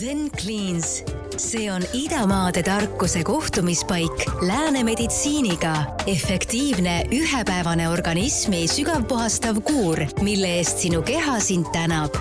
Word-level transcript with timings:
Zen 0.00 0.30
Cleans, 0.40 1.04
see 1.36 1.72
on 1.72 1.82
idamaade 1.92 2.62
tarkuse 2.62 3.22
kohtumispaik 3.24 4.26
lääne 4.42 4.84
meditsiiniga. 4.84 5.76
efektiivne 6.06 7.04
ühepäevane 7.12 7.88
organismi 7.88 8.68
sügavpuhastav 8.68 9.60
kuur, 9.64 9.98
mille 10.20 10.48
eest 10.58 10.78
sinu 10.78 11.02
keha 11.02 11.40
sind 11.40 11.66
tänab. 11.72 12.12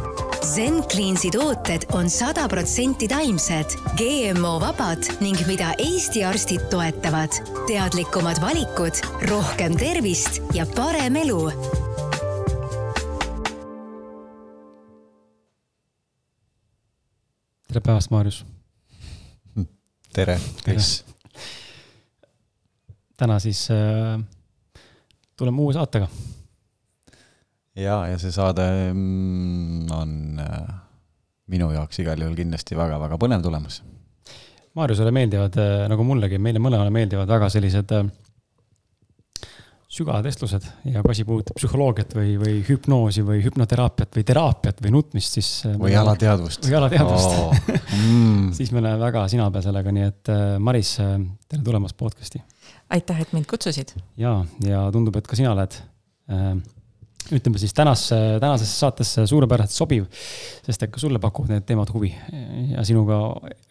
Zen 0.55 0.83
Cleansi 0.91 1.31
tooted 1.31 1.83
on 1.93 2.09
sada 2.09 2.47
protsenti 2.47 3.07
taimsed, 3.07 3.75
GMO 3.97 4.59
vabad 4.59 5.03
ning 5.19 5.47
mida 5.47 5.73
Eesti 5.77 6.23
arstid 6.23 6.69
toetavad. 6.69 7.29
teadlikumad 7.67 8.41
valikud, 8.41 9.03
rohkem 9.29 9.75
tervist 9.77 10.41
ja 10.53 10.65
parem 10.75 11.15
elu 11.15 11.51
tere 17.75 17.83
päevast, 17.83 18.11
Maarjus. 18.11 18.45
tere, 20.13 20.37
Kris. 20.63 21.03
täna 23.17 23.35
siis 23.43 23.67
äh, 23.71 24.21
tuleme 25.35 25.59
uue 25.59 25.73
saatega. 25.73 26.07
ja, 27.75 27.97
ja 28.07 28.19
see 28.19 28.31
saade 28.31 28.63
mm, 28.93 29.91
on 29.91 30.39
äh, 30.39 30.69
minu 31.51 31.67
jaoks 31.75 31.99
igal 31.99 32.23
juhul 32.23 32.37
kindlasti 32.39 32.79
väga-väga 32.79 33.19
põnev 33.19 33.43
tulemas. 33.43 33.81
Maarjusele 34.75 35.11
meeldivad 35.11 35.59
äh,, 35.59 35.89
nagu 35.91 36.07
mullegi, 36.07 36.39
meile 36.39 36.63
mõlemale 36.63 36.95
meeldivad 36.95 37.27
väga 37.27 37.51
sellised 37.51 37.91
äh, 37.91 38.07
sügavad 39.95 40.25
vestlused 40.27 40.65
ja 40.91 41.01
kui 41.03 41.13
asi 41.13 41.23
puudutab 41.27 41.55
psühholoogiat 41.59 42.15
või, 42.17 42.35
või 42.39 42.57
hüpnoosi 42.67 43.23
või 43.25 43.39
hüpnoteraapiat 43.45 44.17
või 44.17 44.25
teraapiat 44.27 44.81
või 44.83 44.93
nutmist, 44.97 45.37
siis. 45.37 45.49
Äh, 45.69 45.77
või 45.79 45.95
alateadvust. 45.99 46.67
või 46.67 46.77
alateadvust 46.81 47.31
oh. 47.31 47.55
mm. 48.01 48.51
siis 48.57 48.73
me 48.75 48.81
oleme 48.83 48.99
väga 49.05 49.25
sina 49.31 49.47
peal 49.53 49.63
sellega, 49.65 49.93
nii 49.95 50.07
et 50.09 50.31
äh, 50.33 50.45
Maris, 50.59 50.95
äh, 51.03 51.17
tere 51.51 51.63
tulemast 51.65 51.97
podcast'i. 51.99 52.41
aitäh, 52.95 53.21
et 53.23 53.35
mind 53.35 53.47
kutsusid. 53.49 53.95
ja, 54.19 54.37
ja 54.65 54.87
tundub, 54.95 55.15
et 55.19 55.29
ka 55.29 55.39
sina 55.39 55.53
oled 55.55 55.77
ütleme 57.35 57.57
siis 57.61 57.73
tänasse, 57.73 58.17
tänasesse 58.41 58.79
saatesse 58.79 59.23
suurepäraselt 59.29 59.73
sobiv, 59.73 60.09
sest 60.65 60.83
et 60.85 60.91
ka 60.93 61.01
sulle 61.01 61.21
pakuvad 61.21 61.55
need 61.55 61.65
teemad 61.69 61.89
huvi 61.93 62.11
ja 62.73 62.83
sinuga 62.85 63.19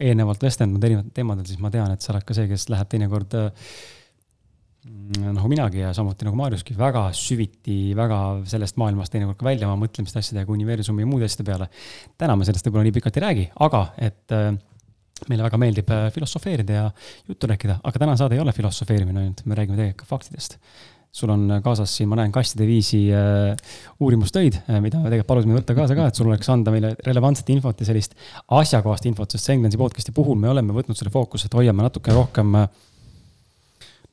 eelnevalt 0.03 0.43
vestelnud 0.43 0.83
erinevatel 0.83 1.13
teemadel, 1.15 1.47
siis 1.51 1.61
ma 1.63 1.71
tean, 1.75 1.93
et 1.95 2.03
sa 2.03 2.15
oled 2.15 2.27
ka 2.27 2.35
see, 2.35 2.49
kes 2.51 2.67
läheb 2.73 2.91
teinekord 2.91 3.37
äh, 3.39 3.69
nagu 4.85 5.49
minagi 5.49 5.81
ja 5.81 5.93
samuti 5.97 6.27
nagu 6.27 6.37
Maarjuski, 6.37 6.75
väga 6.77 7.07
süviti, 7.17 7.95
väga 7.97 8.19
sellest 8.49 8.77
maailmast 8.81 9.13
teinekord 9.15 9.39
ka 9.41 9.47
välja 9.47 9.69
oma 9.71 9.87
mõtlemiste 9.87 10.21
asjadega, 10.21 10.53
universumi 10.53 11.05
ja 11.05 11.09
muude 11.09 11.29
asjade 11.29 11.47
peale. 11.49 11.69
täna 12.21 12.37
me 12.37 12.45
sellest 12.45 12.69
võib-olla 12.69 12.85
nii 12.89 12.97
pikalt 12.99 13.19
ei 13.19 13.25
räägi, 13.25 13.47
aga 13.65 13.85
et 14.05 14.35
äh, 14.37 14.51
meile 15.31 15.47
väga 15.47 15.61
meeldib 15.61 15.93
äh, 15.95 16.09
filosofeerida 16.13 16.77
ja 16.77 16.89
juttu 17.31 17.49
rääkida, 17.49 17.79
aga 17.81 18.03
tänane 18.03 18.21
saade 18.21 18.37
ei 18.37 18.45
ole 18.45 18.53
filosofeerimine 18.53 19.25
ainult, 19.25 19.45
me 19.49 19.57
räägime 19.57 19.81
tegelikult 19.81 20.05
ka 20.05 20.11
faktidest. 20.17 20.59
sul 21.15 21.31
on 21.31 21.61
kaasas 21.63 21.93
siin, 21.95 22.09
ma 22.11 22.17
näen 22.19 22.33
kastide 22.35 22.67
viisi 22.67 23.05
äh, 23.15 23.55
uurimustöid, 24.03 24.65
mida 24.69 24.99
me 24.99 25.09
tegelikult 25.09 25.29
palusime 25.33 25.55
võtta 25.57 25.77
kaasa 25.79 25.97
ka, 25.97 26.09
et 26.11 26.19
sul 26.19 26.29
oleks 26.29 26.49
anda 26.53 26.75
meile 26.75 26.97
relevantset 27.07 27.55
infot 27.55 27.81
ja 27.81 27.87
sellist 27.89 28.19
asjakohast 28.53 29.07
infot, 29.07 29.31
sest 29.31 29.49
Senglensi 29.49 29.81
podcast'i 29.81 30.13
puhul 30.13 30.37
me 30.37 30.51
oleme 30.51 30.77
võtnud 30.77 30.99
selle 30.99 31.15
fookuse, 31.15 31.47
et 31.49 31.55
hoiame 31.57 31.87
natuke 31.87 32.13
rohkem 32.13 32.59
äh, 32.59 32.83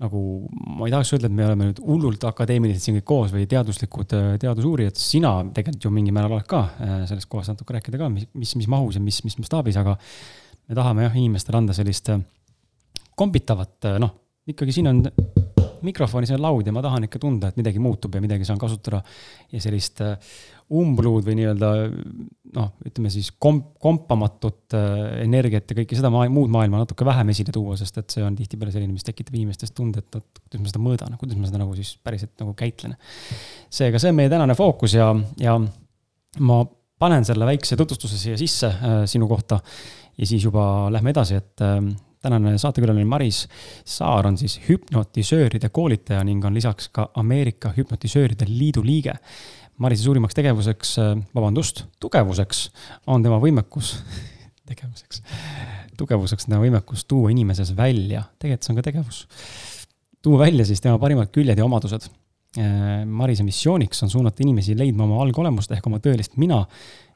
nagu 0.01 0.21
ma 0.49 0.87
ei 0.87 0.93
tahaks 0.93 1.13
öelda, 1.15 1.29
et 1.29 1.35
me 1.35 1.45
oleme 1.45 1.67
nüüd 1.69 1.81
hullult 1.85 2.23
akadeemilised 2.25 2.83
siin 2.83 2.97
kõik 2.97 3.07
koos 3.11 3.33
või 3.35 3.45
teaduslikud 3.49 4.15
äh, 4.17 4.29
teadusuurijad, 4.41 4.97
sina 4.97 5.35
tegelikult 5.53 5.85
ju 5.85 5.91
mingil 5.93 6.15
määral 6.15 6.37
oled 6.37 6.47
ka 6.49 6.61
äh, 6.81 6.95
sellest 7.09 7.29
kohast 7.31 7.53
natuke 7.53 7.75
rääkida 7.77 8.01
ka, 8.01 8.09
mis, 8.13 8.25
mis, 8.33 8.55
mis 8.63 8.69
mahus 8.71 8.97
ja 8.97 9.03
mis, 9.03 9.21
mis 9.27 9.37
mastaabis, 9.37 9.77
aga 9.81 9.97
me 9.99 10.77
tahame 10.77 11.05
jah, 11.05 11.17
inimestele 11.21 11.61
anda 11.61 11.75
sellist 11.77 12.09
äh, 12.13 12.23
kombitavat, 13.19 13.91
noh, 14.01 14.15
ikkagi 14.49 14.73
siin 14.73 14.89
on 14.89 15.03
mikrofoni, 15.85 16.29
see 16.29 16.37
on 16.37 16.45
laud 16.47 16.65
ja 16.65 16.73
ma 16.73 16.81
tahan 16.85 17.05
ikka 17.05 17.21
tunda, 17.21 17.51
et 17.51 17.59
midagi 17.59 17.81
muutub 17.81 18.15
ja 18.17 18.21
midagi 18.23 18.47
saan 18.47 18.59
kasutada 18.61 19.03
ja 19.53 19.61
sellist 19.61 20.01
umbluud 20.71 21.25
või 21.27 21.35
nii-öelda 21.39 21.69
noh, 22.55 22.67
ütleme 22.87 23.11
siis 23.13 23.31
komp-, 23.41 23.73
kompamatut 23.81 24.75
äh, 24.77 25.21
energiat 25.23 25.71
ja 25.71 25.77
kõike 25.81 25.97
seda 25.97 26.11
maa, 26.13 26.27
muud 26.31 26.51
maailma 26.53 26.81
natuke 26.83 27.07
vähem 27.07 27.31
esile 27.33 27.53
tuua, 27.55 27.77
sest 27.79 28.01
et 28.01 28.15
see 28.15 28.25
on 28.25 28.35
tihtipeale 28.37 28.73
selline, 28.73 28.93
mis 28.95 29.07
tekitab 29.07 29.35
inimestes 29.37 29.73
tunde, 29.77 30.03
et 30.03 30.19
oot, 30.19 30.43
kuidas 30.43 30.63
ma 30.63 30.73
seda 30.73 30.83
mõõdan, 30.83 31.17
kuidas 31.21 31.39
ma 31.39 31.49
seda 31.49 31.61
nagu 31.63 31.75
siis 31.77 31.93
päriselt 32.03 32.35
nagu 32.43 32.53
käitlen. 32.57 32.95
seega 33.71 34.01
see 34.01 34.13
on 34.13 34.19
meie 34.19 34.31
tänane 34.31 34.55
fookus 34.57 34.95
ja, 34.97 35.09
ja 35.41 35.57
ma 36.39 36.61
panen 37.01 37.25
selle 37.27 37.47
väikse 37.49 37.79
tutvustuse 37.79 38.19
siia 38.19 38.39
sisse 38.39 38.71
äh, 38.71 39.01
sinu 39.09 39.27
kohta 39.31 39.59
ja 40.17 40.27
siis 40.27 40.43
juba 40.43 40.63
lähme 40.93 41.13
edasi, 41.15 41.39
et 41.39 41.63
äh, 41.65 41.79
tänane 42.21 42.57
saatekülaline 42.61 43.05
Maris 43.09 43.47
Saar 43.85 44.27
on 44.27 44.37
siis 44.37 44.59
hüpnotisööride 44.67 45.69
koolitaja 45.73 46.23
ning 46.23 46.45
on 46.45 46.53
lisaks 46.53 46.89
ka 46.93 47.09
Ameerika 47.17 47.73
Hüpnotisööride 47.77 48.45
Liidu 48.49 48.83
liige 48.85 49.15
Marise 49.81 50.05
suurimaks 50.05 50.37
tegevuseks, 50.37 50.93
äh, 51.01 51.11
vabandust, 51.35 51.85
tugevuseks 52.03 52.67
on 53.09 53.23
tema 53.25 53.39
võimekus 53.41 53.95
tegevuseks, 54.69 55.23
tugevuseks 55.97 56.47
on 56.47 56.55
tema 56.55 56.63
võimekus 56.65 57.05
tuua 57.09 57.31
inimeses 57.33 57.73
välja, 57.77 58.27
tegelikult 58.39 58.67
see 58.67 58.73
on 58.73 58.81
ka 58.81 58.87
tegevus, 58.91 59.21
tuua 60.21 60.43
välja 60.45 60.67
siis 60.69 60.83
tema 60.83 61.01
parimad 61.01 61.31
küljed 61.33 61.57
ja 61.57 61.65
omadused. 61.65 62.09
Äh, 62.59 63.03
Marise 63.07 63.45
missiooniks 63.47 64.03
on 64.05 64.11
suunata 64.13 64.43
inimesi 64.45 64.77
leidma 64.77 65.07
oma 65.07 65.21
algolemust 65.25 65.71
ehk 65.73 65.87
oma 65.87 66.01
tõelist 66.03 66.37
mina 66.41 66.65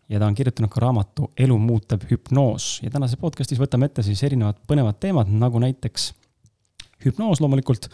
ja 0.09 0.19
ta 0.21 0.27
on 0.29 0.37
kirjutanud 0.37 0.71
ka 0.71 0.81
raamatu 0.83 1.31
Elu 1.37 1.57
muutev 1.59 2.05
hüpnoos 2.09 2.79
ja 2.83 2.91
tänases 2.93 3.19
podcastis 3.21 3.59
võtame 3.61 3.89
ette 3.89 4.05
siis 4.05 4.21
erinevad 4.25 4.57
põnevad 4.69 4.99
teemad, 5.01 5.29
nagu 5.29 5.61
näiteks 5.61 6.13
hüpnoos 7.05 7.41
loomulikult 7.43 7.89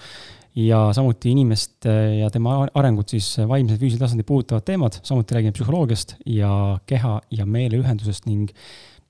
ja 0.55 0.79
samuti 0.93 1.31
inimest 1.31 1.85
ja 2.19 2.29
tema 2.31 2.57
arengut 2.73 3.13
siis 3.13 3.33
vaimse 3.47 3.77
ja 3.77 3.79
füüsilise 3.79 4.03
tasandi 4.03 4.25
puudutavad 4.27 4.65
teemad, 4.67 4.97
samuti 5.07 5.35
räägime 5.37 5.55
psühholoogiast 5.55 6.17
ja 6.25 6.51
keha 6.85 7.19
ja 7.31 7.45
meele 7.45 7.79
ühendusest 7.79 8.27
ning 8.27 8.51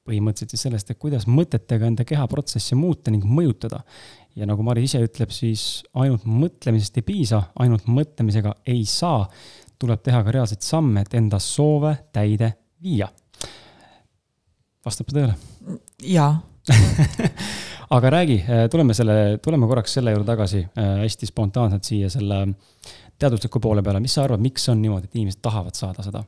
põhimõtteliselt 0.07 0.55
siis 0.55 0.65
sellest, 0.65 0.91
et 0.91 0.99
kuidas 1.01 1.27
mõtetega 1.29 1.87
enda 1.89 2.05
kehaprotsessi 2.07 2.77
muuta 2.77 3.13
ning 3.13 3.25
mõjutada. 3.25 3.81
ja 4.35 4.45
nagu 4.47 4.63
Mari 4.63 4.85
ise 4.87 5.01
ütleb, 5.03 5.31
siis 5.35 5.83
ainult 5.93 6.23
mõtlemisest 6.25 6.97
ei 6.97 7.03
piisa, 7.03 7.41
ainult 7.59 7.87
mõtlemisega 7.87 8.53
ei 8.65 8.85
saa, 8.85 9.25
tuleb 9.79 10.01
teha 10.01 10.23
ka 10.23 10.31
reaalseid 10.31 10.61
samme, 10.61 11.01
et 11.01 11.13
enda 11.13 11.39
soove 11.39 11.95
täide 12.13 12.53
viia. 12.81 13.09
vastab 14.85 15.09
see 15.09 15.19
tõele? 15.19 15.35
jaa 16.01 16.41
aga 17.91 18.09
räägi, 18.09 18.37
äh, 18.47 18.65
tuleme 18.71 18.93
selle, 18.93 19.37
tuleme 19.43 19.67
korraks 19.67 19.97
selle 19.97 20.13
juurde 20.15 20.27
tagasi 20.29 20.63
äh, 20.63 20.93
hästi 21.03 21.27
spontaanselt 21.29 21.87
siia 21.87 22.09
selle 22.09 22.45
teadusliku 23.19 23.59
poole 23.59 23.83
peale, 23.85 23.99
mis 24.03 24.15
sa 24.17 24.25
arvad, 24.25 24.41
miks 24.41 24.69
on 24.71 24.81
niimoodi, 24.81 25.09
et 25.09 25.19
inimesed 25.19 25.41
tahavad 25.43 25.77
saada 25.77 26.05
seda? 26.05 26.23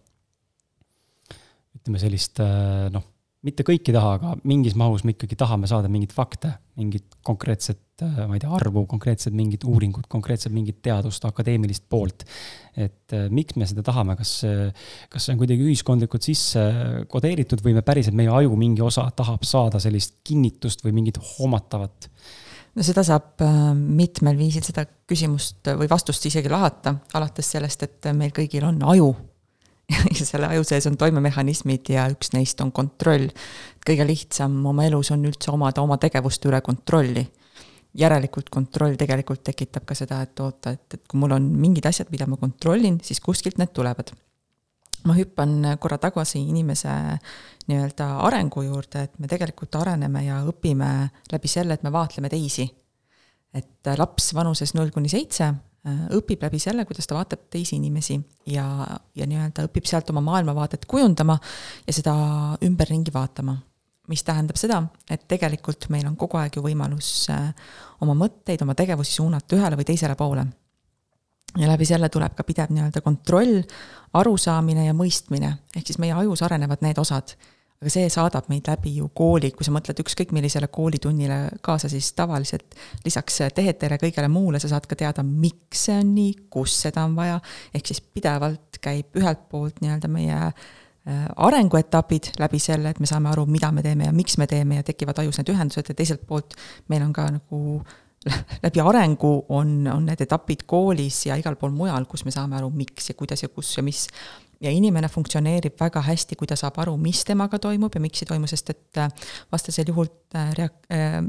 ütleme 1.73 1.99
sellist 1.99 2.39
äh, 2.43 2.87
noh, 2.93 3.03
mitte 3.43 3.65
kõik 3.67 3.89
ei 3.89 3.95
taha, 3.95 4.11
aga 4.17 4.33
mingis 4.47 4.75
mahus 4.79 5.03
me 5.03 5.13
ikkagi 5.13 5.35
tahame 5.39 5.67
saada 5.69 5.89
mingeid 5.91 6.13
fakte, 6.15 6.53
mingit 6.79 7.17
konkreetset, 7.27 7.81
ma 8.01 8.37
ei 8.37 8.41
tea, 8.41 8.51
arvu, 8.55 8.85
konkreetset 8.89 9.35
mingit 9.35 9.65
uuringut, 9.67 10.07
konkreetselt 10.11 10.55
mingit 10.55 10.79
teadust, 10.85 11.25
akadeemilist 11.27 11.85
poolt. 11.91 12.23
et 12.73 13.13
miks 13.29 13.57
me 13.59 13.67
seda 13.69 13.83
tahame, 13.85 14.15
kas, 14.17 14.31
kas 15.11 15.25
see 15.27 15.35
on 15.35 15.41
kuidagi 15.41 15.67
ühiskondlikult 15.67 16.25
sisse 16.25 16.63
kodeeritud 17.11 17.61
või 17.65 17.75
me 17.77 17.83
päriselt, 17.85 18.17
meie 18.17 18.31
aju 18.33 18.55
mingi 18.57 18.81
osa 18.81 19.05
tahab 19.15 19.43
saada 19.45 19.81
sellist 19.83 20.21
kinnitust 20.25 20.85
või 20.85 20.95
mingit 21.01 21.19
hoomatavat? 21.35 22.09
no 22.73 22.81
seda 22.81 23.03
saab 23.05 23.43
mitmel 23.75 24.39
viisil 24.39 24.63
seda 24.65 24.87
küsimust 24.87 25.67
või 25.77 25.91
vastust 25.91 26.25
isegi 26.31 26.49
lahata, 26.49 26.95
alates 27.13 27.51
sellest, 27.53 27.85
et 27.85 28.11
meil 28.17 28.33
kõigil 28.33 28.65
on 28.71 28.81
aju 28.95 29.11
ja 29.93 30.25
selle 30.31 30.49
aju 30.51 30.65
sees 30.67 30.87
on 30.89 30.97
toimemehhanismid 30.99 31.93
ja 31.93 32.07
üks 32.13 32.33
neist 32.35 32.61
on 32.63 32.71
kontroll. 32.75 33.29
kõige 33.83 34.05
lihtsam 34.07 34.61
oma 34.65 34.85
elus 34.87 35.11
on 35.11 35.25
üldse 35.27 35.51
omada 35.51 35.83
oma 35.83 35.97
tegevuste 36.01 36.49
üle 36.49 36.61
kontrolli. 36.61 37.25
järelikult 37.93 38.49
kontroll 38.49 38.95
tegelikult 38.97 39.43
tekitab 39.43 39.85
ka 39.85 39.95
seda, 39.95 40.21
et 40.25 40.39
oota, 40.39 40.71
et, 40.73 40.93
et 40.93 41.01
kui 41.07 41.19
mul 41.21 41.35
on 41.35 41.43
mingid 41.61 41.85
asjad, 41.85 42.09
mida 42.09 42.25
ma 42.25 42.39
kontrollin, 42.41 42.97
siis 43.03 43.21
kuskilt 43.21 43.57
need 43.61 43.73
tulevad. 43.73 44.13
ma 45.05 45.17
hüppan 45.17 45.75
korra 45.79 45.97
tagasi 45.97 46.39
inimese 46.39 46.93
nii-öelda 47.67 48.07
arengu 48.27 48.63
juurde, 48.63 49.03
et 49.03 49.19
me 49.19 49.27
tegelikult 49.27 49.75
areneme 49.75 50.23
ja 50.25 50.39
õpime 50.47 51.09
läbi 51.31 51.47
selle, 51.47 51.73
et 51.73 51.83
me 51.83 51.91
vaatleme 51.91 52.29
teisi. 52.29 52.69
et 53.53 53.93
laps 53.97 54.33
vanuses 54.33 54.73
null 54.73 54.89
kuni 54.89 55.09
seitse 55.09 55.53
õpib 55.83 56.43
läbi 56.45 56.59
selle, 56.63 56.85
kuidas 56.87 57.07
ta 57.07 57.17
vaatab 57.17 57.49
teisi 57.51 57.75
inimesi 57.75 58.15
ja, 58.47 58.65
ja 59.15 59.27
nii-öelda 59.27 59.65
õpib 59.67 59.87
sealt 59.89 60.09
oma 60.13 60.21
maailmavaadet 60.23 60.85
kujundama 60.87 61.35
ja 61.87 61.95
seda 61.95 62.13
ümberringi 62.63 63.13
vaatama. 63.13 63.57
mis 64.07 64.23
tähendab 64.23 64.57
seda, 64.59 64.81
et 65.09 65.21
tegelikult 65.31 65.87
meil 65.89 66.03
on 66.07 66.15
kogu 66.19 66.35
aeg 66.35 66.55
ju 66.57 66.61
võimalus 66.63 67.29
äh, 67.31 67.53
oma 68.03 68.15
mõtteid, 68.19 68.61
oma 68.63 68.75
tegevusi 68.75 69.13
suunata 69.15 69.55
ühele 69.55 69.79
või 69.79 69.87
teisele 69.87 70.15
poole. 70.15 70.45
ja 71.57 71.67
läbi 71.67 71.85
selle 71.85 72.09
tuleb 72.09 72.35
ka 72.35 72.43
pidev 72.43 72.71
nii-öelda 72.71 73.01
kontroll, 73.01 73.61
arusaamine 74.13 74.85
ja 74.85 74.93
mõistmine, 74.93 75.57
ehk 75.75 75.87
siis 75.87 75.99
meie 75.99 76.13
ajus 76.13 76.41
arenevad 76.43 76.81
need 76.81 76.97
osad 76.97 77.35
aga 77.83 77.91
see 77.91 78.09
saadab 78.11 78.47
meid 78.51 78.67
läbi 78.71 78.95
ju 78.97 79.09
kooli, 79.15 79.51
kui 79.53 79.67
sa 79.67 79.73
mõtled 79.75 79.99
ükskõik 80.03 80.31
millisele 80.35 80.69
koolitunnile 80.71 81.39
kaasa, 81.65 81.91
siis 81.91 82.13
tavaliselt 82.15 82.77
lisaks 83.03 83.41
tehetele 83.55 83.99
kõigele 84.01 84.29
muule 84.31 84.61
sa 84.63 84.71
saad 84.71 84.87
ka 84.87 84.97
teada, 84.99 85.25
miks 85.27 85.87
see 85.89 85.97
on 85.99 86.13
nii, 86.15 86.37
kus 86.53 86.77
seda 86.85 87.03
on 87.07 87.17
vaja, 87.19 87.41
ehk 87.75 87.91
siis 87.91 87.99
pidevalt 88.01 88.79
käib 88.83 89.19
ühelt 89.19 89.43
poolt 89.51 89.83
nii-öelda 89.83 90.11
meie 90.11 90.37
äh, 90.39 91.27
arenguetapid 91.35 92.33
läbi 92.39 92.61
selle, 92.63 92.93
et 92.93 93.03
me 93.03 93.09
saame 93.09 93.31
aru, 93.33 93.45
mida 93.51 93.73
me 93.75 93.83
teeme 93.85 94.07
ja 94.07 94.15
miks 94.15 94.39
me 94.39 94.47
teeme 94.47 94.79
ja 94.79 94.87
tekivad 94.87 95.19
ajus 95.19 95.41
need 95.41 95.51
ühendused. 95.51 95.91
Ja 95.91 95.97
teiselt 95.99 96.23
poolt 96.27 96.55
meil 96.91 97.03
on 97.03 97.11
ka 97.15 97.27
nagu 97.35 97.81
läbi 98.63 98.79
arengu 98.79 99.33
on, 99.49 99.75
on 99.91 100.05
need 100.07 100.23
etapid 100.23 100.63
koolis 100.69 101.25
ja 101.27 101.35
igal 101.39 101.57
pool 101.59 101.73
mujal, 101.75 102.07
kus 102.09 102.23
me 102.23 102.31
saame 102.31 102.55
aru, 102.59 102.71
miks 102.71 103.11
ja 103.11 103.17
kuidas 103.19 103.43
ja 103.43 103.51
kus 103.51 103.75
ja 103.77 103.83
mis 103.83 104.05
ja 104.63 104.71
inimene 104.71 105.09
funktsioneerib 105.11 105.75
väga 105.79 106.03
hästi, 106.07 106.37
kui 106.39 106.47
ta 106.49 106.57
saab 106.59 106.79
aru, 106.83 106.95
mis 107.01 107.23
temaga 107.27 107.59
toimub 107.61 107.95
ja 107.95 108.01
miks 108.03 108.23
ei 108.23 108.29
toimu, 108.29 108.49
sest 108.49 108.71
et 108.73 109.01
äh, 109.01 109.11
vastasel 109.51 109.89
juhul 109.91 110.09
äh, 110.37 110.53
reak-, 110.59 110.87
äh, 110.93 111.19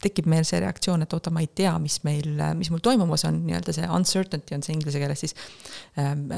tekib 0.00 0.28
meil 0.30 0.46
see 0.48 0.60
reaktsioon, 0.62 1.04
et 1.04 1.12
oota, 1.16 1.32
ma 1.32 1.42
ei 1.44 1.50
tea, 1.54 1.72
mis 1.82 2.00
meil, 2.06 2.32
mis 2.56 2.70
mul 2.72 2.80
toimumas 2.84 3.26
on, 3.28 3.42
nii-öelda 3.48 3.74
see 3.76 3.88
uncertainty 3.96 4.56
on 4.56 4.64
see 4.64 4.76
inglise 4.76 5.02
keeles 5.02 5.26
siis, 5.26 5.36
ähm, 6.00 6.30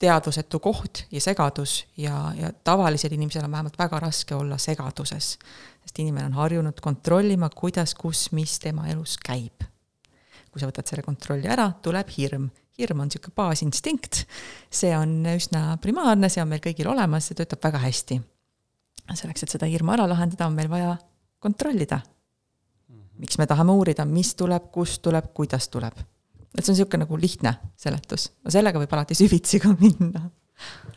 teadvusetu 0.00 0.60
koht 0.64 1.02
ja 1.12 1.20
segadus 1.20 1.82
ja, 2.00 2.30
ja 2.32 2.48
tavalisel 2.64 3.12
inimesel 3.12 3.44
on 3.44 3.52
vähemalt 3.52 3.76
väga 3.78 4.00
raske 4.00 4.34
olla 4.34 4.56
segaduses. 4.58 5.34
sest 5.84 5.98
inimene 5.98 6.30
on 6.30 6.38
harjunud 6.38 6.80
kontrollima, 6.80 7.50
kuidas, 7.52 7.94
kus, 7.94 8.30
mis 8.32 8.58
tema 8.60 8.88
elus 8.88 9.18
käib. 9.20 9.66
kui 10.50 10.60
sa 10.60 10.66
võtad 10.66 10.88
selle 10.88 11.04
kontrolli 11.04 11.46
ära, 11.52 11.68
tuleb 11.82 12.08
hirm 12.16 12.48
hirm 12.80 13.02
on 13.04 13.10
niisugune 13.10 13.36
baasinstinkt, 13.36 14.24
see 14.72 14.92
on 14.96 15.18
üsna 15.34 15.76
primaarne, 15.82 16.30
see 16.32 16.42
on 16.42 16.50
meil 16.50 16.62
kõigil 16.64 16.88
olemas, 16.90 17.28
see 17.28 17.38
töötab 17.38 17.62
väga 17.68 17.82
hästi. 17.84 18.20
selleks, 19.10 19.42
et 19.42 19.50
seda 19.50 19.66
hirmu 19.66 19.92
ära 19.96 20.06
lahendada, 20.06 20.46
on 20.46 20.54
meil 20.54 20.70
vaja 20.70 20.96
kontrollida. 21.42 22.00
miks 23.20 23.36
me 23.38 23.46
tahame 23.46 23.72
uurida, 23.76 24.04
mis 24.08 24.34
tuleb, 24.34 24.70
kust 24.72 25.02
tuleb, 25.02 25.32
kuidas 25.34 25.68
tuleb. 25.68 25.98
et 26.56 26.64
see 26.64 26.72
on 26.72 26.78
niisugune 26.78 27.04
nagu 27.04 27.20
lihtne 27.20 27.54
seletus, 27.76 28.30
no 28.44 28.50
sellega 28.50 28.78
võib 28.78 28.92
alati 28.96 29.14
süvitsi 29.14 29.60
ka 29.60 29.74
minna. 29.80 30.30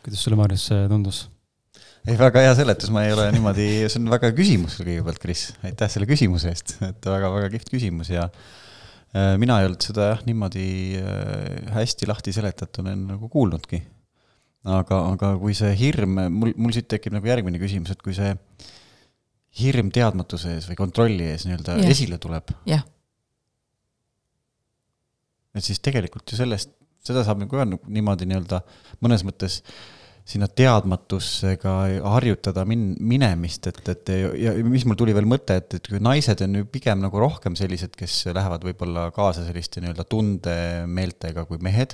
kuidas 0.02 0.24
sulle, 0.24 0.36
Maarjas, 0.36 0.68
tundus? 0.88 1.28
ei, 2.04 2.18
väga 2.20 2.42
hea 2.44 2.54
seletus, 2.58 2.90
ma 2.92 3.06
ei 3.06 3.14
ole 3.16 3.30
niimoodi, 3.32 3.68
see 3.88 4.00
on 4.02 4.10
väga 4.12 4.30
hea 4.30 4.36
küsimus 4.36 4.76
kõigepealt, 4.80 5.20
Kris, 5.22 5.46
aitäh 5.64 5.90
selle 5.92 6.08
küsimuse 6.10 6.50
eest, 6.52 6.76
et 6.84 7.08
väga-väga 7.08 7.48
kihvt 7.56 7.72
küsimus 7.72 8.12
ja 8.12 8.28
mina 9.38 9.60
ei 9.60 9.68
olnud 9.68 9.84
seda 9.84 10.08
jah, 10.10 10.22
niimoodi 10.26 10.68
äh, 10.98 11.74
hästi 11.76 12.08
lahti 12.10 12.34
seletatuna 12.34 12.94
nagu 12.98 13.28
kuulnudki. 13.30 13.82
aga, 14.64 15.00
aga 15.12 15.34
kui 15.38 15.54
see 15.54 15.74
hirm, 15.76 16.18
mul, 16.32 16.54
mul 16.56 16.72
siit 16.74 16.88
tekib 16.88 17.14
nagu 17.14 17.28
järgmine 17.28 17.60
küsimus, 17.60 17.92
et 17.92 18.02
kui 18.02 18.16
see 18.16 18.32
hirm 19.60 19.90
teadmatuse 19.94 20.56
ees 20.56 20.68
või 20.70 20.78
kontrolli 20.78 21.28
ees 21.30 21.44
nii-öelda 21.46 21.76
yeah. 21.78 21.90
esile 21.92 22.18
tuleb 22.18 22.48
yeah.. 22.66 22.82
et 25.54 25.62
siis 25.62 25.78
tegelikult 25.84 26.32
ju 26.32 26.40
sellest, 26.40 26.72
seda 27.04 27.22
saab 27.26 27.44
nagu 27.44 27.60
öelda 27.60 27.78
niimoodi 27.86 28.26
nii-öelda 28.26 28.64
mõnes 29.04 29.22
mõttes 29.28 29.60
äh, 29.60 30.03
sinna 30.24 30.46
teadmatusega 30.48 31.72
harjutada 32.14 32.64
min-, 32.68 32.94
minemist, 33.04 33.68
et, 33.68 33.80
et 33.92 34.12
ja 34.40 34.54
mis 34.64 34.86
mul 34.88 34.96
tuli 34.96 35.12
veel 35.16 35.28
mõte, 35.28 35.58
et, 35.60 35.76
et 35.76 35.90
kui 35.90 36.00
naised 36.02 36.40
on 36.46 36.60
ju 36.60 36.68
pigem 36.72 37.02
nagu 37.04 37.20
rohkem 37.20 37.56
sellised, 37.58 37.92
kes 37.98 38.22
lähevad 38.30 38.64
võib-olla 38.64 39.10
kaasa 39.14 39.44
selliste 39.44 39.84
nii-öelda 39.84 40.08
tundemeeltega 40.08 41.44
kui 41.50 41.60
mehed, 41.64 41.92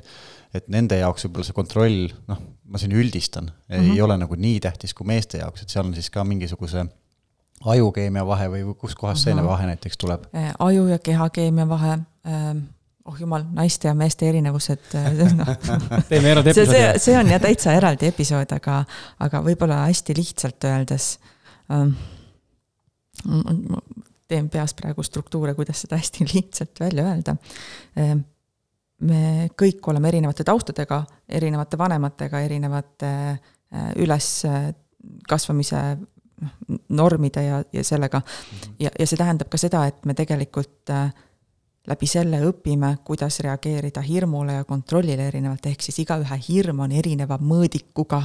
et 0.55 0.71
nende 0.71 1.01
jaoks 1.03 1.27
võib-olla 1.27 1.51
see 1.51 1.59
kontroll, 1.59 2.01
noh, 2.31 2.43
ma 2.71 2.79
siin 2.79 2.95
üldistan 2.95 3.51
mm, 3.51 3.67
-hmm. 3.67 3.83
ei 3.83 3.93
mhm. 3.97 4.03
ole 4.07 4.19
nagu 4.23 4.39
nii 4.47 4.63
tähtis 4.63 4.95
kui 4.95 5.11
meeste 5.11 5.43
jaoks, 5.43 5.67
et 5.67 5.75
seal 5.75 5.91
on 5.91 5.95
siis 5.99 6.11
ka 6.15 6.25
mingisuguse 6.25 6.87
ajukeemia 7.67 8.23
vahe 8.27 8.47
või 8.53 8.75
kuskohast 8.79 9.27
see 9.27 9.35
vahe 9.35 9.73
näiteks 9.75 9.99
tuleb? 9.99 10.31
Äh, 10.35 10.55
aju 10.59 10.87
ja 10.87 10.99
kehakeemia 11.03 11.69
vahe 11.69 11.99
ähm 12.27 12.69
oh 13.05 13.21
jumal, 13.21 13.45
naiste 13.57 13.89
ja 13.89 13.95
meeste 13.97 14.29
erinevused 14.29 14.95
no. 15.39 15.47
teeme 16.09 16.33
eraldi 16.35 16.53
episoodi. 16.53 16.73
see, 16.77 16.89
see 17.07 17.19
on 17.19 17.31
jah 17.33 17.41
täitsa 17.43 17.75
eraldi 17.77 18.11
episood, 18.11 18.53
aga, 18.57 18.81
aga 19.27 19.43
võib-olla 19.47 19.85
hästi 19.87 20.17
lihtsalt 20.19 20.69
öeldes 20.71 21.13
ähm,. 21.73 21.95
teen 24.31 24.47
peas 24.49 24.75
praegu 24.79 25.03
struktuure, 25.03 25.55
kuidas 25.59 25.83
seda 25.85 25.99
hästi 26.01 26.29
lihtsalt 26.35 26.81
välja 26.81 27.09
öelda 27.09 27.37
ähm,. 27.99 28.25
me 29.01 29.49
kõik 29.57 29.91
oleme 29.93 30.13
erinevate 30.13 30.45
taustadega, 30.45 31.03
erinevate 31.29 31.79
vanematega, 31.81 32.45
erinevate 32.45 33.13
äh, 33.31 33.91
üleskasvamise 33.97 35.83
noh, 35.97 36.53
normide 36.89 37.45
ja, 37.45 37.65
ja 37.73 37.85
sellega. 37.85 38.21
ja, 38.79 38.93
ja 38.93 39.07
see 39.07 39.17
tähendab 39.17 39.49
ka 39.49 39.61
seda, 39.61 39.87
et 39.89 40.05
me 40.05 40.15
tegelikult 40.19 40.93
äh, 40.93 41.09
läbi 41.89 42.07
selle 42.07 42.43
õpime, 42.45 42.91
kuidas 43.05 43.41
reageerida 43.45 44.03
hirmule 44.05 44.59
ja 44.59 44.65
kontrollile 44.69 45.27
erinevalt, 45.31 45.65
ehk 45.71 45.85
siis 45.85 46.03
igaühe 46.03 46.37
hirm 46.49 46.83
on 46.85 46.93
erineva 46.93 47.39
mõõdikuga 47.41 48.21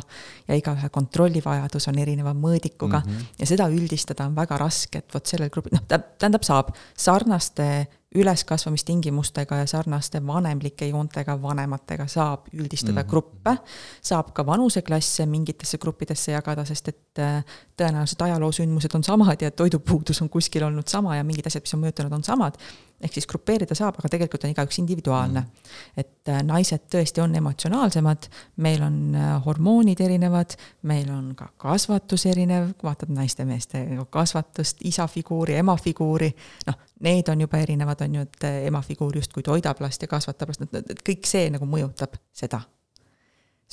ja 0.48 0.58
igaühe 0.60 0.90
kontrollivajadus 0.92 1.88
on 1.92 2.00
erineva 2.04 2.34
mõõdikuga 2.36 3.00
mm 3.00 3.12
-hmm. 3.12 3.36
ja 3.40 3.48
seda 3.48 3.70
üldistada 3.72 4.28
on 4.28 4.36
väga 4.36 4.58
raske, 4.60 5.00
et 5.00 5.14
vot 5.14 5.26
sellel 5.26 5.50
grupil, 5.50 5.78
noh, 5.78 5.86
tähendab, 5.88 6.44
saab 6.44 6.74
sarnaste 6.98 7.88
üleskasvamistingimustega 8.16 9.56
ja 9.56 9.68
sarnaste 9.68 10.22
vanemlike 10.28 10.88
joontega 10.88 11.36
vanematega 11.42 12.08
saab 12.08 12.48
üldistada 12.54 13.02
mm 13.02 13.06
-hmm. 13.06 13.10
gruppe, 13.10 13.58
saab 14.02 14.34
ka 14.34 14.46
vanuseklasse 14.46 15.26
mingitesse 15.26 15.78
gruppidesse 15.78 16.32
jagada, 16.32 16.66
sest 16.66 16.88
et 16.88 17.20
äh, 17.20 17.44
tõenäoliselt 17.78 18.22
ajaloosündmused 18.22 18.96
on 18.96 19.04
samad 19.04 19.42
ja 19.42 19.52
toidupuudus 19.52 20.22
on 20.22 20.30
kuskil 20.30 20.64
olnud 20.64 20.88
sama 20.88 21.16
ja 21.16 21.24
mingid 21.24 21.48
asjad, 21.48 21.64
mis 21.64 21.74
on 21.74 21.80
mõjutanud, 21.80 22.14
on 22.14 22.24
samad 22.24 22.58
ehk 23.02 23.14
siis 23.14 23.28
grupeerida 23.28 23.76
saab, 23.78 24.00
aga 24.00 24.10
tegelikult 24.12 24.46
on 24.46 24.54
igaüks 24.54 24.80
individuaalne. 24.82 25.42
Mm.. 25.42 25.72
et 25.98 26.32
äh, 26.32 26.42
naised 26.44 26.88
tõesti 26.92 27.22
on 27.24 27.36
emotsionaalsemad, 27.36 28.30
meil 28.66 28.84
on 28.86 29.00
äh, 29.16 29.32
hormoonid 29.46 30.02
erinevad, 30.02 30.56
meil 30.90 31.10
on 31.14 31.34
ka 31.38 31.50
kasvatus 31.62 32.26
erinev, 32.32 32.72
vaatad 32.84 33.12
naiste-meeste 33.16 33.86
kasvatust, 34.10 34.84
isa 34.88 35.08
figuuri, 35.08 35.58
ema 35.62 35.78
figuuri, 35.78 36.32
noh, 36.68 36.80
need 37.06 37.30
on 37.30 37.44
juba 37.46 37.60
erinevad, 37.62 38.06
on 38.08 38.20
ju, 38.20 38.30
et 38.30 38.48
äh, 38.48 38.62
ema 38.72 38.82
figuur 38.86 39.16
justkui 39.16 39.44
toidab 39.44 39.82
last 39.84 40.02
ja 40.02 40.12
kasvatab 40.12 40.54
last, 40.54 40.66
et 40.84 41.06
kõik 41.06 41.28
see 41.30 41.50
nagu 41.54 41.68
mõjutab 41.70 42.18
seda 42.34 42.64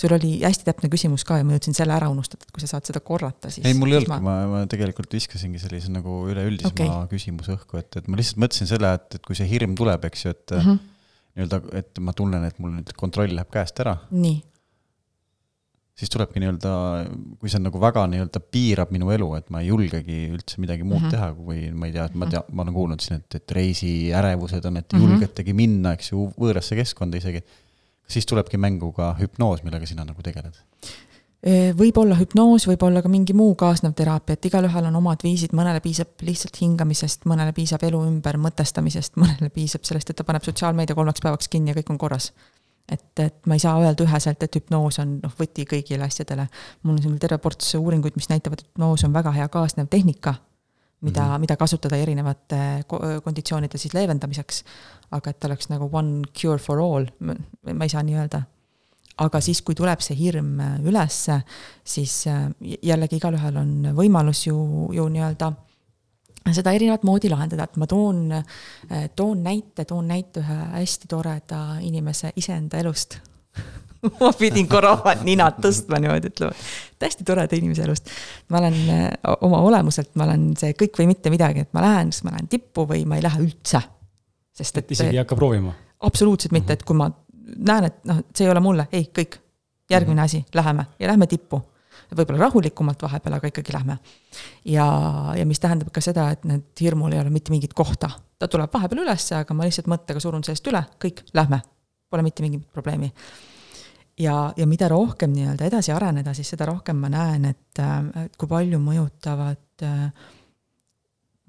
sul 0.02 0.14
oli 0.16 0.32
hästi 0.43 0.66
täpne 0.66 0.90
küsimus 0.93 1.25
ka 1.26 1.38
ja 1.38 1.46
ma 1.46 1.56
jõudsin 1.56 1.76
selle 1.76 1.94
ära 1.94 2.08
unustada, 2.12 2.46
et 2.46 2.54
kui 2.54 2.62
sa 2.64 2.70
saad 2.75 2.88
seda 2.88 3.02
korrata, 3.04 3.50
siis. 3.52 3.64
ei, 3.69 3.76
mul 3.78 3.94
ei 3.94 4.00
olnudki, 4.00 4.20
ma, 4.26 4.37
ma 4.50 4.62
tegelikult 4.70 5.14
viskasingi 5.14 5.62
sellise 5.62 5.92
nagu 5.94 6.23
üleüldisema 6.32 6.75
okay. 6.75 7.11
küsimuse 7.12 7.56
õhku, 7.56 7.78
et, 7.80 8.00
et 8.00 8.09
ma 8.11 8.18
lihtsalt 8.18 8.40
mõtlesin 8.42 8.71
selle, 8.71 8.94
et, 8.99 9.18
et 9.18 9.26
kui 9.26 9.38
see 9.38 9.49
hirm 9.50 9.76
tuleb, 9.78 10.09
eks 10.11 10.25
ju, 10.26 10.35
et 10.35 10.56
mm 10.56 10.64
-hmm. 10.64 10.80
nii-öelda, 11.37 11.61
et 11.82 12.02
ma 12.09 12.16
tunnen, 12.18 12.49
et 12.49 12.59
mul 12.62 12.75
nüüd 12.78 12.97
kontroll 12.99 13.37
läheb 13.37 13.52
käest 13.52 13.78
ära. 13.85 13.99
nii. 14.11 14.40
siis 16.02 16.11
tulebki 16.11 16.40
nii-öelda, 16.42 16.71
kui 17.38 17.50
see 17.52 17.61
on 17.61 17.68
nagu 17.68 17.80
väga 17.80 18.06
nii-öelda 18.11 18.40
piirab 18.54 18.90
minu 18.90 19.11
elu, 19.14 19.35
et 19.38 19.50
ma 19.54 19.61
ei 19.62 19.68
julgegi 19.68 20.23
üldse 20.35 20.59
midagi 20.59 20.82
muud 20.82 20.99
mm 20.99 21.06
-hmm. 21.06 21.11
teha, 21.14 21.30
või 21.37 21.71
ma 21.71 21.87
ei 21.87 21.92
tea, 21.92 22.09
et 22.11 22.14
ma 22.14 22.26
tean, 22.26 22.49
ma 22.50 22.64
olen 22.64 22.75
kuulnud 22.75 23.04
siin, 23.04 23.21
et, 23.21 23.35
et 23.38 23.52
reisiärevused 23.59 24.64
on, 24.64 24.76
et 24.76 24.92
mm 24.92 24.99
-hmm. 24.99 25.12
julgetegi 25.12 25.52
minna, 25.52 25.92
eks 25.92 26.11
ju, 26.12 26.32
võõrasse 26.38 26.75
keskkonda 26.75 27.23
isegi 27.23 27.44
siis 28.09 28.26
tulebki 28.26 28.61
mängu 28.61 28.92
ka 28.97 29.14
hüpnoos, 29.21 29.62
millega 29.66 29.87
sina 29.88 30.04
nagu 30.09 30.23
tegeled? 30.23 30.59
võib 31.75 31.97
olla 31.99 32.14
hüpnoos, 32.14 32.68
võib 32.71 32.85
olla 32.87 33.00
ka 33.02 33.11
mingi 33.11 33.35
muu 33.35 33.56
kaasnev 33.59 33.97
teraapia, 33.99 34.37
et 34.38 34.47
igalühel 34.47 34.87
on 34.87 34.99
omad 35.00 35.25
viisid, 35.26 35.50
mõnele 35.59 35.80
piisab 35.82 36.23
lihtsalt 36.23 36.61
hingamisest, 36.62 37.26
mõnele 37.26 37.50
piisab 37.56 37.82
elu 37.82 37.99
ümber 38.06 38.38
mõtestamisest, 38.38 39.16
mõnele 39.23 39.50
piisab 39.50 39.82
sellest, 39.88 40.12
et 40.12 40.21
ta 40.21 40.26
paneb 40.28 40.47
sotsiaalmeedia 40.47 40.94
kolmeks 40.94 41.25
päevaks 41.25 41.50
kinni 41.50 41.75
ja 41.75 41.78
kõik 41.80 41.90
on 41.90 41.99
korras. 41.99 42.30
et, 42.87 43.18
et 43.18 43.47
ma 43.47 43.59
ei 43.59 43.62
saa 43.62 43.75
öelda 43.82 44.06
üheselt, 44.06 44.42
et 44.42 44.61
hüpnoos 44.61 45.00
on 45.02 45.18
noh, 45.23 45.35
võti 45.38 45.66
kõigile 45.66 46.06
asjadele. 46.06 46.47
mul 46.82 46.94
on 46.94 47.02
siin 47.02 47.18
terve 47.18 47.38
ports 47.42 47.75
uuringuid, 47.75 48.14
mis 48.14 48.30
näitavad, 48.30 48.62
et 48.62 48.71
hüpnoos 48.71 49.04
on 49.04 49.12
väga 49.12 49.35
hea 49.35 49.49
kaasnev 49.49 49.90
tehnika 49.90 50.37
mida 51.02 51.23
mm, 51.23 51.35
-hmm. 51.35 51.40
mida 51.40 51.56
kasutada 51.56 51.97
erinevate 51.97 52.85
konditsioonide 53.25 53.78
siis 53.78 53.94
leevendamiseks. 53.94 54.64
aga 55.11 55.30
et 55.30 55.44
oleks 55.44 55.68
nagu 55.68 55.88
one 55.92 56.23
cure 56.40 56.59
for 56.59 56.78
all, 56.78 57.06
ma 57.21 57.85
ei 57.85 57.88
saa 57.88 58.02
nii 58.02 58.16
öelda. 58.16 58.42
aga 59.18 59.40
siis, 59.40 59.62
kui 59.62 59.75
tuleb 59.75 60.00
see 60.00 60.16
hirm 60.16 60.61
ülesse, 60.88 61.42
siis 61.85 62.25
jällegi 62.82 63.16
igalühel 63.16 63.56
on 63.56 63.92
võimalus 63.94 64.47
ju, 64.47 64.88
ju 64.92 65.09
nii-öelda 65.09 65.52
seda 66.50 66.73
erinevat 66.73 67.04
moodi 67.06 67.30
lahendada, 67.30 67.64
et 67.64 67.76
ma 67.76 67.87
toon, 67.87 68.42
toon 69.16 69.42
näite, 69.42 69.85
toon 69.85 70.09
näite 70.09 70.40
ühe 70.40 70.59
hästi 70.73 71.09
toreda 71.09 71.62
inimese 71.80 72.32
iseenda 72.37 72.78
elust 72.78 73.18
ma 74.21 74.32
pidin 74.38 74.66
korra 74.71 74.97
oma 74.97 75.14
ninad 75.23 75.59
tõstma 75.62 76.00
niimoodi, 76.02 76.32
ütlema, 76.32 76.54
et 76.97 77.06
hästi 77.06 77.26
toreda 77.26 77.59
inimese 77.59 77.85
elust. 77.87 78.11
ma 78.50 78.59
olen 78.59 78.78
oma 79.47 79.62
olemuselt, 79.68 80.12
ma 80.18 80.26
olen 80.26 80.52
see 80.59 80.75
kõik 80.78 80.99
või 80.99 81.11
mitte 81.12 81.30
midagi, 81.30 81.66
et 81.66 81.73
ma 81.76 81.85
lähen, 81.85 82.12
siis 82.14 82.26
ma 82.26 82.35
lähen 82.35 82.50
tippu 82.50 82.87
või 82.88 83.04
ma 83.06 83.18
ei 83.18 83.26
lähe 83.26 83.42
üldse. 83.44 83.82
sest 84.52 84.82
et. 84.82 84.90
isegi 84.97 85.14
ei 85.14 85.23
hakka 85.23 85.38
proovima? 85.38 85.75
absoluutselt 86.02 86.54
mitte, 86.54 86.75
et 86.75 86.82
kui 86.87 86.99
ma 86.99 87.11
näen, 87.42 87.87
et 87.90 88.00
noh, 88.09 88.25
see 88.35 88.47
ei 88.47 88.50
ole 88.54 88.62
mulle, 88.64 88.88
ei, 88.92 89.06
kõik. 89.14 89.38
järgmine 89.90 90.23
asi, 90.23 90.44
läheme 90.54 90.87
ja 90.99 91.12
lähme 91.12 91.26
tippu. 91.30 91.62
võib-olla 92.16 92.49
rahulikumalt 92.49 93.02
vahepeal, 93.02 93.38
aga 93.38 93.52
ikkagi 93.52 93.73
lähme. 93.73 93.99
ja, 94.64 94.88
ja 95.38 95.47
mis 95.47 95.62
tähendab 95.62 95.94
ka 95.94 96.02
seda, 96.02 96.30
et 96.35 96.44
need 96.44 96.66
hirmul 96.80 97.12
ei 97.14 97.23
ole 97.23 97.30
mitte 97.30 97.54
mingit 97.54 97.75
kohta. 97.75 98.11
ta 98.38 98.49
tuleb 98.49 98.75
vahepeal 98.75 99.06
ülesse, 99.06 99.38
aga 99.38 99.54
ma 99.54 99.71
lihtsalt 99.71 99.87
mõttega 99.87 100.21
surun 100.21 100.42
sellest 100.42 100.66
üle, 100.66 100.82
kõik, 100.99 101.23
lähme. 101.38 101.62
Pole 102.11 102.26
mitte 102.26 102.42
mingit 102.42 102.66
probleemi 102.73 103.09
ja, 104.19 104.52
ja 104.57 104.66
mida 104.66 104.88
rohkem 104.88 105.33
nii-öelda 105.33 105.66
edasi 105.71 105.92
areneda, 105.92 106.35
siis 106.35 106.52
seda 106.54 106.66
rohkem 106.69 107.00
ma 107.02 107.11
näen, 107.12 107.49
et, 107.52 107.83
et 108.25 108.37
kui 108.38 108.50
palju 108.50 108.81
mõjutavad 108.83 109.87
äh, 109.87 110.07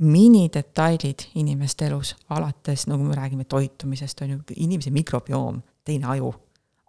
minidetailid 0.03 1.27
inimeste 1.39 1.88
elus, 1.88 2.15
alates, 2.34 2.88
nagu 2.91 3.03
me 3.08 3.15
räägime 3.17 3.46
toitumisest, 3.50 4.24
on 4.25 4.36
ju, 4.36 4.39
inimese 4.55 4.91
mikrobioom, 4.91 5.62
teine 5.86 6.10
aju, 6.15 6.34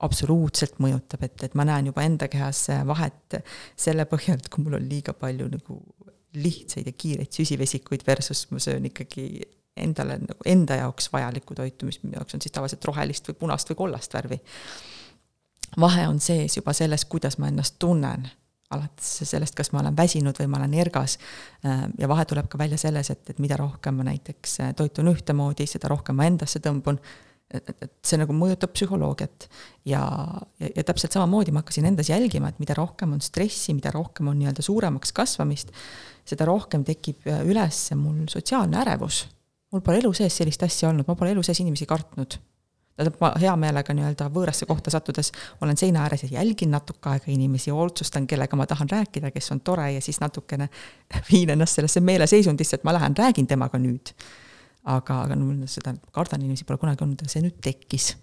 absoluutselt 0.05 0.81
mõjutab, 0.83 1.23
et, 1.27 1.43
et 1.47 1.55
ma 1.59 1.67
näen 1.69 1.91
juba 1.91 2.05
enda 2.05 2.29
kehas 2.29 2.67
vahet 2.87 3.39
selle 3.79 4.07
põhjal, 4.11 4.41
et 4.41 4.49
kui 4.53 4.65
mul 4.65 4.79
on 4.81 4.89
liiga 4.89 5.15
palju 5.17 5.47
nagu 5.53 5.79
lihtsaid 6.35 6.89
ja 6.91 6.97
kiireid 6.99 7.31
süsivesikuid 7.33 8.03
versus 8.07 8.49
ma 8.51 8.59
söön 8.63 8.89
ikkagi 8.91 9.29
endale 9.79 10.19
nagu 10.23 10.47
enda 10.51 10.81
jaoks 10.81 11.09
vajalikku 11.13 11.55
toitu, 11.55 11.87
mis 11.87 12.01
minu 12.03 12.19
jaoks 12.19 12.35
on 12.37 12.43
siis 12.43 12.55
tavaliselt 12.55 12.85
rohelist 12.91 13.31
või 13.31 13.39
punast 13.39 13.71
või 13.71 13.79
kollast 13.85 14.15
värvi 14.15 14.41
vahe 15.81 16.09
on 16.09 16.21
sees 16.21 16.57
juba 16.57 16.73
selles, 16.77 17.05
kuidas 17.11 17.39
ma 17.39 17.49
ennast 17.51 17.77
tunnen, 17.83 18.29
alates 18.75 19.11
sellest, 19.29 19.55
kas 19.57 19.71
ma 19.75 19.83
olen 19.83 19.97
väsinud 19.97 20.39
või 20.41 20.49
ma 20.51 20.61
olen 20.63 20.75
ergas. 20.79 21.19
Äh, 21.67 21.85
ja 21.99 22.09
vahe 22.11 22.25
tuleb 22.29 22.49
ka 22.51 22.59
välja 22.61 22.79
selles, 22.81 23.11
et, 23.13 23.23
et 23.31 23.43
mida 23.43 23.59
rohkem 23.61 24.01
ma 24.01 24.09
näiteks 24.09 24.59
äh, 24.65 24.73
toitun 24.77 25.13
ühtemoodi, 25.13 25.67
seda 25.71 25.91
rohkem 25.93 26.19
ma 26.19 26.29
endasse 26.31 26.63
tõmbun. 26.65 26.99
et, 27.55 27.69
et 27.71 27.93
see 28.03 28.17
nagu 28.19 28.33
mõjutab 28.35 28.73
psühholoogiat 28.73 29.45
ja, 29.87 30.01
ja, 30.59 30.71
ja 30.75 30.85
täpselt 30.89 31.13
samamoodi 31.15 31.53
ma 31.53 31.61
hakkasin 31.61 31.85
endas 31.87 32.09
jälgima, 32.09 32.49
et 32.51 32.59
mida 32.59 32.75
rohkem 32.75 33.13
on 33.15 33.21
stressi, 33.23 33.75
mida 33.77 33.93
rohkem 33.95 34.31
on 34.33 34.41
nii-öelda 34.41 34.65
suuremaks 34.65 35.13
kasvamist, 35.15 35.71
seda 36.27 36.49
rohkem 36.49 36.87
tekib 36.89 37.29
äh, 37.29 37.45
üles 37.47 37.85
mul 38.01 38.25
sotsiaalne 38.33 38.81
ärevus. 38.81 39.27
mul 39.71 39.85
pole 39.85 40.01
elu 40.01 40.13
sees 40.17 40.41
sellist 40.41 40.65
asja 40.67 40.89
olnud, 40.89 41.07
ma 41.07 41.15
pole 41.15 41.35
elu 41.37 41.45
sees 41.47 41.61
inimesi 41.61 41.87
kartnud 41.87 42.41
tähendab, 42.97 43.17
ma 43.21 43.31
hea 43.41 43.55
meelega 43.59 43.95
nii-öelda 43.97 44.29
võõrasse 44.33 44.67
kohta 44.71 44.93
sattudes 44.95 45.33
olen 45.65 45.79
seina 45.79 46.05
ääres 46.05 46.25
ja 46.25 46.29
jälgin 46.37 46.71
natuke 46.75 47.11
aega 47.11 47.33
inimesi, 47.33 47.73
otsustan, 47.73 48.27
kellega 48.31 48.57
ma 48.57 48.67
tahan 48.71 48.91
rääkida, 48.91 49.33
kes 49.35 49.51
on 49.55 49.61
tore 49.67 49.91
ja 49.97 50.03
siis 50.05 50.21
natukene 50.23 50.69
viin 51.31 51.51
ennast 51.55 51.81
sellesse 51.81 52.01
meeleseisundisse, 52.01 52.79
et 52.79 52.85
ma 52.87 52.95
lähen 52.95 53.17
räägin 53.19 53.51
temaga 53.51 53.79
nüüd. 53.79 54.15
aga, 54.85 55.23
aga 55.25 55.37
no 55.37 55.67
seda, 55.67 55.95
kardan 56.13 56.43
inimesi 56.43 56.67
pole 56.69 56.79
kunagi 56.79 57.05
olnud, 57.05 57.21
aga 57.21 57.33
see 57.33 57.43
nüüd 57.43 57.59
tekkis. 57.65 58.15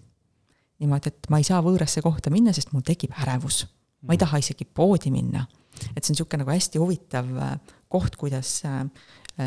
niimoodi, 0.82 1.12
et 1.12 1.30
ma 1.30 1.38
ei 1.42 1.46
saa 1.46 1.60
võõrasse 1.62 2.02
kohta 2.02 2.30
minna, 2.30 2.52
sest 2.52 2.72
mul 2.72 2.86
tekib 2.86 3.12
ärevus. 3.22 3.66
ma 4.02 4.16
ei 4.16 4.18
taha 4.18 4.40
isegi 4.40 4.64
poodi 4.64 5.10
minna. 5.10 5.46
et 5.96 6.04
see 6.04 6.12
on 6.12 6.16
niisugune 6.16 6.44
nagu 6.44 6.54
hästi 6.54 6.78
huvitav 6.78 7.28
äh, 7.36 7.56
koht, 7.92 8.16
kuidas 8.16 8.62
Äh, 8.64 8.86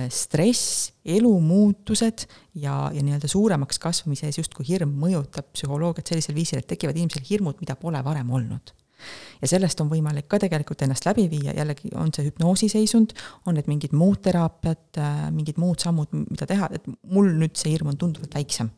stress, 0.09 0.93
elumuutused 1.05 2.25
ja, 2.55 2.91
ja 2.93 3.03
nii-öelda 3.03 3.27
suuremaks 3.29 3.79
kasvamise 3.79 4.25
ees 4.29 4.39
justkui 4.39 4.65
hirm 4.67 4.95
mõjutab 5.01 5.51
psühholoogiat 5.53 6.09
sellisel 6.09 6.35
viisil, 6.35 6.61
et 6.61 6.69
tekivad 6.71 6.97
inimesel 6.97 7.25
hirmud, 7.29 7.59
mida 7.61 7.77
pole 7.77 8.01
varem 8.03 8.31
olnud. 8.33 8.73
ja 9.41 9.47
sellest 9.51 9.81
on 9.83 9.89
võimalik 9.91 10.25
ka 10.31 10.39
tegelikult 10.41 10.81
ennast 10.81 11.05
läbi 11.05 11.27
viia, 11.29 11.53
jällegi 11.53 11.91
on 11.99 12.09
see 12.15 12.25
hüpnoosiseisund, 12.25 13.13
on 13.45 13.59
need 13.59 13.69
mingid 13.69 13.93
muud 13.93 14.23
teraapiad, 14.25 14.87
äh, 14.97 15.27
mingid 15.35 15.61
muud 15.61 15.83
sammud, 15.83 16.09
mida 16.15 16.47
teha, 16.49 16.71
et 16.73 16.89
mul 17.03 17.29
nüüd 17.35 17.53
see 17.59 17.75
hirm 17.75 17.93
on 17.93 18.01
tunduvalt 18.01 18.33
väiksem. 18.39 18.71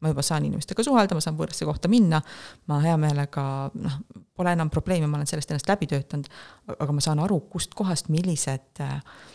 Ma 0.00 0.12
juba 0.12 0.24
saan 0.24 0.44
inimestega 0.44 0.84
suhelda, 0.84 1.16
ma 1.16 1.20
saan 1.24 1.36
võõrasse 1.36 1.64
kohta 1.68 1.88
minna, 1.88 2.22
ma 2.68 2.80
hea 2.84 2.96
meelega 3.00 3.44
noh, 3.74 4.00
pole 4.36 4.52
enam 4.52 4.72
probleemi, 4.72 5.08
ma 5.08 5.20
olen 5.20 5.28
sellest 5.28 5.52
ennast 5.52 5.68
läbi 5.68 5.88
töötanud, 5.92 6.28
aga 6.76 6.92
ma 6.92 7.04
saan 7.04 7.22
aru, 7.24 7.40
kustkohast, 7.52 8.10
millised 8.12 8.84
äh, 8.84 9.00
Äh, 9.00 9.33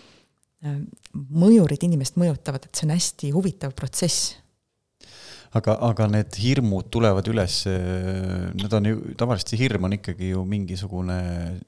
mõjurid 0.59 1.83
inimest 1.87 2.19
mõjutavad, 2.19 2.67
et 2.67 2.75
see 2.75 2.87
on 2.87 2.95
hästi 2.95 3.33
huvitav 3.35 3.75
protsess. 3.77 4.35
aga, 5.55 5.73
aga 5.87 6.05
need 6.13 6.35
hirmud 6.37 6.91
tulevad 6.93 7.25
üles, 7.31 7.63
äh, 7.71 8.49
need 8.53 8.73
on 8.75 8.89
ju, 8.91 8.99
tavaliselt 9.17 9.53
see 9.53 9.61
hirm 9.63 9.87
on 9.87 9.95
ikkagi 9.97 10.33
ju 10.35 10.43
mingisugune 10.45 11.21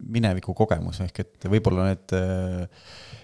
mineviku 0.06 0.54
kogemus, 0.54 1.00
ehk 1.02 1.24
et 1.24 1.48
võib-olla 1.50 1.88
need 1.90 2.14
äh, 2.14 2.68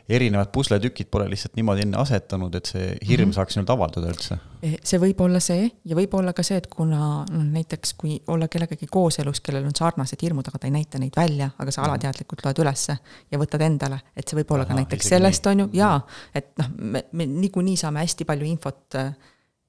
erinevad 0.09 0.51
pusletükid 0.55 1.09
pole 1.11 1.27
lihtsalt 1.29 1.57
niimoodi 1.57 1.83
enne 1.83 1.97
asetanud, 1.99 2.55
et 2.55 2.69
see 2.69 2.85
hirm 3.07 3.25
mm 3.25 3.29
-hmm. 3.29 3.35
saaks 3.35 3.57
nii-öelda 3.57 3.73
avalduda 3.73 4.11
üldse? 4.13 4.37
Eh, 4.63 4.77
see 4.83 4.99
võib 4.99 5.21
olla 5.21 5.39
see 5.43 5.67
ja 5.85 5.95
võib 5.95 6.13
olla 6.15 6.33
ka 6.33 6.43
see, 6.43 6.57
et 6.57 6.67
kuna 6.67 7.25
noh, 7.29 7.43
näiteks 7.57 7.93
kui 7.93 8.21
olla 8.27 8.47
kellegagi 8.47 8.87
kooselus, 8.91 9.41
kellel 9.41 9.65
on 9.65 9.75
sarnased 9.75 10.21
hirmud, 10.21 10.47
aga 10.47 10.59
ta 10.59 10.67
ei 10.67 10.71
näita 10.71 10.99
neid 10.99 11.15
välja, 11.17 11.49
aga 11.57 11.71
sa 11.71 11.81
-hmm. 11.81 11.89
alateadlikult 11.89 12.45
loed 12.45 12.59
ülesse 12.59 12.97
ja 13.31 13.39
võtad 13.39 13.61
endale, 13.61 13.99
et 14.15 14.27
see 14.27 14.39
võib 14.39 14.51
olla 14.51 14.63
Aha, 14.63 14.73
ka 14.73 14.79
näiteks 14.79 15.09
sellest, 15.09 15.47
on 15.47 15.59
ju, 15.59 15.69
jaa, 15.73 16.01
et 16.35 16.57
noh, 16.57 16.69
me, 16.77 17.03
me 17.11 17.25
niikuinii 17.25 17.77
saame 17.77 17.99
hästi 17.99 18.25
palju 18.25 18.45
infot 18.45 18.95
äh, 18.95 19.13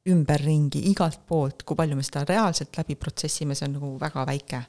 ümberringi 0.09 0.83
igalt 0.90 1.21
poolt, 1.26 1.62
kui 1.62 1.76
palju 1.76 1.97
me 1.97 2.02
seda 2.02 2.25
reaalselt 2.25 2.76
läbi 2.76 2.95
protsessime, 2.95 3.54
see 3.54 3.66
on 3.68 3.73
nagu 3.73 3.99
väga 4.00 4.26
väike 4.26 4.62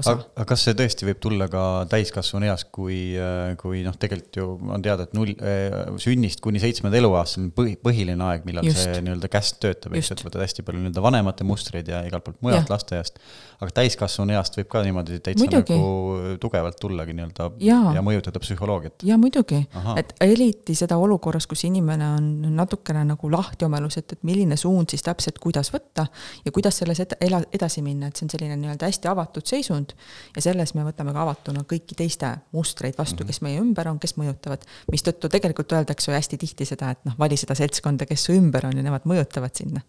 osa. 0.00 0.14
aga 0.18 0.46
kas 0.48 0.64
see 0.66 0.76
tõesti 0.78 1.08
võib 1.08 1.20
tulla 1.22 1.48
ka 1.52 1.62
täiskasvanu 1.90 2.48
eas, 2.48 2.64
kui, 2.74 2.98
äh, 3.18 3.52
kui 3.60 3.82
noh, 3.86 3.96
tegelikult 4.00 4.40
ju 4.40 4.48
on 4.74 4.84
teada, 4.84 5.08
et 5.08 5.16
null, 5.18 5.34
äh, 5.38 5.76
sünnist 6.02 6.42
kuni 6.44 6.62
seitsmenda 6.62 7.00
eluaastani 7.00 7.48
on 7.48 7.52
põhi, 7.56 7.76
põhiline 7.82 8.28
aeg, 8.30 8.46
millal 8.48 8.68
Just. 8.68 8.84
see 8.84 9.02
nii-öelda 9.04 9.30
käst 9.32 9.60
töötab, 9.64 9.96
eks, 9.98 10.12
et 10.14 10.24
võtad 10.26 10.44
hästi 10.44 10.66
palju 10.66 10.82
nii-öelda 10.82 11.04
vanemate 11.04 11.46
mustreid 11.48 11.90
ja 11.90 12.02
igalt 12.08 12.26
poolt 12.26 12.40
mujalt 12.46 12.72
lasteaiast. 12.72 13.20
Aga 13.58 13.74
täiskasvanu 13.74 14.34
east 14.36 14.54
võib 14.58 14.68
ka 14.70 14.82
niimoodi 14.86 15.18
täitsa 15.18 15.42
muidugi. 15.42 15.74
nagu 15.74 16.36
tugevalt 16.42 16.78
tullagi 16.78 17.14
nii-öelda 17.18 17.48
ja. 17.64 17.78
ja 17.96 18.02
mõjutada 18.06 18.38
psühholoogiat. 18.42 19.02
ja 19.08 19.18
muidugi, 19.18 19.58
et 19.98 20.14
eriti 20.22 20.76
seda 20.78 20.98
olukorras, 21.02 21.48
kus 21.50 21.64
inimene 21.66 22.06
on 22.14 22.28
natukene 22.54 23.02
nagu 23.08 23.30
lahti-omelus, 23.32 23.98
et, 23.98 24.14
et 24.14 24.22
milline 24.28 24.56
suund 24.60 24.94
siis 24.94 25.02
täpselt, 25.06 25.42
kuidas 25.42 25.72
võtta 25.74 26.06
ja 26.44 26.54
kuidas 26.54 26.78
selles 26.82 27.02
ed-, 27.02 27.16
edasi 27.18 27.82
minna, 27.82 28.12
et 28.12 28.18
see 28.20 28.28
on 28.28 28.32
selline 28.36 28.58
nii-öelda 28.62 28.92
hästi 28.92 29.10
avatud 29.10 29.50
seisund 29.50 29.96
ja 30.36 30.44
selles 30.44 30.76
me 30.78 30.86
võtame 30.86 31.14
ka 31.16 31.26
avatuna 31.26 31.66
kõiki 31.68 31.98
teiste 31.98 32.30
mustreid 32.54 32.98
vastu, 32.98 33.26
kes 33.26 33.42
meie 33.42 33.58
ümber 33.58 33.90
on, 33.90 33.98
kes 33.98 34.14
mõjutavad, 34.20 34.66
mistõttu 34.92 35.30
tegelikult 35.32 35.74
öeldakse 35.74 36.12
ju 36.12 36.16
hästi 36.16 36.38
tihti 36.38 36.68
seda, 36.68 36.94
et 36.94 37.02
noh, 37.08 37.18
vali 37.18 37.38
seda 37.40 37.58
seltskonda, 37.58 38.06
kes 38.06 38.28
su 38.28 38.38
ümber 38.38 38.70
on 38.70 38.78
ja 38.78 38.86
nemad 38.86 39.08
mõjutavad 39.08 39.54
sinna. 39.58 39.82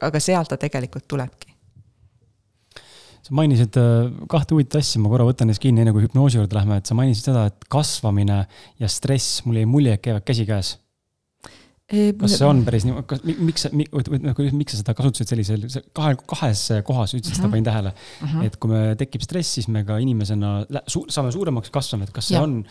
aga 0.00 0.22
sealt 0.22 0.54
ta 0.54 0.60
tegelikult 0.60 1.10
tulebki 1.10 1.59
sa 3.26 3.36
mainisid 3.36 3.76
äh, 3.80 4.10
kahte 4.30 4.56
huvitavat 4.56 4.84
asja, 4.84 5.00
ma 5.02 5.12
korra 5.12 5.26
võtan 5.28 5.50
neist 5.50 5.62
kinni, 5.62 5.84
enne 5.84 5.94
kui 5.96 6.04
hüpnoosi 6.06 6.40
juurde 6.40 6.56
lähme, 6.56 6.80
et 6.80 6.90
sa 6.90 6.96
mainisid 6.98 7.30
seda, 7.30 7.48
et 7.50 7.66
kasvamine 7.72 8.44
ja 8.80 8.92
stress, 8.92 9.42
mul 9.46 9.60
jäi 9.60 9.68
mulje, 9.68 9.96
et 9.96 10.04
käivad 10.04 10.26
käsikäes 10.28 10.76
kas 11.90 12.36
see 12.38 12.46
on 12.46 12.60
päris 12.66 12.84
nii, 12.86 13.02
kas, 13.08 13.22
miks, 13.26 13.66
nagu, 13.72 14.46
miks 14.54 14.74
sa 14.74 14.80
seda 14.80 14.94
kasutasid 14.98 15.32
sellisel, 15.32 15.64
kahe, 15.96 16.14
kahes 16.30 16.62
kohas 16.86 17.14
ütlesid 17.16 17.34
seda, 17.34 17.48
mhm. 17.48 17.54
panin 17.56 17.66
tähele 17.66 17.92
uh. 17.92 18.26
Mhm. 18.26 18.36
-huh. 18.36 18.46
et 18.46 18.56
kui 18.62 18.70
me 18.70 18.82
tekib 19.00 19.24
stress, 19.26 19.54
siis 19.58 19.68
me 19.68 19.82
ka 19.84 19.98
inimesena 20.02 20.52
su, 20.86 21.04
saame 21.08 21.32
suuremaks 21.34 21.72
kasvama, 21.74 22.06
et 22.06 22.14
kas 22.14 22.30
see 22.30 22.38
ja. 22.38 22.44
on, 22.46 22.62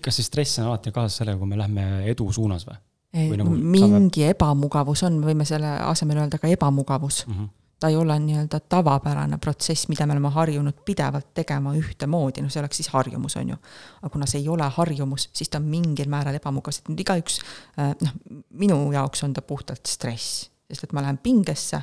kas 0.00 0.20
see 0.20 0.26
stress 0.26 0.62
on 0.62 0.70
alati 0.70 0.94
kaasas 0.94 1.22
sellega, 1.22 1.38
kui 1.38 1.50
me 1.50 1.58
lähme 1.58 1.88
edu 2.10 2.30
suunas 2.32 2.66
või? 2.68 2.78
Nagu 3.14 3.50
mingi 3.54 4.24
saame... 4.24 4.30
ebamugavus 4.34 5.04
on, 5.06 5.20
me 5.20 5.32
võime 5.32 5.46
selle 5.46 5.70
asemel 5.86 6.24
öelda 6.24 6.38
ka 6.38 6.50
ebamugavus 6.50 7.24
uh. 7.26 7.34
Mhm. 7.34 7.52
Ta 7.84 7.90
ei 7.92 7.96
ole 8.00 8.14
nii-öelda 8.18 8.62
tavapärane 8.68 9.36
protsess, 9.38 9.90
mida 9.92 10.06
me 10.08 10.14
oleme 10.14 10.30
harjunud 10.32 10.78
pidevalt 10.88 11.34
tegema 11.36 11.74
ühtemoodi, 11.76 12.40
noh, 12.40 12.52
see 12.52 12.62
oleks 12.62 12.80
siis 12.80 12.88
harjumus, 12.94 13.36
on 13.36 13.50
ju. 13.52 13.58
aga 14.00 14.12
kuna 14.14 14.28
see 14.30 14.40
ei 14.40 14.48
ole 14.48 14.68
harjumus, 14.78 15.26
siis 15.36 15.52
ta 15.52 15.60
on 15.60 15.66
mingil 15.68 16.08
määral 16.08 16.38
ebamugav, 16.38 16.72
sest 16.72 16.88
nüüd 16.88 17.02
igaüks, 17.04 17.36
äh, 17.76 17.92
noh, 18.00 18.16
minu 18.56 18.78
jaoks 18.94 19.26
on 19.28 19.36
ta 19.36 19.44
puhtalt 19.44 19.84
stress 19.90 20.48
sest 20.64 20.86
et 20.86 20.94
ma 20.96 21.02
lähen 21.04 21.18
pingesse, 21.22 21.82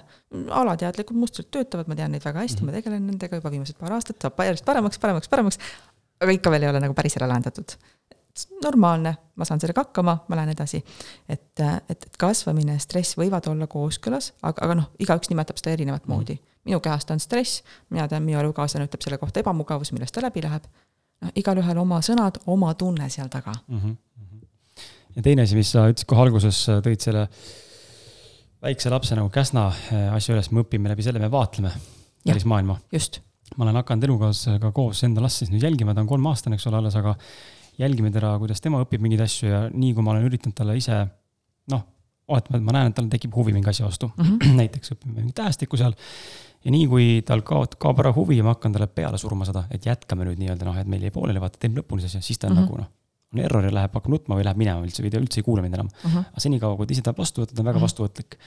alateadlikud 0.58 1.16
mustrid 1.16 1.52
töötavad, 1.54 1.88
ma 1.88 1.96
tean 1.96 2.12
neid 2.16 2.26
väga 2.26 2.42
hästi 2.42 2.64
mm, 2.64 2.66
-hmm. 2.66 2.74
ma 2.74 2.82
tegelen 2.82 3.06
nendega 3.12 3.38
juba 3.38 3.52
viimased 3.54 3.78
paar 3.78 3.94
aastat, 3.94 4.18
saab 4.26 4.42
järjest 4.42 4.66
paremaks, 4.66 4.98
paremaks, 5.00 5.30
paremaks, 5.30 5.60
aga 6.18 6.34
ikka 6.34 6.52
veel 6.52 6.66
ei 6.66 6.74
ole 6.74 6.82
nagu 6.82 6.98
päris 6.98 7.16
ära 7.22 7.30
lahendatud 7.30 7.78
normaalne, 8.64 9.16
ma 9.36 9.48
saan 9.48 9.60
sellega 9.62 9.84
hakkama, 9.86 10.18
ma 10.28 10.38
lähen 10.40 10.54
edasi. 10.54 10.84
et, 11.30 11.60
et, 11.90 11.90
et 11.90 12.18
kasvamine 12.20 12.78
ja 12.78 12.84
stress 12.84 13.18
võivad 13.20 13.48
olla 13.52 13.68
kooskõlas, 13.68 14.32
aga, 14.42 14.66
aga 14.66 14.78
noh, 14.82 14.92
igaüks 15.00 15.32
nimetab 15.32 15.60
seda 15.60 15.76
erinevat 15.76 16.08
mm. 16.08 16.14
moodi. 16.14 16.38
minu 16.66 16.80
kehast 16.80 17.12
on 17.12 17.20
stress, 17.20 17.64
mina 17.90 18.08
tean, 18.08 18.24
minu 18.24 18.40
elukaaslane 18.40 18.86
ütleb 18.86 19.02
selle 19.02 19.18
kohta 19.18 19.42
ebamugavus, 19.42 19.92
millest 19.92 20.16
ta 20.16 20.24
läbi 20.24 20.44
läheb. 20.46 20.68
noh, 21.22 21.34
igalühel 21.36 21.78
oma 21.78 22.02
sõnad, 22.06 22.42
oma 22.46 22.74
tunne 22.74 23.10
seal 23.10 23.30
taga 23.30 23.54
mm. 23.68 23.80
-hmm. 23.80 24.46
ja 25.16 25.22
teine 25.22 25.48
asi, 25.48 25.56
mis 25.56 25.72
sa 25.72 25.88
ütlesid 25.90 26.08
kohe 26.08 26.28
alguses, 26.28 26.66
tõid 26.86 27.02
selle 27.02 27.28
väikse 28.62 28.90
lapse 28.90 29.18
nagu 29.18 29.30
Käsna 29.34 29.68
äh, 29.68 30.14
asja 30.14 30.36
üles, 30.36 30.52
me 30.52 30.64
õpime 30.64 30.92
läbi 30.92 31.04
selle, 31.06 31.20
me 31.20 31.32
vaatleme 31.32 31.72
päris 32.26 32.46
maailma. 32.46 32.78
just. 32.92 33.20
ma 33.58 33.66
olen 33.66 33.76
hakanud 33.82 34.04
elukaaslasega 34.08 34.72
koos 34.72 35.04
enda 35.04 35.24
last 35.24 35.42
siis 35.42 35.50
nüüd 35.52 35.64
jälgima, 35.66 35.96
ta 35.96 36.04
on 36.04 36.08
kolmeaastane, 36.08 36.56
eks 36.56 36.68
ole, 36.70 36.78
alles, 36.80 36.96
aga 36.96 37.16
jälgime 37.80 38.12
teda, 38.12 38.34
kuidas 38.40 38.62
tema 38.62 38.82
õpib 38.84 39.02
mingeid 39.04 39.24
asju 39.26 39.50
ja 39.50 39.62
nii 39.74 39.94
kui 39.96 40.04
ma 40.06 40.14
olen 40.16 40.28
üritanud 40.28 40.56
talle 40.58 40.76
ise 40.78 40.98
noh, 41.72 41.84
oletame, 42.32 42.62
et 42.62 42.66
ma 42.68 42.76
näen, 42.76 42.92
et 42.92 42.98
tal 42.98 43.10
tekib 43.12 43.36
huvi 43.36 43.54
mingi 43.56 43.70
asja 43.72 43.86
vastu 43.88 44.12
mm. 44.12 44.24
-hmm. 44.24 44.56
näiteks 44.62 44.96
õpime 44.96 45.20
mingit 45.20 45.36
tähestikku 45.36 45.78
seal. 45.78 45.94
ja 46.66 46.72
nii 46.72 46.88
kui 46.88 47.06
tal 47.26 47.42
kaob, 47.42 47.76
kaob 47.82 48.00
ära 48.04 48.14
huvi 48.16 48.38
ja 48.38 48.44
ma 48.44 48.56
hakkan 48.56 48.74
talle 48.74 48.88
peale 48.88 49.18
suruma 49.18 49.46
seda, 49.46 49.66
et 49.72 49.86
jätkame 49.86 50.26
nüüd 50.28 50.42
nii-öelda 50.42 50.66
noh, 50.66 50.78
et 50.78 50.88
meil 50.88 51.02
jäi 51.02 51.12
pooleli, 51.12 51.42
vaata, 51.42 51.60
teeme 51.60 51.82
lõpuni 51.82 52.04
see 52.04 52.12
asja, 52.12 52.22
siis 52.22 52.40
ta 52.40 52.48
on 52.48 52.54
mm. 52.54 52.58
-hmm. 52.58 52.66
nagu 52.66 52.78
noh. 52.78 52.90
on 53.34 53.40
error 53.40 53.66
ja 53.66 53.74
läheb, 53.74 53.94
hakkab 53.96 54.12
nutma 54.12 54.36
või 54.36 54.44
läheb 54.44 54.58
minema 54.58 54.84
üldse 54.84 55.04
või 55.04 55.12
ta 55.12 55.18
üldse 55.18 55.40
ei 55.40 55.44
kuula 55.44 55.62
mind 55.62 55.74
enam. 55.80 55.90
Mhm. 56.04 56.18
aga 56.18 56.40
senikaua, 56.40 56.76
kui 56.76 56.88
ta 56.88 56.94
ise 56.94 57.02
tahab 57.02 57.18
vastu 57.18 57.42
võtta, 57.42 57.56
ta 57.56 57.62
on 57.62 57.66
väga 57.72 57.80
Mhm. 57.80 57.86
vastuvõtlik. 57.86 58.38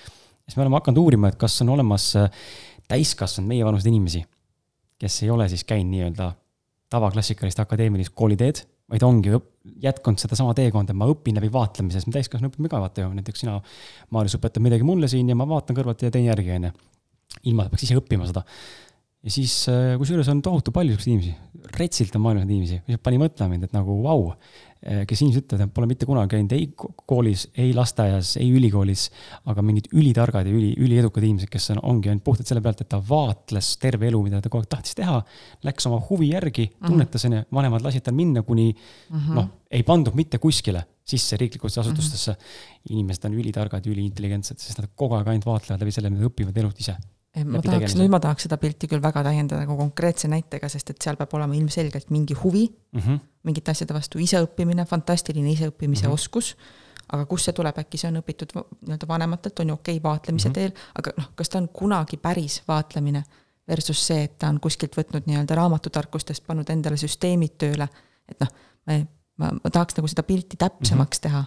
siis 0.44 0.56
me 0.56 0.62
oleme 0.62 0.76
hakanud 0.76 0.98
uurima, 0.98 1.28
et 1.28 1.36
kas 1.36 1.62
on 1.62 1.68
olemas 1.68 2.16
äh, 2.16 2.30
täiskasvanud 2.88 3.48
meievanuseid 3.48 3.88
inimesi, 3.88 4.24
kes 4.98 5.22
ei 5.22 5.30
ole 5.30 5.48
siis 5.48 5.64
käinud 5.64 5.90
nii-öelda 5.90 6.32
tavaklassikalist 6.90 7.60
akadeemilist 7.60 8.12
kooliteed, 8.14 8.66
vaid 8.92 9.04
ongi 9.06 9.32
jätkanud 9.82 10.20
sedasama 10.20 10.54
teekonda, 10.56 10.94
ma 10.96 11.08
õpin 11.08 11.38
läbi 11.38 11.48
vaatlemise, 11.52 12.00
sest 12.00 12.10
me 12.10 12.16
täiskasvanu 12.18 12.50
õpime 12.52 12.70
ka 12.72 12.80
vaata 12.82 13.04
ju, 13.04 13.12
näiteks 13.16 13.44
sina, 13.44 13.56
Maarjas, 14.12 14.36
õpetad 14.38 14.64
midagi 14.64 14.86
mulle 14.86 15.08
siin 15.10 15.30
ja 15.32 15.36
ma 15.38 15.46
vaatan 15.48 15.76
kõrvalt 15.78 16.04
ja 16.04 16.12
teen 16.12 16.28
järgi, 16.28 16.52
on 16.58 16.68
ju. 16.68 16.72
ilma, 17.50 17.64
et 17.64 17.72
peaks 17.72 17.86
ise 17.86 17.96
õppima 17.98 18.28
seda. 18.28 18.44
ja 19.24 19.32
siis, 19.32 19.56
äh, 19.72 19.94
kusjuures 20.00 20.28
on 20.28 20.42
tohutu 20.44 20.74
palju 20.74 20.98
siukseid 20.98 21.14
inimesi, 21.14 21.32
retsilt 21.78 22.16
on 22.18 22.26
maailmas 22.26 22.44
inimesi, 22.44 22.98
pani 23.02 23.22
mõtlema 23.22 23.54
mind, 23.54 23.70
et 23.70 23.76
nagu 23.76 23.96
vau 24.04 24.26
wow, 24.26 24.52
kes 25.08 25.22
inimesed 25.24 25.46
ütlevad, 25.46 25.64
et 25.68 25.74
pole 25.74 25.86
mitte 25.88 26.06
kunagi 26.08 26.34
käinud 26.36 26.52
ei 26.52 26.66
ko- 26.76 26.90
koolis, 27.08 27.46
ei 27.56 27.72
lasteaias, 27.76 28.34
ei 28.36 28.50
ülikoolis, 28.52 29.06
aga 29.48 29.62
mingid 29.64 29.88
ülitargad 29.96 30.46
ja 30.46 30.52
üli, 30.52 30.74
üliedukad 30.76 31.24
inimesed, 31.24 31.48
kes 31.52 31.70
on, 31.72 31.80
ongi 31.94 32.10
ainult 32.12 32.24
puhtalt 32.26 32.50
selle 32.50 32.60
pealt, 32.64 32.82
et 32.84 32.88
ta 32.92 33.00
vaatles 33.00 33.76
terve 33.80 34.10
elu, 34.10 34.22
mida 34.26 34.42
ta 34.44 34.52
kogu 34.52 34.64
aeg 34.66 34.72
tahtis 34.76 34.94
teha, 34.98 35.22
läks 35.64 35.86
oma 35.88 36.02
huvi 36.10 36.32
järgi, 36.34 36.68
tunnetas, 36.84 37.24
onju, 37.30 37.44
vanemad 37.54 37.86
lasid 37.86 38.04
tal 38.04 38.14
minna, 38.14 38.42
kuni 38.42 38.74
Mhm. 39.10 39.34
noh, 39.34 39.48
ei 39.70 39.82
pandud 39.82 40.14
mitte 40.14 40.38
kuskile 40.38 40.84
sisse 41.04 41.36
riiklikutesse 41.36 41.80
asutustesse. 41.80 42.36
inimesed 42.90 43.24
on 43.24 43.32
ülitargad 43.34 43.84
ja 43.86 43.92
üliintelligentsed, 43.92 44.58
sest 44.58 44.78
nad 44.78 44.90
kogu 44.94 45.14
aeg 45.16 45.28
ainult 45.28 45.46
vaatlevad 45.46 45.80
läbi 45.80 45.92
selle, 45.92 46.10
nad 46.10 46.20
õpivad 46.20 46.56
elust 46.60 46.80
ise. 46.80 46.96
Ma 47.42 47.58
läbi 47.58 47.68
tahaks, 47.68 47.96
nüüd 47.98 48.12
ma 48.12 48.20
tahaks 48.22 48.46
seda 48.46 48.58
pilti 48.62 48.88
küll 48.90 49.02
väga 49.02 49.24
täiendada 49.26 49.64
nagu 49.64 49.76
konkreetse 49.78 50.30
näitega, 50.30 50.68
sest 50.70 50.92
et 50.94 51.02
seal 51.02 51.18
peab 51.18 51.34
olema 51.34 51.56
ilmselgelt 51.58 52.10
mingi 52.14 52.36
huvi 52.38 52.68
mm. 52.68 53.00
-hmm. 53.00 53.20
mingite 53.48 53.74
asjade 53.74 53.94
vastu, 53.94 54.20
iseõppimine, 54.22 54.86
fantastiline 54.86 55.50
iseõppimise 55.50 56.06
mm. 56.06 56.10
-hmm. 56.10 56.14
oskus, 56.14 56.54
aga 57.12 57.26
kust 57.26 57.50
see 57.50 57.56
tuleb, 57.56 57.78
äkki 57.78 57.98
see 57.98 58.10
on 58.12 58.20
õpitud 58.22 58.54
nii-öelda 58.54 59.08
vanematelt, 59.08 59.60
on 59.60 59.72
ju 59.72 59.74
okei 59.74 59.96
okay, 59.96 60.10
vaatlemise 60.10 60.48
mm 60.48 60.52
-hmm. 60.52 60.54
teel, 60.54 60.72
aga 60.94 61.16
noh, 61.18 61.30
kas 61.34 61.48
ta 61.48 61.58
on 61.58 61.68
kunagi 61.68 62.16
päris 62.16 62.62
vaatlemine 62.68 63.24
versus 63.68 64.06
see, 64.06 64.22
et 64.24 64.38
ta 64.38 64.48
on 64.48 64.60
kuskilt 64.60 64.96
võtnud 64.96 65.26
nii-öelda 65.26 65.54
raamatutarkustest, 65.54 66.46
pannud 66.46 66.70
endale 66.70 66.96
süsteemid 66.96 67.58
tööle, 67.58 67.88
et 68.28 68.40
noh, 68.40 68.48
ma, 68.86 68.98
ma, 69.36 69.52
ma 69.64 69.70
tahaks 69.70 69.96
nagu 69.96 70.08
seda 70.08 70.22
pilti 70.22 70.56
täpsemaks 70.56 71.18
mm 71.18 71.20
-hmm. 71.20 71.22
teha, 71.22 71.44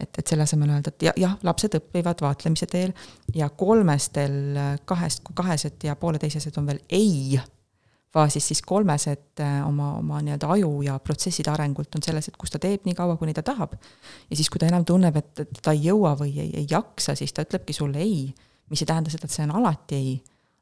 et, 0.00 0.18
et 0.18 0.26
selle 0.26 0.46
asemel 0.46 0.72
öelda, 0.74 0.92
et 0.94 1.08
jah, 1.10 1.16
jah, 1.20 1.38
lapsed 1.46 1.78
õpivad 1.78 2.24
vaatlemise 2.24 2.66
teel 2.70 2.92
ja 3.34 3.50
kolmestel 3.50 4.58
kahest, 4.88 5.24
kui 5.26 5.36
kahesed 5.38 5.86
ja 5.86 5.96
pooleteisesed 6.00 6.58
on 6.60 6.70
veel 6.72 6.84
ei 6.88 7.40
faasis, 8.12 8.48
siis 8.48 8.62
kolmesed 8.62 9.40
äh, 9.40 9.68
oma, 9.68 9.94
oma 9.98 10.20
nii-öelda 10.22 10.48
aju 10.50 10.82
ja 10.82 10.98
protsesside 10.98 11.50
arengult 11.50 11.94
on 11.94 12.02
selles, 12.02 12.28
et 12.28 12.38
kus 12.40 12.50
ta 12.50 12.58
teeb 12.62 12.86
nii 12.86 12.96
kaua, 12.98 13.16
kuni 13.20 13.34
ta 13.34 13.42
tahab. 13.46 13.76
ja 14.30 14.36
siis, 14.36 14.50
kui 14.50 14.58
ta 14.58 14.66
enam 14.66 14.84
tunneb, 14.84 15.16
et, 15.16 15.44
et 15.44 15.62
ta 15.62 15.74
ei 15.76 15.84
jõua 15.86 16.16
või 16.18 16.34
ei, 16.34 16.50
ei 16.62 16.66
jaksa, 16.70 17.14
siis 17.14 17.32
ta 17.32 17.46
ütlebki 17.46 17.76
sulle 17.76 18.02
ei, 18.02 18.26
mis 18.70 18.82
ei 18.82 18.90
tähenda 18.90 19.12
seda, 19.12 19.30
et 19.30 19.36
see 19.36 19.46
on 19.46 19.54
alati 19.62 20.00
ei. 20.00 20.18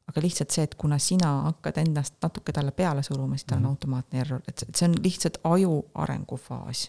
aga 0.09 0.21
lihtsalt 0.25 0.53
see, 0.53 0.63
et 0.65 0.73
kuna 0.73 0.97
sina 0.97 1.31
hakkad 1.49 1.77
endast 1.83 2.15
natuke 2.21 2.53
talle 2.53 2.71
peale 2.73 3.03
suruma, 3.05 3.37
siis 3.37 3.45
tal 3.49 3.59
on 3.61 3.67
automaatne 3.69 4.23
error, 4.23 4.41
et 4.47 4.63
see 4.73 4.87
on 4.87 4.95
lihtsalt 5.03 5.37
aju 5.45 5.83
arengufaas. 6.05 6.87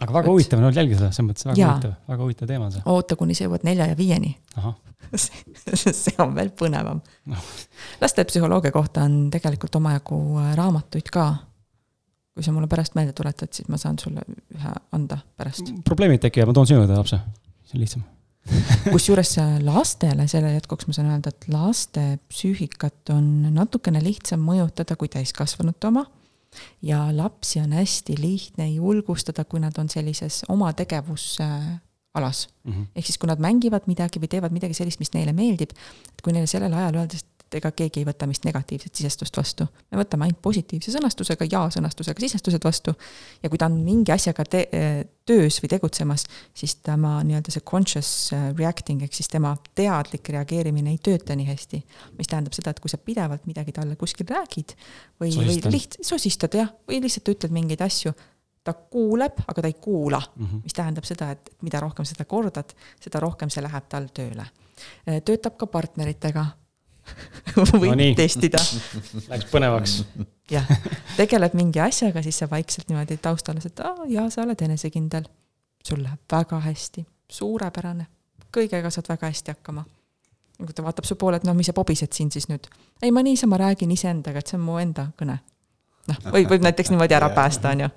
Aga 0.00 0.12
väga 0.12 0.26
Vot. 0.26 0.32
huvitav 0.32 0.58
on 0.58 0.64
olnud 0.68 0.78
jälgida 0.80 0.98
seda, 1.00 1.10
selles 1.12 1.28
mõttes 1.28 1.46
väga 1.48 1.60
Jaa. 1.60 1.74
huvitav, 1.74 1.94
väga 2.08 2.22
huvitav 2.26 2.50
teema 2.50 2.68
on 2.68 2.72
see. 2.74 2.82
oota, 2.94 3.16
kuni 3.20 3.36
sa 3.36 3.46
jõuad 3.46 3.66
nelja 3.68 3.90
ja 3.92 3.98
viieni 3.98 4.34
see 5.76 6.14
on 6.22 6.34
veel 6.36 6.52
põnevam 6.56 7.02
Noh. 7.30 7.48
lastepsühholoogia 8.00 8.72
kohta 8.74 9.04
on 9.08 9.26
tegelikult 9.34 9.76
omajagu 9.80 10.20
äh, 10.40 10.54
raamatuid 10.58 11.10
ka. 11.12 11.26
kui 12.32 12.44
sa 12.46 12.54
mulle 12.54 12.70
pärast 12.70 12.96
meelde 12.96 13.12
tuletad, 13.12 13.52
siis 13.52 13.68
ma 13.68 13.76
saan 13.80 13.98
sulle 14.00 14.24
ühe 14.56 14.72
anda 14.96 15.18
pärast. 15.36 15.74
probleemid 15.84 16.22
tekivad, 16.24 16.48
ma 16.48 16.56
toon 16.56 16.70
sinu 16.70 16.80
juurde 16.80 16.96
lapse, 16.96 17.20
see 17.68 17.76
on 17.76 17.84
lihtsam. 17.84 18.08
kusjuures 18.94 19.36
äh, 19.38 19.58
lastele, 19.62 20.26
selle 20.30 20.54
jätkuks 20.56 20.88
ma 20.88 20.96
saan 20.96 21.12
öelda, 21.12 21.30
et 21.30 21.46
laste 21.52 22.06
psüühikat 22.32 23.12
on 23.14 23.52
natukene 23.54 24.00
lihtsam 24.02 24.40
mõjutada 24.42 24.96
kui 24.98 25.12
täiskasvanute 25.12 25.92
oma. 25.92 26.06
Ja 26.82 27.16
lapsi 27.16 27.60
on 27.60 27.72
hästi 27.72 28.16
lihtne 28.20 28.68
julgustada, 28.70 29.44
kui 29.44 29.60
nad 29.60 29.78
on 29.78 29.88
sellises 29.88 30.42
oma 30.48 30.72
tegevusalas 30.72 32.48
Mm 32.64 32.72
-hmm. 32.72 32.86
ehk 32.94 33.06
siis, 33.06 33.18
kui 33.18 33.26
nad 33.26 33.40
mängivad 33.40 33.82
midagi 33.86 34.20
või 34.20 34.28
teevad 34.28 34.52
midagi 34.52 34.74
sellist, 34.74 34.98
mis 34.98 35.12
neile 35.14 35.32
meeldib, 35.32 35.70
et 36.12 36.20
kui 36.22 36.32
neile 36.32 36.46
sellel 36.46 36.72
ajal 36.72 36.94
öelda, 36.94 37.14
et 37.14 37.26
ega 37.58 37.70
keegi 37.76 38.00
ei 38.00 38.06
võta 38.08 38.26
meist 38.26 38.44
negatiivset 38.44 38.94
sisestust 38.94 39.36
vastu, 39.36 39.66
me 39.90 40.00
võtame 40.00 40.26
ainult 40.26 40.40
positiivse 40.42 40.94
sõnastusega, 40.94 41.48
ja-sõnastusega 41.52 42.24
sisestused 42.24 42.64
vastu. 42.64 42.94
ja 43.42 43.50
kui 43.50 43.58
ta 43.58 43.66
on 43.70 43.78
mingi 43.84 44.12
asjaga 44.12 44.44
te-, 44.44 44.68
töös 45.26 45.58
või 45.62 45.70
tegutsemas, 45.70 46.24
siis 46.54 46.74
tema 46.82 47.14
nii-öelda 47.26 47.54
see 47.54 47.64
conscious 47.66 48.10
äh, 48.34 48.50
reacting 48.58 49.02
ehk 49.02 49.14
siis 49.14 49.30
tema 49.30 49.54
teadlik 49.78 50.28
reageerimine 50.34 50.94
ei 50.94 50.98
tööta 50.98 51.36
nii 51.38 51.46
hästi. 51.46 51.82
mis 52.18 52.30
tähendab 52.30 52.56
seda, 52.56 52.74
et 52.74 52.80
kui 52.80 52.90
sa 52.90 52.98
pidevalt 52.98 53.46
midagi 53.46 53.72
talle 53.72 53.96
kuskil 53.96 54.26
räägid 54.28 54.74
või, 55.20 55.30
või 55.36 55.58
liht-, 55.70 56.00
sosistad 56.02 56.54
jah, 56.58 56.72
või 56.88 57.02
lihtsalt 57.04 57.34
ütled 57.34 57.54
mingeid 57.54 57.84
asju, 57.84 58.14
ta 58.64 58.74
kuuleb, 58.74 59.42
aga 59.46 59.62
ta 59.62 59.70
ei 59.70 59.78
kuula 59.80 60.22
Mm 60.36 60.46
-hmm. 60.46 60.60
mis 60.64 60.72
tähendab 60.72 61.04
seda, 61.04 61.30
et 61.30 61.50
mida 61.62 61.80
rohkem 61.80 62.04
seda 62.04 62.24
kordad, 62.24 62.72
seda 63.00 63.20
rohkem 63.20 63.50
see 63.50 63.62
läheb 63.62 63.84
tal 63.88 64.08
tööle. 64.14 64.46
töötab 65.24 65.56
ka 65.56 65.66
partneritega 65.66 66.46
võib 67.82 67.94
No 67.96 68.08
testida, 68.16 68.60
Läks 69.32 69.48
põnevaks. 69.50 69.96
jah. 70.50 70.68
tegeled 71.16 71.56
mingi 71.58 71.82
asjaga, 71.82 72.22
siis 72.24 72.38
sa 72.42 72.48
vaikselt 72.50 72.90
niimoodi 72.90 73.18
taustal, 73.22 73.60
et 73.64 73.82
aa 73.84 74.06
jaa, 74.10 74.28
sa 74.30 74.44
oled 74.46 74.62
enesekindel. 74.68 75.28
sul 75.84 76.02
läheb 76.02 76.20
väga 76.32 76.60
hästi, 76.62 77.06
suurepärane, 77.30 78.06
kõigega 78.54 78.90
saad 78.90 79.08
väga 79.08 79.32
hästi 79.32 79.54
hakkama. 79.56 79.84
kui 80.62 80.74
ta 80.74 80.82
vaatab 80.82 81.04
su 81.04 81.16
poole, 81.16 81.36
et 81.36 81.44
no 81.44 81.54
mis 81.54 81.66
sa 81.66 81.72
pobised 81.72 82.12
siin 82.12 82.30
siis 82.30 82.48
nüüd. 82.48 82.68
ei, 83.02 83.10
ma 83.10 83.22
niisama 83.22 83.58
räägin 83.58 83.90
iseendaga, 83.90 84.38
et 84.38 84.46
see 84.46 84.58
on 84.60 84.64
mu 84.66 84.78
enda 84.78 85.08
kõne. 85.18 85.38
noh, 86.08 86.22
võib, 86.30 86.48
võib 86.54 86.62
näiteks 86.62 86.90
niimoodi 86.90 87.18
ära 87.18 87.30
päästa, 87.34 87.74
on 87.74 87.86
ju 87.86 87.90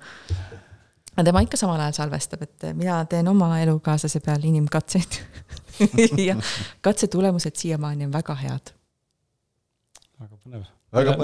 aga 1.16 1.24
tema 1.24 1.40
ikka 1.40 1.56
samal 1.56 1.80
ajal 1.80 1.96
salvestab, 1.96 2.42
et 2.44 2.70
mina 2.76 2.98
teen 3.08 3.28
oma 3.28 3.54
elukaaslase 3.62 4.20
peal 4.20 4.42
inimkatseid 4.44 5.20
ja 6.28 6.36
katse 6.84 7.08
tulemused 7.08 7.56
siiamaani 7.56 8.04
on 8.04 8.12
väga 8.12 8.34
head. 8.34 8.75
Väga 10.20 10.38
põnev. 10.40 10.64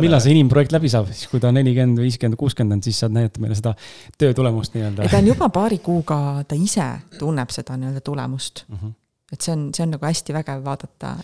Millal 0.03 0.21
see 0.21 0.35
inimprojekt 0.37 0.75
läbi 0.75 0.91
saab, 0.93 1.09
siis 1.15 1.31
kui 1.31 1.41
ta 1.41 1.49
on 1.53 1.57
nelikümmend, 1.61 2.03
viiskümmend, 2.03 2.37
kuuskümmend 2.41 2.77
on, 2.77 2.83
siis 2.85 2.99
saad 3.01 3.15
näidata 3.15 3.41
meile 3.41 3.57
seda 3.57 3.73
töö 4.21 4.35
tulemust 4.37 4.77
nii-öelda 4.77 5.09
ta 5.09 5.23
on 5.23 5.31
juba 5.33 5.49
paari 5.55 5.79
kuuga, 5.85 6.19
ta 6.49 6.59
ise 6.59 6.89
tunneb 7.19 7.55
seda 7.55 7.79
nii-öelda 7.81 8.05
tulemust. 8.05 8.67
mm. 8.69 8.77
-hmm. 8.77 8.95
et 9.33 9.41
see 9.41 9.57
on, 9.57 9.67
see 9.75 9.87
on 9.87 9.95
nagu 9.97 10.09
hästi 10.09 10.37
vägev 10.37 10.65
vaadata 10.65 11.17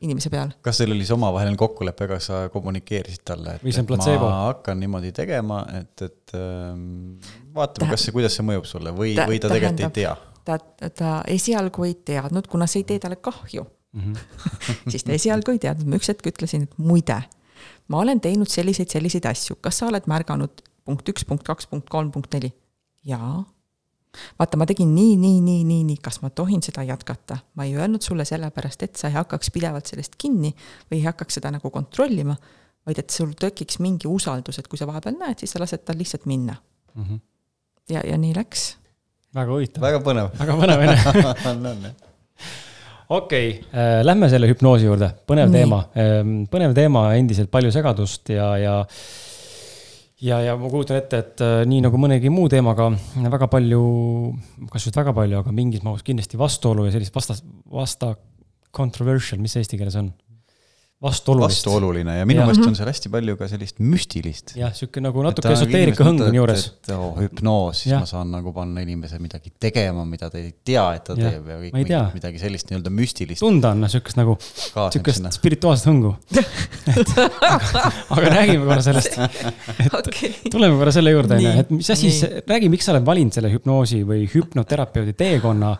inimese 0.00 0.30
peal. 0.30 0.52
kas 0.62 0.78
teil 0.78 0.94
oli 0.94 1.06
see 1.06 1.16
omavaheline 1.16 1.58
kokkulepe, 1.58 2.08
kas 2.12 2.30
sa 2.30 2.40
kommunikeerisid 2.54 3.24
talle, 3.26 3.56
et 3.58 3.66
et 3.66 3.80
ma 3.82 3.86
platseebo? 3.92 4.30
hakkan 4.30 4.80
niimoodi 4.80 5.12
tegema, 5.16 5.64
et, 5.80 6.06
et 6.06 6.34
ähm, 6.38 7.18
vaatame, 7.54 7.90
kas 7.90 8.06
see, 8.06 8.14
kuidas 8.14 8.38
see 8.38 8.46
mõjub 8.46 8.68
sulle 8.68 8.94
või 8.94 9.16
või 9.18 9.40
ta 9.42 9.50
tegelikult 9.50 9.88
ei 9.88 10.04
tea? 10.04 10.14
ta, 10.44 10.58
ta 10.88 11.16
esialgu 11.26 11.88
ei 11.88 11.98
teadnud, 12.12 12.46
kuna 12.50 12.70
see 12.70 12.84
ei 12.84 12.88
tee 12.92 13.02
talle 13.02 13.18
kahju, 13.22 13.66
Mm 13.92 14.12
-hmm. 14.12 14.16
siis 14.92 15.04
ta 15.04 15.12
esialgu 15.12 15.50
ei 15.50 15.58
teadnud, 15.58 15.88
ma 15.88 15.96
üks 15.96 16.08
hetk 16.12 16.26
ütlesin, 16.28 16.62
et 16.68 16.78
muide, 16.78 17.22
ma 17.88 18.02
olen 18.04 18.20
teinud 18.20 18.48
selliseid, 18.48 18.90
selliseid 18.92 19.26
asju, 19.26 19.56
kas 19.60 19.78
sa 19.78 19.88
oled 19.88 20.06
märganud 20.06 20.62
punkt 20.84 21.08
üks, 21.08 21.24
punkt 21.28 21.44
kaks, 21.44 21.66
punkt 21.66 21.88
kolm, 21.92 22.10
punkt 22.12 22.32
neli? 22.34 22.52
jaa. 23.04 23.44
vaata, 24.38 24.58
ma 24.60 24.66
tegin 24.66 24.94
nii, 24.94 25.16
nii, 25.20 25.40
nii, 25.44 25.64
nii, 25.64 25.82
nii, 25.90 25.98
kas 26.02 26.20
ma 26.22 26.30
tohin 26.30 26.62
seda 26.64 26.82
jätkata? 26.82 27.38
ma 27.54 27.64
ei 27.68 27.76
öelnud 27.76 28.04
sulle 28.04 28.24
sellepärast, 28.28 28.82
et 28.82 28.96
sa 28.96 29.08
ei 29.08 29.16
hakkaks 29.16 29.52
pidevalt 29.54 29.86
sellest 29.86 30.16
kinni 30.18 30.54
või 30.90 31.00
ei 31.00 31.04
hakkaks 31.06 31.40
seda 31.40 31.52
nagu 31.54 31.70
kontrollima, 31.70 32.36
vaid 32.88 32.98
et 32.98 33.10
sul 33.10 33.32
tekiks 33.36 33.80
mingi 33.84 34.08
usaldus, 34.08 34.58
et 34.58 34.68
kui 34.68 34.80
sa 34.80 34.88
vahepeal 34.88 35.16
näed, 35.20 35.40
siis 35.40 35.52
sa 35.52 35.60
lased 35.62 35.84
tal 35.84 35.98
lihtsalt 36.00 36.24
minna. 36.26 36.56
Mm 36.94 37.04
-hmm. 37.04 37.20
ja, 37.88 38.04
ja 38.04 38.18
nii 38.18 38.34
läks. 38.36 38.76
väga 39.34 39.52
huvitav, 39.52 39.82
väga 39.82 40.00
põnev 40.00 40.30
väga 40.38 40.54
põnev 40.60 40.78
on 41.50 41.92
okei 43.08 43.48
okay,, 43.56 44.04
lähme 44.04 44.28
selle 44.32 44.50
hüpnoosi 44.50 44.88
juurde, 44.88 45.12
põnev 45.28 45.48
Nii. 45.48 45.62
teema, 45.62 45.80
põnev 46.52 46.76
teema, 46.76 47.08
endiselt 47.16 47.50
palju 47.52 47.72
segadust 47.74 48.34
ja, 48.34 48.52
ja 48.60 48.76
ja, 50.24 50.40
ja 50.42 50.54
ma 50.58 50.70
kujutan 50.70 50.98
ette, 50.98 51.20
et 51.22 51.42
äh, 51.44 51.60
nii 51.68 51.82
nagu 51.84 51.98
mõnegi 52.00 52.30
muu 52.32 52.48
teemaga 52.50 52.90
väga 53.18 53.48
palju, 53.52 53.82
kas 54.72 54.88
just 54.88 54.98
väga 54.98 55.14
palju, 55.16 55.42
aga 55.42 55.54
mingis 55.54 55.84
mahus 55.86 56.04
kindlasti 56.06 56.40
vastuolu 56.40 56.88
ja 56.88 56.94
sellist 56.94 57.14
vasta, 57.14 57.38
vasta 57.72 58.14
controversial, 58.74 59.40
mis 59.42 59.54
see 59.54 59.64
eesti 59.64 59.78
keeles 59.80 59.98
on? 60.00 60.10
Vastuolulist. 61.02 61.60
vastuoluline 61.62 62.16
ja 62.18 62.24
minu 62.26 62.42
meelest 62.42 62.64
on 62.66 62.74
seal 62.74 62.88
hästi 62.90 63.10
palju 63.12 63.36
ka 63.38 63.46
sellist 63.46 63.76
müstilist. 63.78 64.56
jah, 64.58 64.72
sihuke 64.74 64.98
nagu 65.02 65.22
natuke 65.22 65.52
esoteerika 65.54 66.02
hõng 66.02 66.24
on 66.26 66.34
juures. 66.34 66.64
et 66.72 66.90
oh, 66.96 67.12
hüpnoos, 67.20 67.84
siis 67.84 67.92
Jah. 67.92 68.02
ma 68.02 68.08
saan 68.10 68.32
nagu 68.34 68.50
panna 68.56 68.82
inimese 68.82 69.20
midagi 69.22 69.52
tegema, 69.62 70.02
mida 70.08 70.26
ta 70.32 70.40
ei 70.42 70.50
tea, 70.66 70.82
et 70.98 71.04
ta 71.06 71.14
Jah. 71.14 71.36
teeb 71.36 71.52
ja 71.52 71.58
kõik 71.60 71.76
mingit- 71.76 72.16
midagi 72.18 72.42
sellist 72.42 72.72
nii-öelda 72.72 72.90
müstilist 72.90 73.44
tunda 73.44 73.70
on 73.76 73.86
sihukest 73.86 74.18
nagu, 74.18 74.34
sinna. 74.42 75.30
spirituaalset 75.36 75.86
hõngu. 75.86 76.16
aga 78.16 78.34
räägime 78.34 78.66
korra 78.66 78.82
sellest, 78.82 79.20
okei. 80.00 80.32
tuleme 80.50 80.80
korra 80.82 80.96
selle 80.98 81.14
juurde, 81.14 81.38
onju, 81.38 81.54
et 81.62 81.72
mis 81.76 81.92
asi 81.94 82.10
nii., 82.10 82.42
räägi, 82.50 82.72
miks 82.74 82.90
sa 82.90 82.96
oled 82.96 83.06
valinud 83.06 83.38
selle 83.38 83.52
hüpnoosi 83.54 84.02
või 84.08 84.26
hüpnoterapeudi 84.34 85.14
teekonna. 85.22 85.76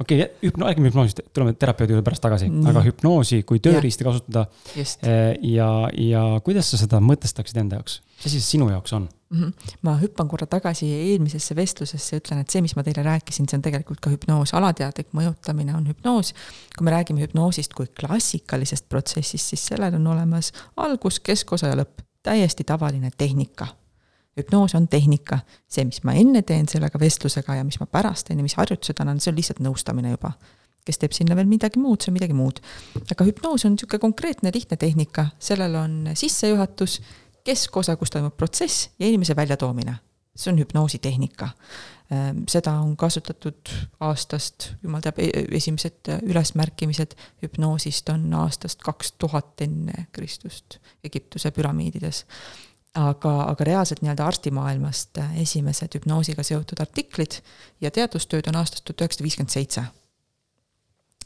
okei, 0.00 0.24
hüpno, 0.46 0.64
räägime 0.64 0.88
hüpnoosist, 0.88 1.26
tuleme 1.36 1.52
terapeudi 1.60 1.92
juurde 1.92 2.08
pärast 2.08 2.24
tagasi, 2.24 2.48
aga 2.72 2.88
hüpnoosi 2.88 3.42
kui 3.44 3.60
tööriista 3.60 4.13
kasutada 4.14 4.46
just. 4.76 5.04
ja, 5.42 5.68
ja 5.92 6.24
kuidas 6.46 6.70
sa 6.72 6.80
seda 6.80 7.00
mõtestaksid 7.04 7.60
enda 7.60 7.80
jaoks, 7.80 8.00
mis 8.16 8.30
asi 8.30 8.40
see 8.40 8.54
sinu 8.56 8.70
jaoks 8.72 8.96
on? 8.96 9.10
Mhm. 9.34 9.68
ma 9.82 9.96
hüppan 9.98 10.28
korra 10.30 10.46
tagasi 10.46 10.86
eelmisesse 10.94 11.56
vestlusesse 11.58 12.14
ja 12.14 12.22
ütlen, 12.22 12.42
et 12.44 12.54
see, 12.54 12.62
mis 12.62 12.76
ma 12.78 12.84
teile 12.86 13.02
rääkisin, 13.02 13.48
see 13.50 13.58
on 13.58 13.64
tegelikult 13.66 14.02
ka 14.04 14.12
hüpnoos, 14.12 14.54
alateadlik 14.54 15.10
mõjutamine 15.16 15.74
on 15.74 15.88
hüpnoos. 15.90 16.34
kui 16.76 16.86
me 16.86 16.94
räägime 16.94 17.24
hüpnoosist 17.24 17.74
kui 17.74 17.90
klassikalisest 18.00 18.88
protsessist, 18.88 19.54
siis 19.54 19.66
sellel 19.72 19.98
on 19.98 20.06
olemas 20.14 20.52
algus, 20.76 21.18
keskosa 21.20 21.72
ja 21.72 21.80
lõpp, 21.82 22.04
täiesti 22.22 22.64
tavaline 22.64 23.10
tehnika 23.10 23.74
hüpnoos 24.38 24.74
on 24.74 24.88
tehnika, 24.88 25.38
see, 25.70 25.84
mis 25.88 26.02
ma 26.06 26.14
enne 26.18 26.42
teen 26.42 26.68
sellega 26.70 26.98
vestlusega 27.00 27.58
ja 27.60 27.64
mis 27.66 27.78
ma 27.80 27.86
pärast 27.90 28.28
teen 28.28 28.40
ja 28.40 28.46
mis 28.46 28.56
harjutused 28.58 29.00
annan, 29.02 29.20
see 29.22 29.32
on 29.32 29.38
lihtsalt 29.38 29.62
nõustamine 29.64 30.14
juba. 30.14 30.34
Kes 30.84 31.00
teeb 31.00 31.14
sinna 31.16 31.36
veel 31.38 31.48
midagi 31.50 31.80
muud, 31.80 32.02
see 32.02 32.12
on 32.12 32.18
midagi 32.18 32.36
muud. 32.36 32.60
aga 33.10 33.26
hüpnoos 33.26 33.64
on 33.64 33.76
niisugune 33.76 34.02
konkreetne 34.02 34.52
lihtne 34.54 34.76
tehnika, 34.80 35.28
sellel 35.38 35.76
on 35.80 35.94
sissejuhatus, 36.14 37.00
keskosa, 37.44 37.96
kus 38.00 38.12
toimub 38.12 38.36
protsess 38.36 38.90
ja 38.98 39.06
inimese 39.06 39.36
väljatoomine. 39.36 39.96
see 40.36 40.52
on 40.52 40.58
hüpnoosi 40.58 40.98
tehnika. 40.98 41.48
seda 42.48 42.72
on 42.82 42.96
kasutatud 42.96 43.70
aastast, 44.00 44.74
jumal 44.82 45.00
teab, 45.00 45.18
esimesed 45.50 46.10
ülesmärkimised 46.22 47.14
hüpnoosist 47.42 48.08
on 48.12 48.34
aastast 48.34 48.82
kaks 48.82 49.12
tuhat 49.18 49.60
enne 49.64 50.06
Kristust 50.12 50.78
Egiptuse 51.04 51.50
püramiidides 51.50 52.24
aga, 52.94 53.32
aga 53.50 53.66
reaalselt 53.66 54.02
nii-öelda 54.04 54.26
arstimaailmast 54.26 55.20
esimesed 55.42 55.98
hüpnoosiga 55.98 56.44
seotud 56.46 56.80
artiklid 56.84 57.40
ja 57.82 57.90
teadustööd 57.90 58.48
on 58.50 58.60
aastast 58.60 58.84
tuhat 58.84 59.04
üheksasada 59.04 59.26
viiskümmend 59.28 59.54
seitse. 59.54 59.84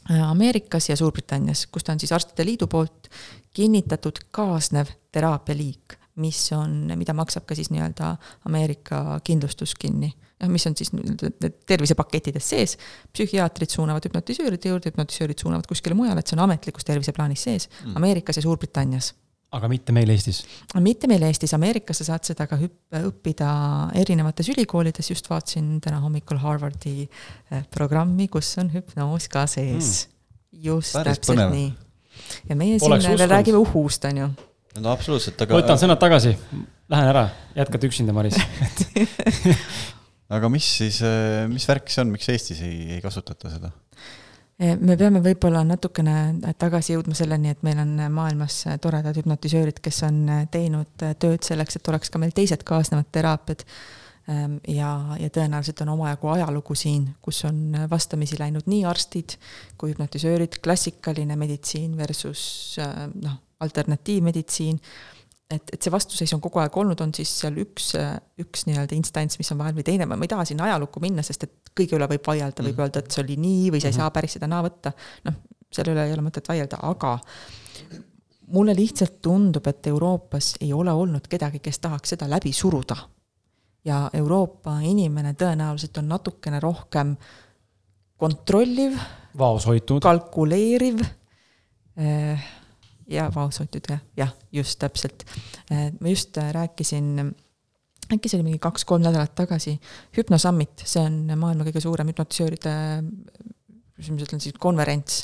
Ameerikas 0.09 0.89
ja 0.89 0.97
Suurbritannias, 0.97 1.67
kus 1.71 1.85
ta 1.85 1.93
on 1.93 1.99
siis 2.01 2.11
Arstide 2.15 2.45
Liidu 2.45 2.67
poolt 2.67 3.09
kinnitatud 3.53 4.23
kaasnev 4.31 4.89
teraapialiik, 5.13 5.97
mis 6.19 6.41
on, 6.57 6.91
mida 6.97 7.13
maksab 7.13 7.45
ka 7.49 7.57
siis 7.57 7.69
nii-öelda 7.73 8.15
Ameerika 8.49 9.19
kindlustus 9.23 9.75
kinni. 9.79 10.11
noh, 10.39 10.49
mis 10.49 10.65
on 10.67 10.75
siis 10.79 10.93
need 10.95 11.55
tervisepakettides 11.67 12.49
sees, 12.49 12.77
psühhiaatrid 13.13 13.69
suunavad 13.73 14.05
hüpnotisööride 14.07 14.71
juurde, 14.71 14.91
hüpnotisöörid 14.91 15.41
suunavad 15.41 15.67
kuskile 15.67 15.97
mujale, 15.99 16.23
et 16.23 16.31
see 16.31 16.37
on 16.37 16.45
ametlikus 16.45 16.87
terviseplaanis 16.87 17.43
sees 17.43 17.67
mm. 17.69 17.97
Ameerikas 17.99 18.39
ja 18.39 18.45
Suurbritannias 18.45 19.13
aga 19.55 19.69
mitte 19.71 19.93
meil 19.95 20.11
Eestis. 20.13 20.43
mitte 20.83 21.09
meil 21.09 21.23
Eestis, 21.25 21.53
Ameerikas 21.57 22.01
sa 22.01 22.11
saad 22.11 22.27
seda 22.27 22.45
ka 22.49 22.57
hüpp-, 22.59 22.97
õppida 23.09 23.49
erinevates 23.97 24.51
ülikoolides, 24.53 25.09
just 25.09 25.29
vaatasin 25.31 25.77
täna 25.83 26.01
hommikul 26.03 26.41
Harvardi 26.41 26.95
eh, 27.05 27.63
programmi, 27.73 28.29
kus 28.31 28.51
on 28.61 28.69
hüpnoos 28.73 29.29
ka 29.31 29.47
sees 29.49 30.05
mm.. 30.05 30.61
just 30.69 30.97
Päris 30.97 31.21
täpselt 31.21 31.39
põnev. 31.39 31.55
nii. 31.55 31.71
ja 32.51 32.59
meie 32.59 32.77
Poleks 32.83 33.07
siin 33.07 33.17
veel 33.21 33.33
räägime 33.33 33.61
uhust, 33.63 34.05
on 34.11 34.23
ju. 34.23 34.29
no 34.85 34.93
absoluutselt, 34.93 35.41
aga 35.45 35.57
võtan, 35.57 35.81
sõnad 35.81 36.01
tagasi, 36.01 36.35
lähen 36.93 37.13
ära, 37.15 37.27
jätkad 37.57 37.89
üksinda, 37.89 38.13
Maris. 38.13 38.37
aga 40.37 40.53
mis 40.53 40.69
siis, 40.83 41.01
mis 41.49 41.65
värk 41.69 41.89
see 41.89 42.05
on, 42.05 42.13
miks 42.13 42.29
Eestis 42.29 42.61
ei, 42.65 42.99
ei 42.99 43.01
kasutata 43.05 43.49
seda? 43.55 43.73
Eh, 44.59 44.75
me 44.75 44.97
peame 44.99 45.21
võib-olla 45.23 45.61
natukene 45.63 46.53
tagasi 46.59 46.93
jõudma 46.93 47.15
selleni, 47.15 47.53
et 47.53 47.61
meil 47.63 47.79
on 47.79 47.93
maailmas 48.11 48.65
toredad 48.83 49.15
hüpnotisöörid, 49.15 49.79
kes 49.83 50.01
on 50.07 50.25
teinud 50.51 51.07
tööd 51.21 51.47
selleks, 51.47 51.79
et 51.79 51.87
oleks 51.87 52.11
ka 52.11 52.19
meil 52.19 52.35
teised 52.35 52.65
kaasnevad 52.67 53.07
teraapiad. 53.11 53.63
ja, 54.67 54.89
ja 55.17 55.29
tõenäoliselt 55.33 55.79
on 55.81 55.89
omajagu 55.95 56.27
ajalugu 56.29 56.75
siin, 56.77 57.07
kus 57.21 57.39
on 57.49 57.73
vastamisi 57.89 58.37
läinud 58.37 58.67
nii 58.69 58.83
arstid 58.85 59.39
kui 59.77 59.89
hüpnotisöörid, 59.89 60.59
klassikaline 60.61 61.35
meditsiin 61.35 61.95
versus 61.97 62.75
noh, 63.23 63.39
alternatiivmeditsiin 63.59 64.77
et, 65.49 65.71
et 65.73 65.81
see 65.81 65.91
vastuseis 65.93 66.33
on 66.35 66.41
kogu 66.43 66.61
aeg 66.61 66.75
olnud, 66.77 66.99
on 67.01 67.13
siis 67.15 67.31
seal 67.41 67.57
üks, 67.63 67.91
üks 68.41 68.65
nii-öelda 68.69 68.97
instants, 68.97 69.39
mis 69.41 69.49
on 69.53 69.61
vahel 69.61 69.77
või 69.77 69.85
teine, 69.87 70.05
ma 70.09 70.19
ei 70.21 70.31
taha 70.31 70.45
sinna 70.47 70.67
ajalukku 70.69 71.01
minna, 71.03 71.25
sest 71.25 71.47
et 71.47 71.71
kõige 71.75 71.97
üle 71.97 72.09
võib 72.11 72.27
vaielda, 72.29 72.65
võib 72.65 72.83
öelda, 72.83 73.01
et 73.01 73.13
see 73.13 73.23
oli 73.23 73.39
nii 73.41 73.71
või 73.73 73.81
sa 73.83 73.89
ei 73.89 73.97
saa 73.97 74.11
päris 74.13 74.37
seda 74.37 74.49
naa 74.51 74.61
võtta. 74.65 74.93
noh, 75.25 75.39
selle 75.73 75.95
üle 75.95 76.05
ei 76.05 76.13
ole 76.13 76.25
mõtet 76.25 76.49
vaielda, 76.49 76.81
aga 76.89 77.15
mulle 78.53 78.75
lihtsalt 78.77 79.19
tundub, 79.25 79.67
et 79.69 79.87
Euroopas 79.87 80.55
ei 80.61 80.73
ole 80.73 80.93
olnud 80.93 81.27
kedagi, 81.29 81.61
kes 81.63 81.81
tahaks 81.81 82.15
seda 82.15 82.29
läbi 82.29 82.53
suruda. 82.53 82.97
ja 83.85 84.09
Euroopa 84.13 84.79
inimene 84.83 85.33
tõenäoliselt 85.33 85.97
on 85.97 86.09
natukene 86.11 86.59
rohkem 86.59 87.15
kontrolliv, 88.17 88.97
vaos 89.37 89.65
hoitud. 89.65 90.01
kalkuleeriv 90.03 91.01
eh, 91.97 92.49
ja 93.09 93.27
vaoshoitud 93.35 93.89
jah, 93.89 94.01
jah, 94.17 94.33
just 94.51 94.79
täpselt. 94.79 95.25
ma 95.69 96.09
just 96.09 96.37
äh, 96.37 96.51
rääkisin, 96.53 97.33
äkki 98.13 98.29
see 98.29 98.39
oli 98.39 98.49
mingi 98.49 98.61
kaks-kolm 98.63 99.03
nädalat 99.05 99.35
tagasi, 99.37 99.75
Hypno 100.17 100.37
Summit, 100.37 100.85
see 100.85 101.03
on 101.03 101.21
maailma 101.35 101.67
kõige 101.67 101.83
suurem 101.83 102.09
hüpnotisööride, 102.11 102.73
kuidas 103.95 104.13
ma 104.13 104.25
ütlen 104.25 104.43
siis, 104.43 104.57
konverents. 104.59 105.23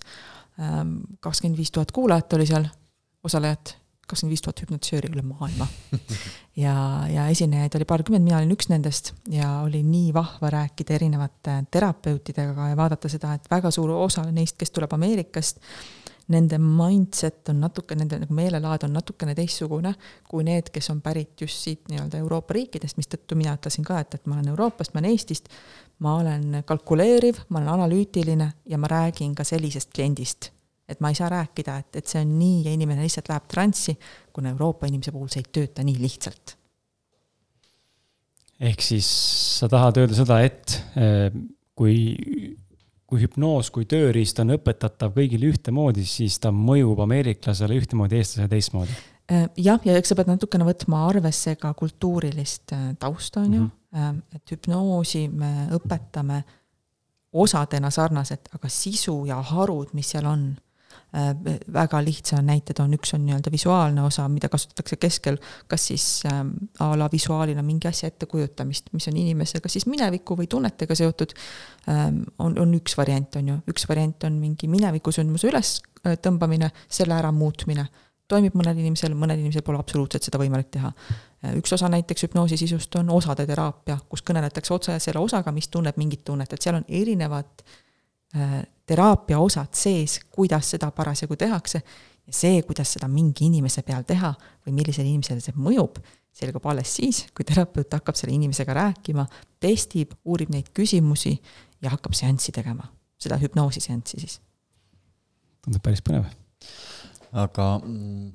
kakskümmend 1.19 1.57
viis 1.59 1.71
tuhat 1.75 1.91
kuulajat 1.91 2.33
oli 2.37 2.45
seal, 2.47 2.67
osalejat, 3.27 3.75
kakskümmend 4.07 4.35
viis 4.35 4.43
tuhat 4.45 4.61
hüpnotisööri 4.63 5.09
üle 5.11 5.23
maailma. 5.25 5.67
ja, 6.65 6.75
ja 7.11 7.27
esinejaid 7.33 7.75
oli 7.75 7.87
paarkümmend, 7.89 8.23
mina 8.23 8.39
olin 8.39 8.53
üks 8.55 8.69
nendest 8.71 9.13
ja 9.33 9.59
oli 9.65 9.81
nii 9.83 10.13
vahva 10.15 10.53
rääkida 10.53 10.95
erinevate 10.95 11.57
terapeutidega 11.73 12.69
ja 12.71 12.77
vaadata 12.77 13.11
seda, 13.11 13.33
et 13.35 13.49
väga 13.51 13.73
suur 13.73 13.91
osa 13.97 14.23
neist, 14.31 14.57
kes 14.61 14.71
tuleb 14.75 14.93
Ameerikast, 14.95 15.59
nende 16.33 16.57
mindset 16.57 17.51
on 17.53 17.59
natuke, 17.61 17.95
nende 17.97 18.17
nagu 18.23 18.33
meelelaad 18.33 18.87
on 18.87 18.95
natukene 18.97 19.35
teistsugune 19.37 19.91
kui 20.29 20.45
need, 20.47 20.71
kes 20.73 20.89
on 20.93 21.01
pärit 21.05 21.41
just 21.41 21.61
siit 21.61 21.91
nii-öelda 21.91 22.17
Euroopa 22.23 22.55
riikidest, 22.57 22.97
mistõttu 22.97 23.37
mina 23.37 23.53
ütlesin 23.57 23.85
ka, 23.85 23.99
et, 24.01 24.17
et 24.17 24.25
ma 24.29 24.39
olen 24.39 24.49
Euroopast, 24.55 24.95
ma 24.95 25.03
olen 25.03 25.11
Eestist, 25.13 25.51
ma 26.05 26.17
olen 26.21 26.61
kalkuleeriv, 26.65 27.45
ma 27.49 27.61
olen 27.61 27.73
analüütiline 27.77 28.51
ja 28.71 28.81
ma 28.81 28.89
räägin 28.91 29.35
ka 29.37 29.45
sellisest 29.47 29.93
kliendist. 29.93 30.51
et 30.85 30.99
ma 31.01 31.09
ei 31.09 31.15
saa 31.17 31.31
rääkida, 31.33 31.79
et, 31.81 31.95
et 31.97 32.05
see 32.05 32.19
on 32.21 32.35
nii 32.37 32.59
ja 32.67 32.71
inimene 32.75 33.01
lihtsalt 33.01 33.31
läheb 33.31 33.47
transsi, 33.49 33.95
kuna 34.33 34.51
Euroopa 34.53 34.85
inimese 34.85 35.09
puhul 35.11 35.31
see 35.33 35.41
ei 35.41 35.47
tööta 35.57 35.83
nii 35.85 35.97
lihtsalt. 35.97 36.57
ehk 38.59 38.81
siis 38.81 39.07
sa 39.59 39.69
tahad 39.69 39.97
öelda 39.97 40.17
seda, 40.17 40.41
et 40.45 40.77
eh, 40.97 41.33
kui, 41.75 41.97
kui 43.05 43.21
hüpnoos 43.21 43.69
kui 43.71 43.85
tööriist 43.85 44.39
on 44.41 44.55
õpetatav 44.55 45.13
kõigile 45.13 45.51
ühtemoodi, 45.53 46.05
siis 46.09 46.39
ta 46.41 46.51
mõjub 46.51 46.99
ameeriklasele 47.05 47.77
ühtemoodi, 47.77 48.17
eestlasele 48.17 48.49
teistmoodi. 48.49 48.97
Äh, 49.31 49.47
jah, 49.57 49.81
ja 49.85 49.95
eks 49.97 50.11
sa 50.11 50.17
pead 50.17 50.29
natukene 50.29 50.65
võtma 50.67 51.05
arvesse 51.09 51.55
ka 51.61 51.73
kultuurilist 51.77 52.73
äh, 52.73 52.91
tausta, 52.99 53.41
on 53.45 53.53
ju 53.53 53.61
Mhm. 53.61 53.71
-hmm. 53.95 54.21
et 54.35 54.51
hüpnoosi 54.51 55.29
me 55.29 55.67
õpetame 55.71 56.43
osadena 57.33 57.89
sarnaselt, 57.89 58.49
aga 58.55 58.69
sisu 58.69 59.25
ja 59.25 59.41
harud, 59.41 59.87
mis 59.93 60.09
seal 60.09 60.25
on, 60.25 60.55
väga 61.73 62.01
lihtsa 62.03 62.41
näited 62.43 62.79
on, 62.83 62.93
üks 62.97 63.13
on 63.15 63.23
nii-öelda 63.23 63.51
visuaalne 63.51 64.03
osa, 64.03 64.25
mida 64.31 64.49
kasutatakse 64.51 64.97
keskel, 64.99 65.37
kas 65.71 65.87
siis 65.87 66.05
ähm, 66.27 66.49
a 66.83 66.89
la 66.99 67.07
visuaalina 67.11 67.63
mingi 67.63 67.87
asja 67.87 68.09
ettekujutamist, 68.11 68.91
mis 68.93 69.07
on 69.07 69.19
inimesega 69.21 69.71
siis 69.71 69.87
mineviku 69.87 70.35
või 70.35 70.49
tunnetega 70.51 70.95
seotud. 70.95 71.35
Ähm,, 71.89 72.23
on, 72.39 72.57
on 72.59 72.73
üks 72.75 72.97
variant, 72.97 73.37
on 73.39 73.53
ju, 73.53 73.59
üks 73.71 73.87
variant 73.89 74.27
on 74.27 74.41
mingi 74.41 74.67
minevikusündmuse 74.71 75.47
üles 75.51 75.77
äh, 76.03 76.19
selle 76.89 77.15
ära 77.15 77.31
muutmine. 77.31 77.87
Toimib 78.27 78.57
mõnel 78.57 78.79
inimesel, 78.81 79.13
mõnel 79.13 79.39
inimesel 79.39 79.61
pole 79.63 79.79
absoluutselt 79.79 80.25
seda 80.25 80.39
võimalik 80.41 80.71
teha. 80.73 80.89
üks 81.55 81.73
osa 81.77 81.85
näiteks 81.93 82.25
hüpnoosi 82.25 82.57
sisust 82.57 82.95
on 82.97 83.09
osade 83.13 83.45
teraapia, 83.45 83.99
kus 84.09 84.23
kõneletakse 84.25 84.73
otse 84.73 84.99
selle 84.99 85.21
osaga, 85.21 85.51
mis 85.53 85.67
tunneb 85.69 85.97
mingit 86.01 86.23
tunnet, 86.25 86.53
et 86.53 86.61
seal 86.61 86.79
on 86.79 86.87
erinevad 86.89 87.61
äh, 87.61 87.84
teraapia 88.85 89.39
osad 89.39 89.73
sees, 89.77 90.19
kuidas 90.31 90.69
seda 90.75 90.91
parasjagu 90.91 91.37
tehakse 91.39 91.81
ja 92.25 92.33
see, 92.33 92.61
kuidas 92.67 92.95
seda 92.95 93.09
mingi 93.11 93.47
inimese 93.49 93.83
peal 93.85 94.05
teha 94.07 94.31
või 94.65 94.75
millisele 94.79 95.09
inimesele 95.09 95.43
see 95.43 95.55
mõjub, 95.57 95.99
selgub 96.35 96.65
alles 96.69 96.91
siis, 96.97 97.23
kui 97.35 97.47
terapeut 97.47 97.93
hakkab 97.95 98.17
selle 98.19 98.35
inimesega 98.35 98.75
rääkima, 98.75 99.25
testib, 99.63 100.15
uurib 100.25 100.51
neid 100.53 100.71
küsimusi 100.75 101.35
ja 101.83 101.93
hakkab 101.93 102.17
seanssi 102.17 102.53
tegema, 102.55 102.87
seda 103.21 103.39
hüpnoosiseanssi 103.41 104.21
siis. 104.23 104.39
tundub 105.65 105.83
päris 105.85 106.03
põnev. 106.05 106.27
aga 107.31 107.69
mm, 107.79 108.31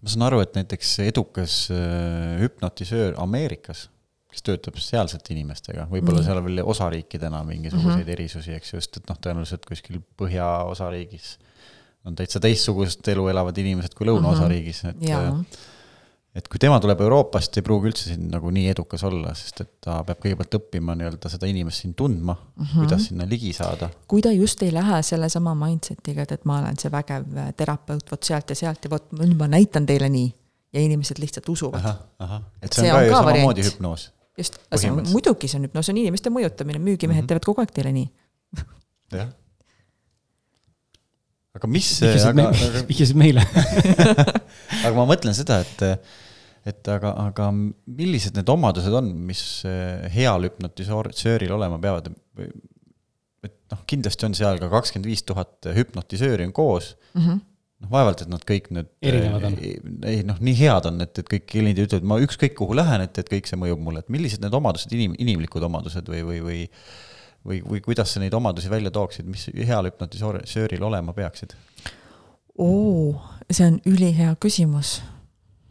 ma 0.00 0.12
saan 0.12 0.26
aru, 0.30 0.40
et 0.44 0.56
näiteks 0.56 0.98
edukas 1.06 1.62
äh, 1.74 2.38
hüpnotisöör 2.40 3.18
Ameerikas, 3.20 3.88
kes 4.30 4.42
töötab 4.46 4.76
sealsete 4.78 5.34
inimestega, 5.34 5.88
võib-olla 5.90 6.22
seal 6.22 6.38
on 6.38 6.44
veel 6.46 6.60
osariikidena 6.62 7.42
mingisuguseid 7.44 7.96
mm 7.96 8.02
-hmm. 8.02 8.12
erisusi, 8.16 8.52
eks 8.54 8.72
ju, 8.72 8.80
sest 8.80 9.00
et 9.00 9.08
noh, 9.10 9.18
tõenäoliselt 9.18 9.66
kuskil 9.66 10.02
põhjaosariigis 10.20 11.38
on 12.04 12.16
täitsa 12.16 12.40
teistsugust 12.40 13.08
elu 13.12 13.28
elavad 13.32 13.58
inimesed 13.60 13.94
kui 13.96 14.08
lõunaosariigis, 14.08 14.82
et 14.90 15.04
Jaa. 15.10 15.34
et 16.34 16.48
kui 16.48 16.60
tema 16.62 16.78
tuleb 16.80 17.02
Euroopast, 17.04 17.58
ei 17.58 17.66
pruugi 17.66 17.90
üldse 17.90 18.08
siin 18.08 18.28
nagu 18.32 18.52
nii 18.54 18.70
edukas 18.72 19.04
olla, 19.08 19.34
sest 19.36 19.64
et 19.64 19.72
ta 19.84 19.98
peab 20.08 20.22
kõigepealt 20.22 20.56
õppima 20.60 20.96
nii-öelda 20.98 21.32
seda 21.32 21.50
inimest 21.50 21.84
siin 21.84 21.94
tundma 21.98 22.36
mm, 22.36 22.64
-hmm. 22.64 22.76
kuidas 22.78 23.08
sinna 23.10 23.28
ligi 23.28 23.52
saada. 23.56 23.90
kui 24.08 24.22
ta 24.24 24.32
just 24.32 24.62
ei 24.62 24.72
lähe 24.74 25.02
sellesama 25.02 25.54
mindset'iga, 25.66 26.22
et, 26.22 26.32
et 26.38 26.44
ma 26.48 26.60
olen 26.62 26.78
see 26.80 26.92
vägev 26.92 27.26
terapeut 27.56 28.12
vot 28.12 28.22
sealt 28.22 28.50
ja 28.50 28.56
sealt 28.62 28.84
ja 28.84 28.90
vot 28.90 29.12
nüüd 29.18 29.36
ma 29.36 29.48
näitan 29.48 29.86
teile 29.86 30.08
nii. 30.08 30.32
ja 30.72 30.80
inimesed 30.80 31.18
lihtsalt 31.18 31.48
usuvad. 31.48 31.84
et 32.62 32.72
see 32.72 32.82
on 32.82 32.86
see 32.86 32.90
ka 32.90 32.96
on 32.96 33.04
ju 33.04 33.12
ka 33.12 33.16
samamoodi 33.18 33.44
variant. 33.44 33.74
hüpnoos, 33.74 34.10
just, 34.40 34.58
see 34.74 34.90
on 34.90 35.04
muidugi 35.10 35.50
see 35.50 35.60
on 35.60 35.68
hüpnoos, 35.68 35.88
see 35.88 35.94
on 35.94 36.00
inimeste 36.02 36.32
mõjutamine, 36.32 36.80
müügimehed 36.82 37.20
mm 37.20 37.24
-hmm. 37.24 37.30
teevad 37.30 37.46
kogu 37.46 37.62
aeg 37.64 37.74
teile 37.76 37.92
nii. 37.96 38.08
jah. 39.18 39.30
aga 41.58 41.70
mis, 41.70 41.92
aga, 42.06 42.48
aga, 42.48 42.82
vihjasid 42.88 43.20
meile 43.20 43.44
aga 44.86 44.94
ma 44.96 45.06
mõtlen 45.10 45.36
seda, 45.36 45.60
et, 45.64 46.10
et 46.72 46.90
aga, 46.94 47.14
aga 47.26 47.50
millised 47.52 48.38
need 48.38 48.52
omadused 48.52 48.94
on, 49.02 49.12
mis 49.30 49.44
eh, 49.68 50.08
heal 50.14 50.48
hüpnotisööril 50.48 51.56
olema 51.58 51.80
peavad? 51.82 52.12
et 53.40 53.56
noh, 53.72 53.84
kindlasti 53.88 54.26
on 54.28 54.34
seal 54.36 54.60
ka 54.60 54.68
kakskümmend 54.72 55.08
viis 55.08 55.22
tuhat 55.26 55.70
hüpnotisööri 55.76 56.48
on 56.48 56.56
koos 56.56 56.96
Mm 57.10 57.22
-hmm. 57.26 57.38
Noh, 57.80 57.90
vaevalt, 57.92 58.24
et 58.24 58.32
nad 58.32 58.44
kõik 58.46 58.70
nüüd 58.76 58.90
Erinevad 59.02 59.46
on. 59.50 59.58
ei, 59.60 59.76
ei 60.12 60.24
noh, 60.26 60.40
nii 60.40 60.56
head 60.60 60.88
on, 60.90 61.00
et, 61.04 61.22
et 61.22 61.30
kõik 61.34 61.46
kliendid 61.50 61.86
ütlevad, 61.88 62.08
ma 62.08 62.20
ükskõik 62.24 62.56
kuhu 62.58 62.76
lähen, 62.78 63.04
et, 63.06 63.22
et 63.22 63.30
kõik 63.32 63.48
see 63.50 63.60
mõjub 63.60 63.80
mulle, 63.84 64.04
et 64.04 64.12
millised 64.12 64.42
need 64.44 64.56
omadused, 64.56 64.92
inim-, 64.96 65.16
inimlikud 65.18 65.64
omadused 65.70 66.10
või, 66.10 66.24
või, 66.26 66.42
või 66.46 66.60
või, 67.46 67.62
või 67.64 67.80
kuidas 67.80 68.12
sa 68.12 68.20
neid 68.20 68.34
omadusi 68.36 68.70
välja 68.70 68.90
tooksid, 68.92 69.24
mis 69.24 69.46
heal 69.66 69.88
hüpnotisööril 69.88 70.82
olema 70.84 71.14
peaksid? 71.16 71.54
oo, 72.60 73.14
see 73.48 73.66
on 73.66 73.78
ülihea 73.88 74.34
küsimus 74.42 74.98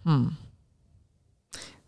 hmm.. 0.07 0.31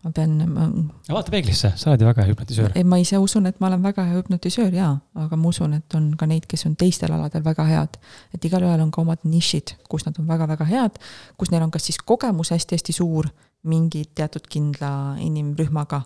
Ma 0.03 0.11
pean, 0.15 0.33
ma, 0.49 0.67
vaata 1.13 1.33
peeglisse, 1.33 1.73
sa 1.77 1.91
oled 1.91 2.01
ju 2.01 2.07
väga 2.07 2.23
hea 2.25 2.31
hüpnotisöör. 2.31 2.71
ei 2.75 2.83
ma 2.87 2.97
ise 3.01 3.19
usun, 3.21 3.45
et 3.45 3.59
ma 3.61 3.69
olen 3.69 3.83
väga 3.83 4.05
hea 4.07 4.17
hüpnotisöör 4.17 4.73
jaa, 4.73 4.95
aga 5.25 5.37
ma 5.37 5.49
usun, 5.49 5.75
et 5.77 5.95
on 5.97 6.11
ka 6.17 6.25
neid, 6.29 6.47
kes 6.49 6.65
on 6.69 6.75
teistel 6.75 7.13
aladel 7.13 7.43
väga 7.45 7.65
head. 7.69 7.99
et 8.33 8.45
igalühel 8.45 8.81
on 8.81 8.91
ka 8.91 9.01
omad 9.01 9.21
nišid, 9.23 9.75
kus 9.89 10.05
nad 10.07 10.17
on 10.19 10.27
väga-väga 10.27 10.65
head, 10.65 10.99
kus 11.37 11.51
neil 11.51 11.63
on 11.63 11.71
kas 11.71 11.85
siis 11.89 12.01
kogemus 12.05 12.53
hästi-hästi 12.55 12.95
suur 12.97 13.29
mingi 13.63 14.03
teatud 14.15 14.47
kindla 14.49 15.17
inimrühmaga 15.21 16.01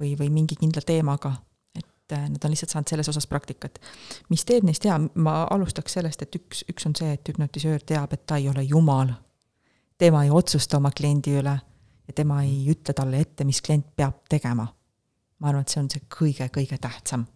või, 0.00 0.14
või 0.18 0.30
mingi 0.30 0.58
kindla 0.60 0.82
teemaga. 0.86 1.34
et 1.74 2.12
äh, 2.12 2.28
nad 2.30 2.44
on 2.44 2.54
lihtsalt 2.54 2.70
saanud 2.70 2.88
selles 2.88 3.08
osas 3.08 3.26
praktikat. 3.26 3.80
mis 4.28 4.44
teeb 4.44 4.64
neist 4.64 4.84
hea, 4.84 5.00
ma 5.14 5.42
alustaks 5.50 5.98
sellest, 5.98 6.22
et 6.22 6.38
üks, 6.38 6.62
üks 6.70 6.86
on 6.86 6.94
see, 6.94 7.12
et 7.12 7.28
hüpnotisöör 7.28 7.82
teab, 7.82 8.12
et 8.12 8.26
ta 8.26 8.36
ei 8.36 8.48
ole 8.48 8.62
jumal. 8.62 9.10
tema 9.98 10.24
ei 10.24 10.30
otsusta 10.30 10.76
oma 10.76 10.90
kliendi 10.90 11.34
üle 11.42 11.58
ja 12.10 12.16
tema 12.16 12.42
ei 12.42 12.66
ütle 12.72 12.94
talle 12.96 13.22
ette, 13.22 13.46
mis 13.46 13.62
klient 13.62 13.86
peab 13.96 14.26
tegema 14.28 14.66
ma 15.40 15.48
arvan, 15.48 15.64
et 15.64 15.72
see 15.72 15.80
on 15.82 15.88
see 15.92 16.02
kõige-kõige 16.12 16.78
tähtsam. 16.80 17.26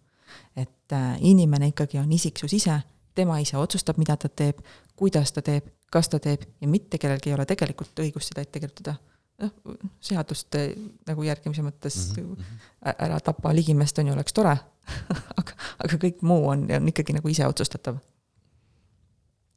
et 0.55 0.93
äh, 0.93 1.17
inimene 1.21 1.69
ikkagi 1.71 1.99
on 2.01 2.11
isiksus 2.11 2.53
ise, 2.53 2.75
tema 3.15 3.37
ise 3.39 3.57
otsustab, 3.57 3.97
mida 4.01 4.17
ta 4.19 4.29
teeb, 4.29 4.59
kuidas 4.97 5.31
ta 5.31 5.41
teeb, 5.45 5.67
kas 5.91 6.09
ta 6.11 6.19
teeb 6.19 6.43
ja 6.61 6.67
mitte 6.67 6.97
kellelgi 6.97 7.31
ei 7.31 7.35
ole 7.37 7.45
tegelikult 7.45 8.01
õigust 8.03 8.33
seda 8.33 8.43
ette 8.43 8.59
kirjutada. 8.59 8.97
noh, 9.41 9.51
seaduste 9.99 10.67
nagu 11.07 11.23
järgimise 11.23 11.61
mõttes 11.61 11.95
mm 12.17 12.33
-hmm. 12.33 12.93
ära 13.07 13.19
tapa 13.19 13.53
ligimest 13.55 13.99
on 13.99 14.07
ju, 14.07 14.13
oleks 14.13 14.33
tore 14.33 14.57
aga, 15.39 15.51
aga 15.79 15.97
kõik 15.97 16.21
muu 16.21 16.47
on, 16.47 16.67
on 16.71 16.87
ikkagi 16.87 17.13
nagu 17.13 17.27
ise 17.27 17.47
otsustatav. 17.47 17.97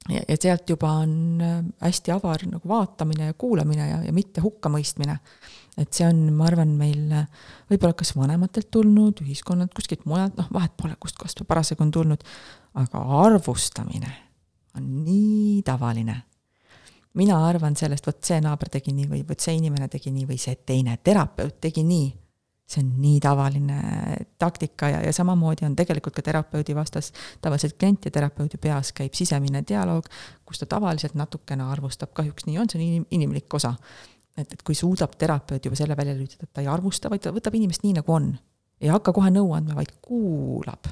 Ja, 0.09 0.37
sealt 0.40 0.71
juba 0.71 0.92
on 1.05 1.14
äh, 1.44 1.62
hästi 1.85 2.14
avar 2.14 2.44
nagu 2.49 2.68
vaatamine 2.68 3.33
ja 3.33 3.38
kuulamine 3.38 3.88
ja, 3.88 4.03
ja 4.07 4.12
mitte 4.16 4.44
hukkamõistmine 4.44 5.18
et 5.79 5.94
see 5.94 6.07
on, 6.09 6.23
ma 6.35 6.49
arvan, 6.49 6.73
meil 6.79 7.12
äh, 7.14 7.27
võib-olla 7.71 7.94
kas 7.99 8.14
vanematelt 8.18 8.71
tulnud, 8.75 9.23
ühiskonnalt, 9.23 9.75
kuskilt 9.77 10.05
mujalt, 10.11 10.35
noh, 10.38 10.49
vahet 10.55 10.75
pole, 10.79 10.97
kustkohast 11.01 11.44
parasjagu 11.49 11.85
on 11.87 11.92
tulnud, 11.94 12.25
aga 12.83 13.03
arvustamine 13.23 14.11
on 14.79 14.88
nii 15.05 15.62
tavaline. 15.66 16.23
mina 17.18 17.38
arvan 17.47 17.75
sellest, 17.77 18.07
vot 18.07 18.18
see 18.25 18.38
naaber 18.40 18.68
tegi 18.71 18.92
nii 18.94 19.09
või 19.11 19.25
vot 19.27 19.40
see 19.40 19.57
inimene 19.59 19.88
tegi 19.90 20.12
nii 20.14 20.27
või 20.29 20.38
see 20.38 20.55
teine 20.66 20.99
terapeut 21.03 21.61
tegi 21.61 21.83
nii. 21.83 22.11
See 22.68 22.83
on 22.85 22.90
nii 23.00 23.20
tavaline 23.24 23.78
taktika 24.38 24.90
ja, 24.92 25.00
ja 25.00 25.12
samamoodi 25.16 25.64
on 25.64 25.76
tegelikult 25.76 26.18
ka 26.18 26.22
terapeudi 26.22 26.74
vastas, 26.76 27.12
tavaliselt 27.40 27.78
klient 27.81 28.04
ja 28.04 28.12
terapeudi 28.12 28.61
peas 28.61 28.92
käib 28.92 29.16
sisemine 29.16 29.62
dialoog, 29.68 30.11
kus 30.44 30.61
ta 30.61 30.68
tavaliselt 30.76 31.16
natukene 31.16 31.64
arvustab, 31.64 32.12
kahjuks 32.18 32.44
nii 32.46 32.59
on, 32.61 32.68
see 32.68 32.81
on 32.81 32.85
inim, 32.85 33.09
inimlik 33.16 33.57
osa 33.57 33.72
et, 34.38 34.54
et 34.54 34.64
kui 34.66 34.76
suudab 34.76 35.16
terapeut 35.18 35.64
juba 35.64 35.78
selle 35.78 35.96
välja 35.98 36.14
lülitada, 36.16 36.46
et 36.46 36.54
ta 36.54 36.64
ei 36.64 36.70
arvusta, 36.70 37.11
vaid 37.12 37.24
ta 37.24 37.35
võtab 37.35 37.57
inimest 37.59 37.85
nii, 37.87 37.96
nagu 37.98 38.14
on. 38.14 38.33
ei 38.81 38.92
hakka 38.92 39.14
kohe 39.16 39.31
nõu 39.35 39.52
andma, 39.57 39.78
vaid 39.78 39.94
kuulab. 40.04 40.90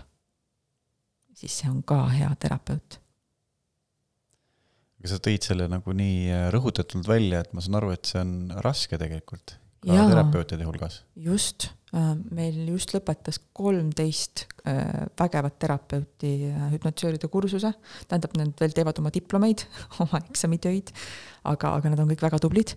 siis 1.36 1.60
see 1.60 1.70
on 1.70 1.82
ka 1.86 2.06
hea 2.14 2.30
terapeut. 2.40 2.98
aga 4.98 5.12
sa 5.12 5.20
tõid 5.28 5.46
selle 5.46 5.68
nagu 5.70 5.92
nii 5.92 6.32
äh, 6.32 6.48
rõhutatult 6.54 7.08
välja, 7.08 7.44
et 7.44 7.52
ma 7.54 7.62
saan 7.62 7.78
aru, 7.82 7.92
et 7.94 8.08
see 8.08 8.22
on 8.22 8.34
raske 8.64 8.98
tegelikult 8.98 9.58
ka 9.84 9.94
Jaa. 9.94 10.08
terapeutide 10.10 10.66
hulgas. 10.66 11.02
just, 11.16 11.70
meil 12.34 12.56
just 12.68 12.92
lõpetas 12.94 13.38
kolmteist 13.56 14.46
vägevat 15.20 15.58
terapeuti 15.62 16.32
äh, 16.50 16.68
hüpnotisööride 16.72 17.28
kursuse, 17.30 17.70
tähendab, 18.08 18.34
nad 18.36 18.52
veel 18.60 18.74
teevad 18.74 18.98
oma 18.98 19.12
diplomeid, 19.14 19.62
oma 20.04 20.20
eksamitöid, 20.24 20.90
aga, 21.46 21.76
aga 21.78 21.92
nad 21.92 22.02
on 22.02 22.10
kõik 22.10 22.24
väga 22.26 22.40
tublid 22.42 22.74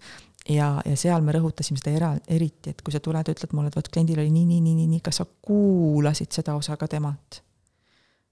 ja, 0.50 0.70
ja 0.86 0.96
seal 1.00 1.26
me 1.26 1.34
rõhutasime 1.36 1.82
seda 1.82 1.96
era-, 1.96 2.16
eriti, 2.32 2.74
et 2.74 2.82
kui 2.86 2.94
sa 2.94 3.02
tuled 3.04 3.28
ja 3.28 3.36
ütled 3.36 3.54
mulle, 3.58 3.72
et 3.72 3.78
vot 3.80 3.92
kliendil 3.92 4.22
oli 4.22 4.32
nii, 4.34 4.46
nii, 4.46 4.62
nii, 4.66 4.76
nii, 4.82 4.90
nii, 4.96 5.04
kas 5.06 5.22
sa 5.22 5.26
kuulasid 5.26 6.32
seda 6.36 6.58
osa 6.60 6.78
ka 6.80 6.90
temalt? 6.92 7.44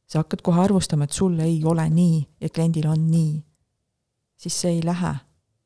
sa 0.07 0.21
hakkad 0.21 0.39
kohe 0.39 0.61
arvustama, 0.63 1.03
et 1.03 1.11
sul 1.11 1.33
ei 1.43 1.57
ole 1.67 1.83
nii 1.91 2.21
ja 2.39 2.49
kliendil 2.53 2.85
on 2.87 3.09
nii. 3.11 3.33
siis 4.39 4.61
see 4.61 4.77
ei 4.77 4.83
lähe. 4.85 5.15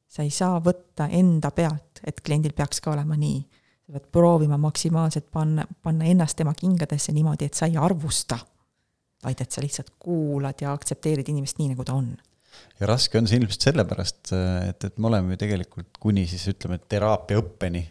sa 0.08 0.24
ei 0.26 0.32
saa 0.34 0.58
võtta 0.60 1.06
enda 1.08 1.52
pealt, 1.56 1.91
et 2.08 2.22
kliendil 2.22 2.54
peaks 2.58 2.82
ka 2.82 2.94
olema 2.94 3.18
nii. 3.18 3.42
sa 3.86 3.94
pead 3.98 4.10
proovima 4.12 4.58
maksimaalselt 4.58 5.32
panna, 5.32 5.66
panna 5.84 6.06
ennast 6.06 6.38
tema 6.38 6.54
kingadesse 6.54 7.12
niimoodi, 7.12 7.46
et 7.46 7.58
sa 7.58 7.68
ei 7.68 7.78
arvusta, 7.78 8.38
vaid 9.24 9.42
et 9.42 9.52
sa 9.52 9.62
lihtsalt 9.62 9.96
kuulad 10.00 10.62
ja 10.62 10.74
aktsepteerid 10.74 11.30
inimest 11.30 11.60
nii, 11.60 11.74
nagu 11.74 11.86
ta 11.86 11.98
on 11.98 12.14
ja 12.80 12.88
raske 12.90 13.20
on 13.20 13.28
see 13.30 13.40
ilmselt 13.40 13.68
sellepärast, 13.70 14.34
et, 14.68 14.86
et 14.90 14.98
me 15.00 15.10
oleme 15.12 15.36
ju 15.36 15.42
tegelikult 15.46 16.00
kuni 16.04 16.26
siis 16.30 16.44
ütleme, 16.52 16.80
teraapiaõppeni 16.92 17.84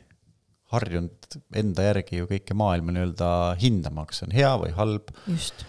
harjunud 0.74 1.38
enda 1.60 1.86
järgi 1.88 2.20
ju 2.20 2.28
kõike 2.30 2.56
maailma 2.58 2.94
nii-öelda 2.94 3.30
hindama, 3.60 4.06
kas 4.08 4.20
see 4.20 4.28
on 4.28 4.36
hea 4.36 4.50
või 4.62 4.74
halb, 4.76 5.14
just. 5.26 5.64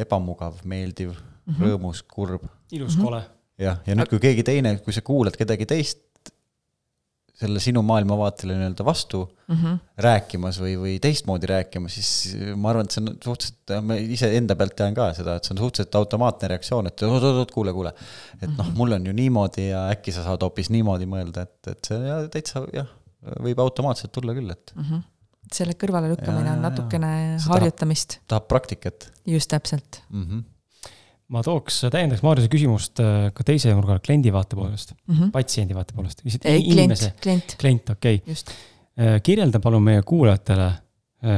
ebamugav, 0.00 0.60
meeldiv 0.68 1.14
mm. 1.14 1.22
-hmm. 1.46 1.62
rõõmus, 1.64 2.02
kurb. 2.08 2.44
ilus, 2.72 2.98
kole. 3.00 3.22
jah, 3.60 3.80
ja 3.86 3.96
nüüd, 3.96 4.10
kui 4.12 4.20
keegi 4.20 4.44
teine, 4.46 4.76
kui 4.84 4.96
sa 4.96 5.04
kuulad 5.04 5.38
kedagi 5.40 5.68
teist 5.70 6.02
selle 7.34 7.60
sinu 7.62 7.82
maailmavaatele 7.82 8.54
nii-öelda 8.58 8.84
vastu 8.86 9.24
Mm 9.44 9.56
-hmm. 9.56 9.78
rääkimas 10.00 10.56
või, 10.60 10.74
või 10.80 10.92
teistmoodi 11.00 11.46
rääkimas, 11.46 11.94
siis 11.94 12.36
ma 12.56 12.70
arvan, 12.70 12.86
et 12.86 12.94
see 12.94 13.02
on 13.02 13.10
suhteliselt, 13.24 13.72
ma 13.84 13.98
iseenda 14.00 14.56
pealt 14.56 14.72
tean 14.78 14.94
ka 14.96 15.10
seda, 15.12 15.34
et 15.36 15.44
see 15.44 15.52
on 15.52 15.58
suhteliselt 15.58 15.98
automaatne 16.00 16.48
reaktsioon, 16.48 16.86
et 16.88 17.02
oot-oot-oot, 17.04 17.52
kuule, 17.52 17.74
kuule. 17.76 17.92
et 18.40 18.48
noh, 18.48 18.70
mul 18.78 18.96
on 18.96 19.06
ju 19.06 19.12
niimoodi 19.12 19.66
ja 19.68 19.82
äkki 19.92 20.14
sa 20.16 20.24
saad 20.24 20.46
hoopis 20.46 20.70
niimoodi 20.72 21.04
mõelda, 21.10 21.44
et, 21.44 21.74
et 21.74 21.90
see 21.90 21.98
ja 22.06 22.22
täitsa 22.32 22.64
jah, 22.72 22.88
võib 23.44 23.60
automaatselt 23.60 24.12
tulla 24.16 24.32
küll, 24.32 24.50
et 24.50 24.72
Mm 24.74 24.84
-hmm. 24.84 25.04
selle 25.52 25.76
kõrvalelükkamine 25.84 26.56
on 26.56 26.62
natukene 26.62 27.12
harjutamist, 27.48 28.20
tahab 28.28 28.48
praktikat 28.48 29.10
just 29.26 29.50
täpselt 29.50 30.02
mm. 30.08 30.24
-hmm. 30.24 30.42
Ma 31.32 31.40
tooks, 31.46 31.80
täiendaks 31.92 32.22
Maarjuse 32.24 32.50
küsimust 32.52 33.00
äh, 33.02 33.30
ka 33.34 33.46
teise 33.46 33.72
nurga 33.72 33.98
kliendi 34.04 34.32
vaate 34.34 34.58
poolest, 34.58 34.94
mm. 35.06 35.14
-hmm. 35.14 35.34
patsiendi 35.34 35.76
vaate 35.76 35.96
poolest, 35.96 36.24
lihtsalt 36.26 36.48
ei, 36.50 36.62
inimese 36.74 37.14
klient, 37.16 37.22
klient, 37.22 37.58
klient, 37.60 37.92
okei 37.96 38.20
okay.. 38.22 39.20
kirjelda 39.24 39.60
palun 39.60 39.82
meie 39.82 40.02
kuulajatele, 40.06 40.70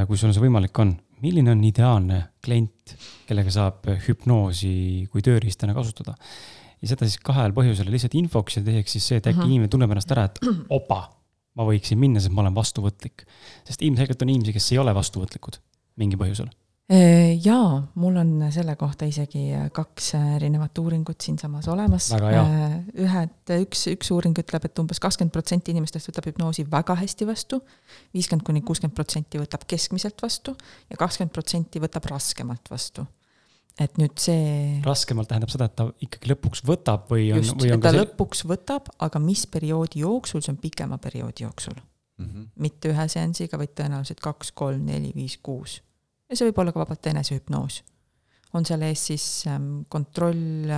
kui 0.09 0.19
sul 0.19 0.33
see 0.35 0.43
võimalik 0.43 0.77
on, 0.83 0.97
milline 1.23 1.55
on 1.55 1.63
ideaalne 1.65 2.21
klient, 2.45 2.97
kellega 3.29 3.53
saab 3.55 3.87
hüpnoosi 4.07 5.07
kui 5.13 5.25
tööriistana 5.25 5.75
kasutada. 5.77 6.17
ja 6.83 6.91
seda 6.91 7.09
siis 7.09 7.23
kahel 7.25 7.55
põhjusel, 7.57 7.89
lihtsalt 7.91 8.17
infoks 8.19 8.59
ja 8.59 8.65
teiseks 8.67 8.99
siis 8.99 9.07
see, 9.13 9.21
et 9.23 9.31
äkki 9.31 9.41
Mhm. 9.41 9.53
inimene 9.53 9.73
tunneb 9.73 9.95
ennast 9.95 10.13
ära, 10.13 10.27
et 10.29 10.41
opa, 10.79 11.01
ma 11.57 11.65
võiksin 11.65 11.99
minna, 11.99 12.21
sest 12.21 12.35
ma 12.35 12.43
olen 12.45 12.55
vastuvõtlik. 12.55 13.25
sest 13.65 13.83
ilmselgelt 13.83 14.23
on 14.23 14.29
inimesi, 14.35 14.53
kes 14.53 14.73
ei 14.73 14.79
ole 14.83 14.93
vastuvõtlikud 14.95 15.61
mingil 15.97 16.21
põhjusel. 16.21 16.51
Jaa, 17.43 17.81
mul 17.99 18.17
on 18.21 18.29
selle 18.55 18.77
kohta 18.79 19.09
isegi 19.11 19.49
kaks 19.75 20.13
erinevat 20.37 20.79
uuringut 20.79 21.21
siinsamas 21.21 21.67
olemas. 21.73 22.13
Hea. 22.15 22.45
ühed, 23.03 23.35
üks, 23.65 23.87
üks 23.91 24.13
uuring 24.15 24.39
ütleb, 24.39 24.69
et 24.69 24.79
umbes 24.79 25.03
kakskümmend 25.03 25.35
protsenti 25.35 25.75
inimestest 25.75 26.13
võtab 26.13 26.31
hüpnoosi 26.31 26.67
väga 26.71 26.95
hästi 27.01 27.27
vastu, 27.27 27.59
viiskümmend 28.15 28.47
kuni 28.47 28.63
kuuskümmend 28.63 28.95
protsenti 28.95 29.43
võtab 29.43 29.67
keskmiselt 29.67 30.23
vastu 30.23 30.55
ja 30.91 30.99
kakskümmend 31.01 31.35
protsenti 31.35 31.83
võtab 31.83 32.07
raskemalt 32.13 32.71
vastu 32.71 33.07
et 33.81 33.99
nüüd 34.01 34.15
see. 34.21 34.79
raskemalt 34.87 35.29
tähendab 35.29 35.51
seda, 35.53 35.67
et 35.69 35.75
ta 35.77 35.89
ikkagi 36.07 36.31
lõpuks 36.33 36.63
võtab 36.65 37.11
või 37.11 37.27
on. 37.35 37.43
just, 37.43 37.59
et 37.67 37.83
ta 37.83 37.93
see... 37.93 38.05
lõpuks 38.05 38.47
võtab, 38.49 38.89
aga 39.05 39.21
mis 39.21 39.43
perioodi 39.53 40.01
jooksul, 40.05 40.45
see 40.45 40.55
on 40.55 40.61
pikema 40.63 40.97
perioodi 41.03 41.45
jooksul 41.45 41.75
mm. 41.77 42.25
-hmm. 42.25 42.47
mitte 42.63 42.95
ühe 42.95 43.09
seansiga, 43.13 43.59
vaid 43.61 43.75
tõenäoliselt 43.77 44.23
kaks, 44.25 44.55
kolm, 44.57 44.87
neli, 44.89 45.13
viis, 45.19 45.37
kuus 45.43 45.81
ja 46.31 46.39
see 46.39 46.49
võib 46.49 46.63
olla 46.63 46.75
ka 46.75 46.83
vabalt 46.83 47.11
enesehüpnoos. 47.13 47.83
on 48.55 48.65
seal 48.67 48.83
ees 48.87 49.07
siis 49.11 49.27
ähm, 49.51 49.85
kontroll, 49.89 50.73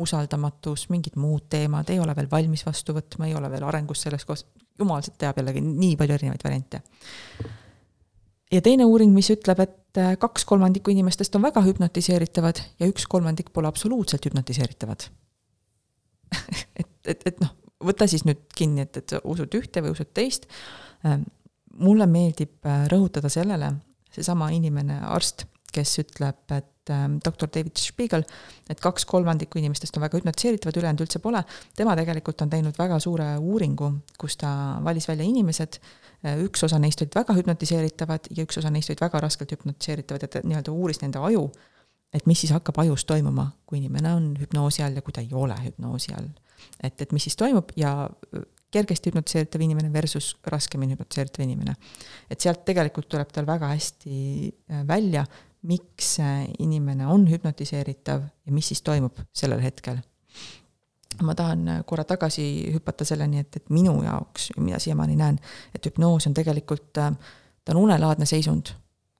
usaldamatus, 0.00 0.88
mingid 0.90 1.16
muud 1.20 1.48
teemad, 1.52 1.90
ei 1.90 2.00
ole 2.00 2.14
veel 2.16 2.30
valmis 2.30 2.64
vastu 2.66 2.94
võtma, 2.96 3.28
ei 3.28 3.34
ole 3.34 3.50
veel 3.50 3.66
arengus 3.66 4.04
selles 4.06 4.24
kohas, 4.24 4.44
jumal 4.78 5.02
teab 5.18 5.40
jällegi 5.40 5.62
nii 5.64 5.96
palju 6.00 6.16
erinevaid 6.16 6.44
variante. 6.46 6.82
ja 8.52 8.62
teine 8.62 8.86
uuring, 8.88 9.14
mis 9.14 9.30
ütleb, 9.34 9.62
et 9.66 10.00
äh, 10.00 10.14
kaks 10.18 10.44
kolmandikku 10.48 10.94
inimestest 10.94 11.36
on 11.36 11.46
väga 11.48 11.62
hüpnotiseeritavad 11.66 12.62
ja 12.80 12.90
üks 12.90 13.06
kolmandik 13.06 13.52
pole 13.52 13.68
absoluutselt 13.68 14.26
hüpnotiseeritavad 14.26 15.10
et, 16.80 16.92
et, 17.06 17.26
et 17.26 17.42
noh, 17.42 17.52
võta 17.84 18.08
siis 18.10 18.24
nüüd 18.28 18.42
kinni, 18.56 18.84
et, 18.86 18.96
et 19.00 19.14
sa 19.14 19.20
usud 19.28 19.54
ühte 19.58 19.82
või 19.84 19.94
usud 19.94 20.10
teist. 20.16 20.46
Ähm, 21.06 21.26
mulle 21.80 22.06
meeldib 22.10 22.66
äh, 22.68 22.84
rõhutada 22.92 23.30
sellele, 23.32 23.72
seesama 24.20 24.50
inimene, 24.54 25.00
arst, 25.08 25.46
kes 25.74 25.94
ütleb, 26.02 26.42
et 26.54 26.92
äh, 26.92 27.06
doktor 27.24 27.50
David 27.54 27.78
Spiegel, 27.78 28.24
et 28.70 28.82
kaks 28.82 29.06
kolmandikku 29.08 29.60
inimestest 29.60 29.96
on 29.96 30.04
väga 30.04 30.18
hüpnotiseeritavad, 30.18 30.78
ülejäänud 30.80 31.04
üldse 31.06 31.22
pole. 31.22 31.42
tema 31.76 31.96
tegelikult 31.98 32.42
on 32.42 32.50
teinud 32.50 32.78
väga 32.78 32.98
suure 33.02 33.32
uuringu, 33.38 33.92
kus 34.18 34.36
ta 34.40 34.52
valis 34.84 35.08
välja 35.08 35.26
inimesed, 35.26 35.80
äh, 36.26 36.38
üks 36.44 36.64
osa 36.66 36.78
neist 36.82 37.02
olid 37.02 37.16
väga 37.16 37.36
hüpnotiseeritavad 37.38 38.30
ja 38.36 38.46
üks 38.46 38.58
osa 38.58 38.70
neist 38.70 38.90
olid 38.90 39.04
väga 39.06 39.22
raskelt 39.26 39.54
hüpnotiseeritavad, 39.56 40.26
et 40.26 40.40
nii-öelda 40.44 40.74
uuris 40.74 41.02
nende 41.04 41.22
aju, 41.22 41.48
et 42.14 42.26
mis 42.26 42.42
siis 42.42 42.52
hakkab 42.54 42.82
ajus 42.82 43.06
toimuma, 43.06 43.52
kui 43.66 43.78
inimene 43.78 44.14
on 44.14 44.32
hüpnoosi 44.40 44.82
all 44.82 44.98
ja 44.98 45.02
kui 45.06 45.14
ta 45.14 45.22
ei 45.22 45.30
ole 45.32 45.56
hüpnoosi 45.64 46.16
all. 46.18 46.32
Et, 46.82 47.00
et 47.00 47.12
mis 47.12 47.24
siis 47.28 47.36
toimub 47.36 47.72
ja 47.76 48.08
kergesti 48.70 49.10
hüpnotiseeritav 49.10 49.62
inimene 49.64 49.92
versus 49.92 50.36
raskemini 50.46 50.94
hüpnotiseeritav 50.94 51.44
inimene. 51.44 51.74
et 52.30 52.40
sealt 52.40 52.64
tegelikult 52.64 53.08
tuleb 53.08 53.32
tal 53.32 53.46
väga 53.46 53.72
hästi 53.72 54.12
äh, 54.48 54.84
välja, 54.86 55.24
miks 55.62 56.16
inimene 56.58 57.06
on 57.06 57.26
hüpnotiseeritav 57.28 58.22
ja 58.22 58.52
mis 58.52 58.68
siis 58.68 58.82
toimub 58.82 59.18
sellel 59.32 59.60
hetkel. 59.60 59.98
ma 61.22 61.34
tahan 61.34 61.68
äh, 61.68 61.82
korra 61.86 62.04
tagasi 62.04 62.72
hüpata 62.74 63.04
selleni, 63.04 63.38
et, 63.38 63.56
et 63.56 63.70
minu 63.70 64.02
jaoks, 64.02 64.52
mida 64.58 64.78
siiamaani 64.78 65.16
näen, 65.16 65.40
et 65.74 65.86
hüpnoos 65.86 66.26
on 66.26 66.34
tegelikult, 66.34 66.96
äh, 66.98 67.12
ta 67.64 67.74
on 67.74 67.84
unelaadne 67.84 68.26
seisund, 68.26 68.72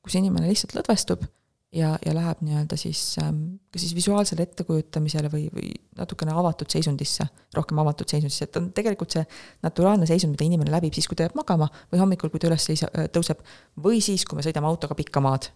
kus 0.02 0.14
inimene 0.14 0.48
lihtsalt 0.48 0.78
lõdvestub 0.78 1.26
ja, 1.72 1.98
ja 2.06 2.14
läheb 2.14 2.42
nii-öelda 2.44 2.76
siis 2.76 3.16
ähm, 3.22 3.42
kas 3.72 3.84
siis 3.84 3.94
visuaalsele 3.94 4.42
ettekujutamisele 4.42 5.30
või, 5.32 5.46
või 5.54 5.70
natukene 5.98 6.34
avatud 6.34 6.70
seisundisse, 6.72 7.26
rohkem 7.54 7.78
avatud 7.82 8.10
seisundisse, 8.10 8.48
et 8.48 8.58
on 8.58 8.70
tegelikult 8.76 9.14
see 9.14 9.24
naturaalne 9.62 10.08
seisund, 10.10 10.34
mida 10.34 10.48
inimene 10.48 10.74
läbib 10.74 10.96
siis, 10.96 11.08
kui 11.08 11.18
ta 11.18 11.28
jääb 11.28 11.38
magama 11.38 11.70
või 11.92 12.02
hommikul, 12.02 12.32
kui 12.32 12.42
ta 12.42 12.50
üles 12.50 12.66
seisa-, 12.66 12.90
äh, 12.98 13.08
tõuseb, 13.14 13.44
või 13.84 14.02
siis, 14.04 14.26
kui 14.26 14.38
me 14.38 14.46
sõidame 14.46 14.70
autoga 14.70 14.98
pikka 14.98 15.22
maad 15.24 15.50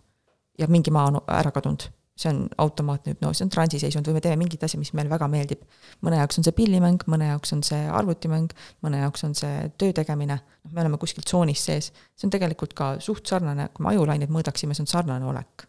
ja 0.59 0.71
mingi 0.71 0.95
maa 0.95 1.11
on 1.11 1.21
ära 1.27 1.55
kadunud. 1.55 1.91
see 2.15 2.31
on 2.31 2.45
automaatne 2.63 3.11
hüpnoos, 3.11 3.41
see 3.41 3.45
on 3.45 3.51
transiseisund 3.51 4.07
või 4.07 4.15
me 4.15 4.21
teeme 4.23 4.37
mingit 4.39 4.63
asja, 4.63 4.79
mis 4.79 4.93
meile 4.95 5.11
väga 5.11 5.27
meeldib. 5.27 5.65
mõne 6.07 6.21
jaoks 6.21 6.39
on 6.39 6.47
see 6.47 6.55
pillimäng, 6.55 7.03
mõne 7.11 7.33
jaoks 7.33 7.53
on 7.57 7.67
see 7.67 7.89
arvutimäng, 7.91 8.55
mõne 8.87 9.03
jaoks 9.03 9.25
on 9.27 9.35
see 9.35 9.67
töö 9.79 9.91
tegemine, 9.93 10.39
noh, 10.39 10.73
me 10.73 10.85
oleme 10.87 10.99
kuskil 11.03 11.27
tsoonis 11.27 11.67
sees. 11.67 11.91
see 12.15 12.31
on 12.31 12.31
tegelikult 12.31 12.75
ka 12.79 12.95
suht 13.01 13.27
sarnane, 13.27 13.69
kui 13.75 13.83
me 13.83 13.97
ajulaineid 13.97 14.31
mõõdaksime, 14.31 14.79
see 14.79 14.87
on 14.87 14.93
sarnane 14.95 15.27
olek 15.27 15.67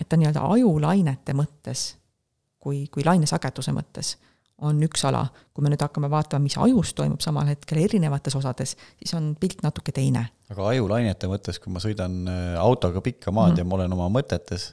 et 0.00 0.08
ta 0.08 0.16
nii-öelda 0.16 0.44
ajulainete 0.54 1.34
mõttes, 1.34 1.94
kui, 2.58 2.86
kui 2.92 3.04
lainesageduse 3.06 3.74
mõttes 3.76 4.16
on 4.66 4.80
üks 4.82 5.04
ala, 5.06 5.22
kui 5.54 5.62
me 5.62 5.70
nüüd 5.70 5.82
hakkame 5.84 6.10
vaatama, 6.10 6.42
mis 6.48 6.56
ajus 6.58 6.90
toimub 6.98 7.22
samal 7.22 7.46
hetkel 7.46 7.78
erinevates 7.84 8.34
osades, 8.38 8.74
siis 8.98 9.14
on 9.14 9.30
pilt 9.38 9.62
natuke 9.62 9.94
teine. 9.94 10.24
aga 10.50 10.66
ajulainete 10.72 11.30
mõttes, 11.30 11.60
kui 11.62 11.72
ma 11.72 11.82
sõidan 11.82 12.24
äh, 12.26 12.56
autoga 12.58 13.00
pikka 13.04 13.30
maad 13.30 13.52
mm 13.52 13.54
-hmm. 13.54 13.58
ja 13.58 13.64
ma 13.64 13.74
olen 13.78 13.92
oma 13.92 14.08
mõtetes, 14.20 14.72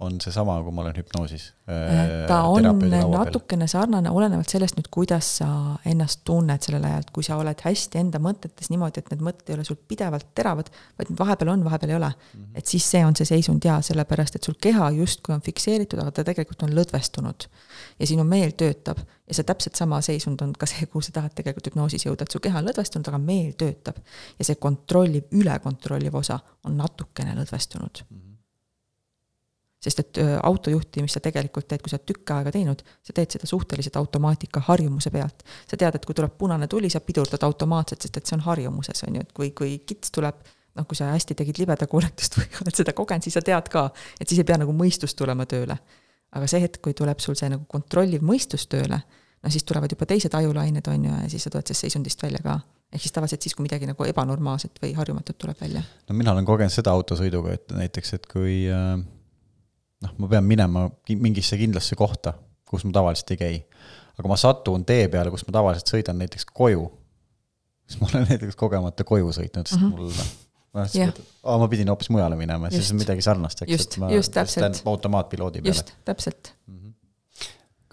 on 0.00 0.20
seesama, 0.20 0.56
kui 0.64 0.72
ma 0.72 0.82
olen 0.82 0.94
hüpnoosis? 0.96 1.44
Äh, 1.68 2.24
ta 2.28 2.38
on 2.48 2.64
natukene 3.12 3.66
sarnane, 3.68 4.08
olenevalt 4.10 4.48
sellest 4.48 4.78
nüüd, 4.78 4.88
kuidas 4.92 5.28
sa 5.40 5.48
ennast 5.88 6.22
tunned 6.24 6.64
sellel 6.64 6.84
ajal, 6.88 7.04
kui 7.12 7.26
sa 7.26 7.36
oled 7.36 7.60
hästi 7.60 8.00
enda 8.00 8.20
mõtetes 8.22 8.70
niimoodi, 8.72 9.02
et 9.02 9.10
need 9.12 9.24
mõtted 9.26 9.50
ei 9.52 9.58
ole 9.58 9.66
sul 9.68 9.76
pidevalt 9.76 10.30
teravad, 10.38 10.70
vaid 10.96 11.10
need 11.10 11.20
vahepeal 11.20 11.52
on, 11.52 11.64
vahepeal 11.66 11.92
ei 11.92 11.98
ole 11.98 12.08
mm. 12.08 12.40
-hmm. 12.40 12.58
et 12.62 12.72
siis 12.72 12.86
see 12.90 13.02
on 13.04 13.16
see 13.16 13.28
seisund 13.28 13.64
ja 13.68 13.80
sellepärast, 13.84 14.38
et 14.38 14.48
sul 14.48 14.56
keha 14.60 14.90
justkui 14.96 15.34
on 15.34 15.44
fikseeritud, 15.44 16.00
aga 16.00 16.10
ta 16.10 16.24
tegelikult 16.24 16.62
on 16.62 16.72
lõdvestunud. 16.78 17.48
ja 17.98 18.06
sinu 18.06 18.24
meel 18.24 18.56
töötab 18.56 18.98
ja 19.28 19.34
see 19.34 19.44
täpselt 19.44 19.76
sama 19.76 20.00
seisund 20.00 20.40
on 20.40 20.52
ka 20.52 20.66
see, 20.66 20.86
kuhu 20.86 21.02
sa 21.02 21.12
tahad 21.12 21.34
tegelikult 21.34 21.66
hüpnoosis 21.66 22.06
jõuda, 22.06 22.22
et 22.22 22.32
su 22.32 22.40
keha 22.40 22.58
on 22.58 22.68
lõdvestunud, 22.70 23.08
aga 23.08 23.18
meel 23.18 23.52
töötab. 23.52 24.00
ja 24.38 24.44
see 24.44 24.54
kontrolliv, 24.54 25.28
ülekontrolliv 25.32 26.14
osa 26.14 26.38
on 26.64 26.76
natukene 26.76 27.34
lõdvestunud 27.34 28.04
mm. 28.08 28.16
-hmm 28.16 28.35
sest 29.86 30.02
et 30.02 30.20
auto 30.42 30.70
juhtimist 30.70 31.16
sa 31.16 31.22
tegelikult 31.22 31.68
teed, 31.70 31.82
kui 31.82 31.92
sa 31.92 31.98
oled 31.98 32.06
tükk 32.10 32.32
aega 32.34 32.52
teinud, 32.54 32.82
sa 33.06 33.14
teed 33.16 33.36
seda 33.36 33.48
suhteliselt 33.48 33.96
automaatika 34.00 34.62
harjumuse 34.66 35.12
pealt. 35.14 35.44
sa 35.70 35.78
tead, 35.78 35.98
et 35.98 36.06
kui 36.06 36.14
tuleb 36.14 36.34
punane 36.38 36.66
tuli, 36.68 36.90
sa 36.90 37.00
pidurdad 37.00 37.42
automaatselt, 37.46 38.02
sest 38.02 38.16
et 38.18 38.26
see 38.26 38.36
on 38.36 38.44
harjumuses, 38.48 39.04
on 39.06 39.18
ju, 39.18 39.26
et 39.26 39.32
kui, 39.36 39.50
kui 39.56 39.78
kits 39.86 40.10
tuleb, 40.14 40.42
noh, 40.76 40.86
kui 40.88 40.98
sa 40.98 41.12
hästi 41.12 41.38
tegid 41.38 41.62
libeda 41.62 41.86
koolitust 41.90 42.38
või 42.40 42.48
oled 42.64 42.82
seda 42.82 42.96
kogenud, 42.96 43.26
siis 43.26 43.38
sa 43.38 43.44
tead 43.46 43.70
ka, 43.72 43.88
et 44.20 44.28
siis 44.28 44.42
ei 44.42 44.48
pea 44.48 44.58
nagu 44.62 44.74
mõistus 44.76 45.14
tulema 45.14 45.46
tööle. 45.46 45.78
aga 46.36 46.46
see 46.50 46.60
hetk, 46.60 46.82
kui 46.82 46.92
tuleb 46.92 47.20
sul 47.22 47.36
see 47.38 47.48
nagu 47.48 47.64
kontrolliv 47.70 48.24
mõistus 48.26 48.66
tööle, 48.68 48.98
no 49.42 49.50
siis 49.52 49.64
tulevad 49.64 49.92
juba 49.94 50.08
teised 50.10 50.34
ajulained, 50.34 50.88
on 50.90 51.04
ju, 51.04 51.18
ja 51.22 51.28
siis 51.30 51.46
sa 51.46 51.52
tuled 51.52 51.66
sellest 51.68 51.86
seisundist 51.86 52.22
välja 52.22 52.42
ka 52.42 52.58
ehk 52.92 53.02
siis 53.02 53.12
tavaliselt 53.12 53.42
siis, 53.42 53.54
kui 53.54 53.64
midagi 53.64 53.86
nagu 53.88 54.04
ebanormaalset 54.06 54.78
või 54.82 54.92
harjumatut 54.94 55.36
tuleb 55.38 55.58
välja. 55.60 55.82
no 56.08 56.14
mina 56.14 56.32
olen 56.32 56.46
kogenud 56.46 56.72
seda 56.72 56.92
autosõiduga, 56.94 57.56
et 57.58 57.72
näiteks, 57.74 58.12
et 58.14 58.26
kui 58.30 58.64
äh 58.70 58.96
noh, 60.04 60.14
ma 60.18 60.30
pean 60.30 60.46
minema 60.46 60.86
mingisse 61.14 61.58
kindlasse 61.60 61.98
kohta, 61.98 62.34
kus 62.68 62.84
ma 62.86 62.94
tavaliselt 62.96 63.34
ei 63.34 63.40
käi. 63.40 63.60
aga 64.16 64.30
ma 64.32 64.38
satun 64.40 64.84
tee 64.88 65.08
peale, 65.12 65.30
kus 65.32 65.44
ma 65.48 65.54
tavaliselt 65.58 65.92
sõidan 65.92 66.18
näiteks 66.22 66.48
koju, 66.52 66.86
siis 67.86 68.00
ma 68.00 68.10
olen 68.12 68.26
näiteks 68.32 68.58
kogemata 68.58 69.06
koju 69.08 69.32
sõitnud, 69.36 69.68
sest 69.68 69.80
mm 69.80 69.88
-hmm. 69.90 69.96
mul 69.96 70.12
noh, 70.12 70.32
ma 70.76 70.86
yeah. 70.94 71.12
oh, 71.42 71.60
ma 71.60 71.68
pidin 71.72 71.92
hoopis 71.92 72.10
mujale 72.12 72.36
minema, 72.36 72.70
siis 72.70 72.90
on 72.92 73.00
midagi 73.02 73.24
sarnast, 73.24 73.62
eks, 73.66 73.86
et 73.86 73.98
ma 74.02 74.10
just, 74.12 74.32
täpselt. 74.32 74.82
automaatpiloodi 74.84 75.62
peale. 75.62 75.74
just, 75.74 75.94
täpselt 76.04 76.54
mm. 76.66 76.74
-hmm 76.74 76.85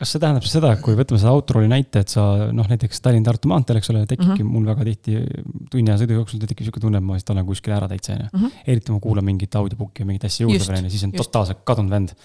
kas 0.03 0.13
see 0.13 0.21
tähendab 0.21 0.45
seda, 0.47 0.73
kui 0.83 0.97
võtame 0.99 1.19
seda 1.21 1.31
autorooli 1.31 1.69
näite, 1.71 2.03
et 2.03 2.11
sa 2.11 2.23
noh, 2.55 2.67
näiteks 2.69 2.99
Tallinn-Tartu 3.05 3.49
maanteel, 3.51 3.79
eks 3.79 3.91
ole, 3.93 4.03
tekibki 4.09 4.41
mm 4.41 4.41
-hmm. 4.41 4.51
mul 4.51 4.65
väga 4.67 4.87
tihti 4.89 5.15
tunni 5.71 5.91
aja 5.91 6.01
sõidu 6.03 6.17
jooksul 6.19 6.41
tekib 6.43 6.63
niisugune 6.63 6.85
tunne, 6.87 6.99
et 6.99 7.07
ma 7.07 7.17
vist 7.17 7.31
olen 7.31 7.47
kuskil 7.47 7.75
ära 7.77 7.87
täitsa, 7.91 8.17
on 8.17 8.25
ju. 8.25 8.29
Mhm. 8.33 8.57
eriti 8.67 8.91
ma 8.91 8.99
kuulan 8.99 9.25
mingit 9.25 9.55
audiobook'i 9.55 10.03
või 10.03 10.11
mingit 10.11 10.27
asja 10.29 10.43
juurde 10.45 10.67
veel, 10.67 10.79
on 10.79 10.89
ju, 10.89 10.93
siis 10.95 11.07
on 11.07 11.15
totaalselt 11.15 11.63
kadunud 11.63 11.95
vend. 11.95 12.15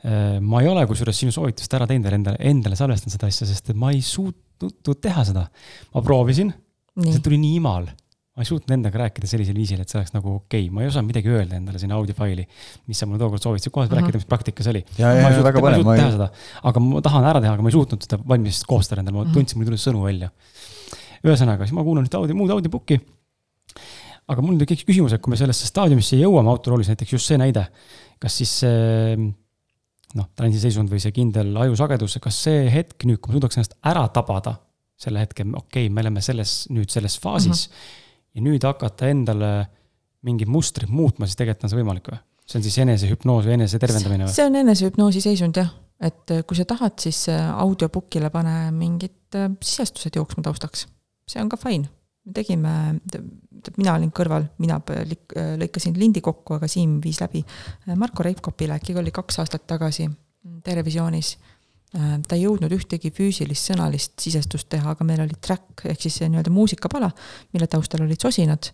Äh, 0.00 0.40
ma 0.40 0.62
ei 0.62 0.68
ole 0.68 0.86
kusjuures 0.88 1.18
sinu 1.18 1.32
soovitust 1.32 1.74
ära 1.76 1.86
teinud 1.86 2.08
veel 2.08 2.14
endale, 2.20 2.36
endale 2.40 2.76
salvestanud 2.76 3.12
seda 3.12 3.26
asja, 3.28 3.46
sest 3.46 3.70
et 3.70 3.76
ma 3.76 3.92
ei 3.92 4.00
suutnud 4.00 5.00
teha 5.00 5.24
seda. 5.24 5.48
ma 5.94 6.02
proovisin, 6.02 6.54
see 7.04 7.20
tuli 7.20 7.36
nii 7.36 7.56
imal 7.60 7.90
ma 8.36 8.44
ei 8.44 8.46
suutnud 8.46 8.72
endaga 8.76 9.00
rääkida 9.02 9.26
sellisel 9.26 9.56
viisil, 9.58 9.80
et 9.82 9.90
see 9.90 9.98
oleks 9.98 10.12
nagu 10.14 10.36
okei 10.36 10.68
okay., 10.68 10.74
ma 10.74 10.84
ei 10.84 10.90
osanud 10.90 11.10
midagi 11.10 11.32
öelda 11.32 11.56
endale 11.58 11.80
sinna 11.82 11.96
audiofaili, 11.98 12.44
mis 12.86 13.00
sa 13.02 13.08
mulle 13.08 13.18
tookord 13.20 13.42
soovitasid, 13.42 13.72
kohe 13.74 13.88
saab 13.88 13.96
-huh. 13.96 14.04
rääkida, 14.04 14.20
mis 14.22 14.28
praktikas 14.30 14.68
oli. 14.70 14.84
ma 14.94 15.30
ei 15.32 15.38
aga 16.70 16.82
ma 16.84 17.02
tahan 17.02 17.26
ära 17.32 17.40
teha, 17.42 17.54
aga 17.58 17.64
ma 17.66 17.72
ei 17.72 17.74
suutnud 17.74 18.06
seda 18.06 18.20
valmis 18.32 18.62
koostada 18.70 19.02
endale, 19.02 19.16
ma 19.16 19.24
-huh. 19.24 19.34
tundsin, 19.34 19.58
mul 19.58 19.66
ei 19.66 19.70
tulnud 19.70 19.82
sõnu 19.82 20.04
välja. 20.06 20.30
ühesõnaga, 21.26 21.66
siis 21.66 21.74
ma 21.74 21.84
kuulan 21.84 22.06
ühte 22.06 22.16
audio, 22.16 22.36
muud 22.38 22.54
audiobook'i. 22.54 23.00
aga 24.30 24.42
mul 24.46 24.58
tekkis 24.62 24.86
küsimus, 24.86 25.12
et 25.12 25.20
kui 25.20 25.34
me 25.34 25.36
sellesse 25.36 25.66
staadiumisse 25.66 26.16
jõuame 26.16 26.54
autoroolis, 26.54 26.88
näiteks 26.88 27.12
just 27.12 27.26
see 27.26 27.38
näide, 27.38 27.66
kas 28.20 28.36
siis 28.36 28.58
see 28.62 29.16
noh, 30.14 30.28
transiseisund 30.36 30.88
või 30.88 31.02
see 31.02 31.10
kindel 31.10 31.56
ajusagedus, 31.56 32.18
kas 32.22 32.44
see 32.44 32.70
hetk 32.70 33.04
nüüd, 33.04 33.18
kui 33.18 33.32
ma 33.34 33.40
suudaks 33.40 33.58
ennast 33.58 33.74
ära 33.82 34.06
tabada 34.08 34.54
selle 34.96 35.18
hetke, 35.18 35.42
okei 35.42 35.86
okay,, 35.86 35.90
me 35.90 36.00
oleme 36.00 36.22
selles, 36.22 36.68
nüüd 36.70 36.90
selles 36.94 37.18
faasis 37.18 37.66
uh. 37.66 37.74
-huh 37.74 37.98
ja 38.34 38.42
nüüd 38.44 38.64
hakata 38.66 39.10
endale 39.10 39.52
mingit 40.26 40.50
mustrit 40.50 40.90
muutma, 40.92 41.26
siis 41.26 41.38
tegelikult 41.40 41.66
on 41.66 41.72
see 41.72 41.80
võimalik 41.80 42.10
või? 42.12 42.20
see 42.50 42.58
on 42.58 42.66
siis 42.66 42.80
enesehüpnoos 42.82 43.46
või 43.46 43.56
enesetervendamine 43.58 44.26
või? 44.26 44.34
see 44.34 44.46
on 44.48 44.58
enesehüpnoosi 44.60 45.22
seisund 45.24 45.60
jah, 45.60 45.70
et 46.02 46.34
äh, 46.34 46.42
kui 46.46 46.58
sa 46.58 46.66
tahad, 46.68 46.96
siis 47.02 47.22
äh, 47.32 47.48
audiobookile 47.62 48.30
pane 48.34 48.56
mingid 48.74 49.38
äh, 49.38 49.50
sisestused 49.62 50.16
jooksma 50.18 50.44
taustaks. 50.46 50.86
see 51.30 51.42
on 51.42 51.50
ka 51.52 51.58
fine. 51.60 51.88
me 52.26 52.34
tegime, 52.36 52.72
mina 53.76 53.94
olin 53.96 54.10
kõrval, 54.12 54.44
mina 54.60 54.76
lõikasin 55.58 55.96
lindi 55.98 56.20
kokku, 56.20 56.58
aga 56.58 56.68
Siim 56.68 56.98
viis 57.02 57.20
läbi 57.22 57.40
Marko 57.96 58.22
Reipkopile, 58.22 58.76
äkki 58.76 58.94
oli 58.98 59.10
kaks 59.10 59.40
aastat 59.40 59.66
tagasi 59.66 60.08
Terevisioonis. 60.64 61.38
Ta 61.90 62.36
ei 62.36 62.44
jõudnud 62.44 62.72
ühtegi 62.76 63.10
füüsilist 63.14 63.72
sõnalist 63.72 64.14
sisestust 64.22 64.68
teha, 64.70 64.94
aga 64.94 65.04
meil 65.06 65.24
oli 65.24 65.36
track 65.42 65.84
ehk 65.90 66.06
siis 66.06 66.20
see 66.20 66.30
nii-öelda 66.30 66.52
muusikapala, 66.54 67.10
mille 67.54 67.66
taustal 67.70 68.04
olid 68.04 68.22
sosinad, 68.22 68.70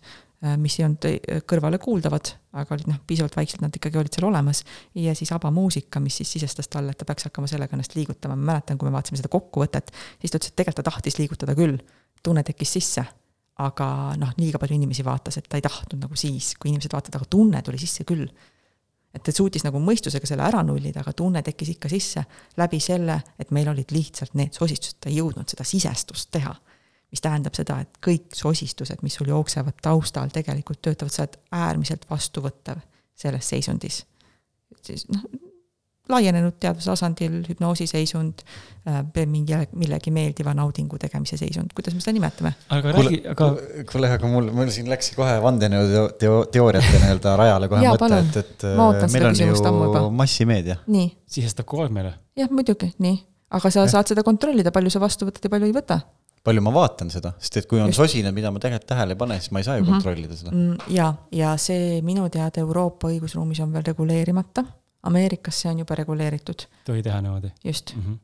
mis 0.61 0.75
ei 0.77 0.85
olnud 0.85 1.07
kõrvale 1.49 1.79
kuuldavad, 1.81 2.29
aga 2.61 2.75
olid 2.75 2.91
noh, 2.91 2.99
piisavalt 3.09 3.39
vaikselt, 3.39 3.63
nad 3.65 3.73
ikkagi 3.73 3.97
olid 3.97 4.13
seal 4.13 4.27
olemas. 4.29 4.61
ja 4.93 5.15
siis 5.17 5.31
abamuusika, 5.33 5.99
mis 6.03 6.19
siis 6.21 6.35
sisestas 6.37 6.69
talle, 6.69 6.93
et 6.93 7.01
ta 7.01 7.09
peaks 7.09 7.25
hakkama 7.25 7.49
sellega 7.49 7.73
ennast 7.73 7.97
liigutama, 7.97 8.37
ma 8.37 8.51
mäletan, 8.53 8.77
kui 8.77 8.85
me 8.85 8.93
vaatasime 8.93 9.17
seda 9.17 9.33
kokkuvõtet, 9.33 9.89
siis 10.21 10.29
ta 10.29 10.37
ütles, 10.37 10.53
et 10.53 10.59
tegelikult 10.61 10.83
ta 10.83 10.91
tahtis 10.91 11.17
liigutada 11.17 11.57
küll, 11.57 11.81
tunne 12.21 12.45
tekkis 12.45 12.77
sisse 12.77 13.07
aga 13.63 13.87
noh, 14.19 14.33
liiga 14.37 14.59
palju 14.61 14.77
inimesi 14.77 15.05
vaatas, 15.05 15.39
et 15.39 15.47
ta 15.49 15.57
ei 15.57 15.65
tahtnud 15.65 16.05
nagu 16.05 16.17
siis, 16.19 16.53
kui 16.59 16.69
inimesed 16.71 16.93
vaatavad, 16.93 17.17
aga 17.19 17.29
tunne 17.33 17.61
tuli 17.65 17.81
sisse 17.81 18.05
küll. 18.07 18.27
Et 19.17 19.25
ta 19.25 19.33
suutis 19.33 19.65
nagu 19.65 19.81
mõistusega 19.81 20.29
selle 20.29 20.45
ära 20.45 20.61
nullida, 20.65 21.01
aga 21.01 21.13
tunne 21.17 21.41
tekkis 21.45 21.73
ikka 21.75 21.89
sisse 21.91 22.23
läbi 22.57 22.79
selle, 22.83 23.17
et 23.39 23.51
meil 23.55 23.69
olid 23.71 23.91
lihtsalt 23.93 24.37
need 24.37 24.55
sosistused, 24.57 24.99
ta 25.01 25.11
ei 25.11 25.19
jõudnud 25.19 25.49
seda 25.49 25.67
sisestust 25.67 26.31
teha. 26.31 26.55
mis 27.07 27.21
tähendab 27.23 27.55
seda, 27.55 27.77
et 27.79 27.99
kõik 28.03 28.33
sosistused, 28.35 28.99
mis 29.01 29.15
sul 29.15 29.29
jooksevad 29.31 29.77
taustal, 29.81 30.27
tegelikult 30.27 30.81
töötavad, 30.83 31.13
sa 31.13 31.23
oled 31.23 31.37
äärmiselt 31.55 32.03
vastuvõttev 32.09 32.81
selles 33.15 33.49
seisundis. 33.49 34.05
siis 34.83 35.07
noh, 35.07 35.23
laienenud 36.11 36.57
teadvuse 36.59 36.89
tasandil 36.91 37.41
hüpnoosiseisund, 37.49 38.43
mingi, 39.27 39.57
millegi 39.75 40.11
meeldiva 40.15 40.53
naudingu 40.55 40.99
tegemise 41.01 41.37
seisund, 41.39 41.73
kuidas 41.75 41.95
me 41.95 42.03
seda 42.03 42.15
nimetame? 42.15 42.53
aga 42.73 42.93
räägi, 42.95 43.21
aga. 43.33 43.49
kuule, 43.91 44.11
aga 44.15 44.29
mul, 44.31 44.51
mul 44.55 44.69
siin 44.73 44.87
läks 44.91 45.11
kohe 45.17 45.33
vandenõuteooriate 45.43 47.01
nii-öelda 47.03 47.33
rajale 47.41 47.71
kohe 47.71 47.83
Jaa, 47.83 47.95
mõte, 47.97 48.21
et, 48.23 48.37
et 48.43 48.67
Ma 48.77 48.91
ootan 48.91 49.11
meil 49.11 49.25
seda 49.25 49.31
on 49.31 49.35
küsimust 49.35 49.69
ammu 49.71 49.89
juba. 49.89 50.03
ju 50.05 50.13
massimeedia. 50.21 50.77
sisestab 51.37 51.67
kogu 51.67 51.83
aeg 51.87 51.97
meile. 51.99 52.13
jah, 52.39 52.53
muidugi, 52.53 52.93
nii. 53.03 53.19
aga 53.59 53.73
sa 53.73 53.87
saad 53.91 54.13
seda 54.13 54.23
kontrollida, 54.27 54.71
palju 54.75 54.93
sa 54.93 55.03
vastu 55.03 55.27
võtad 55.27 55.43
ja 55.43 55.51
palju 55.51 55.67
ei 55.67 55.75
võta. 55.75 55.99
palju 56.47 56.63
ma 56.63 56.71
vaatan 56.79 57.11
seda, 57.11 57.33
sest 57.43 57.63
et 57.63 57.67
kui 57.67 57.81
on 57.83 57.91
Just. 57.91 57.99
sosinad, 57.99 58.35
mida 58.35 58.53
ma 58.55 58.63
tegelikult 58.63 58.87
tähele 58.93 59.17
ei 59.17 59.23
pane, 59.25 59.39
siis 59.43 59.51
ma 59.51 59.59
ei 59.59 59.67
saa 59.67 59.79
ju 59.81 59.87
kontrollida 59.89 60.39
seda. 60.39 60.55
Mm, 60.55 60.91
ja, 60.95 61.11
ja 61.35 61.55
see 61.59 61.99
minu 62.07 62.29
teada 62.31 62.63
Euroopa 62.63 63.11
õigusruumis 63.11 63.59
on 63.65 63.75
veel 63.75 63.89
reguleerimata. 63.91 64.63
Ameerikas 65.07 65.63
see 65.63 65.71
on 65.71 65.83
juba 65.83 65.95
reguleeritud, 65.99 66.67
tohi 66.85 67.03
teha 67.05 67.19
niimoodi 67.23 67.51
just. 67.63 67.95
mm. 67.95 68.01
-hmm. 68.03 68.17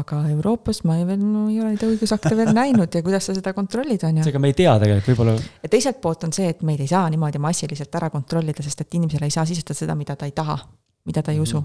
aga 0.00 0.20
Euroopas 0.28 0.82
ma 0.84 0.96
ei 0.96 1.06
veel, 1.06 1.22
no 1.22 1.46
ei 1.48 1.60
ole 1.60 1.74
neid 1.74 1.84
õigusakte 1.86 2.36
veel 2.36 2.52
näinud 2.56 2.94
ja 2.94 3.02
kuidas 3.06 3.28
sa 3.28 3.34
seda 3.36 3.52
kontrollid, 3.56 4.04
on 4.08 4.18
ju. 4.18 4.26
seega 4.26 4.42
me 4.42 4.52
ei 4.52 4.58
tea 4.58 4.74
tegelikult, 4.82 5.12
võib-olla 5.12 5.36
ja 5.62 5.72
teiselt 5.72 6.00
poolt 6.00 6.24
on 6.24 6.32
see, 6.32 6.48
et 6.54 6.62
meid 6.66 6.80
ei 6.80 6.90
saa 6.90 7.06
niimoodi 7.12 7.42
massiliselt 7.42 7.94
ära 8.00 8.10
kontrollida, 8.10 8.62
sest 8.66 8.80
et 8.80 9.00
inimesele 9.00 9.28
ei 9.30 9.34
saa 9.34 9.44
sisestada 9.46 9.78
seda, 9.78 9.94
mida 9.94 10.16
ta 10.16 10.26
ei 10.26 10.34
taha, 10.36 10.58
mida 11.06 11.22
ta 11.22 11.32
ei 11.32 11.40
usu. 11.40 11.64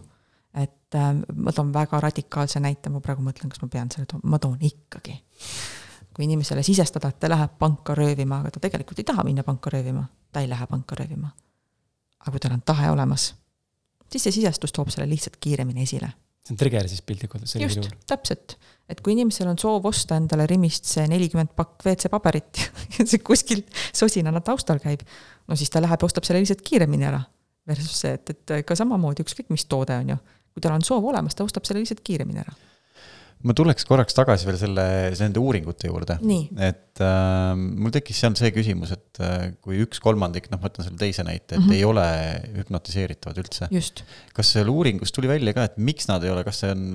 et 0.54 0.96
äh, 0.96 1.12
ma 1.36 1.52
toon 1.56 1.74
väga 1.74 2.00
radikaalse 2.00 2.60
näite, 2.60 2.90
ma 2.90 3.00
praegu 3.00 3.24
mõtlen, 3.24 3.50
kas 3.50 3.62
ma 3.62 3.70
pean 3.72 3.92
selle 3.92 4.06
tooma, 4.06 4.34
ma 4.36 4.40
toon 4.40 4.58
ikkagi. 4.62 5.22
kui 6.14 6.26
inimesele 6.26 6.64
sisestada, 6.64 7.08
et 7.08 7.20
ta 7.20 7.30
läheb 7.30 7.54
panka 7.60 7.96
röövima, 7.96 8.42
aga 8.42 8.52
ta 8.52 8.60
tegelikult 8.60 9.00
ei 9.00 9.08
taha 9.08 9.24
minna 9.24 9.44
panka 9.48 9.72
röövima, 9.72 10.04
ta 10.32 10.42
ei 10.44 10.50
lähe 10.50 10.68
panka 10.68 10.96
röövima. 11.00 11.32
aga 12.20 12.32
kui 12.32 12.40
tal 12.40 12.54
on 12.54 12.62
tahe 12.66 12.92
olemas, 12.92 13.32
siis 14.12 14.28
see 14.28 14.42
sisestus 14.42 14.76
toob 14.76 14.92
selle 14.94 15.10
lihtsalt 15.10 15.40
kiiremini 15.42 15.88
esile 15.88 16.12
see 16.42 16.56
on 16.56 16.60
trigger 16.60 16.88
siis 16.90 17.04
piltlikult 17.06 17.46
just 17.62 17.90
täpselt. 18.10 18.56
et 18.90 19.02
kui 19.02 19.14
inimesel 19.14 19.50
on 19.52 19.60
soov 19.62 19.86
osta 19.92 20.18
endale 20.20 20.48
Rimist 20.50 20.90
see 20.90 21.06
nelikümmend 21.10 21.54
pakk 21.58 21.86
WC 21.86 22.10
paberit 22.12 22.64
ja 22.98 23.06
see 23.06 23.22
kuskil 23.26 23.62
sosinana 23.94 24.42
taustal 24.46 24.82
käib, 24.82 25.06
no 25.48 25.58
siis 25.60 25.70
ta 25.70 25.84
läheb 25.84 26.02
ja 26.02 26.10
ostab 26.10 26.28
selle 26.28 26.42
lihtsalt 26.42 26.66
kiiremini 26.66 27.08
ära. 27.08 27.22
Versus 27.70 27.94
see, 28.04 28.16
et, 28.18 28.32
et 28.34 28.66
ka 28.66 28.76
samamoodi 28.76 29.22
ükskõik 29.22 29.52
mis 29.54 29.68
toode 29.70 29.94
on 30.02 30.16
ju, 30.16 30.18
kui 30.56 30.64
tal 30.66 30.74
on 30.74 30.86
soov 30.86 31.06
olemas, 31.12 31.38
ta 31.38 31.46
ostab 31.46 31.68
selle 31.68 31.84
lihtsalt 31.84 32.02
kiiremini 32.04 32.42
ära. 32.42 32.56
Ma 33.48 33.56
tuleks 33.58 33.86
korraks 33.90 34.16
tagasi 34.18 34.48
veel 34.48 34.60
selle, 34.60 34.86
nende 35.20 35.42
uuringute 35.42 35.90
juurde. 35.90 36.18
et 36.70 37.04
äh, 37.04 37.52
mul 37.58 37.94
tekkis 37.94 38.22
seal 38.24 38.38
see 38.40 38.54
küsimus, 38.56 38.94
et 38.96 39.22
äh, 39.24 39.52
kui 39.64 39.82
üks 39.86 40.02
kolmandik, 40.04 40.50
noh, 40.52 40.62
ma 40.62 40.70
võtan 40.70 40.88
selle 40.88 41.02
teise 41.02 41.26
näite, 41.28 41.56
et 41.56 41.60
mm. 41.60 41.68
-hmm. 41.68 41.78
ei 41.78 41.86
ole 41.88 42.08
hüpnotiseeritavad 42.62 43.44
üldse. 43.44 43.70
kas 44.38 44.56
seal 44.56 44.72
uuringus 44.72 45.16
tuli 45.16 45.32
välja 45.32 45.56
ka, 45.58 45.70
et 45.70 45.78
miks 45.78 46.10
nad 46.12 46.24
ei 46.24 46.34
ole, 46.34 46.44
kas 46.48 46.64
see 46.64 46.74
on, 46.74 46.90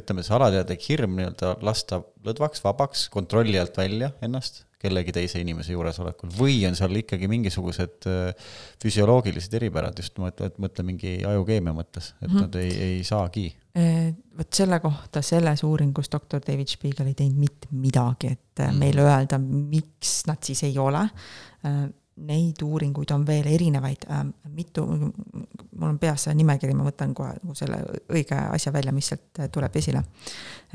ütleme, 0.00 0.26
see 0.26 0.36
alateadlik 0.36 0.86
hirm 0.88 1.18
nii-öelda 1.18 1.56
lasta 1.64 2.02
lõdvaks, 2.24 2.64
vabaks, 2.64 3.08
kontrolli 3.12 3.60
alt 3.60 3.76
välja 3.78 4.12
ennast 4.24 4.64
kellegi 4.84 5.14
teise 5.16 5.40
inimese 5.42 5.74
juuresolekul 5.74 6.32
või 6.36 6.60
on 6.68 6.76
seal 6.78 6.94
ikkagi 7.00 7.28
mingisugused 7.32 8.08
äh, 8.10 8.52
füsioloogilised 8.82 9.56
eripärad, 9.58 9.98
just 9.98 10.18
ma 10.18 10.28
mõtlen, 10.28 10.54
mõtlen 10.60 10.90
mingi 10.92 11.16
ajukeemia 11.26 11.76
mõttes, 11.76 12.12
et 12.20 12.28
mm 12.28 12.34
Mhm. 12.34 12.38
-hmm. 12.38 12.46
nad 12.46 12.54
ei, 12.54 12.70
ei 12.82 13.04
saagi. 13.04 13.56
vot 14.38 14.52
selle 14.54 14.80
kohta 14.80 15.22
selles 15.22 15.62
uuringus 15.62 16.08
doktor 16.12 16.40
David 16.46 16.68
Spiegel 16.70 17.06
ei 17.06 17.14
teinud 17.14 17.38
mitte 17.38 17.68
midagi, 17.70 18.26
et 18.26 18.62
mm. 18.62 18.78
meile 18.78 19.02
öelda, 19.02 19.38
miks 19.38 20.26
nad 20.26 20.38
siis 20.42 20.62
ei 20.62 20.78
ole. 20.78 21.08
Neid 22.14 22.62
uuringuid 22.62 23.10
on 23.10 23.24
veel 23.26 23.48
erinevaid, 23.50 24.04
mitu, 24.54 24.84
mul 24.86 25.88
on 25.88 25.98
peas 25.98 26.28
see 26.28 26.34
nimekiri, 26.38 26.76
ma 26.78 26.86
võtan 26.86 27.14
kohe 27.16 27.32
nagu 27.40 27.56
selle 27.58 27.80
õige 28.12 28.38
asja 28.54 28.70
välja, 28.74 28.92
mis 28.94 29.08
sealt 29.10 29.42
äh, 29.42 29.50
tuleb 29.50 29.74
esile. 29.80 30.04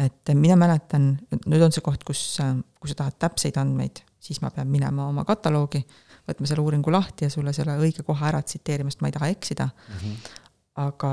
et 0.04 0.34
mina 0.36 0.58
mäletan, 0.60 1.14
nüüd 1.46 1.64
on 1.64 1.72
see 1.76 1.86
koht, 1.86 2.04
kus, 2.08 2.42
kui 2.80 2.92
sa 2.92 3.00
tahad 3.04 3.16
täpseid 3.20 3.58
andmeid, 3.62 4.04
siis 4.20 4.42
ma 4.44 4.52
pean 4.52 4.68
minema 4.68 5.08
oma 5.08 5.24
kataloogi, 5.28 5.86
võtma 6.28 6.48
selle 6.50 6.66
uuringu 6.66 6.92
lahti 6.92 7.26
ja 7.26 7.32
sulle 7.32 7.56
selle 7.56 7.78
õige 7.80 8.04
koha 8.04 8.28
ära 8.34 8.44
tsiteerima, 8.44 8.92
sest 8.92 9.02
ma 9.02 9.10
ei 9.10 9.16
taha 9.16 9.32
eksida 9.32 9.70
aga 10.80 11.12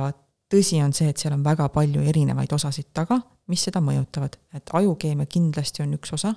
tõsi 0.53 0.79
on 0.85 0.93
see, 0.95 1.09
et 1.11 1.21
seal 1.21 1.35
on 1.35 1.45
väga 1.45 1.69
palju 1.75 2.03
erinevaid 2.07 2.53
osasid 2.55 2.91
taga, 2.95 3.19
mis 3.51 3.63
seda 3.67 3.81
mõjutavad, 3.83 4.37
et 4.55 4.75
ajukeemia 4.75 5.27
kindlasti 5.31 5.85
on 5.85 5.95
üks 5.99 6.13
osa. 6.15 6.35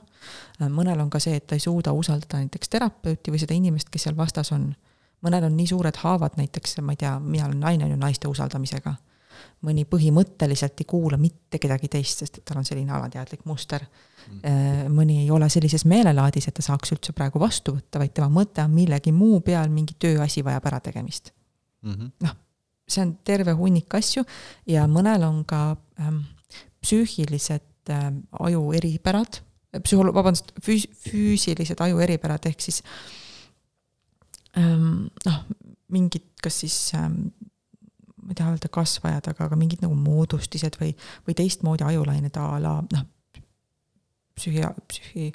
mõnel 0.61 1.01
on 1.01 1.09
ka 1.09 1.19
see, 1.19 1.35
et 1.37 1.47
ta 1.47 1.57
ei 1.57 1.63
suuda 1.63 1.93
usaldada 1.93 2.41
näiteks 2.41 2.69
terapeuti 2.69 3.31
või 3.31 3.41
seda 3.41 3.57
inimest, 3.57 3.89
kes 3.89 4.07
seal 4.07 4.17
vastas 4.17 4.51
on. 4.51 4.73
mõnel 5.21 5.43
on 5.43 5.55
nii 5.57 5.67
suured 5.67 5.95
haavad, 5.95 6.37
näiteks 6.37 6.79
ma 6.81 6.93
ei 6.93 6.97
tea, 6.97 7.19
mina 7.19 7.45
olen 7.45 7.59
naine 7.59 7.85
on 7.85 7.91
ju 7.91 7.97
naiste 7.97 8.27
usaldamisega. 8.27 8.95
mõni 9.61 9.85
põhimõtteliselt 9.85 10.79
ei 10.79 10.85
kuula 10.85 11.17
mitte 11.17 11.59
kedagi 11.59 11.87
teist, 11.87 12.19
sest 12.19 12.37
et 12.37 12.45
tal 12.45 12.57
on 12.57 12.65
selline 12.65 12.91
alateadlik 12.91 13.45
muster. 13.45 13.85
mõni 14.89 15.21
ei 15.23 15.31
ole 15.31 15.49
sellises 15.49 15.85
meelelaadis, 15.85 16.47
et 16.47 16.53
ta 16.53 16.61
saaks 16.61 16.91
üldse 16.91 17.13
praegu 17.13 17.39
vastu 17.39 17.71
võtta, 17.71 17.99
vaid 17.99 18.13
tema 18.13 18.29
mõte 18.29 18.63
on 18.63 18.71
millegi 18.71 19.11
muu 19.11 19.41
peal, 19.41 19.69
mingi 19.69 19.93
tööasi 19.99 20.43
vajab 20.43 20.65
ärategemist 20.65 21.33
noh, 22.19 22.35
see 22.89 23.03
on 23.05 23.15
terve 23.25 23.53
hunnik 23.57 23.93
asju 23.99 24.25
ja 24.69 24.87
mõnel 24.89 25.23
on 25.27 25.43
ka 25.47 25.61
ähm, 26.01 26.23
psüühilised 26.83 27.91
ähm, 27.93 28.23
aju 28.39 28.71
eripärad, 28.77 29.41
psühholo-, 29.83 30.13
vabandust, 30.15 30.53
füs-, 30.65 30.87
füüsilised 31.05 31.81
aju 31.83 32.01
eripärad, 32.03 32.47
ehk 32.49 32.63
siis 32.63 32.81
ähm, 34.57 35.07
noh, 35.25 35.39
mingid, 35.93 36.25
kas 36.43 36.61
siis 36.63 36.77
ähm, 36.97 37.29
ma 38.23 38.33
ei 38.33 38.37
taha 38.37 38.53
öelda 38.53 38.69
kasvajad, 38.73 39.31
aga, 39.31 39.47
aga 39.49 39.57
mingid 39.59 39.83
nagu 39.85 39.97
moodustised 39.97 40.77
või, 40.81 40.93
või 41.27 41.37
teistmoodi 41.37 41.85
ajulained 41.87 42.37
a 42.39 42.51
la 42.61 42.75
noh, 42.85 43.07
psühhi-, 44.39 44.69
psühhi-, 44.91 45.33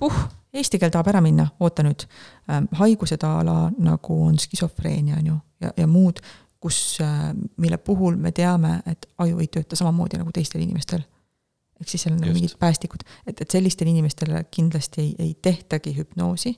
puh, 0.00 0.16
eesti 0.54 0.80
keel 0.80 0.92
tahab 0.94 1.12
ära 1.12 1.22
minna, 1.24 1.48
oota 1.60 1.84
nüüd 1.86 2.06
ähm,, 2.50 2.70
haigused 2.80 3.26
a 3.26 3.36
la 3.46 3.58
nagu 3.76 4.20
on 4.26 4.38
skisofreenia, 4.40 5.20
on 5.20 5.32
ju, 5.32 5.38
ja, 5.66 5.74
ja 5.84 5.90
muud, 5.90 6.22
kus 6.64 6.98
äh,, 7.04 7.32
mille 7.60 7.76
puhul 7.76 8.16
me 8.20 8.32
teame, 8.32 8.78
et 8.88 9.06
aju 9.20 9.42
ei 9.42 9.50
tööta 9.52 9.76
samamoodi 9.76 10.20
nagu 10.20 10.32
teistel 10.32 10.64
inimestel. 10.64 11.04
ehk 11.80 11.90
siis 11.90 12.06
seal 12.06 12.14
on 12.14 12.22
nagu 12.22 12.32
mingid 12.32 12.54
päästikud, 12.58 13.02
et, 13.26 13.40
et 13.40 13.50
sellistele 13.50 13.90
inimestele 13.90 14.44
kindlasti 14.50 15.02
ei, 15.02 15.14
ei 15.18 15.34
tehtagi 15.42 15.92
hüpnoosi 15.98 16.54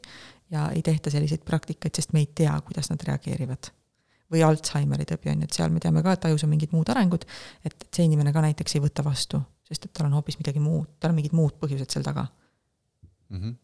ja 0.54 0.68
ei 0.70 0.82
tehta 0.86 1.10
selliseid 1.10 1.42
praktikaid, 1.44 1.94
sest 1.96 2.12
me 2.12 2.22
ei 2.22 2.30
tea, 2.34 2.54
kuidas 2.68 2.92
nad 2.92 3.02
reageerivad. 3.08 3.72
või 4.32 4.42
Alžeimeri 4.42 5.04
tõbi 5.06 5.30
on 5.30 5.42
ju, 5.42 5.48
et 5.48 5.58
seal 5.58 5.70
me 5.70 5.80
teame 5.80 6.02
ka, 6.02 6.12
et 6.12 6.24
ajus 6.28 6.44
on 6.44 6.50
mingid 6.50 6.72
muud 6.74 6.88
arengud, 6.90 7.24
et 7.64 7.74
et 7.74 7.86
see 7.94 8.06
inimene 8.06 8.32
ka 8.32 8.42
näiteks 8.42 8.74
ei 8.76 8.82
võta 8.82 9.04
vastu, 9.06 9.40
sest 9.66 9.86
et 9.86 9.92
tal 9.94 10.08
on 10.08 10.18
hoopis 10.18 10.38
midagi 10.38 10.62
muud, 10.62 10.88
tal 11.00 11.14
on 11.14 11.18
mingid 11.20 11.34
muud 11.34 11.58
põhjused 11.62 11.90
seal 11.90 12.06
taga 12.06 12.26
Mm 13.28 13.40
-hmm. 13.40 13.54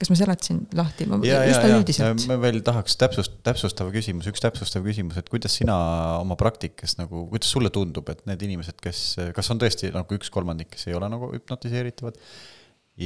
Kas 0.00 0.10
ma 0.10 0.16
seletasin 0.18 0.64
lahti, 0.74 1.06
ma 1.10 1.20
ja, 1.26 1.42
üsna 1.48 1.70
ja 1.70 1.78
üldiselt, 1.78 2.24
ma 2.30 2.38
veel 2.42 2.60
tahaks 2.66 2.96
täpsust, 3.00 3.36
täpsustava 3.46 3.92
küsimus, 3.94 4.26
üks 4.30 4.42
täpsustav 4.42 4.84
küsimus, 4.86 5.18
et 5.20 5.30
kuidas 5.32 5.54
sina 5.60 5.76
oma 6.18 6.36
praktikas 6.40 6.96
nagu, 6.98 7.26
kuidas 7.30 7.52
sulle 7.54 7.70
tundub, 7.74 8.10
et 8.10 8.24
need 8.28 8.42
inimesed, 8.48 8.80
kes, 8.82 9.04
kas 9.36 9.52
on 9.54 9.62
tõesti 9.62 9.92
nagu 9.94 10.18
üks 10.18 10.32
kolmandik, 10.34 10.72
kes 10.74 10.88
ei 10.90 10.98
ole 10.98 11.10
nagu 11.12 11.30
hüpnotiseeritavad 11.36 12.18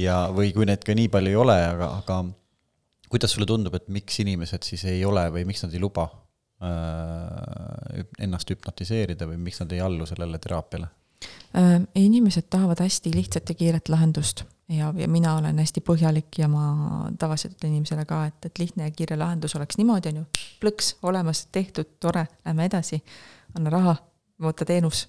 ja, 0.01 0.23
või 0.33 0.53
kui 0.55 0.67
neid 0.69 0.83
ka 0.85 0.97
nii 0.97 1.11
palju 1.13 1.33
ei 1.33 1.39
ole, 1.39 1.57
aga, 1.75 1.91
aga 2.01 2.21
kuidas 3.09 3.33
sulle 3.33 3.47
tundub, 3.49 3.75
et 3.77 3.89
miks 3.91 4.19
inimesed 4.23 4.65
siis 4.65 4.85
ei 4.89 5.03
ole 5.05 5.25
või 5.33 5.45
miks 5.49 5.63
nad 5.65 5.73
ei 5.73 5.81
luba 5.81 6.05
äh, 6.63 8.05
ennast 8.25 8.49
hüpnotiseerida 8.53 9.27
või 9.29 9.39
miks 9.49 9.61
nad 9.63 9.73
ei 9.73 9.81
allu 9.83 10.07
sellele 10.09 10.41
teraapiale? 10.41 10.89
äh, 11.57 11.75
inimesed 11.99 12.49
tahavad 12.49 12.81
hästi 12.83 13.13
lihtsat 13.15 13.49
ja 13.49 13.57
kiiret 13.57 13.89
lahendust. 13.89 14.45
Ja, 14.69 14.93
ja 14.97 15.07
mina 15.07 15.35
olen 15.37 15.59
hästi 15.59 15.81
põhjalik 15.85 16.39
ja 16.41 16.47
ma 16.51 16.63
tavaliselt 17.19 17.57
ütlen 17.57 17.73
inimesele 17.73 18.05
ka, 18.09 18.23
et, 18.29 18.49
et 18.49 18.61
lihtne 18.61 18.87
ja 18.89 18.95
kiire 18.95 19.17
lahendus 19.19 19.55
oleks 19.57 19.79
niimoodi, 19.79 20.13
on 20.13 20.21
ju, 20.21 20.25
plõks, 20.61 20.95
olemas, 21.09 21.45
tehtud, 21.51 21.95
tore, 21.99 22.25
lähme 22.45 22.67
edasi, 22.69 23.01
anna 23.57 23.73
raha, 23.73 23.95
võta 24.41 24.67
teenus. 24.69 25.07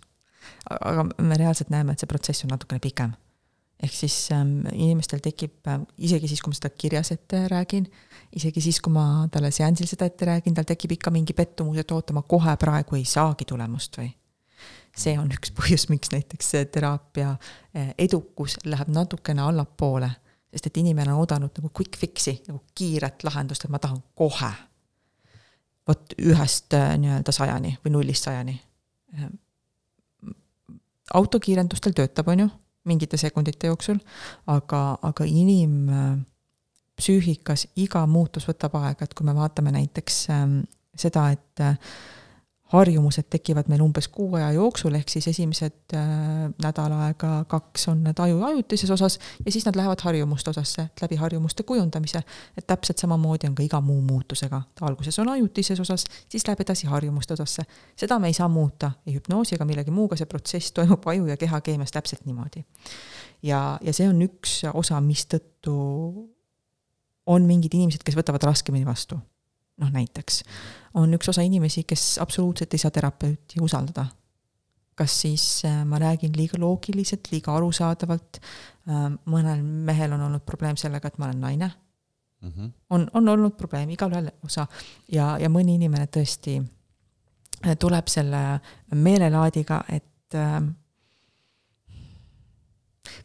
aga 0.80 1.04
me 1.04 1.36
reaalselt 1.36 1.70
näeme, 1.70 1.92
et 1.92 2.00
see 2.00 2.08
protsess 2.08 2.46
on 2.46 2.54
natukene 2.54 2.80
pikem. 2.80 3.12
ehk 3.80 3.94
siis 3.96 4.14
ähm, 4.32 4.66
inimestel 4.72 5.20
tekib 5.24 5.68
äh,, 5.68 5.80
isegi 5.98 6.28
siis, 6.28 6.42
kui 6.44 6.52
ma 6.52 6.56
seda 6.56 6.70
kirjas 6.70 7.12
ette 7.12 7.46
räägin, 7.48 7.86
isegi 8.36 8.60
siis, 8.60 8.80
kui 8.80 8.92
ma 8.92 9.26
talle 9.32 9.50
seansil 9.50 9.88
seda 9.88 10.04
ette 10.04 10.28
räägin, 10.28 10.54
tal 10.54 10.68
tekib 10.68 10.92
ikka 10.98 11.10
mingi 11.10 11.32
pettumus, 11.32 11.78
et 11.80 11.92
oota, 11.92 12.12
ma 12.12 12.22
kohe 12.22 12.56
praegu 12.60 12.96
ei 12.96 13.04
saagi 13.08 13.48
tulemust 13.48 13.96
või 13.96 14.10
see 14.96 15.18
on 15.18 15.30
üks 15.34 15.52
põhjus, 15.58 15.88
miks 15.90 16.12
näiteks 16.14 16.52
teraapia 16.72 17.34
eh, 17.74 17.92
edukus 17.98 18.58
läheb 18.64 18.90
natukene 18.92 19.44
allapoole, 19.44 20.10
sest 20.50 20.70
et 20.70 20.80
inimene 20.82 21.14
on 21.14 21.22
oodanud 21.24 21.54
nagu 21.58 21.70
quick 21.76 21.98
fix'i, 22.00 22.40
nagu 22.48 22.62
kiiret 22.74 23.24
lahendust, 23.26 23.64
et 23.64 23.72
ma 23.72 23.78
tahan 23.82 24.02
kohe. 24.18 24.52
vot 25.88 26.12
ühest 26.22 26.74
eh, 26.76 26.96
nii-öelda 27.02 27.32
sajani 27.34 27.76
või 27.84 27.94
nullist 27.96 28.26
sajani. 28.28 28.56
Eh, 29.14 29.30
autokiirendustel 31.14 31.94
töötab, 31.96 32.28
on 32.30 32.44
ju, 32.44 32.50
mingite 32.86 33.18
sekundite 33.18 33.66
jooksul, 33.66 33.98
aga, 34.46 34.98
aga 35.02 35.24
inim 35.26 35.88
psüühikas 36.96 37.66
iga 37.82 38.04
muutus 38.06 38.46
võtab 38.48 38.76
aega, 38.78 39.04
et 39.04 39.16
kui 39.18 39.26
me 39.26 39.34
vaatame 39.34 39.72
näiteks 39.74 40.20
seda, 41.02 41.24
et 41.34 41.62
harjumused 42.70 43.26
tekivad 43.30 43.68
meil 43.70 43.82
umbes 43.82 44.08
kuu 44.12 44.34
aja 44.38 44.52
jooksul, 44.54 44.94
ehk 44.94 45.10
siis 45.10 45.26
esimesed 45.32 45.94
äh, 45.96 46.04
nädal 46.62 46.92
aega, 46.94 47.32
kaks 47.50 47.88
on 47.90 48.04
need 48.06 48.20
aju 48.22 48.42
ajutises 48.46 48.92
osas 48.94 49.18
ja 49.44 49.52
siis 49.52 49.66
nad 49.66 49.76
lähevad 49.78 50.02
harjumuste 50.06 50.50
osasse 50.50 50.86
läbi 51.02 51.18
harjumuste 51.18 51.62
kujundamise. 51.66 52.22
et 52.56 52.66
täpselt 52.66 52.98
samamoodi 52.98 53.48
on 53.48 53.54
ka 53.54 53.62
iga 53.62 53.80
muu 53.80 54.00
muutusega, 54.00 54.62
ta 54.74 54.86
alguses 54.86 55.18
on 55.18 55.28
ajutises 55.28 55.80
osas, 55.80 56.04
siis 56.28 56.46
läheb 56.46 56.60
edasi 56.60 56.86
harjumuste 56.86 57.34
osasse. 57.34 57.62
seda 57.96 58.18
me 58.18 58.30
ei 58.30 58.38
saa 58.38 58.48
muuta 58.48 58.92
ei 59.06 59.14
hüpnoosi 59.18 59.54
ega 59.54 59.64
millegi 59.64 59.90
muuga, 59.90 60.16
see 60.16 60.30
protsess 60.30 60.72
toimub 60.72 61.06
aju 61.06 61.26
ja 61.26 61.36
kehakeemias 61.36 61.90
täpselt 61.90 62.26
niimoodi. 62.26 62.64
ja, 63.42 63.78
ja 63.82 63.92
see 63.92 64.08
on 64.08 64.22
üks 64.22 64.62
osa, 64.74 65.00
mistõttu 65.00 65.74
on 67.26 67.42
mingid 67.46 67.74
inimesed, 67.74 68.06
kes 68.06 68.16
võtavad 68.16 68.46
raskemini 68.46 68.86
vastu 68.86 69.18
noh 69.80 69.90
näiteks, 69.92 70.42
on 70.94 71.14
üks 71.14 71.28
osa 71.28 71.42
inimesi, 71.46 71.84
kes 71.84 72.18
absoluutselt 72.22 72.74
ei 72.74 72.78
saa 72.82 72.90
terapeuti 72.90 73.60
usaldada. 73.60 74.06
kas 75.00 75.20
siis 75.20 75.62
äh, 75.64 75.84
ma 75.88 75.98
räägin 75.98 76.34
liiga 76.36 76.58
loogiliselt, 76.60 77.30
liiga 77.32 77.54
arusaadavalt, 77.56 78.40
äh, 78.88 79.06
mõnel 79.32 79.62
mehel 79.62 80.12
on 80.12 80.26
olnud 80.26 80.42
probleem 80.44 80.76
sellega, 80.76 81.08
et 81.08 81.16
ma 81.18 81.24
olen 81.30 81.40
naine 81.40 81.70
mm. 82.40 82.50
-hmm. 82.50 82.70
on, 82.90 83.10
on 83.14 83.28
olnud 83.28 83.52
probleem, 83.56 83.90
igalühel 83.90 84.30
osa 84.44 84.66
ja, 85.12 85.38
ja 85.38 85.48
mõni 85.48 85.74
inimene 85.74 86.06
tõesti 86.06 86.58
äh, 87.66 87.76
tuleb 87.78 88.06
selle 88.08 88.60
meelelaadiga, 88.94 89.84
et 89.88 90.34
äh, 90.34 90.60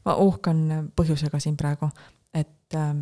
ma 0.05 0.15
uhkan 0.15 0.91
põhjusega 0.95 1.39
siin 1.39 1.57
praegu, 1.57 1.89
et 2.33 2.75
äh, 2.75 2.95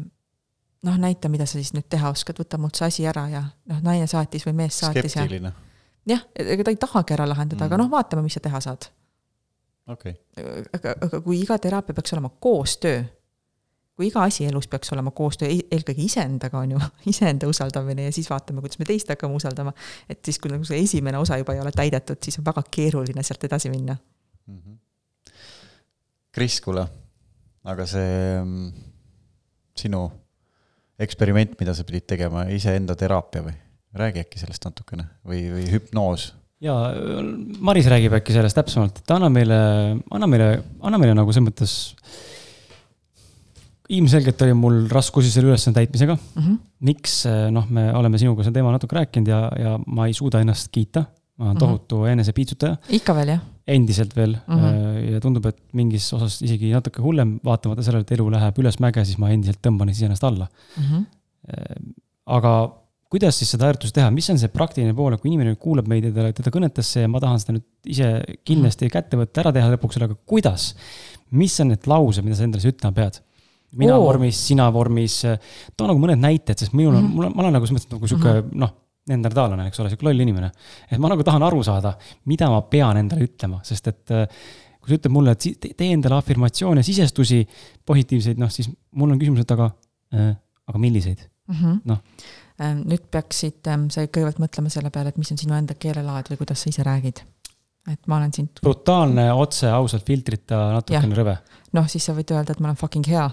noh, 0.84 0.98
näita, 1.00 1.32
mida 1.32 1.48
sa 1.48 1.60
siis 1.60 1.74
nüüd 1.76 1.88
teha 1.92 2.12
oskad, 2.14 2.40
võta 2.40 2.60
mult 2.62 2.78
see 2.80 2.90
asi 2.90 3.08
ära 3.10 3.26
ja 3.32 3.44
noh, 3.72 3.80
naine 3.86 4.08
saatis 4.10 4.46
või 4.48 4.58
mees 4.64 4.80
saatis 4.84 5.16
skeptiline. 5.16 5.54
ja. 6.10 6.18
jah, 6.18 6.28
ega 6.56 6.68
ta 6.68 6.74
ei 6.74 6.80
tahagi 6.82 7.16
ära 7.16 7.28
lahendada 7.30 7.64
mm., 7.64 7.72
aga 7.72 7.82
noh, 7.82 7.90
vaatame, 7.92 8.26
mis 8.26 8.38
sa 8.38 8.44
teha 8.44 8.62
saad. 8.64 8.88
okei 9.88 10.16
okay.. 10.16 10.64
aga, 10.78 10.96
aga 11.08 11.22
kui 11.26 11.42
iga 11.44 11.58
teraapia 11.62 11.96
peaks 11.98 12.16
olema 12.16 12.32
koostöö, 12.44 13.04
kui 13.96 14.10
iga 14.10 14.26
asi 14.28 14.48
elus 14.50 14.68
peaks 14.72 14.92
olema 14.96 15.14
koostöö, 15.16 15.52
eelkõige 15.72 16.04
iseendaga 16.06 16.64
on 16.64 16.76
ju, 16.76 16.82
iseenda 17.14 17.50
usaldamine 17.50 18.10
ja 18.10 18.16
siis 18.16 18.30
vaatame, 18.32 18.64
kuidas 18.64 18.82
me 18.82 18.90
teist 18.90 19.12
hakkame 19.14 19.40
usaldama. 19.40 19.76
et 20.10 20.20
siis, 20.26 20.40
kui 20.40 20.52
nagu 20.52 20.68
see 20.68 20.82
esimene 20.84 21.22
osa 21.22 21.40
juba 21.40 21.56
ei 21.56 21.64
ole 21.64 21.72
täidetud, 21.76 22.20
siis 22.24 22.40
on 22.42 22.48
väga 22.50 22.66
keeruline 22.72 23.24
sealt 23.24 23.48
edasi 23.50 23.72
minna 23.72 23.96
mm. 24.48 24.60
-hmm. 24.60 24.80
Kris, 26.34 26.60
kuule, 26.66 26.88
aga 27.64 27.86
see 27.86 28.42
mm, 28.42 28.72
sinu 29.78 30.10
eksperiment, 31.02 31.58
mida 31.60 31.74
sa 31.76 31.86
pidid 31.88 32.06
tegema, 32.10 32.48
iseenda 32.54 32.96
teraapia 33.00 33.46
või? 33.46 33.58
räägi 33.94 34.24
äkki 34.24 34.39
sellest 34.41 34.64
natukene 34.66 35.06
või, 35.22 35.44
või 35.54 35.68
hüpnoos? 35.70 36.32
jaa, 36.64 36.91
Maris 37.64 37.88
räägib 37.91 38.16
äkki 38.18 38.36
sellest 38.36 38.58
täpsemalt, 38.58 39.04
et 39.04 39.14
anna 39.14 39.30
meile, 39.34 39.58
anna 40.14 40.30
meile, 40.30 40.50
anna 40.82 41.00
meile 41.02 41.16
nagu 41.18 41.34
selles 41.36 41.50
mõttes. 41.50 41.74
ilmselgelt 43.94 44.41
oli 44.41 44.54
mul 44.58 44.78
raskusi 44.89 45.30
selle 45.30 45.52
ülesande 45.52 45.82
täitmisega 45.82 46.16
mm. 46.16 46.44
-hmm. 46.44 46.60
miks, 46.88 47.18
noh, 47.52 47.68
me 47.70 47.89
oleme 47.94 48.18
sinuga 48.18 48.44
sel 48.44 48.56
teemal 48.56 48.74
natuke 48.74 48.96
rääkinud 48.96 49.28
ja, 49.28 49.41
ja 49.60 49.78
ma 49.86 50.08
ei 50.08 50.14
suuda 50.14 50.39
ennast 50.41 50.72
kiita. 50.72 51.06
ma 51.38 51.46
olen 51.46 51.56
mhm. 51.56 51.60
tohutu 51.60 51.98
mm 51.98 52.04
-hmm. 52.04 52.12
enesepiitsutaja. 52.12 52.78
ikka 52.89 53.16
veel, 53.16 53.28
jah? 53.28 53.41
Endiselt 53.68 54.16
veel 54.16 54.36
mm 54.36 54.59
-hmm. 54.59 55.11
ja 55.14 55.20
tundub, 55.24 55.45
et 55.45 55.59
mingis 55.74 56.09
osas 56.14 56.41
isegi 56.43 56.72
natuke 56.74 57.01
hullem, 57.01 57.38
vaatamata 57.43 57.84
sellele, 57.84 58.03
et 58.03 58.16
elu 58.18 58.30
läheb 58.32 58.59
ülesmäge, 58.59 59.05
siis 59.05 59.18
ma 59.18 59.32
endiselt 59.32 59.61
tõmban 59.64 59.91
iseennast 59.91 60.24
alla 60.24 60.47
mm. 60.78 60.84
-hmm. 60.84 61.93
aga 62.26 62.53
kuidas 63.14 63.38
siis 63.38 63.51
seda 63.53 63.70
harjutust 63.70 63.95
teha, 63.95 64.09
mis 64.11 64.30
on 64.34 64.39
see 64.41 64.49
praktiline 64.49 64.93
pool, 64.97 65.16
kui 65.22 65.30
inimene 65.30 65.55
kuulab 65.55 65.88
meid 65.88 66.07
ja 66.09 66.32
teda, 66.34 66.51
kõnetas 66.53 66.89
see 66.95 67.05
ja 67.05 67.11
ma 67.11 67.22
tahan 67.22 67.39
seda 67.39 67.57
nüüd 67.57 67.66
ise 67.86 68.09
kindlasti 68.43 68.88
-hmm. 68.88 68.95
kätte 68.95 69.20
võtta, 69.20 69.43
ära 69.45 69.51
teha 69.53 69.76
lõpuks, 69.76 70.01
aga 70.01 70.16
kuidas? 70.26 70.74
mis 71.34 71.59
on 71.59 71.72
need 71.74 71.88
laused, 71.89 72.24
mida 72.24 72.36
sa 72.36 72.43
endale 72.43 72.70
ütlema 72.70 72.93
pead? 72.93 73.22
mina 73.74 73.95
oh. 73.97 74.03
vormis, 74.05 74.38
sina 74.47 74.68
vormis, 74.74 75.22
too 75.78 75.88
nagu 75.89 76.01
mõned 76.01 76.22
näited, 76.22 76.59
sest 76.59 76.74
minul 76.74 76.95
on 76.95 77.03
mm, 77.03 77.07
-hmm. 77.07 77.16
mul 77.16 77.26
on, 77.26 77.34
ma 77.36 77.41
olen 77.43 77.55
nagu 77.57 77.66
selles 77.66 77.86
mõttes 77.86 77.95
nagu 77.95 78.07
sihuke 78.07 78.34
mm 78.34 78.41
-hmm. 78.41 78.59
noh 78.66 78.74
neandertaallane, 79.10 79.68
eks 79.68 79.82
ole, 79.84 79.91
sihuke 79.91 80.08
loll 80.08 80.24
inimene. 80.24 80.51
et 80.89 81.01
ma 81.01 81.12
nagu 81.12 81.24
tahan 81.26 81.43
aru 81.43 81.64
saada, 81.66 81.95
mida 82.32 82.49
ma 82.51 82.62
pean 82.70 82.99
endale 83.01 83.28
ütlema, 83.28 83.60
sest 83.68 83.89
et 83.91 84.14
äh, 84.16 84.24
kui 84.80 84.91
sa 84.91 84.99
ütled 84.99 85.14
mulle, 85.16 85.36
et 85.36 85.68
tee 85.80 85.91
endale 85.91 86.20
afirmatsioone, 86.20 86.84
sisestusi 86.86 87.41
positiivseid, 87.88 88.39
noh 88.39 88.51
siis 88.51 88.70
mul 88.99 89.14
on 89.16 89.20
küsimus, 89.20 89.43
et 89.43 89.54
aga 89.56 89.70
äh,, 90.16 90.34
aga 90.70 90.80
milliseid 90.80 91.28
mm 91.47 91.60
-hmm., 91.60 91.84
noh. 91.91 92.01
Ähm, 92.62 92.84
nüüd 92.86 93.08
peaksid 93.12 93.66
ähm, 93.68 93.88
sa 93.89 94.04
kõigepealt 94.06 94.38
mõtlema 94.39 94.70
selle 94.70 94.91
peale, 94.93 95.10
et 95.10 95.18
mis 95.18 95.32
on 95.34 95.39
sinu 95.41 95.56
enda 95.58 95.74
keelelaad 95.74 96.30
või 96.30 96.38
kuidas 96.43 96.62
sa 96.62 96.70
ise 96.70 96.84
räägid. 96.86 97.24
et 97.91 98.08
ma 98.08 98.18
olen 98.18 98.34
sind. 98.34 98.60
brutaalne, 98.62 99.34
otse, 99.34 99.70
ausalt, 99.70 100.06
filtrita, 100.06 100.72
natukene 100.74 101.16
rõve. 101.16 101.38
noh, 101.74 101.88
siis 101.88 102.06
sa 102.06 102.14
võid 102.14 102.32
öelda, 102.32 102.51
et 102.51 102.60
ma 102.60 102.68
olen 102.68 102.78
fucking 102.78 103.08
hea 103.08 103.30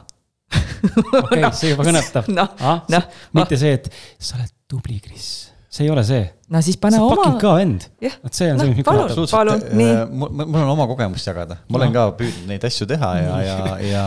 okei 1.23 1.45
okay, 1.45 1.53
see 1.53 1.71
juba 1.71 1.85
kõnetab 1.85 2.29
no, 2.39 2.49
ah, 2.61 2.83
no, 2.91 3.03
mitte 3.33 3.57
see, 3.57 3.73
et 3.73 3.91
sa 4.19 4.37
oled 4.39 4.53
tubli, 4.69 4.99
Kris 5.01 5.50
see 5.71 5.87
ei 5.87 5.91
ole 5.91 6.03
see. 6.05 6.25
no 6.51 6.61
siis 6.67 6.79
pane 6.83 6.99
sa 6.99 7.05
oma. 7.07 7.15
fucking 7.15 7.41
ka 7.41 7.53
end. 7.63 7.87
vot 8.03 8.35
see 8.35 8.51
on 8.51 8.59
no, 8.59 8.67
see, 8.67 8.85
kõnetab. 8.87 9.21
palun, 9.31 9.65
nii. 9.79 9.91
Äh, 9.95 10.15
mul 10.41 10.63
on 10.65 10.73
oma 10.73 10.87
kogemust 10.91 11.31
jagada, 11.31 11.61
ma 11.71 11.79
olen 11.79 11.95
ka 11.95 12.07
püüdnud 12.19 12.51
neid 12.51 12.67
asju 12.67 12.89
teha 12.91 13.11
ja, 13.21 13.37
ja, 13.47 13.59
ja 13.87 14.05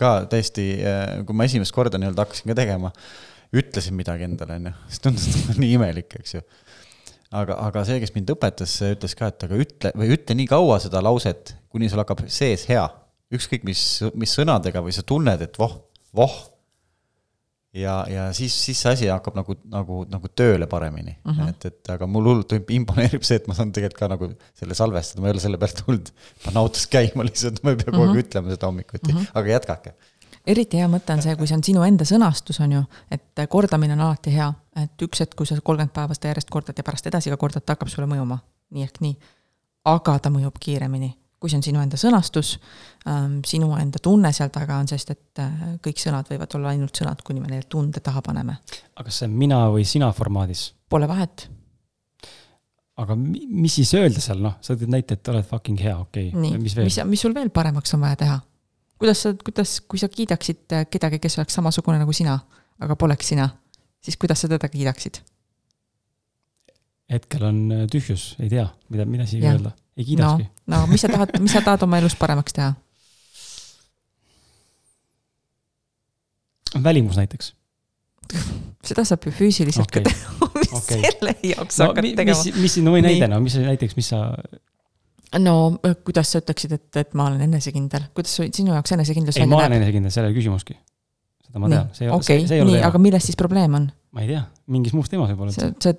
ka 0.00 0.12
täiesti, 0.32 0.66
äh, 0.84 1.14
kui 1.28 1.38
ma 1.38 1.48
esimest 1.48 1.72
korda 1.74 2.00
nii-öelda 2.00 2.26
hakkasin 2.26 2.52
ka 2.52 2.58
tegema, 2.60 2.92
ütlesin 3.56 3.96
midagi 3.96 4.28
endale, 4.28 4.60
onju, 4.60 4.74
siis 4.92 5.04
tundus 5.06 5.30
nii 5.62 5.72
imelik, 5.78 6.12
eks 6.20 6.36
ju. 6.36 6.44
aga, 7.40 7.56
aga 7.70 7.86
see, 7.88 7.96
kes 8.04 8.12
mind 8.18 8.36
õpetas, 8.36 8.76
ütles 8.92 9.16
ka, 9.16 9.32
et 9.32 9.48
aga 9.48 9.64
ütle 9.64 9.96
või 9.96 10.12
ütle 10.18 10.36
nii 10.36 10.50
kaua 10.52 10.76
seda 10.84 11.00
lauset, 11.04 11.56
kuni 11.72 11.88
sul 11.88 12.04
hakkab 12.04 12.26
sees 12.28 12.68
hea. 12.68 12.84
ükskõik 13.32 13.64
mis, 13.64 13.82
mis 14.12 14.36
sõnadega 14.36 14.84
või 14.84 14.92
sa 14.92 15.00
tunned, 15.08 15.40
et 15.40 15.56
voh, 15.56 15.78
voh 16.12 16.51
ja, 17.74 17.94
ja 18.08 18.32
siis, 18.32 18.54
siis 18.64 18.80
see 18.82 18.92
asi 18.92 19.08
hakkab 19.08 19.36
nagu, 19.38 19.56
nagu, 19.72 20.02
nagu 20.10 20.30
tööle 20.36 20.66
paremini 20.70 21.14
mm. 21.14 21.32
-hmm. 21.32 21.48
et, 21.48 21.66
et 21.70 21.90
aga 21.94 22.06
mul 22.06 22.28
hullult 22.28 22.54
imponeerib 22.76 23.24
see, 23.24 23.40
et 23.40 23.48
ma 23.48 23.56
saan 23.56 23.72
tegelikult 23.72 23.98
ka 23.98 24.08
nagu 24.12 24.30
selle 24.58 24.76
salvestada, 24.78 25.22
ma 25.22 25.30
ei 25.30 25.36
ole 25.36 25.44
selle 25.44 25.60
pealt 25.60 25.84
tulnud 25.84 26.12
panna 26.44 26.64
autos 26.64 26.86
käima 26.92 27.26
lihtsalt, 27.28 27.62
ma 27.62 27.72
ei 27.72 27.80
pea 27.80 27.90
kogu 27.90 28.02
aeg 28.02 28.10
mm 28.10 28.16
-hmm. 28.16 28.26
ütlema 28.26 28.56
seda 28.56 28.66
hommikuti 28.66 29.12
mm, 29.12 29.18
-hmm. 29.18 29.30
aga 29.34 29.54
jätkake. 29.56 29.94
eriti 30.46 30.82
hea 30.82 30.88
mõte 30.88 31.12
on 31.12 31.22
see, 31.22 31.36
kui 31.36 31.46
see 31.46 31.56
on 31.56 31.64
sinu 31.64 31.82
enda 31.86 32.04
sõnastus, 32.04 32.60
on 32.60 32.72
ju, 32.72 32.84
et 33.10 33.46
kordamine 33.48 33.92
on 33.92 34.00
alati 34.08 34.34
hea, 34.34 34.52
et 34.76 35.02
üks 35.02 35.20
hetk, 35.20 35.36
kui 35.36 35.46
sa 35.46 35.60
kolmkümmend 35.60 35.92
päeva 35.94 36.14
seda 36.14 36.28
järjest 36.28 36.50
kordad 36.50 36.78
ja 36.78 36.84
pärast 36.84 37.06
edasi 37.06 37.30
ka 37.30 37.36
kordad, 37.36 37.64
ta 37.64 37.72
hakkab 37.72 37.88
sulle 37.88 38.08
mõjuma, 38.08 38.38
nii 38.70 38.82
ehk 38.82 39.00
nii. 39.00 39.16
aga 39.84 40.18
ta 40.18 40.30
mõjub 40.30 40.58
kiiremini 40.60 41.21
kui 41.42 41.50
see 41.50 41.58
on 41.58 41.64
sinu 41.66 41.80
enda 41.82 41.98
sõnastus, 41.98 42.52
ähm, 43.10 43.40
sinu 43.46 43.72
enda 43.78 44.00
tunne 44.02 44.30
seal 44.34 44.52
taga 44.54 44.78
on, 44.78 44.90
sest 44.90 45.10
et 45.14 45.42
äh, 45.42 45.64
kõik 45.82 45.98
sõnad 45.98 46.30
võivad 46.30 46.54
olla 46.58 46.70
ainult 46.74 46.98
sõnad, 46.98 47.24
kuni 47.26 47.42
me 47.42 47.50
neile 47.50 47.66
tunde 47.70 48.02
taha 48.04 48.22
paneme. 48.24 48.60
aga 48.94 49.08
kas 49.08 49.22
see 49.22 49.30
on 49.30 49.34
mina 49.40 49.64
või 49.74 49.86
sina 49.88 50.12
formaadis? 50.14 50.68
Pole 50.92 51.08
vahet. 51.10 51.48
aga 53.02 53.16
mis 53.18 53.74
siis 53.80 53.90
öelda 53.98 54.22
seal, 54.22 54.42
noh, 54.44 54.56
sa 54.62 54.76
tõid 54.78 54.92
näite, 54.92 55.18
et 55.18 55.32
oled 55.32 55.48
fucking 55.48 55.82
hea, 55.82 55.96
okei 55.98 56.30
okay., 56.30 56.62
mis 56.62 56.78
veel? 56.78 56.88
mis, 56.90 57.00
mis 57.10 57.26
sul 57.26 57.34
veel 57.34 57.50
paremaks 57.50 57.98
on 57.98 58.06
vaja 58.06 58.20
teha? 58.22 58.38
kuidas 59.02 59.26
sa, 59.26 59.34
kuidas, 59.34 59.76
kui 59.82 59.98
sa 59.98 60.10
kiidaksid 60.12 60.78
äh, 60.78 60.86
kedagi, 60.90 61.18
kes 61.22 61.40
oleks 61.40 61.58
samasugune 61.58 61.98
nagu 61.98 62.14
sina, 62.14 62.38
aga 62.82 62.96
poleks 62.96 63.34
sina, 63.34 63.50
siis 64.04 64.20
kuidas 64.20 64.44
sa 64.44 64.52
teda 64.52 64.70
kiidaksid? 64.70 65.24
hetkel 67.12 67.50
on 67.50 67.64
äh, 67.74 67.86
tühjus, 67.90 68.36
ei 68.38 68.52
tea, 68.52 68.70
mida, 68.94 69.08
mida 69.10 69.26
siia 69.26 69.56
öelda 69.56 69.74
ei 69.96 70.04
kiidakski. 70.08 70.48
no, 70.66 70.76
no 70.80 70.86
mis 70.90 71.04
sa 71.04 71.08
tahad, 71.12 71.34
mis 71.40 71.52
sa 71.52 71.60
tahad 71.64 71.82
oma 71.86 71.98
elus 72.02 72.16
paremaks 72.18 72.52
teha? 72.56 72.72
välimus 76.82 77.16
näiteks 77.20 77.52
seda 78.88 79.04
saab 79.06 79.26
ju 79.28 79.32
füüsiliselt 79.36 79.86
Okei. 79.88 80.02
ka 80.02 80.10
teha, 80.10 80.48
mis 80.62 80.72
Okei. 80.78 81.00
selle 81.04 81.34
jaoks 81.52 81.80
no 81.80 81.88
hakkad 81.90 82.06
mi- 82.06 82.14
tegema 82.18 82.44
mis, 82.44 82.60
mis, 82.64 82.76
no 82.84 82.94
või 82.94 83.02
Nii. 83.04 83.16
näide, 83.16 83.28
no 83.32 83.40
mis 83.44 83.56
näiteks, 83.60 83.96
mis 83.98 84.08
sa, 84.12 84.22
no 85.42 85.56
äh, 85.86 85.96
kuidas 86.06 86.32
sa 86.32 86.40
ütleksid, 86.42 86.76
et, 86.78 86.88
et 87.02 87.12
ma 87.18 87.28
olen 87.30 87.44
enesekindel, 87.48 88.08
kuidas 88.16 88.38
sinu 88.40 88.72
jaoks 88.76 88.94
enesekindlus 88.96 89.40
ei, 89.40 89.48
ma 89.50 89.60
olen 89.62 89.76
enesekindel, 89.80 90.14
see 90.14 90.22
ei 90.24 90.30
ole 90.30 90.38
küsimuski. 90.38 90.78
seda 91.46 91.62
ma 91.62 91.70
tean, 91.72 91.92
see 91.96 92.06
ei 92.06 92.10
ole, 92.12 92.22
okei, 92.22 92.46
see 92.48 92.58
ei 92.58 92.64
ole 92.64 92.72
nii, 92.72 92.80
aga 92.80 92.94
teema, 92.96 93.04
milles 93.08 93.28
siis 93.28 93.38
probleem 93.40 93.76
on? 93.80 93.90
ma 94.16 94.24
ei 94.24 94.32
tea, 94.32 94.46
mingis 94.72 94.96
muus 94.96 95.12
teemas 95.12 95.30
võib-olla. 95.34 95.54
see, 95.56 95.74
see, 95.84 95.98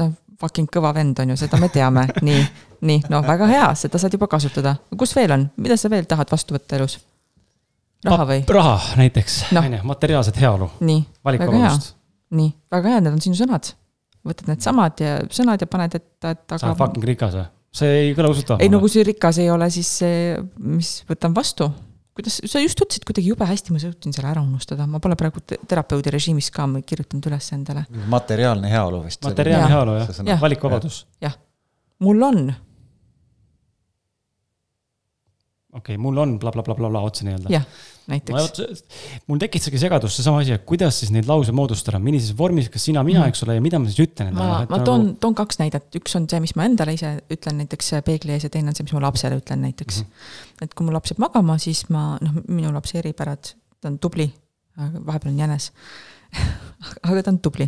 ta 0.00 0.10
fucking 0.40 0.70
kõva 0.72 0.92
vend 0.96 1.22
on 1.22 1.34
ju, 1.34 1.38
seda 1.44 1.60
me 1.62 1.70
teame, 1.72 2.08
nii, 2.26 2.42
nii, 2.80 3.02
no 3.12 3.20
väga 3.26 3.46
hea, 3.50 3.68
seda 3.78 4.00
saad 4.00 4.14
juba 4.16 4.28
kasutada. 4.30 4.76
kus 4.98 5.14
veel 5.16 5.32
on, 5.36 5.46
mida 5.56 5.76
sa 5.80 5.90
veel 5.92 6.08
tahad 6.10 6.30
vastu 6.32 6.56
võtta 6.56 6.78
elus? 6.80 6.98
raha 8.04 8.26
või? 8.28 8.42
raha 8.48 8.96
näiteks, 9.00 9.40
Noh. 9.52 9.66
on 9.66 9.76
ju, 9.78 9.84
materiaalset 9.90 10.40
heaolu, 10.40 10.70
nii, 10.80 11.04
valikuvabadust. 11.24 11.94
nii, 12.36 12.52
väga 12.72 12.94
hea, 12.94 13.00
need 13.04 13.16
on 13.18 13.20
sinu 13.24 13.38
sõnad. 13.38 13.72
võtad 14.26 14.48
needsamad 14.52 15.00
ja 15.00 15.18
sõnad 15.32 15.60
ja 15.60 15.68
paned 15.70 15.94
ette, 15.96 16.34
et 16.34 16.44
sa 16.48 16.66
oled 16.66 16.72
aga. 16.74 16.78
fucking 16.84 17.04
rikas 17.12 17.36
või? 17.36 17.46
see 17.80 17.92
ei 18.06 18.14
kõla 18.18 18.32
usutavalt. 18.34 18.64
ei 18.64 18.72
no 18.72 18.80
kui 18.82 18.90
see 18.92 19.04
rikas 19.06 19.38
ei 19.42 19.50
ole, 19.52 19.68
siis 19.70 19.90
see, 20.00 20.34
mis 20.58 20.94
võtan 21.08 21.34
vastu. 21.36 21.68
kuidas, 22.16 22.40
sa 22.50 22.62
just 22.62 22.80
ütlesid 22.82 23.04
kuidagi 23.08 23.30
jube 23.30 23.46
hästi, 23.46 23.72
ma 23.74 23.82
suutsin 23.82 24.16
selle 24.16 24.32
ära 24.32 24.42
unustada, 24.42 24.86
ma 24.90 24.98
pole 25.02 25.16
praegu 25.20 25.42
te- 25.44 25.60
terapeudi 25.68 26.10
režiimis 26.16 26.50
ka 26.54 26.66
ma 26.66 26.82
kirjutanud 26.82 27.28
üles 27.30 27.52
endale. 27.56 27.84
materiaalne 28.10 28.72
heaolu 28.72 29.04
vist. 29.04 29.22
materiaalne 29.24 29.70
heaolu 29.74 30.00
jah 30.00 30.10
sõna. 30.16 30.34
ja., 30.34 30.40
valikuvabadus. 30.40 31.04
mul 32.00 32.22
on, 32.26 32.52
okei 35.72 35.94
okay,, 35.94 36.02
mul 36.02 36.18
on 36.18 36.36
blablabla 36.38 36.74
bla, 36.74 36.88
bla, 36.88 36.90
bla, 36.90 37.00
otse 37.06 37.24
nii-öelda. 37.26 37.50
jah, 37.52 37.64
näiteks. 38.10 38.82
mul 39.30 39.38
tekitaski 39.38 39.78
segadus 39.78 40.16
seesama 40.18 40.40
asi, 40.42 40.54
et 40.56 40.64
kuidas 40.66 40.98
siis 41.02 41.12
neid 41.14 41.28
lause 41.30 41.54
moodustada, 41.54 42.00
millises 42.02 42.34
vormis, 42.36 42.70
kas 42.72 42.88
sina, 42.88 43.04
mina, 43.06 43.26
eks 43.30 43.44
ole, 43.46 43.56
ja 43.58 43.64
mida 43.64 43.78
ma 43.78 43.90
siis 43.90 44.02
ütlen 44.06 44.32
ma, 44.34 44.46
endale. 44.46 44.68
ma 44.72 44.80
toon, 44.86 45.06
toon 45.22 45.36
kaks 45.38 45.60
näidet, 45.62 45.86
üks 46.00 46.16
on 46.18 46.26
see, 46.30 46.42
mis 46.42 46.56
ma 46.58 46.66
endale 46.66 46.96
ise 46.96 47.12
ütlen 47.30 47.60
näiteks 47.62 47.94
peegli 48.06 48.34
ees 48.34 48.48
ja 48.48 48.52
teine 48.52 48.72
on 48.72 48.78
see, 48.78 48.86
mis 48.88 48.96
ma 48.96 49.04
lapsele 49.06 49.38
ütlen 49.38 49.62
näiteks 49.66 50.02
mm. 50.02 50.10
-hmm. 50.10 50.66
et 50.66 50.74
kui 50.74 50.88
mu 50.88 50.94
laps 50.94 51.14
jääb 51.14 51.22
magama, 51.22 51.58
siis 51.62 51.84
ma, 51.94 52.04
noh, 52.24 52.40
minu 52.48 52.72
lapse 52.74 52.98
eripärad, 52.98 53.54
ta 53.80 53.92
on 53.92 53.98
tubli, 54.02 54.26
vahepeal 54.78 55.34
on 55.34 55.42
jänes. 55.44 55.70
aga 57.06 57.22
ta 57.22 57.30
on 57.30 57.38
tubli, 57.42 57.66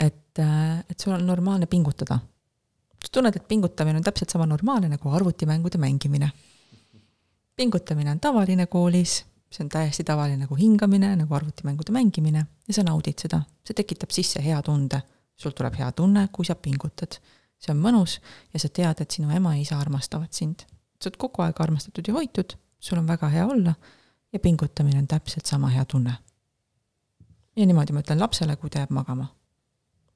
et, 0.00 0.38
et 0.38 0.98
sul 1.00 1.14
on 1.14 1.26
normaalne 1.26 1.66
pingutada. 1.66 2.18
sa 3.04 3.12
tunned, 3.12 3.36
et 3.36 3.48
pingutamine 3.48 3.98
on 4.00 4.04
täpselt 4.04 4.30
sama 4.30 4.46
normaalne 4.46 4.88
nagu 4.88 5.10
arvutimängude 5.10 5.78
mängimine. 5.78 6.30
Pingutamine 7.56 8.10
on 8.10 8.20
tavaline 8.20 8.66
koolis, 8.66 9.24
see 9.50 9.64
on 9.64 9.68
täiesti 9.68 10.04
tavaline 10.04 10.36
nagu 10.36 10.56
hingamine, 10.58 11.16
nagu 11.16 11.34
arvutimängude 11.34 11.92
mängimine 11.92 12.46
ja 12.68 12.74
sa 12.74 12.82
naudid 12.82 13.18
seda, 13.22 13.42
see 13.64 13.74
tekitab 13.74 14.10
sisse 14.10 14.42
hea 14.42 14.62
tunde 14.62 15.00
sul 15.36 15.50
tuleb 15.50 15.74
hea 15.78 15.92
tunne, 15.92 16.28
kui 16.32 16.44
sa 16.44 16.54
pingutad. 16.54 17.18
see 17.64 17.72
on 17.72 17.80
mõnus 17.80 18.18
ja 18.52 18.60
sa 18.60 18.68
tead, 18.68 18.98
et 19.00 19.14
sinu 19.14 19.30
ema 19.32 19.54
ja 19.54 19.62
isa 19.62 19.78
armastavad 19.80 20.32
sind. 20.32 20.66
sa 21.00 21.08
oled 21.08 21.16
kogu 21.18 21.42
aeg 21.42 21.60
armastatud 21.60 22.08
ja 22.08 22.14
hoitud, 22.14 22.56
sul 22.80 22.98
on 22.98 23.06
väga 23.06 23.28
hea 23.28 23.46
olla 23.46 23.74
ja 24.32 24.38
pingutamine 24.38 24.98
on 24.98 25.06
täpselt 25.06 25.46
sama 25.46 25.68
hea 25.68 25.84
tunne. 25.84 26.14
ja 27.56 27.66
niimoodi 27.66 27.92
ma 27.92 28.00
ütlen 28.00 28.20
lapsele, 28.20 28.56
kui 28.56 28.70
ta 28.70 28.78
jääb 28.78 28.90
magama. 28.90 29.26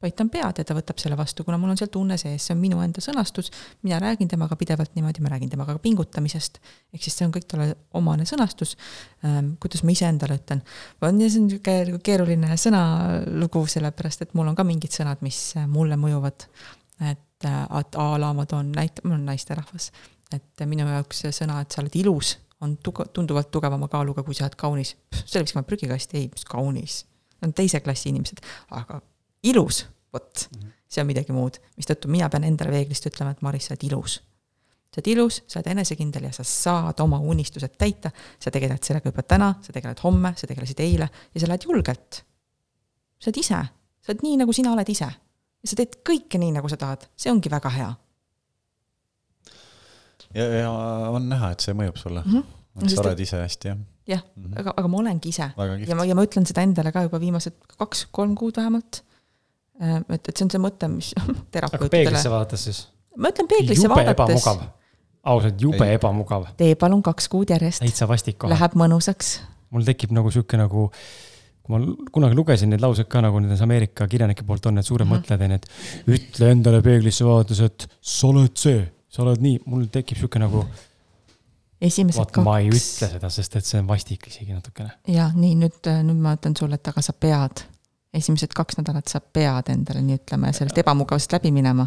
Paitan 0.02 0.30
pead 0.30 0.60
ja 0.60 0.64
ta 0.66 0.74
võtab 0.76 1.00
selle 1.02 1.16
vastu, 1.18 1.44
kuna 1.46 1.58
mul 1.58 1.72
on 1.72 1.78
seal 1.80 1.90
tunne 1.92 2.18
sees, 2.20 2.44
see 2.46 2.54
on 2.54 2.60
minu 2.62 2.78
enda 2.84 3.02
sõnastus, 3.02 3.50
mina 3.86 3.98
räägin 4.02 4.30
temaga 4.30 4.56
pidevalt 4.58 4.94
niimoodi, 4.94 5.22
ma 5.24 5.32
räägin 5.32 5.50
temaga 5.50 5.74
ka 5.74 5.82
pingutamisest, 5.82 6.60
ehk 6.94 7.02
siis 7.02 7.18
see 7.18 7.26
on 7.26 7.34
kõik 7.34 7.48
talle 7.50 7.72
omane 7.98 8.26
sõnastus 8.28 8.76
ähm,, 9.26 9.54
kuidas 9.62 9.82
ma 9.82 9.94
iseendale 9.94 10.38
ütlen. 10.38 10.62
on 11.02 11.18
ja 11.22 11.30
see 11.30 11.42
on 11.42 11.48
niisugune 11.50 12.02
keeruline 12.06 12.58
sõnalugu, 12.62 13.64
sellepärast 13.74 14.22
et 14.26 14.36
mul 14.38 14.52
on 14.52 14.58
ka 14.58 14.66
mingid 14.66 14.94
sõnad, 14.94 15.24
mis 15.26 15.40
mulle 15.66 15.98
mõjuvad. 15.98 16.46
et, 17.10 17.48
et 17.50 17.98
a 17.98 18.08
la 18.22 18.32
ma 18.34 18.46
toon 18.46 18.70
näite, 18.74 19.02
ma 19.04 19.16
olen 19.16 19.26
naisterahvas, 19.32 19.90
et 20.34 20.66
minu 20.66 20.86
jaoks 20.86 21.26
see 21.26 21.34
sõna, 21.42 21.60
et 21.62 21.74
sa 21.74 21.82
oled 21.82 21.98
ilus, 21.98 22.36
on 22.62 22.78
tuge-, 22.78 23.10
tunduvalt 23.14 23.50
tugevama 23.50 23.90
kaaluga, 23.90 24.22
kui 24.22 24.34
sa 24.34 24.46
oled 24.46 24.58
kaunis. 24.58 24.94
selle 25.24 25.46
viskame 25.46 25.66
prügikasti, 25.66 26.22
ei, 26.22 26.30
mis 26.30 26.46
kaunis. 26.46 27.04
Need 27.38 27.50
on 27.50 27.54
teise 27.54 27.78
klassi 27.80 28.10
inimesed, 28.10 28.40
aga 28.74 28.98
ilus, 29.42 29.86
vot, 30.12 30.48
see 30.88 31.02
on 31.02 31.08
midagi 31.08 31.34
muud, 31.36 31.60
mistõttu 31.76 32.10
mina 32.10 32.28
pean 32.32 32.46
endale 32.48 32.72
peeglist 32.74 33.06
ütlema, 33.10 33.34
et 33.34 33.44
Maris, 33.44 33.68
sa 33.68 33.76
oled 33.76 33.86
ilus 33.90 34.18
sa 34.88 35.02
oled 35.02 35.10
ilus, 35.12 35.42
sa 35.46 35.60
oled 35.60 35.70
enesekindel 35.74 36.28
ja 36.28 36.32
sa 36.32 36.44
saad 36.48 37.00
oma 37.04 37.18
unistused 37.20 37.74
täita, 37.78 38.10
sa 38.40 38.50
tegeled 38.50 38.82
sellega 38.84 39.12
juba 39.12 39.24
täna, 39.28 39.50
sa 39.62 39.74
tegeled 39.74 40.00
homme, 40.00 40.32
sa 40.36 40.48
tegelesid 40.48 40.80
eile 40.80 41.08
ja 41.34 41.42
sa 41.42 41.50
lähed 41.50 41.66
julgelt. 41.68 42.22
sa 43.20 43.28
oled 43.28 43.40
ise, 43.42 43.60
sa 44.00 44.12
oled 44.12 44.24
nii, 44.24 44.38
nagu 44.42 44.54
sina 44.56 44.72
oled 44.72 44.88
ise. 44.88 45.08
ja 45.08 45.70
sa 45.70 45.76
teed 45.76 46.00
kõike 46.06 46.40
nii, 46.40 46.54
nagu 46.56 46.70
sa 46.72 46.80
tahad, 46.80 47.04
see 47.16 47.32
ongi 47.32 47.52
väga 47.52 47.72
hea 47.74 47.90
ja, 50.34 50.44
ja 50.64 50.72
on 51.12 51.28
näha, 51.28 51.52
et 51.52 51.64
see 51.64 51.76
mõjub 51.76 52.00
sulle 52.00 52.24
mm. 52.24 52.32
mm. 52.32 52.40
-hmm. 52.40 52.82
-hmm. 52.82 52.94
sa 52.94 53.04
oled 53.04 53.20
ise 53.20 53.42
hästi, 53.44 53.68
jah 53.68 53.78
jah, 54.08 54.22
mm 54.36 54.44
-hmm. 54.44 54.60
aga, 54.60 54.72
aga 54.76 54.88
ma 54.88 54.98
olengi 54.98 55.28
ise 55.28 55.50
ja 55.88 55.94
ma, 55.94 56.04
ja 56.04 56.14
ma 56.14 56.24
ütlen 56.24 56.46
seda 56.48 56.64
endale 56.64 56.92
ka 56.92 57.02
juba 57.04 57.20
viimased 57.20 57.54
kaks-kolm 57.76 58.34
kuud 58.34 58.56
vähemalt. 58.56 59.04
et, 59.78 60.28
et 60.28 60.34
see 60.36 60.44
on 60.46 60.50
see 60.54 60.60
mõte, 60.62 60.88
mis 60.90 61.12
aga 61.20 61.34
terapeutidele 61.54 61.90
peeglisse, 61.94 62.30
vaadates 62.32 62.64
siis. 62.68 62.82
ma 63.16 63.30
ütlen 63.32 63.48
peeglisse 63.50 63.86
jube 63.86 63.94
vaadates, 63.94 64.48
ausalt, 65.28 65.60
jube 65.62 65.86
Ei. 65.86 65.94
ebamugav. 65.98 66.48
tee 66.56 66.74
palun 66.80 67.02
kaks 67.06 67.28
kuud 67.28 67.50
järjest, 67.54 67.82
täitsa 67.84 68.08
vastik 68.10 68.38
kohe. 68.38 68.50
läheb 68.54 68.74
mõnusaks. 68.78 69.38
mul 69.70 69.84
tekib 69.86 70.12
nagu 70.16 70.30
sihuke 70.34 70.56
nagu, 70.60 70.88
kui 71.62 71.74
ma 71.78 72.10
kunagi 72.14 72.34
lugesin 72.38 72.70
neid 72.72 72.80
lauseid 72.82 73.08
ka 73.12 73.20
nagu 73.20 73.40
nendes 73.44 73.60
Ameerika 73.62 74.06
kirjanike 74.08 74.42
poolt 74.48 74.66
on 74.66 74.74
need 74.80 74.86
suured 74.88 75.06
Mhm. 75.06 75.14
mõtlejad 75.14 75.42
onju, 75.46 75.54
et 75.54 75.66
ütle 76.18 76.50
endale 76.54 76.82
peeglisse 76.82 77.24
vaadates, 77.28 77.60
et 77.60 77.88
sa 78.00 78.26
oled 78.32 78.54
see, 78.56 78.86
sa 79.08 79.22
oled 79.22 79.40
nii, 79.44 79.60
mul 79.66 79.86
tekib 79.92 80.16
sihuke 80.18 80.38
nagu, 80.40 80.64
esimesed 81.80 82.18
vaat 82.18 82.38
ma 82.42 82.58
ei 82.62 82.70
kaks 82.72 82.86
ütle 82.98 83.08
seda, 83.14 83.30
sest 83.30 83.56
et 83.60 83.64
see 83.68 83.78
on 83.82 83.86
vastik 83.90 84.26
isegi 84.30 84.52
natukene. 84.56 84.90
ja 85.06 85.28
nii 85.34 85.54
nüüd, 85.60 85.78
nüüd 86.08 86.18
ma 86.24 86.34
ütlen 86.38 86.56
sulle, 86.58 86.74
et 86.80 86.88
aga 86.90 87.02
sa 87.04 87.12
pead, 87.12 87.62
esimesed 88.14 88.54
kaks 88.56 88.78
nädalat 88.80 89.08
sa 89.10 89.20
pead 89.20 89.72
endale 89.72 90.02
nii 90.04 90.20
ütlema 90.20 90.52
ja 90.52 90.60
sellest 90.60 90.78
ebamugavusest 90.80 91.34
läbi 91.36 91.50
minema 91.52 91.84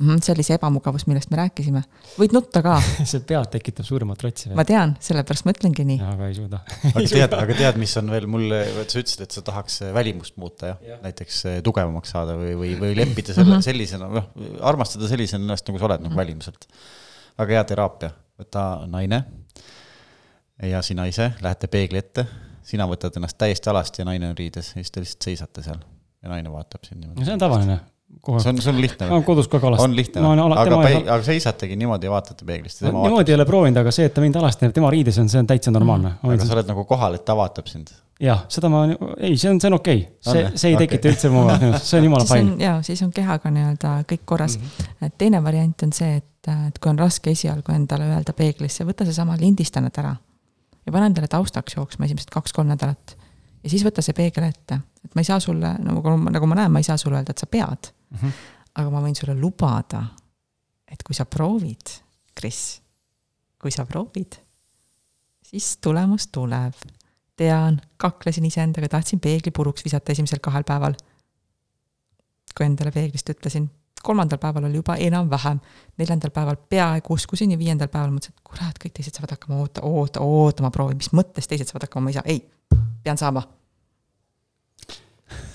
mm. 0.00 0.08
-hmm, 0.08 0.22
see 0.24 0.32
oli 0.34 0.44
see 0.46 0.56
ebamugavus, 0.56 1.04
millest 1.06 1.30
me 1.30 1.38
rääkisime. 1.40 1.82
võid 2.18 2.34
nutta 2.34 2.62
ka, 2.64 2.76
see 3.10 3.20
pead 3.28 3.50
tekitab 3.52 3.86
suuremat 3.86 4.22
rotsi 4.24 4.52
ma 4.56 4.64
tean, 4.68 4.96
sellepärast 5.00 5.46
ma 5.46 5.54
ütlengi 5.54 5.84
nii. 5.92 5.98
aga 6.12 6.30
ei 6.30 6.36
suuda. 6.38 6.62
aga 6.94 7.04
tead, 7.12 7.36
aga 7.38 7.58
tead, 7.62 7.80
mis 7.82 7.96
on 8.00 8.10
veel 8.14 8.26
mulle, 8.30 8.62
sa 8.82 9.02
ütlesid, 9.02 9.24
et 9.26 9.36
sa 9.36 9.44
tahaks 9.46 9.80
välimust 9.96 10.40
muuta 10.40 10.72
jah 10.72 10.80
ja., 10.88 10.98
näiteks 11.04 11.42
eh, 11.52 11.60
tugevamaks 11.66 12.16
saada 12.16 12.38
või, 12.40 12.56
või, 12.62 12.74
või 12.80 12.96
leppida 12.98 13.36
selle 13.36 13.58
Mhm. 13.58 13.66
sellisena, 13.66 14.08
noh, 14.08 14.30
armastada 14.72 15.08
sellisena 15.10 15.44
ennast, 15.44 15.68
nagu 15.68 15.78
sa 15.78 15.90
oled 15.90 16.08
nagu 16.08 16.16
välimuselt. 16.16 16.66
väga 17.38 17.58
hea 17.58 17.64
teraapia, 17.64 18.10
võta 18.40 18.64
naine 18.90 19.24
ja 20.62 20.82
sina 20.84 21.06
ise 21.08 21.30
lähete 21.40 21.68
peegli 21.72 21.96
ette, 22.00 22.26
sina 22.70 22.86
võtad 22.90 23.16
ennast 23.18 23.38
täiesti 23.40 23.70
alasti 23.72 24.04
ja 24.04 24.10
naine 24.10 24.30
on 24.30 24.36
riides 24.38 24.74
ja 24.74 24.80
siis 24.80 24.94
te 24.94 25.02
lihtsalt 25.04 25.30
seisate 25.30 25.64
seal 25.66 25.80
ja 26.22 26.32
naine 26.32 26.52
vaatab 26.52 26.84
sind 26.86 27.00
no 27.00 27.08
niimoodi. 27.08 27.26
see 27.26 27.34
on 27.34 27.42
tavaline. 27.42 27.78
see, 28.26 28.50
on, 28.52 28.60
see 28.60 28.72
on 28.72 28.80
lihtne 28.82 29.08
ma 29.08 29.16
olen 29.16 29.24
kodus 29.26 29.48
aeg 29.50 29.64
alasti. 29.70 29.86
on 29.86 29.96
lihtne 29.96 30.26
aga 30.26 30.66
tema, 30.68 30.92
aga 31.00 31.22
seisategi 31.26 31.78
niimoodi 31.80 32.08
ja 32.08 32.14
vaatate 32.14 32.46
peeglist 32.46 32.82
ja 32.82 32.90
vaatab. 32.90 33.08
niimoodi 33.08 33.34
ei 33.34 33.38
ole 33.38 33.48
proovinud, 33.48 33.82
aga 33.82 33.94
see, 33.94 34.06
et 34.10 34.14
ta 34.14 34.24
mind 34.24 34.38
alasti 34.42 34.66
teeb, 34.66 34.76
tema 34.76 34.92
riides 34.92 35.18
on, 35.22 35.32
see 35.32 35.42
on 35.42 35.50
täitsa 35.50 35.74
normaalne. 35.74 36.14
aga 36.22 36.46
sa 36.46 36.56
oled 36.58 36.72
nagu 36.72 36.86
kohal, 36.88 37.18
et 37.18 37.26
ta 37.26 37.36
vaatab 37.38 37.70
sind. 37.72 37.92
jah, 38.20 38.44
seda 38.52 38.72
ma, 38.72 38.86
ei, 39.16 39.36
see 39.40 39.52
on, 39.52 39.60
see 39.62 39.72
on 39.72 39.78
okei 39.80 40.02
okay., 40.06 40.32
see 40.32 40.48
see 40.54 40.72
ei 40.72 40.78
okei. 40.78 40.88
tekita 40.88 41.14
üldse 41.14 41.32
mugavust, 41.32 41.86
see 41.88 42.00
on 42.00 42.08
jumala 42.10 42.26
fine 42.28 42.54
on. 42.54 42.64
jaa, 42.66 42.80
siis 42.86 43.04
on 43.06 43.14
kehaga 43.16 43.54
nii-öelda 43.54 43.94
kõik 44.10 44.26
korras 44.34 44.58
mm. 44.58 44.72
-hmm. 44.72 45.06
et 45.08 45.18
teine 45.24 45.44
variant 45.44 45.86
on 45.86 45.94
see, 45.96 46.18
et, 46.20 46.52
et 46.68 46.82
kui 46.82 46.92
on 46.92 47.00
raske 47.00 47.32
esialgu 47.32 47.72
endale 47.72 48.10
öelda 48.12 48.36
peeglisse, 48.36 48.84
võta 48.84 49.08
seesama 49.08 49.38
lindistajad 49.40 50.02
ära 50.04 50.18
ja 50.86 50.92
pane 50.92 51.10
endale 51.10 51.28
taustaks 51.30 51.76
jooksma 51.76 52.06
esimesed 52.08 52.32
kaks-kolm 52.32 52.70
nädalat. 52.72 53.16
ja 53.62 53.70
siis 53.70 53.84
võta 53.84 54.02
see 54.04 54.16
peegel 54.16 54.46
ette, 54.48 54.80
et 55.04 55.14
ma 55.14 55.24
ei 55.24 55.28
saa 55.28 55.40
sulle, 55.40 55.74
nagu, 55.84 56.14
nagu 56.30 56.48
ma 56.48 56.60
näen, 56.62 56.72
ma 56.72 56.82
ei 56.82 56.86
saa 56.86 56.96
sulle 57.00 57.20
öelda, 57.20 57.34
et 57.34 57.42
sa 57.42 57.46
pead. 57.46 57.92
Mhm. 58.10 58.38
aga 58.80 58.90
ma 58.90 59.00
võin 59.02 59.16
sulle 59.18 59.34
lubada, 59.34 60.04
et 60.90 61.02
kui 61.02 61.14
sa 61.14 61.24
proovid, 61.26 61.90
Kris, 62.38 62.80
kui 63.60 63.72
sa 63.74 63.84
proovid, 63.84 64.38
siis 65.50 65.76
tulemus 65.82 66.28
tuleb. 66.32 66.74
tean, 67.40 67.78
kaklesin 67.96 68.44
iseendaga, 68.44 68.88
tahtsin 68.88 69.20
peegli 69.20 69.50
puruks 69.50 69.84
visata 69.84 70.12
esimesel 70.12 70.42
kahel 70.44 70.64
päeval. 70.64 70.94
kui 72.56 72.66
endale 72.66 72.90
peeglist 72.92 73.28
ütlesin, 73.30 73.70
kolmandal 74.02 74.40
päeval 74.40 74.64
oli 74.68 74.80
juba 74.80 74.96
enam-vähem, 74.96 75.60
neljandal 76.00 76.32
päeval 76.34 76.56
peaaegu 76.72 77.14
uskusin 77.14 77.52
ja 77.54 77.58
viiendal 77.60 77.88
päeval 77.92 78.12
mõtlesin, 78.14 78.36
et 78.36 78.44
kurat, 78.44 78.78
kõik 78.82 78.94
teised 78.96 79.16
saavad 79.16 79.36
hakkama, 79.36 79.60
oota, 79.60 79.84
oota, 79.86 80.20
oota, 80.24 80.64
ma 80.64 80.70
proovin, 80.74 80.98
mis 81.00 81.12
mõttes 81.16 81.48
teised 81.50 81.68
saavad 81.68 81.88
hakkama, 81.88 82.08
ma 82.08 82.14
ei 82.14 82.18
saa, 82.18 82.26
ei, 82.26 82.80
pean 83.04 83.20
saama 83.20 83.44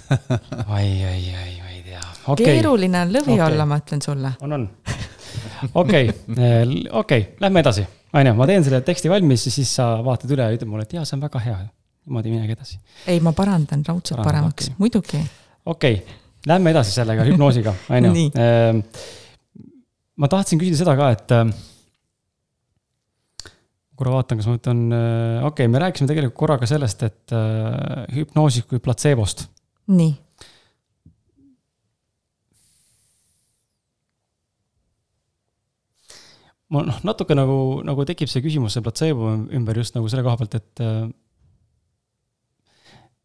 ai, 0.76 1.04
ai, 1.04 1.24
ai, 1.34 1.54
ma 1.62 1.70
ei 1.70 1.82
tea. 1.86 2.02
okei, 2.28 2.46
keeruline 2.46 3.02
on 3.02 3.14
lõvi 3.14 3.34
okay. 3.36 3.46
olla, 3.48 3.66
ma 3.70 3.80
ütlen 3.82 4.04
sulle. 4.06 4.32
on, 4.46 4.58
on. 4.60 4.68
okei, 5.82 6.12
okei, 6.92 7.26
lähme 7.42 7.64
edasi. 7.66 7.86
on 8.14 8.30
ju, 8.30 8.36
ma 8.38 8.50
teen 8.50 8.68
selle 8.68 8.82
teksti 8.86 9.12
valmis 9.12 9.48
ja 9.50 9.56
siis 9.56 9.74
sa 9.80 9.90
vaatad 10.06 10.36
üle 10.36 10.46
ja 10.46 10.58
ütled 10.58 10.70
mulle, 10.70 10.86
et 10.86 10.94
jaa, 10.98 11.06
see 11.08 11.18
on 11.18 11.26
väga 11.26 11.42
hea. 11.48 11.58
niimoodi 12.06 12.36
minegi 12.36 12.58
edasi. 12.58 12.78
ei, 13.08 13.20
ma 13.26 13.34
parandan 13.34 13.82
raudselt 13.88 14.20
Parandab, 14.20 14.32
paremaks 14.32 14.70
okay., 14.70 14.80
muidugi. 14.84 15.24
okei 15.66 16.00
okay., 16.04 16.22
lähme 16.50 16.74
edasi 16.74 16.94
sellega 16.96 17.26
hüpnoosiga, 17.28 17.74
on 17.96 18.10
ju. 18.10 18.26
Ehm, 18.42 18.82
ma 20.22 20.30
tahtsin 20.32 20.62
küsida 20.62 20.82
seda 20.82 20.98
ka, 21.00 21.10
et 21.16 21.34
äh, 21.36 21.48
korra 23.96 24.18
vaatan, 24.18 24.42
kas 24.42 24.50
ma 24.50 24.58
võtan, 24.58 24.84
äh, 24.90 25.40
okei 25.48 25.66
okay,, 25.66 25.72
me 25.72 25.82
rääkisime 25.84 26.12
tegelikult 26.12 26.38
korra 26.44 26.60
ka 26.62 26.70
sellest, 26.70 27.08
et 27.08 27.36
hüpnoosist 28.16 28.70
kui 28.70 28.84
platseebost. 28.84 29.48
nii. 29.94 30.14
mul 36.76 36.88
noh, 36.90 36.98
natuke 37.06 37.36
nagu, 37.38 37.58
nagu 37.86 38.04
tekib 38.10 38.28
see 38.28 38.42
küsimus 38.44 38.74
see 38.76 38.84
platseebo 38.84 39.30
ümber 39.54 39.78
just 39.78 39.96
nagu 39.96 40.10
selle 40.12 40.24
koha 40.26 40.40
pealt, 40.40 40.56
et 40.58 40.82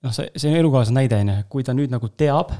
noh, 0.05 0.13
see, 0.15 0.29
see 0.41 0.53
elukaaslase 0.59 0.97
näide, 0.97 1.21
on 1.25 1.33
ju, 1.33 1.37
kui 1.53 1.67
ta 1.67 1.75
nüüd 1.77 1.93
nagu 1.93 2.11
teab, 2.21 2.53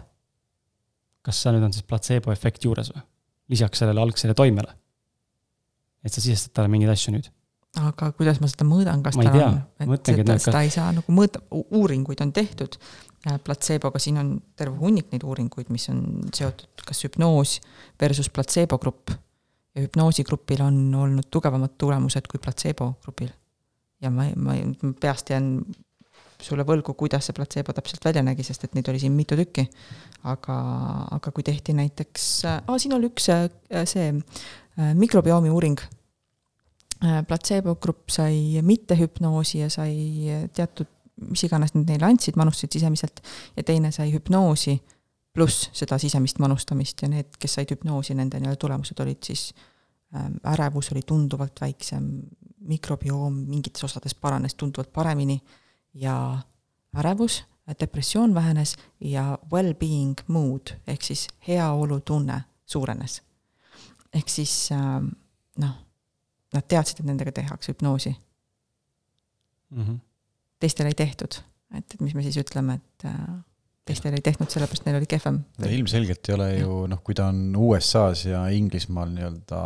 kas 1.27 1.43
seal 1.43 1.57
nüüd 1.57 1.69
on 1.69 1.75
siis 1.77 1.87
platseebo 1.87 2.33
efekt 2.33 2.65
juures 2.65 2.93
või? 2.95 3.03
lisaks 3.51 3.83
sellele 3.83 4.01
algsele 4.01 4.35
toimele. 4.35 4.73
et 6.05 6.13
sa 6.13 6.23
sisestad 6.23 6.55
talle 6.57 6.73
mingeid 6.73 6.93
asju 6.95 7.17
nüüd 7.17 7.31
aga 7.79 8.11
kuidas 8.19 8.41
ma 8.43 8.49
seda 8.51 8.67
mõõdan, 8.67 9.03
kas 9.05 9.17
ma 9.19 9.27
tal 9.29 9.45
on, 9.45 9.59
et 9.85 10.11
seda, 10.11 10.37
seda 10.43 10.63
ei 10.67 10.73
saa 10.75 10.91
nagu 10.95 11.15
mõõta, 11.15 11.43
uuringuid 11.55 12.23
on 12.25 12.33
tehtud, 12.35 12.79
äh, 13.29 13.37
platseeboga, 13.47 14.01
siin 14.03 14.19
on 14.23 14.33
terve 14.59 14.75
hunnik 14.81 15.13
neid 15.13 15.27
uuringuid, 15.27 15.71
mis 15.71 15.87
on 15.93 16.01
seotud 16.35 16.85
kas 16.87 17.05
hüpnoos 17.07 17.59
versus 18.01 18.31
platseebo 18.31 18.79
grupp. 18.83 19.15
ja 19.71 19.85
hüpnoosigrupil 19.85 20.65
on 20.65 20.95
olnud 20.99 21.29
tugevamad 21.31 21.77
tulemused 21.79 22.27
kui 22.27 22.41
platseebo 22.43 22.95
grupil. 23.05 23.31
ja 24.03 24.11
ma, 24.11 24.27
ma 24.37 24.57
peast 25.01 25.31
jään 25.31 25.61
sulle 26.43 26.65
võlgu, 26.67 26.95
kuidas 26.99 27.29
see 27.29 27.37
platseebo 27.37 27.75
täpselt 27.77 28.05
välja 28.05 28.23
nägi, 28.25 28.45
sest 28.47 28.65
et 28.65 28.75
neid 28.75 28.89
oli 28.89 29.01
siin 29.03 29.13
mitu 29.13 29.37
tükki. 29.39 29.69
aga, 30.25 30.57
aga 31.17 31.31
kui 31.33 31.43
tehti 31.43 31.73
näiteks, 31.73 32.27
siin 32.79 32.93
oli 32.97 33.09
üks 33.09 33.31
äh, 33.33 33.49
see 33.89 34.11
äh, 34.13 34.93
mikrobiomi 34.95 35.51
uuring 35.51 35.81
Äh, 37.01 37.23
platseebo 37.25 37.79
grupp 37.81 38.11
sai 38.13 38.61
mittehüpnoosi 38.63 39.59
ja 39.63 39.71
sai 39.73 39.95
teatud, 40.53 40.89
mis 41.31 41.45
iganes 41.47 41.73
nad 41.73 41.89
neile 41.89 42.05
andsid, 42.11 42.37
manustasid 42.37 42.75
sisemiselt, 42.77 43.23
ja 43.57 43.65
teine 43.65 43.89
sai 43.89 44.11
hüpnoosi 44.13 44.75
pluss 45.33 45.71
seda 45.73 45.97
sisemist 46.03 46.43
manustamist 46.45 47.01
ja 47.01 47.09
need, 47.09 47.39
kes 47.41 47.57
said 47.57 47.73
hüpnoosi, 47.73 48.13
nende 48.19 48.37
nii-öelda 48.43 48.61
tulemused 48.61 49.01
olid 49.01 49.25
siis 49.25 49.47
ähm, 50.13 50.37
ärevus 50.53 50.93
oli 50.93 51.01
tunduvalt 51.09 51.63
väiksem, 51.65 52.11
mikrobioom 52.69 53.47
mingites 53.49 53.89
osades 53.89 54.13
paranes 54.13 54.59
tunduvalt 54.61 54.93
paremini 54.93 55.39
ja 55.95 56.39
ärevus, 56.97 57.45
depressioon 57.81 58.35
vähenes 58.35 58.77
ja 59.01 59.39
well-being 59.53 60.15
mood 60.27 60.75
ehk 60.87 61.03
siis 61.03 61.29
heaolutunne 61.49 62.43
suurenes. 62.67 63.23
ehk 64.15 64.29
siis 64.29 64.73
ähm, 64.73 65.07
noh 65.59 65.77
nad 66.55 66.67
teadsid, 66.67 67.01
et 67.01 67.07
nendega 67.07 67.33
tehakse 67.33 67.73
hüpnoosi 67.73 68.11
mm. 69.71 69.85
-hmm. 69.85 69.99
teistel 70.59 70.87
ei 70.87 70.95
tehtud, 70.99 71.39
et, 71.75 71.95
et 71.95 72.01
mis 72.01 72.15
me 72.15 72.23
siis 72.23 72.37
ütleme, 72.43 72.75
et 72.75 73.05
äh, 73.05 73.29
teistel 73.87 74.15
ei 74.15 74.25
tehtud, 74.25 74.51
sellepärast 74.51 74.87
neil 74.87 74.99
oli 74.99 75.07
kehvem. 75.07 75.41
ilmselgelt 75.69 76.29
ei 76.29 76.35
ole 76.35 76.49
ju 76.59 76.87
noh, 76.91 77.03
kui 77.05 77.15
ta 77.15 77.29
on 77.31 77.57
USA-s 77.57 78.27
ja 78.27 78.47
Inglismaal 78.49 79.15
nii-öelda 79.15 79.63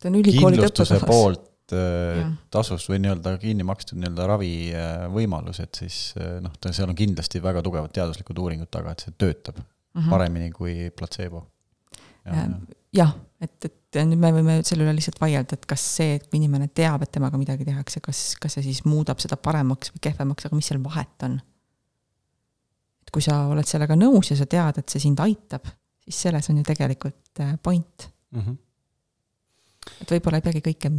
ta 0.00 0.08
on 0.08 0.18
ülikoolide 0.22 0.68
õppekavas. 0.68 1.40
Äh, 1.76 2.24
tasust 2.50 2.90
või 2.90 3.00
nii-öelda 3.04 3.36
kinni 3.42 3.66
makstud 3.66 4.00
nii-öelda 4.00 4.26
ravivõimalus, 4.32 5.62
et 5.64 5.82
siis 5.82 6.00
noh, 6.16 6.54
ta, 6.60 6.72
seal 6.76 6.90
on 6.90 6.98
kindlasti 6.98 7.42
väga 7.42 7.62
tugevad 7.66 7.92
teaduslikud 7.96 8.38
uuringud 8.38 8.70
taga, 8.70 8.94
et 8.94 9.06
see 9.06 9.16
töötab 9.18 9.60
mm 9.60 10.00
-hmm. 10.00 10.10
paremini 10.10 10.50
kui 10.54 10.90
platseebo 10.96 11.46
ja,. 12.24 12.46
jah, 12.92 13.14
et, 13.40 13.56
et 13.64 14.00
nüüd 14.06 14.20
me 14.20 14.32
võime 14.34 14.58
selle 14.66 14.84
üle 14.86 14.94
lihtsalt 14.96 15.20
vaielda, 15.22 15.58
et 15.58 15.66
kas 15.68 15.84
see, 15.96 16.16
et 16.18 16.26
kui 16.28 16.40
inimene 16.40 16.70
teab, 16.74 17.04
et 17.04 17.12
temaga 17.12 17.40
midagi 17.40 17.66
tehakse, 17.68 18.02
kas, 18.04 18.22
kas 18.40 18.58
see 18.58 18.66
siis 18.68 18.84
muudab 18.88 19.22
seda 19.22 19.38
paremaks 19.40 19.94
või 19.94 20.04
kehvemaks, 20.08 20.46
aga 20.46 20.58
mis 20.58 20.70
seal 20.70 20.82
vahet 20.84 21.26
on? 21.28 21.38
et 23.00 23.12
kui 23.14 23.24
sa 23.24 23.42
oled 23.50 23.66
sellega 23.66 23.96
nõus 23.98 24.30
ja 24.30 24.38
sa 24.38 24.46
tead, 24.50 24.80
et 24.82 24.92
see 24.92 25.02
sind 25.06 25.20
aitab, 25.22 25.66
siis 26.04 26.26
selles 26.26 26.50
on 26.52 26.60
ju 26.60 26.66
tegelikult 26.66 27.42
äh, 27.42 27.56
point 27.62 28.10
mm. 28.30 28.40
-hmm. 28.40 28.58
et 30.02 30.16
võib-olla 30.16 30.40
ei 30.40 30.48
peagi 30.48 30.64
kõike 30.70 30.92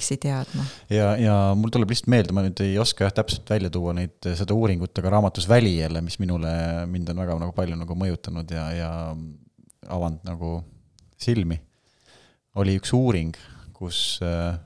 miks'i 0.00 0.16
teadma. 0.20 0.64
ja, 0.88 1.12
ja 1.20 1.36
mul 1.58 1.72
tuleb 1.74 1.92
lihtsalt 1.92 2.10
meelde, 2.12 2.34
ma 2.36 2.44
nüüd 2.46 2.60
ei 2.64 2.78
oska 2.80 3.06
jah 3.06 3.14
täpselt 3.20 3.48
välja 3.52 3.70
tuua 3.72 3.94
neid, 3.96 4.16
seda 4.24 4.56
uuringut, 4.56 4.96
aga 4.96 5.14
raamatus 5.16 5.48
Väli 5.50 5.76
jälle, 5.78 6.00
mis 6.04 6.18
minule, 6.22 6.50
mind 6.90 7.12
on 7.12 7.22
väga 7.22 7.38
nagu 7.44 7.54
palju 7.56 7.78
nagu 7.78 7.96
mõjutanud 8.02 8.54
ja, 8.56 8.66
ja 8.74 8.90
avanud 9.90 10.24
nagu 10.26 10.60
silmi 11.20 11.60
oli 12.60 12.76
üks 12.80 12.92
uuring, 12.96 13.36
kus 13.76 14.18
äh, 14.26 14.56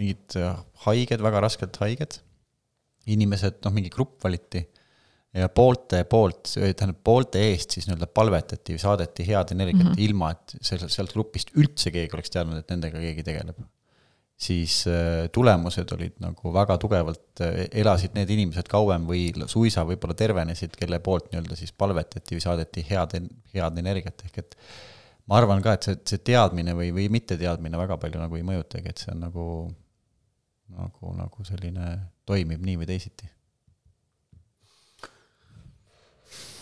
mingid 0.00 0.38
äh, 0.40 0.54
haiged, 0.86 1.24
väga 1.24 1.42
raskelt 1.44 1.76
haiged, 1.82 2.20
inimesed, 3.12 3.60
noh, 3.66 3.74
mingi 3.74 3.90
grupp 3.92 4.22
valiti 4.24 4.62
ja 5.32 5.48
poolte 5.48 6.02
poolt, 6.08 6.50
tähendab 6.54 6.98
poolte 7.04 7.40
eest 7.50 7.76
siis 7.76 7.86
nii-öelda 7.88 8.08
palvetati, 8.12 8.76
saadeti 8.80 9.24
head 9.26 9.54
energiat 9.54 9.86
mm, 9.86 9.94
-hmm. 9.94 10.04
ilma 10.04 10.32
et 10.34 10.56
sellest, 10.60 10.92
sealt 10.92 11.14
grupist 11.16 11.54
üldse 11.56 11.92
keegi 11.94 12.12
oleks 12.12 12.32
teadnud, 12.34 12.60
et 12.60 12.74
nendega 12.74 13.00
keegi 13.00 13.24
tegeleb. 13.24 13.62
Siis 14.38 14.82
äh, 14.90 15.28
tulemused 15.32 15.92
olid 15.94 16.16
nagu 16.22 16.52
väga 16.54 16.76
tugevalt, 16.82 17.42
elasid 17.70 18.16
need 18.16 18.30
inimesed 18.34 18.68
kauem 18.70 19.04
või 19.08 19.28
suisa 19.50 19.84
võib-olla 19.88 20.16
tervenesid, 20.18 20.74
kelle 20.78 20.98
poolt 21.04 21.30
nii-öelda 21.30 21.58
siis 21.58 21.72
palvetati 21.72 22.38
või 22.38 22.44
saadeti 22.44 22.86
head, 22.90 23.18
head 23.54 23.78
energiat, 23.82 24.24
ehk 24.26 24.40
et 24.42 24.56
ma 25.30 25.38
arvan 25.38 25.62
ka, 25.62 25.76
et 25.76 25.86
see, 25.86 26.00
see 26.08 26.24
teadmine 26.32 26.74
või, 26.78 26.90
või 26.94 27.06
mitteteadmine 27.12 27.78
väga 27.78 27.98
palju 28.02 28.22
nagu 28.22 28.38
ei 28.38 28.46
mõjutagi, 28.46 28.90
et 28.90 29.04
see 29.04 29.12
on 29.14 29.22
nagu, 29.28 29.46
nagu, 30.78 31.14
nagu 31.20 31.46
selline, 31.46 31.94
toimib 32.26 32.66
nii 32.66 32.80
või 32.82 32.90
teisiti. 32.90 33.30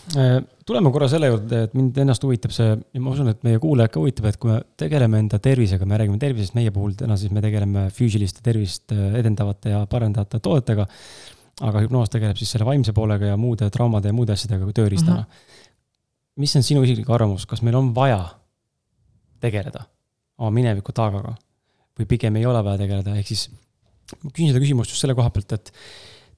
tuleme 0.11 0.91
korra 0.91 1.07
selle 1.11 1.29
juurde, 1.29 1.63
et 1.67 1.73
mind 1.77 1.97
ennast 2.03 2.23
huvitab 2.25 2.53
see 2.55 2.69
ja 2.71 3.01
ma 3.03 3.13
usun, 3.13 3.29
et 3.31 3.43
meie 3.47 3.59
kuulajad 3.61 3.93
ka 3.93 4.01
huvitab, 4.01 4.27
et 4.29 4.39
kui 4.41 4.51
me 4.51 4.57
tegeleme 4.79 5.21
enda 5.23 5.39
tervisega, 5.43 5.87
me 5.87 5.99
räägime 5.99 6.19
tervisest, 6.21 6.55
meie 6.57 6.73
puhul 6.75 6.95
täna 6.99 7.17
siis 7.19 7.33
me 7.33 7.43
tegeleme 7.43 7.87
füüsilist 7.95 8.41
tervist 8.43 8.93
äh, 8.95 9.15
edendavate 9.19 9.75
ja 9.75 9.85
parendavate 9.89 10.41
toodetega. 10.43 10.87
aga 11.61 11.81
hüpnoos 11.83 12.09
tegeleb 12.09 12.39
siis 12.39 12.49
selle 12.55 12.65
vaimse 12.65 12.93
poolega 12.95 13.27
ja 13.33 13.37
muude 13.37 13.67
traumade 13.69 14.09
ja 14.09 14.15
muude 14.17 14.33
asjadega 14.33 14.65
kui 14.65 14.73
tööriistana 14.73 15.19
uh. 15.19 15.25
-huh. 15.25 15.65
mis 16.41 16.55
on 16.55 16.63
sinu 16.63 16.83
isiklik 16.83 17.09
arvamus, 17.09 17.45
kas 17.45 17.61
meil 17.61 17.75
on 17.75 17.93
vaja 17.95 18.23
tegeleda 19.39 19.83
oma 20.37 20.51
mineviku 20.51 20.91
taagaga. 20.91 21.35
või 21.99 22.05
pigem 22.07 22.35
ei 22.35 22.45
ole 22.45 22.63
vaja 22.63 22.77
tegeleda, 22.77 23.15
ehk 23.15 23.27
siis 23.27 23.49
ma 24.23 24.31
küsin 24.31 24.47
seda 24.49 24.59
küsimust 24.59 24.89
just 24.89 25.01
selle 25.01 25.15
koha 25.15 25.29
pealt, 25.29 25.51
et 25.51 25.73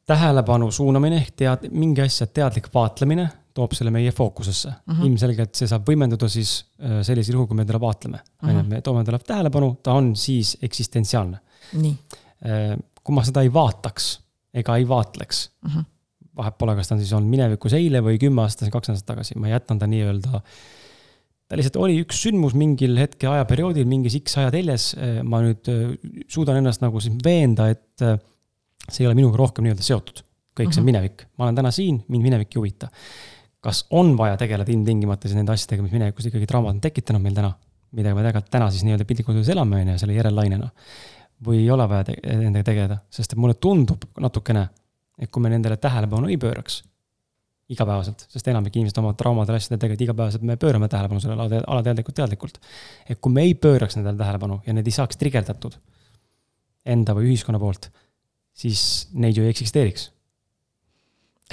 tähelepanu 0.05 0.71
suunamine 0.71 1.15
ehk 1.21 1.31
tead, 1.35 1.69
mingi 1.71 2.01
asja 2.01 2.27
teadlik 2.27 2.67
vaatlemine 2.73 3.29
toob 3.53 3.75
selle 3.77 3.91
meie 3.93 4.11
fookusesse 4.11 4.69
mm. 4.69 4.93
-hmm. 4.93 5.05
ilmselgelt 5.07 5.55
see 5.55 5.69
saab 5.69 5.87
võimenduda 5.89 6.29
siis 6.29 6.65
äh, 6.81 7.01
sellisel 7.05 7.37
juhul, 7.37 7.47
kui 7.47 7.57
me 7.59 7.65
teda 7.65 7.79
vaatleme 7.79 8.19
mm. 8.19 8.49
-hmm. 8.49 8.69
me 8.69 8.81
toome 8.81 9.03
talle 9.03 9.19
tähelepanu, 9.19 9.77
ta 9.83 9.93
on 9.93 10.15
siis 10.15 10.57
eksistentsiaalne. 10.61 11.39
Äh, 11.75 12.77
kui 13.03 13.15
ma 13.15 13.23
seda 13.23 13.41
ei 13.41 13.53
vaataks 13.53 14.19
ega 14.53 14.77
ei 14.77 14.87
vaatleks 14.87 15.49
mm, 15.61 15.69
-hmm. 15.69 15.85
vahet 16.37 16.57
pole, 16.57 16.75
kas 16.75 16.87
ta 16.87 16.95
on 16.95 17.01
siis 17.01 17.13
olnud 17.13 17.29
minevikus 17.29 17.73
eile 17.73 18.01
või 18.01 18.19
kümme 18.19 18.41
aastat, 18.41 18.69
kaks 18.71 18.89
aastat 18.89 19.05
tagasi, 19.05 19.37
ma 19.39 19.47
jätan 19.47 19.79
ta 19.79 19.87
nii-öelda 19.87 20.35
äh, 20.35 20.43
ta 21.53 21.59
lihtsalt 21.59 21.77
oli 21.85 21.99
üks 22.01 22.23
sündmus 22.25 22.55
mingil 22.57 22.97
hetke 22.97 23.27
ajaperioodil, 23.29 23.85
mingis 23.89 24.15
X 24.17 24.39
ajateljes. 24.41 24.87
ma 25.29 25.43
nüüd 25.43 25.69
äh, 25.69 25.91
suudan 26.31 26.57
ennast 26.57 26.81
nagu 26.81 27.01
siis 27.03 27.19
veenda, 27.23 27.69
et 27.73 28.01
äh, 28.01 28.17
see 28.87 29.03
ei 29.03 29.09
ole 29.09 29.19
minuga 29.19 29.37
rohkem 29.37 29.67
nii-öelda 29.67 29.85
seotud. 29.85 30.23
kõik 30.53 30.69
see 30.69 30.81
on 30.81 30.85
mhm. 30.85 30.89
minevik, 30.91 31.23
ma 31.37 31.47
olen 31.47 31.55
täna 31.57 31.71
siin, 31.73 32.03
mind 32.13 32.25
minevik 32.25 32.51
ei 32.53 32.59
huvita. 32.59 32.89
Kas 33.63 33.85
on 33.95 34.13
vaja 34.19 34.37
tegeleda 34.39 34.71
ilmtingimata 34.73 35.29
siis 35.29 35.39
nende 35.39 35.53
asjadega, 35.55 35.85
mis 35.85 35.95
minevikus 35.95 36.27
ikkagi 36.29 36.47
traumad 36.49 36.75
on 36.75 36.81
tekitanud 36.83 37.23
meil 37.23 37.35
täna, 37.37 37.53
millega 37.95 38.17
me 38.17 38.25
tegelikult 38.25 38.51
täna 38.51 38.69
siis 38.73 38.85
nii-öelda 38.87 39.07
piltlikult 39.09 39.37
öeldes 39.37 39.51
elame, 39.53 39.81
on 39.81 39.93
ju, 39.93 39.99
selle 40.01 40.17
järellainena. 40.17 40.69
või 41.43 41.59
ei 41.59 41.69
ole 41.71 41.83
vaja 41.89 42.05
te 42.07 42.15
nendega 42.23 42.63
tegeleda, 42.69 42.97
sest 43.11 43.33
et 43.33 43.39
mulle 43.39 43.57
tundub 43.59 44.05
natukene, 44.21 44.67
et 45.19 45.31
kui 45.31 45.43
me 45.43 45.49
nendele 45.51 45.77
tähelepanu 45.77 46.29
ei 46.31 46.37
pööraks 46.39 46.83
igapäevaselt, 47.73 48.25
sest 48.31 48.47
enamik 48.51 48.75
inimesed 48.75 48.99
oma 49.01 49.13
traumadele 49.17 49.57
asjadele 49.59 49.81
tegelikult 49.81 50.05
igapäevaselt 50.05 50.45
me 50.47 50.57
pöörame 50.59 50.89
tähelepanu 50.91 51.23
sellele 51.23 51.61
alateadlikult, 51.61 52.15
teadlikult. 52.15 52.59
et 53.09 53.19
kui 53.19 53.31
me 53.31 53.45
ei 53.47 53.55
pööraks 53.55 53.97
nendele 53.97 54.19
tähelepanu 54.19 54.59
ja 54.65 54.75
need 54.75 54.87
ei 54.87 54.95
saaks 54.95 55.19
trigerdatud 55.19 55.77
enda 56.85 57.15
või 57.15 57.31
ühiskonna 57.31 57.61
poolt, 57.61 57.87
siis 58.53 59.07
neid 59.13 59.37
ju 59.37 59.45
ei 59.45 59.53
eksisteeriks. 59.53 60.09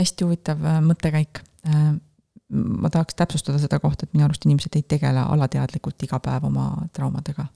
hästi 0.00 0.26
huvitav 0.26 0.64
äh, 0.64 0.80
mõttekäik. 0.84 1.42
Äh, 1.68 1.92
ma 2.50 2.90
tahaks 2.90 3.14
täpsustada 3.18 3.60
seda 3.62 3.78
kohta, 3.82 4.06
et 4.06 4.14
minu 4.16 4.26
arust 4.26 4.44
inimesed 4.46 4.74
ei 4.78 4.82
tegele 4.96 5.22
alateadlikult 5.22 6.02
iga 6.06 6.18
päev 6.22 6.48
oma 6.48 6.72
traumadega 6.96 7.46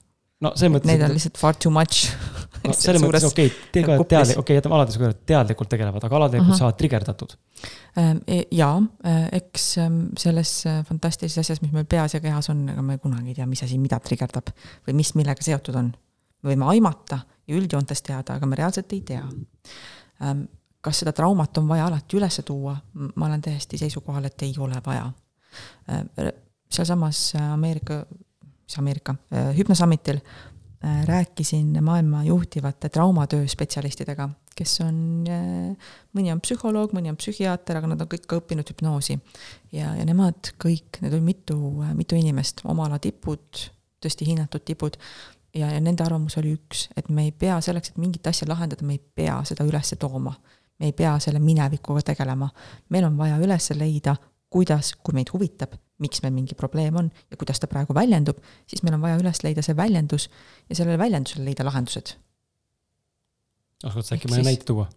no 0.43 0.51
selles 0.55 0.73
mõttes. 0.73 0.89
Neid 0.89 1.03
on 1.05 1.13
lihtsalt 1.15 1.39
far 1.39 1.57
too 1.59 1.71
much 1.73 2.09
selles 2.75 3.03
mõttes 3.03 3.27
okei 3.27 3.49
okay,, 3.49 3.67
tegelevad 3.75 4.09
teadlikult, 4.11 4.41
okei 4.41 4.43
okay,, 4.43 4.59
jätame 4.59 4.77
aladega 4.77 5.01
kõrvale, 5.01 5.19
teadlikult 5.31 5.71
tegelevad, 5.71 6.07
aga 6.07 6.19
alateadlikult 6.19 6.59
saavad 6.59 6.79
trigerdatud. 6.79 7.35
Ähm, 8.01 8.19
e, 8.27 8.41
jaa, 8.55 8.73
äh, 9.07 9.21
eks 9.39 9.67
ähm, 9.83 10.01
selles 10.19 10.51
äh, 10.69 10.81
fantastilises 10.87 11.45
asjas, 11.45 11.61
mis 11.63 11.75
meil 11.75 11.87
peas 11.89 12.17
ja 12.17 12.21
kehas 12.23 12.49
on, 12.53 12.65
ega 12.73 12.83
me 12.85 12.97
kunagi 13.03 13.31
ei 13.31 13.39
tea, 13.39 13.47
mis 13.49 13.63
asi 13.65 13.79
mida 13.81 13.99
trigerdab 14.03 14.51
või 14.87 14.97
mis 14.99 15.13
millega 15.19 15.45
seotud 15.45 15.79
on. 15.79 15.93
me 16.43 16.53
võime 16.53 16.69
aimata 16.75 17.23
ja 17.47 17.57
üldjoontes 17.57 18.03
teada, 18.05 18.39
aga 18.39 18.49
me 18.49 18.59
reaalselt 18.59 18.91
ei 18.93 19.01
tea. 19.05 19.23
Kas 20.85 21.01
seda 21.01 21.15
traumat 21.17 21.57
on 21.57 21.69
vaja 21.69 21.87
alati 21.89 22.19
üles 22.19 22.41
tuua, 22.45 22.75
ma 23.15 23.25
olen 23.25 23.41
täiesti 23.41 23.79
seisukohal, 23.81 24.27
et 24.29 24.43
ei 24.45 24.53
ole 24.61 24.77
vaja. 24.85 25.07
sealsamas 26.69 27.31
Ameerika, 27.39 28.03
mis 28.65 28.77
Ameerika, 28.77 29.15
hüpnosummitil 29.57 30.21
Äh, 30.85 31.05
rääkisin 31.05 31.83
maailma 31.83 32.23
juhtivate 32.23 32.89
traumatöö 32.89 33.47
spetsialistidega, 33.47 34.29
kes 34.55 34.81
on, 34.81 35.23
äh, 35.27 35.93
mõni 36.13 36.29
on 36.33 36.41
psühholoog, 36.43 36.91
mõni 36.93 37.09
on 37.09 37.17
psühhiaater, 37.17 37.79
aga 37.79 37.87
nad 37.89 38.03
on 38.03 38.09
kõik 38.11 38.27
ka 38.27 38.37
õppinud 38.37 38.69
hüpnoosi. 38.69 39.17
ja, 39.71 39.95
ja 39.95 40.05
nemad 40.05 40.51
kõik, 40.61 40.99
need 41.01 41.13
oli 41.13 41.25
mitu, 41.25 41.57
mitu 41.95 42.19
inimest, 42.19 42.61
oma 42.65 42.85
ala 42.85 42.99
tipud, 42.99 43.63
tõesti 44.03 44.27
hinnatud 44.27 44.61
tipud, 44.67 44.99
ja, 45.55 45.71
ja 45.71 45.79
nende 45.79 46.03
arvamus 46.03 46.37
oli 46.37 46.53
üks, 46.53 46.89
et 46.97 47.09
me 47.09 47.23
ei 47.23 47.31
pea 47.31 47.57
selleks, 47.61 47.89
et 47.89 47.97
mingit 47.97 48.27
asja 48.27 48.45
lahendada, 48.47 48.85
me 48.85 48.99
ei 48.99 49.01
pea 49.15 49.39
seda 49.47 49.65
üles 49.65 49.95
tooma. 49.97 50.35
Me 50.79 50.89
ei 50.89 50.95
pea 50.95 51.15
selle 51.23 51.39
minevikuga 51.39 52.03
tegelema, 52.11 52.49
meil 52.89 53.07
on 53.07 53.17
vaja 53.19 53.37
üles 53.41 53.69
leida, 53.77 54.15
kuidas, 54.51 54.93
kui 55.03 55.15
meid 55.15 55.31
huvitab, 55.33 55.75
miks 56.03 56.21
meil 56.23 56.35
mingi 56.35 56.55
probleem 56.57 56.97
on 56.99 57.09
ja 57.31 57.39
kuidas 57.39 57.61
ta 57.61 57.69
praegu 57.71 57.95
väljendub, 57.95 58.39
siis 58.67 58.83
meil 58.83 58.97
on 58.97 59.03
vaja 59.03 59.19
üles 59.21 59.41
leida 59.43 59.63
see 59.65 59.75
väljendus 59.77 60.29
ja 60.69 60.75
sellele 60.75 60.99
väljendusele 60.99 61.47
leida 61.47 61.65
lahendused. 61.67 62.15
oskad 63.83 64.07
sa 64.07 64.15
äkki 64.15 64.31
mõne 64.31 64.47
näite 64.47 64.67
tuua? 64.67 64.89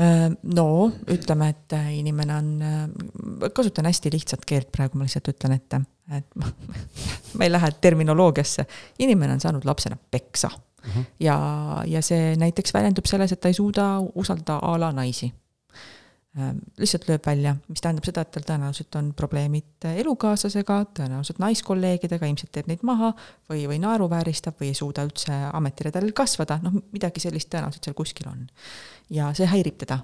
Äh, 0.00 0.30
no 0.42 0.66
ütleme, 1.10 1.50
et 1.50 1.74
äh, 1.76 1.92
inimene 1.98 2.36
on, 2.36 2.50
äh, 2.62 3.50
kasutan 3.54 3.88
hästi 3.90 4.12
lihtsat 4.14 4.46
keelt 4.48 4.70
praegu, 4.72 4.98
ma 4.98 5.06
lihtsalt 5.06 5.32
ütlen 5.32 5.56
ette, 5.58 5.82
et 6.16 6.38
ma, 6.38 6.50
ma 7.36 7.46
ei 7.46 7.52
lähe 7.52 7.70
terminoloogiasse, 7.82 8.66
inimene 9.04 9.34
on 9.36 9.42
saanud 9.42 9.66
lapsena 9.68 9.98
peksa 10.10 10.50
uh. 10.80 10.88
Mhm. 10.88 11.00
-huh. 11.00 11.04
ja, 11.20 11.38
ja 11.86 12.02
see 12.02 12.36
näiteks 12.36 12.74
väljendub 12.74 13.06
selles, 13.06 13.32
et 13.32 13.40
ta 13.40 13.48
ei 13.48 13.54
suuda 13.54 13.98
usaldada 14.14 14.58
a 14.62 14.80
la 14.80 14.92
naisi 14.92 15.32
Ähm, 16.38 16.60
lihtsalt 16.78 17.08
lööb 17.08 17.24
välja, 17.26 17.56
mis 17.66 17.80
tähendab 17.82 18.04
seda, 18.06 18.22
et 18.22 18.28
tal 18.30 18.44
tõenäoliselt 18.46 18.94
on 19.00 19.08
probleemid 19.18 19.86
elukaaslasega, 19.98 20.76
tõenäoliselt 20.94 21.40
naiskolleegidega, 21.42 22.28
ilmselt 22.30 22.52
teeb 22.54 22.68
neid 22.70 22.84
maha 22.86 23.08
või, 23.50 23.64
või 23.66 23.80
naeruvääristab 23.82 24.60
või 24.62 24.68
ei 24.70 24.76
suuda 24.78 25.02
üldse 25.08 25.34
ametiredelil 25.58 26.14
kasvada, 26.14 26.60
noh, 26.62 26.76
midagi 26.94 27.24
sellist 27.24 27.50
tõenäoliselt 27.50 27.88
seal 27.88 27.98
kuskil 27.98 28.30
on. 28.30 28.46
ja 29.10 29.32
see 29.34 29.50
häirib 29.50 29.80
teda. 29.82 29.98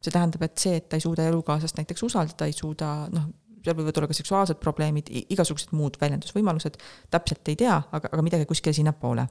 see 0.00 0.14
tähendab, 0.14 0.46
et 0.48 0.64
see, 0.64 0.80
et 0.80 0.88
ta 0.88 0.96
ei 0.96 1.04
suuda 1.04 1.28
elukaaslast 1.28 1.76
näiteks 1.76 2.08
usaldada, 2.08 2.48
ei 2.48 2.56
suuda, 2.56 2.94
noh, 3.12 3.28
seal 3.60 3.76
võivad 3.76 4.00
olla 4.00 4.08
ka 4.08 4.16
seksuaalsed 4.16 4.62
probleemid, 4.64 5.12
igasugused 5.28 5.76
muud 5.76 6.00
väljendusvõimalused, 6.00 6.80
täpselt 7.12 7.52
ei 7.52 7.60
tea, 7.66 7.76
aga, 7.76 8.08
aga 8.08 8.24
midagi 8.24 8.48
kuskile 8.48 8.72
sinnapoole. 8.80 9.28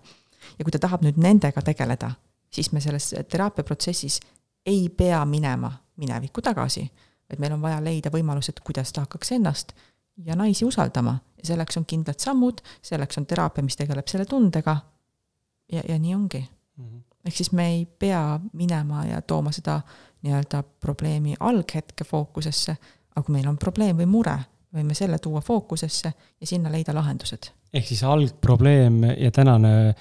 Ja 0.60 0.66
kui 0.66 0.72
ta 0.72 0.80
tahab 0.80 1.04
nüüd 1.06 1.20
nendega 1.22 1.62
tegeleda, 1.62 2.12
siis 2.50 2.72
me 2.72 2.82
selles 2.82 3.14
teraapiaprotsessis 3.30 4.20
ei 4.66 4.90
pea 4.90 5.26
minema 5.26 5.72
minevikku 5.98 6.42
tagasi, 6.42 6.86
vaid 7.30 7.40
meil 7.40 7.56
on 7.56 7.62
vaja 7.62 7.80
leida 7.84 8.12
võimalused, 8.14 8.62
kuidas 8.66 8.94
ta 8.94 9.06
hakkaks 9.06 9.32
ennast 9.38 9.74
ja 10.26 10.36
naisi 10.36 10.66
usaldama 10.66 11.18
ja 11.38 11.46
selleks 11.52 11.78
on 11.78 11.86
kindlad 11.86 12.20
sammud, 12.20 12.62
selleks 12.82 13.18
on 13.18 13.26
teraapia, 13.26 13.64
mis 13.64 13.78
tegeleb 13.78 14.08
selle 14.08 14.26
tundega. 14.26 14.78
ja, 15.72 15.84
ja 15.90 16.00
nii 16.00 16.16
ongi 16.16 16.40
mm 16.78 16.86
-hmm.. 16.86 17.02
ehk 17.26 17.36
siis 17.36 17.52
me 17.52 17.68
ei 17.68 17.86
pea 17.86 18.40
minema 18.54 19.06
ja 19.06 19.22
tooma 19.22 19.52
seda 19.52 19.82
nii-öelda 20.22 20.64
probleemi 20.64 21.36
alghetke 21.40 22.04
fookusesse, 22.04 22.78
aga 23.16 23.26
kui 23.26 23.34
meil 23.34 23.48
on 23.48 23.58
probleem 23.58 23.98
või 23.98 24.06
mure, 24.06 24.38
võime 24.74 24.94
selle 24.94 25.20
tuua 25.20 25.42
fookusesse 25.42 26.14
ja 26.42 26.48
sinna 26.48 26.72
leida 26.72 26.94
lahendused. 26.94 27.52
ehk 27.74 27.88
siis 27.88 28.04
algprobleem 28.04 29.04
ja 29.04 29.32
tänane 29.32 29.96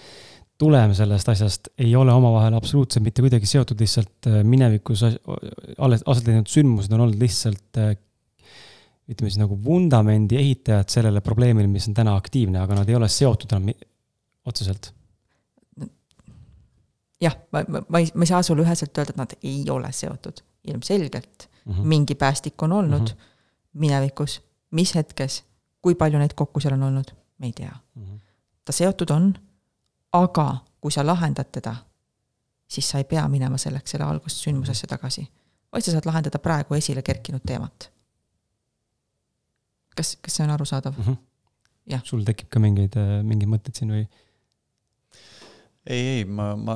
tulem 0.58 0.94
sellest 0.96 1.28
asjast 1.28 1.68
ei 1.78 1.92
ole 1.96 2.12
omavahel 2.12 2.54
absoluutselt 2.56 3.04
mitte 3.04 3.22
kuidagi 3.24 3.46
seotud, 3.46 3.80
lihtsalt 3.80 4.28
äh, 4.30 4.42
minevikus 4.44 5.04
alles 5.78 6.04
aset 6.06 6.26
leidnud 6.26 6.50
sündmused 6.50 6.92
on 6.96 7.04
olnud 7.04 7.20
lihtsalt 7.20 7.80
äh, 7.82 7.94
ütleme 9.06 9.30
siis 9.30 9.40
nagu 9.40 9.58
vundamendi 9.64 10.38
ehitajad 10.40 10.90
sellele 10.90 11.20
probleemile, 11.24 11.68
mis 11.70 11.86
on 11.88 11.94
täna 11.94 12.16
aktiivne, 12.18 12.58
aga 12.62 12.80
nad 12.80 12.88
ei 12.90 12.98
ole 12.98 13.08
seotud 13.12 13.52
enam 13.54 13.70
otseselt. 14.46 14.92
jah, 17.22 17.36
ma, 17.52 17.62
ma, 17.68 17.82
ma 17.88 18.02
ei, 18.02 18.10
ma 18.14 18.26
ei 18.26 18.32
saa 18.32 18.42
sulle 18.44 18.64
üheselt 18.66 18.98
öelda, 18.98 19.14
et 19.14 19.20
nad 19.20 19.36
ei 19.42 19.62
ole 19.70 19.92
seotud, 19.92 20.42
ilmselgelt 20.66 21.48
mm 21.48 21.72
-hmm. 21.72 21.92
mingi 21.94 22.14
päästik 22.14 22.62
on 22.62 22.72
olnud 22.72 23.00
mm 23.00 23.06
-hmm. 23.06 23.80
minevikus, 23.84 24.42
mis 24.70 24.94
hetkes, 24.94 25.44
kui 25.82 25.94
palju 25.94 26.18
neid 26.18 26.34
kokku 26.34 26.60
seal 26.60 26.74
on 26.74 26.82
olnud, 26.82 27.14
me 27.38 27.46
ei 27.46 27.52
tea 27.52 27.76
mm. 27.94 28.02
-hmm. 28.02 28.18
ta 28.64 28.72
seotud 28.72 29.10
on 29.10 29.34
aga 30.12 30.46
kui 30.80 30.92
sa 30.94 31.06
lahendad 31.06 31.50
teda, 31.52 31.74
siis 32.68 32.88
sa 32.90 33.00
ei 33.02 33.08
pea 33.08 33.24
minema 33.28 33.58
selleks 33.58 33.94
selle 33.94 34.06
algussündmusesse 34.06 34.88
tagasi, 34.90 35.26
vaid 35.72 35.86
sa 35.86 35.94
saad 35.94 36.08
lahendada 36.08 36.38
praegu 36.42 36.76
esile 36.78 37.02
kerkinud 37.06 37.44
teemat. 37.46 37.90
kas, 39.96 40.16
kas 40.20 40.34
see 40.36 40.44
on 40.44 40.50
arusaadav 40.52 40.92
mm? 40.98 41.04
-hmm. 41.04 41.16
jah. 41.92 42.02
sul 42.04 42.24
tekib 42.24 42.48
ka 42.52 42.60
mingeid, 42.60 42.96
äh, 43.00 43.22
mingeid 43.24 43.48
mõtteid 43.48 43.78
siin 43.78 43.92
või? 43.94 44.04
ei, 45.86 46.00
ei, 46.00 46.24
ma, 46.24 46.50
ma, 46.56 46.74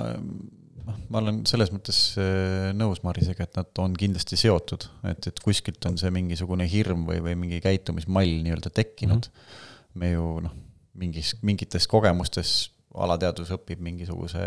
noh, 0.87 0.97
ma 1.09 1.19
olen 1.21 1.43
selles 1.47 1.73
mõttes 1.75 1.99
äh, 2.17 2.71
nõus 2.73 3.03
Marisega, 3.05 3.45
et 3.45 3.61
nad 3.61 3.83
on 3.85 3.97
kindlasti 3.99 4.39
seotud, 4.41 4.89
et, 5.13 5.27
et 5.27 5.45
kuskilt 5.45 5.85
on 5.91 5.99
see 6.01 6.11
mingisugune 6.15 6.65
hirm 6.71 7.05
või, 7.11 7.21
või 7.27 7.37
mingi 7.45 7.61
käitumismall 7.61 8.41
nii-öelda 8.47 8.73
tekkinud 8.81 9.29
mm. 9.29 9.37
-hmm. 9.37 10.01
me 10.01 10.13
ju 10.15 10.27
noh, 10.47 10.57
mingis, 10.95 11.37
mingites 11.43 11.87
kogemustes 11.91 12.71
alateadvus 12.95 13.53
õpib 13.55 13.83
mingisuguse 13.85 14.45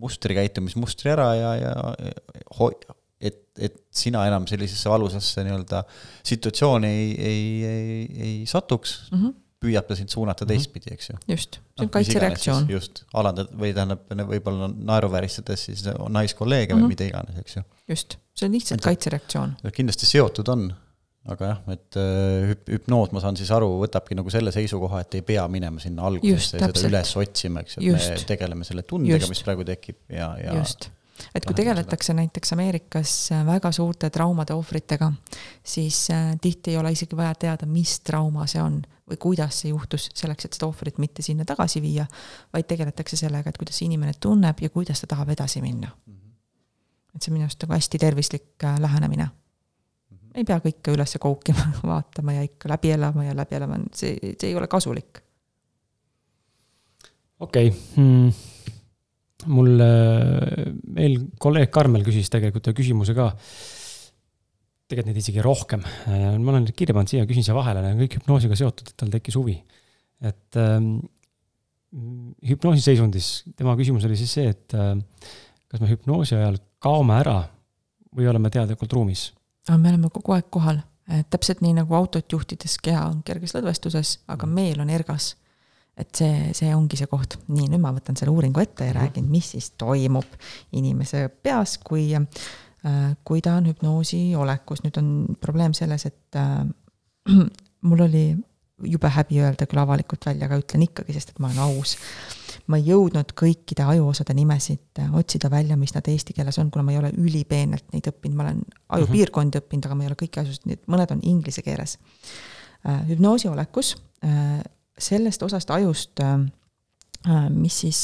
mustri, 0.00 0.36
käitumismustri 0.38 1.12
ära 1.12 1.30
ja, 1.36 1.54
ja 1.60 1.72
ho-, 2.58 2.72
et, 3.20 3.40
et 3.58 3.80
sina 3.94 4.24
enam 4.28 4.48
sellisesse 4.50 4.90
valusasse 4.90 5.44
nii-öelda 5.46 5.84
situatsiooni 6.26 6.90
ei, 6.90 7.08
ei, 7.30 7.48
ei, 7.68 8.04
ei 8.28 8.36
satuks 8.48 8.96
mm, 9.10 9.18
-hmm. 9.18 9.34
püüab 9.64 9.88
ta 9.88 9.96
sind 9.98 10.12
suunata 10.12 10.44
mhm. 10.44 10.54
teistpidi, 10.54 10.92
eks 10.96 11.10
ju. 11.10 11.18
just, 11.28 11.60
see 11.60 11.84
on 11.84 11.90
no, 11.90 11.94
kaitsereaktsioon. 11.98 12.70
just, 12.72 13.04
alandad 13.12 13.52
või 13.52 13.74
tähendab, 13.76 14.08
võib-olla 14.32 14.70
naeruvääristades 14.72 15.68
siis 15.70 15.84
naiskolleege 16.08 16.72
mm 16.72 16.78
-hmm. 16.78 16.80
või 16.80 16.96
mhm. 16.96 16.96
mida 16.96 17.10
iganes, 17.10 17.40
eks 17.44 17.60
ju. 17.60 17.66
just, 17.92 18.18
see 18.34 18.48
on 18.48 18.56
lihtsalt 18.56 18.88
kaitsereaktsioon. 18.88 19.56
kindlasti 19.72 20.10
seotud 20.10 20.48
on 20.48 20.72
aga 21.32 21.46
jah, 21.48 21.60
et 21.72 21.96
äh, 22.00 22.50
hüp-, 22.50 22.66
hüpnoos, 22.74 23.12
ma 23.16 23.22
saan 23.24 23.38
siis 23.38 23.48
aru, 23.54 23.70
võtabki 23.80 24.16
nagu 24.18 24.32
selle 24.32 24.52
seisukoha, 24.54 25.04
et 25.04 25.16
ei 25.20 25.24
pea 25.24 25.46
minema 25.48 25.80
sinna 25.80 26.04
algusesse 26.10 26.58
ja 26.58 26.68
seda 26.68 26.90
üles 26.90 27.14
otsima, 27.20 27.62
eks 27.64 27.78
et 27.78 27.86
Just. 27.86 28.10
me 28.12 28.28
tegeleme 28.28 28.68
selle 28.68 28.84
tundega, 28.88 29.30
mis 29.30 29.40
praegu 29.46 29.64
tekib 29.68 30.02
ja, 30.12 30.34
ja 30.40 30.58
Just 30.58 30.90
et 31.34 31.44
kui 31.46 31.54
tegeletakse 31.56 32.10
seda. 32.10 32.18
näiteks 32.20 32.52
Ameerikas 32.56 33.12
äh, 33.32 33.44
väga 33.46 33.70
suurte 33.72 34.10
traumade 34.12 34.54
ohvritega, 34.54 35.12
siis 35.62 36.08
äh, 36.12 36.34
tihti 36.42 36.74
ei 36.74 36.80
ole 36.80 36.92
isegi 36.92 37.16
vaja 37.16 37.34
teada, 37.46 37.68
mis 37.70 38.00
trauma 38.04 38.48
see 38.50 38.62
on 38.62 38.80
või 39.10 39.20
kuidas 39.20 39.60
see 39.62 39.70
juhtus, 39.70 40.08
selleks 40.16 40.48
et 40.48 40.58
seda 40.58 40.66
ohvrit 40.66 40.98
mitte 40.98 41.22
sinna 41.22 41.46
tagasi 41.48 41.80
viia, 41.84 42.06
vaid 42.52 42.66
tegeletakse 42.68 43.16
sellega, 43.20 43.52
et 43.52 43.60
kuidas 43.60 43.80
inimene 43.84 44.16
tunneb 44.20 44.60
ja 44.64 44.72
kuidas 44.74 45.00
ta 45.00 45.08
tahab 45.14 45.32
edasi 45.36 45.62
minna. 45.62 45.88
-hmm. 45.88 46.20
et 47.14 47.22
see 47.22 47.32
on 47.32 47.38
minu 47.38 47.48
arust 47.48 47.62
nagu 47.62 47.76
hästi 47.78 47.98
tervislik 47.98 48.68
lähenemine 48.80 49.28
ei 50.34 50.46
pea 50.46 50.58
kõike 50.62 50.94
üles 50.94 51.16
koukima, 51.22 51.68
vaatama 51.92 52.38
ja 52.38 52.46
ikka 52.46 52.70
läbi 52.74 52.94
elama 52.94 53.28
ja 53.28 53.36
läbi 53.36 53.58
elama, 53.58 53.78
see, 53.94 54.34
see 54.34 54.50
ei 54.50 54.58
ole 54.58 54.68
kasulik. 54.70 55.22
okei 57.44 57.70
okay. 57.70 57.78
hmm., 57.96 58.32
mul, 59.54 59.72
äh, 59.84 60.68
meil 60.96 61.18
kolleeg 61.40 61.72
Karmel 61.74 62.04
küsis 62.06 62.30
tegelikult 62.32 62.70
ühe 62.70 62.78
küsimuse 62.78 63.16
ka. 63.16 63.30
tegelikult 64.88 65.10
neid 65.10 65.22
isegi 65.22 65.44
rohkem, 65.44 65.84
äh, 66.10 66.34
ma 66.38 66.54
olen 66.54 66.68
kirja 66.76 66.96
pannud 66.96 67.12
siia, 67.12 67.26
küsin 67.28 67.46
siia 67.46 67.56
vahele, 67.56 67.82
need 67.84 67.96
on 67.96 68.04
kõik 68.04 68.18
hüpnoosiga 68.20 68.58
seotud, 68.58 68.90
et 68.90 68.98
tal 69.00 69.12
tekkis 69.12 69.38
huvi. 69.40 69.58
et 70.24 70.60
ähm, 70.60 70.96
hüpnoosi 72.48 72.82
seisundis, 72.82 73.44
tema 73.54 73.76
küsimus 73.78 74.06
oli 74.08 74.16
siis 74.18 74.32
see, 74.34 74.50
et 74.50 74.74
äh, 74.74 74.94
kas 75.70 75.82
me 75.82 75.90
hüpnoosi 75.90 76.36
ajal 76.38 76.58
kaome 76.82 77.18
ära 77.20 77.38
või 78.14 78.28
oleme 78.30 78.50
teadlikult 78.50 78.92
ruumis 78.94 79.28
aga 79.68 79.78
me 79.80 79.92
oleme 79.92 80.10
kogu 80.12 80.34
aeg 80.36 80.50
kohal, 80.52 80.80
et 81.12 81.28
täpselt 81.32 81.62
nii 81.64 81.74
nagu 81.78 81.96
autot 81.96 82.32
juhtides 82.32 82.76
keha 82.84 83.06
on 83.10 83.22
kerges 83.26 83.54
lõdvestuses, 83.56 84.18
aga 84.28 84.46
mm. 84.46 84.60
meel 84.60 84.84
on 84.84 84.92
ergas. 84.92 85.34
et 85.94 86.10
see, 86.18 86.48
see 86.58 86.72
ongi 86.74 86.98
see 86.98 87.06
koht. 87.06 87.36
nii, 87.48 87.68
nüüd 87.70 87.82
ma 87.82 87.92
võtan 87.94 88.16
selle 88.18 88.32
uuringu 88.34 88.60
ette 88.60 88.84
ja 88.84 88.92
-hmm. 88.92 89.00
räägin, 89.00 89.30
mis 89.30 89.50
siis 89.50 89.70
toimub 89.78 90.26
inimese 90.72 91.28
peas, 91.28 91.78
kui, 91.78 92.14
äh, 92.14 93.16
kui 93.24 93.40
ta 93.40 93.54
on 93.54 93.66
hüpnoosi 93.66 94.36
olekus. 94.36 94.82
nüüd 94.82 94.98
on 94.98 95.36
probleem 95.40 95.74
selles, 95.74 96.06
et 96.06 96.36
äh, 96.36 96.66
mul 97.88 98.00
oli 98.00 98.36
jube 98.82 99.08
häbi 99.08 99.40
öelda 99.40 99.66
küll 99.66 99.78
avalikult 99.80 100.26
välja, 100.26 100.46
aga 100.46 100.58
ütlen 100.58 100.82
ikkagi, 100.82 101.12
sest 101.12 101.30
et 101.30 101.38
ma 101.38 101.48
olen 101.48 101.58
aus. 101.58 101.96
Ma 102.70 102.78
ei 102.80 102.88
jõudnud 102.88 103.34
kõikide 103.36 103.84
ajuosade 103.84 104.34
nimesid 104.36 105.02
otsida 105.18 105.50
välja, 105.52 105.76
mis 105.76 105.94
nad 105.96 106.06
eesti 106.08 106.36
keeles 106.36 106.58
on, 106.62 106.70
kuna 106.72 106.84
ma 106.86 106.94
ei 106.94 107.00
ole 107.00 107.12
ülipeenelt 107.20 107.86
neid 107.92 108.08
õppinud, 108.08 108.36
ma 108.38 108.46
olen 108.46 108.62
ajupiirkondi 108.98 109.60
õppinud, 109.60 109.88
aga 109.88 109.98
ma 109.98 110.06
ei 110.06 110.12
ole 110.12 110.18
kõiki 110.20 110.40
asusid, 110.42 110.66
nii 110.68 110.78
et 110.78 110.84
mõned 110.90 111.12
on 111.12 111.22
inglise 111.28 111.64
keeles. 111.64 111.98
hüpnoosi 113.08 113.48
olekus, 113.48 113.94
sellest 114.98 115.42
osast 115.42 115.70
ajust, 115.76 116.20
mis 117.52 117.80
siis 117.84 118.02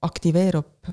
aktiveerub, 0.00 0.92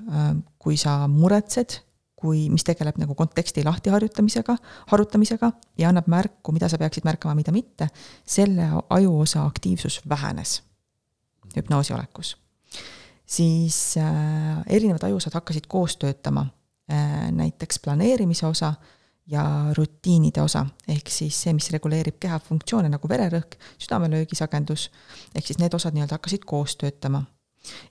kui 0.58 0.78
sa 0.78 1.00
muretsed 1.08 1.82
kui, 2.18 2.48
mis 2.50 2.66
tegeleb 2.66 2.98
nagu 2.98 3.14
konteksti 3.14 3.62
lahtiharjutamisega, 3.62 4.56
harutamisega 4.90 5.52
ja 5.78 5.92
annab 5.92 6.08
märku, 6.10 6.50
mida 6.56 6.66
sa 6.70 6.80
peaksid 6.82 7.06
märkama, 7.06 7.36
mida 7.38 7.54
mitte, 7.54 7.92
selle 8.26 8.72
ajuosa 8.90 9.46
aktiivsus 9.46 10.02
vähenes 10.10 10.64
hüpnoosi 11.56 11.94
olekus. 11.94 12.38
siis 13.26 13.98
äh, 13.98 14.64
erinevad 14.68 15.04
ajusad 15.04 15.34
hakkasid 15.34 15.68
koos 15.68 15.98
töötama 15.98 16.46
äh,, 16.92 17.32
näiteks 17.32 17.80
planeerimise 17.80 18.46
osa 18.48 18.74
ja 19.28 19.44
rutiinide 19.78 20.42
osa, 20.42 20.66
ehk 20.88 21.10
siis 21.12 21.42
see, 21.44 21.54
mis 21.54 21.72
reguleerib 21.72 22.16
keha 22.20 22.40
funktsioone 22.40 22.90
nagu 22.90 23.10
vererõhk, 23.10 23.58
südamelöögisagedus, 23.78 24.90
ehk 25.36 25.48
siis 25.48 25.60
need 25.60 25.74
osad 25.76 25.98
nii-öelda 25.98 26.16
hakkasid 26.16 26.46
koos 26.48 26.78
töötama 26.80 27.26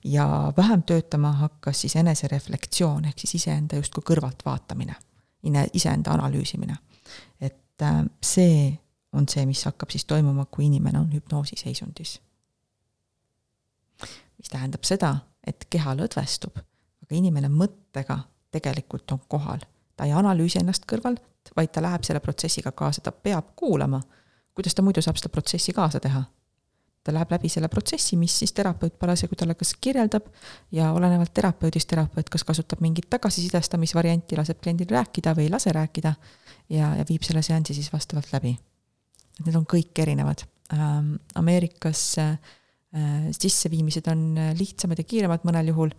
ja 0.05 0.53
vähem 0.57 0.83
töötama 0.83 1.33
hakkas 1.33 1.81
siis 1.81 1.97
enesereflektsioon, 1.97 3.05
ehk 3.05 3.19
siis 3.19 3.35
iseenda 3.43 3.77
justkui 3.77 4.05
kõrvalt 4.13 4.45
vaatamine, 4.47 4.97
iseenda 5.73 6.17
analüüsimine. 6.17 6.77
et 7.41 7.83
äh, 7.83 8.05
see 8.23 8.79
on 9.13 9.29
see, 9.29 9.47
mis 9.47 9.65
hakkab 9.65 9.91
siis 9.91 10.05
toimuma, 10.05 10.47
kui 10.51 10.67
inimene 10.67 10.99
on 10.99 11.13
hüpnoosiseisundis. 11.13 12.21
Mis 14.47 14.53
tähendab 14.55 14.85
seda, 14.87 15.11
et 15.43 15.67
keha 15.71 15.97
lõdvestub, 15.99 16.61
aga 17.03 17.17
inimene 17.19 17.49
mõttega 17.51 18.21
tegelikult 18.55 19.11
on 19.13 19.21
kohal. 19.29 19.65
ta 19.97 20.05
ei 20.05 20.13
analüüsi 20.13 20.61
ennast 20.61 20.85
kõrvalt, 20.87 21.51
vaid 21.57 21.73
ta 21.73 21.83
läheb 21.83 22.05
selle 22.05 22.21
protsessiga 22.21 22.71
kaasa, 22.73 23.01
ta 23.01 23.13
peab 23.13 23.57
kuulama. 23.57 24.01
kuidas 24.55 24.75
ta 24.75 24.83
muidu 24.83 25.03
saab 25.03 25.17
seda 25.17 25.29
protsessi 25.29 25.73
kaasa 25.73 26.01
teha 26.01 26.23
ta 27.05 27.13
läheb 27.15 27.31
läbi 27.31 27.49
selle 27.49 27.69
protsessi, 27.69 28.17
mis 28.17 28.39
siis 28.39 28.53
terapeut 28.53 28.99
parasjagu 28.99 29.35
talle 29.35 29.55
kas 29.55 29.75
kirjeldab 29.81 30.27
ja 30.73 30.93
olenevalt 30.93 31.35
terapeudist 31.35 31.89
terapeut 31.89 32.29
kas 32.29 32.45
kasutab 32.45 32.81
mingit 32.81 33.07
tagasisidestamisvarianti, 33.11 34.37
laseb 34.37 34.59
kliendil 34.63 34.91
rääkida 34.91 35.35
või 35.35 35.47
ei 35.47 35.51
lase 35.51 35.73
rääkida 35.73 36.15
ja, 36.69 36.95
ja 36.97 37.05
viib 37.09 37.23
selle 37.23 37.43
seansi 37.43 37.75
siis 37.75 37.93
vastavalt 37.93 38.33
läbi. 38.33 38.57
need 39.45 39.55
on 39.55 39.67
kõik 39.67 39.99
erinevad 40.03 40.47
ähm,. 40.73 41.15
Ameerikas 41.35 42.19
äh, 42.19 42.39
sisseviimised 43.37 44.07
on 44.09 44.21
lihtsamad 44.57 45.01
ja 45.01 45.05
kiiremad 45.05 45.43
mõnel 45.45 45.73
juhul, 45.73 45.91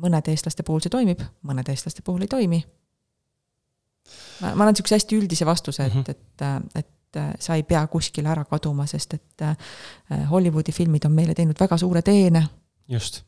mõnede 0.00 0.32
eestlaste 0.32 0.64
puhul 0.66 0.80
see 0.82 0.90
toimib, 0.90 1.20
mõnede 1.46 1.74
eestlaste 1.74 2.02
puhul 2.02 2.24
ei 2.24 2.30
toimi. 2.32 2.58
ma, 4.40 4.48
ma 4.48 4.64
annan 4.64 4.72
niisuguse 4.74 4.96
hästi 4.96 5.18
üldise 5.20 5.46
vastuse, 5.46 5.86
et, 5.86 5.94
mhm. 5.94 6.10
et, 6.10 6.80
et 6.80 6.90
et 7.16 7.16
äh, 7.16 7.34
sa 7.40 7.54
ei 7.54 7.62
pea 7.62 7.86
kuskile 7.86 8.28
ära 8.28 8.44
kaduma, 8.44 8.86
sest 8.86 9.14
et 9.14 9.42
äh, 9.42 9.56
Hollywoodi 10.30 10.72
filmid 10.72 11.04
on 11.06 11.12
meile 11.12 11.34
teinud 11.34 11.56
väga 11.60 11.78
suure 11.78 12.02
teene. 12.02 12.46
just. 12.88 13.22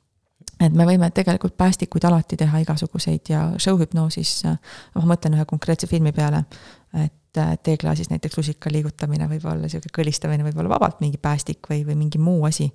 et 0.60 0.72
me 0.72 0.84
võime 0.86 1.10
tegelikult 1.14 1.56
päästikuid 1.56 2.04
alati 2.04 2.36
teha 2.36 2.58
igasuguseid 2.58 3.30
ja 3.30 3.52
show-hüpnoosis, 3.58 4.44
äh, 4.46 4.58
ma 4.94 5.14
mõtlen 5.14 5.38
ühe 5.38 5.44
konkreetse 5.44 5.86
filmi 5.86 6.12
peale, 6.12 6.44
et 7.04 7.27
teeklaasis 7.62 8.10
näiteks 8.12 8.38
lusika 8.38 8.70
liigutamine 8.72 9.28
võib 9.30 9.44
olla, 9.46 9.66
niisugune 9.66 9.94
kõlistamine 9.94 10.46
võib 10.46 10.58
olla 10.62 10.72
vabalt 10.76 11.02
mingi 11.04 11.20
päästik 11.22 11.70
või, 11.70 11.84
või 11.86 11.98
mingi 12.04 12.20
muu 12.22 12.44
asi. 12.48 12.68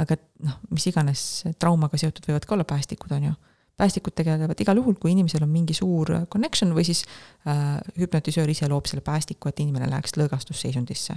aga 0.00 0.18
noh, 0.44 0.60
mis 0.70 0.86
iganes 0.90 1.24
traumaga 1.58 2.00
seotud 2.00 2.26
võivad 2.28 2.46
ka 2.46 2.56
olla 2.56 2.66
päästikud, 2.68 3.12
on 3.16 3.28
ju 3.30 3.34
päästikud 3.76 4.14
tegelevad 4.14 4.60
igal 4.62 4.78
juhul, 4.78 4.96
kui 5.00 5.12
inimesel 5.14 5.42
on 5.46 5.50
mingi 5.50 5.74
suur 5.74 6.12
connection 6.30 6.74
või 6.76 6.86
siis 6.86 7.02
äh, 7.48 7.78
hüpnotisöör 7.98 8.50
ise 8.50 8.68
loob 8.70 8.86
selle 8.90 9.02
päästiku, 9.04 9.50
et 9.50 9.62
inimene 9.64 9.88
läheks 9.90 10.14
lõõgastusseisundisse. 10.20 11.16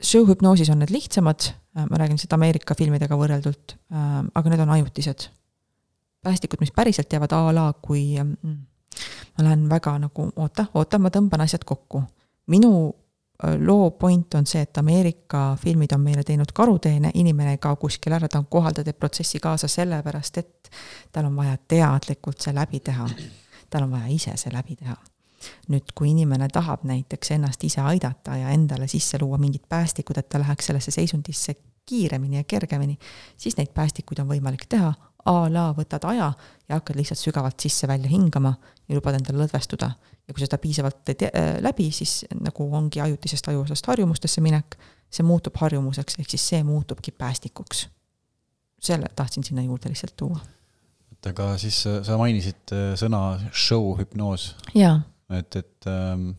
Show-hüpnoosis 0.00 0.70
on 0.72 0.80
need 0.80 0.92
lihtsamad 0.94 1.50
äh,, 1.50 1.84
ma 1.84 2.00
räägin 2.00 2.16
lihtsalt 2.16 2.38
Ameerika 2.38 2.76
filmidega 2.78 3.18
võrreldult 3.20 3.76
äh,, 3.92 4.08
aga 4.24 4.52
need 4.52 4.64
on 4.64 4.72
ajutised. 4.78 5.28
päästikud, 6.24 6.60
mis 6.60 6.72
päriselt 6.72 7.12
jäävad 7.12 7.32
a 7.36 7.44
la, 7.52 7.66
kui 7.84 8.16
äh, 8.20 8.32
ma 9.38 9.44
lähen 9.44 9.68
väga 9.68 9.98
nagu 9.98 10.30
oota, 10.36 10.66
oota, 10.74 10.98
ma 10.98 11.08
tõmban 11.08 11.44
asjad 11.46 11.64
kokku. 11.64 12.02
minu 12.46 12.72
loo 13.58 13.90
point 13.90 14.34
on 14.34 14.46
see, 14.46 14.60
et 14.60 14.78
Ameerika 14.78 15.56
filmid 15.60 15.92
on 15.94 16.00
meile 16.00 16.24
teinud 16.24 16.52
karuteene, 16.54 17.10
inimene 17.14 17.54
ei 17.56 17.58
kao 17.58 17.76
kuskile 17.76 18.18
ära, 18.18 18.28
ta 18.28 18.38
on 18.38 18.48
kohal, 18.50 18.74
ta 18.76 18.84
teeb 18.84 18.98
protsessi 19.00 19.40
kaasa 19.40 19.68
sellepärast, 19.68 20.38
et 20.38 20.70
tal 21.12 21.30
on 21.30 21.36
vaja 21.36 21.56
teadlikult 21.68 22.40
see 22.40 22.54
läbi 22.54 22.80
teha. 22.84 23.08
tal 23.70 23.86
on 23.86 23.90
vaja 23.90 24.06
ise 24.10 24.36
see 24.36 24.52
läbi 24.52 24.76
teha. 24.76 24.96
nüüd, 25.72 25.94
kui 25.94 26.10
inimene 26.10 26.48
tahab 26.52 26.82
näiteks 26.84 27.30
ennast 27.30 27.64
ise 27.64 27.80
aidata 27.80 28.36
ja 28.36 28.50
endale 28.52 28.88
sisse 28.88 29.18
luua 29.20 29.38
mingid 29.38 29.62
päästikud, 29.68 30.18
et 30.18 30.28
ta 30.28 30.38
läheks 30.38 30.66
sellesse 30.66 30.90
seisundisse 30.90 31.54
kiiremini 31.86 32.36
ja 32.36 32.44
kergemini, 32.44 32.98
siis 33.36 33.56
neid 33.56 33.72
päästikuid 33.74 34.20
on 34.20 34.28
võimalik 34.28 34.66
teha, 34.68 34.92
a 35.24 35.34
la 35.52 35.70
võtad 35.76 36.04
aja 36.08 36.30
ja 36.68 36.78
hakkad 36.78 36.96
lihtsalt 36.96 37.20
sügavalt 37.20 37.60
sisse-välja 37.60 38.10
hingama 38.10 38.54
ja 38.88 38.96
lubad 38.96 39.18
endale 39.18 39.44
lõdvestuda. 39.44 39.90
ja 40.28 40.34
kui 40.34 40.44
seda 40.44 40.58
piisavalt 40.62 41.00
teed 41.04 41.26
äh, 41.28 41.56
läbi, 41.62 41.90
siis 41.92 42.24
nagu 42.40 42.68
ongi 42.76 43.00
ajutisest 43.02 43.48
ajuosast 43.50 43.86
harjumustesse 43.90 44.40
minek, 44.40 44.76
see 45.10 45.26
muutub 45.26 45.56
harjumuseks, 45.58 46.20
ehk 46.22 46.30
siis 46.30 46.48
see 46.52 46.62
muutubki 46.64 47.10
päästikuks. 47.10 47.88
selle 48.80 49.06
tahtsin 49.16 49.44
sinna 49.44 49.62
juurde 49.62 49.88
lihtsalt 49.88 50.16
tuua. 50.16 50.40
et 51.12 51.26
aga 51.26 51.56
siis 51.58 51.86
äh, 51.86 52.02
sa 52.04 52.18
mainisid 52.18 52.72
äh, 52.72 52.94
sõna 52.96 53.40
show 53.52 53.96
hüpnoos. 53.98 54.54
et, 54.74 55.56
et 55.56 55.86
ähm, 55.86 56.30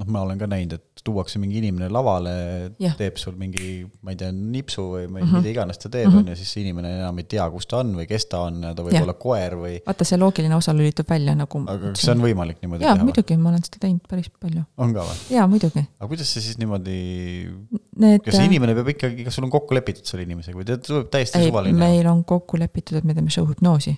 noh, 0.00 0.08
ma 0.12 0.22
olen 0.24 0.38
ka 0.40 0.48
näinud, 0.48 0.78
et 0.78 1.02
tuuakse 1.04 1.40
mingi 1.40 1.58
inimene 1.60 1.88
lavale, 1.92 2.32
teeb 2.98 3.18
sul 3.20 3.36
mingi, 3.40 3.82
ma 4.04 4.14
ei 4.14 4.18
tea, 4.20 4.30
nipsu 4.32 4.84
või 4.84 5.04
mm 5.06 5.16
-hmm. 5.20 5.36
mida 5.38 5.52
iganes 5.52 5.80
ta 5.80 5.90
teeb, 5.92 6.08
mhm. 6.08 6.22
on 6.22 6.32
ju, 6.32 6.36
siis 6.40 6.52
see 6.54 6.64
inimene 6.64 6.92
enam 6.98 7.20
ei 7.20 7.28
tea, 7.30 7.46
kus 7.52 7.68
ta 7.70 7.80
on 7.82 7.92
või 7.98 8.06
kes 8.10 8.26
ta 8.32 8.42
on 8.48 8.62
ja 8.64 8.72
ta 8.76 8.86
võib 8.86 8.96
ja. 8.96 9.04
olla 9.04 9.16
koer 9.20 9.56
või. 9.60 9.74
vaata, 9.86 10.08
see 10.08 10.20
loogiline 10.20 10.56
osa 10.56 10.74
lülitab 10.76 11.12
välja 11.12 11.36
nagu. 11.38 11.62
aga 11.66 11.92
kas 11.92 12.06
see 12.06 12.14
on 12.14 12.24
võimalik 12.24 12.64
niimoodi 12.64 12.88
jaa, 12.88 12.96
muidugi, 13.02 13.36
ma 13.36 13.52
olen 13.52 13.64
seda 13.66 13.84
teinud 13.86 14.08
päris 14.08 14.32
palju. 14.32 14.64
on 14.76 14.96
ka 14.96 15.06
või? 15.10 15.20
jaa, 15.36 15.46
muidugi. 15.50 15.84
aga 15.98 16.10
kuidas 16.14 16.34
see 16.34 16.48
siis 16.48 16.60
niimoodi 16.60 16.98
Need... 18.00 18.24
kas 18.24 18.38
see 18.40 18.48
inimene 18.48 18.74
peab 18.78 18.92
ikkagi, 18.94 19.24
kas 19.26 19.36
sul 19.36 19.48
on 19.48 19.52
kokku 19.52 19.76
lepitud 19.76 20.08
selle 20.08 20.24
inimesega 20.28 20.56
või 20.56 20.68
ta 20.68 20.80
tuleb 20.80 21.08
täiesti 21.12 21.42
ei, 21.42 21.52
suvaline? 21.52 21.78
meil 21.78 22.08
on 22.08 22.24
kokku 22.24 22.60
lepitud, 22.60 23.00
et 23.00 23.04
me 23.08 23.16
teeme 23.16 23.32
show 23.32 23.48
hüpnoosi. 23.48 23.96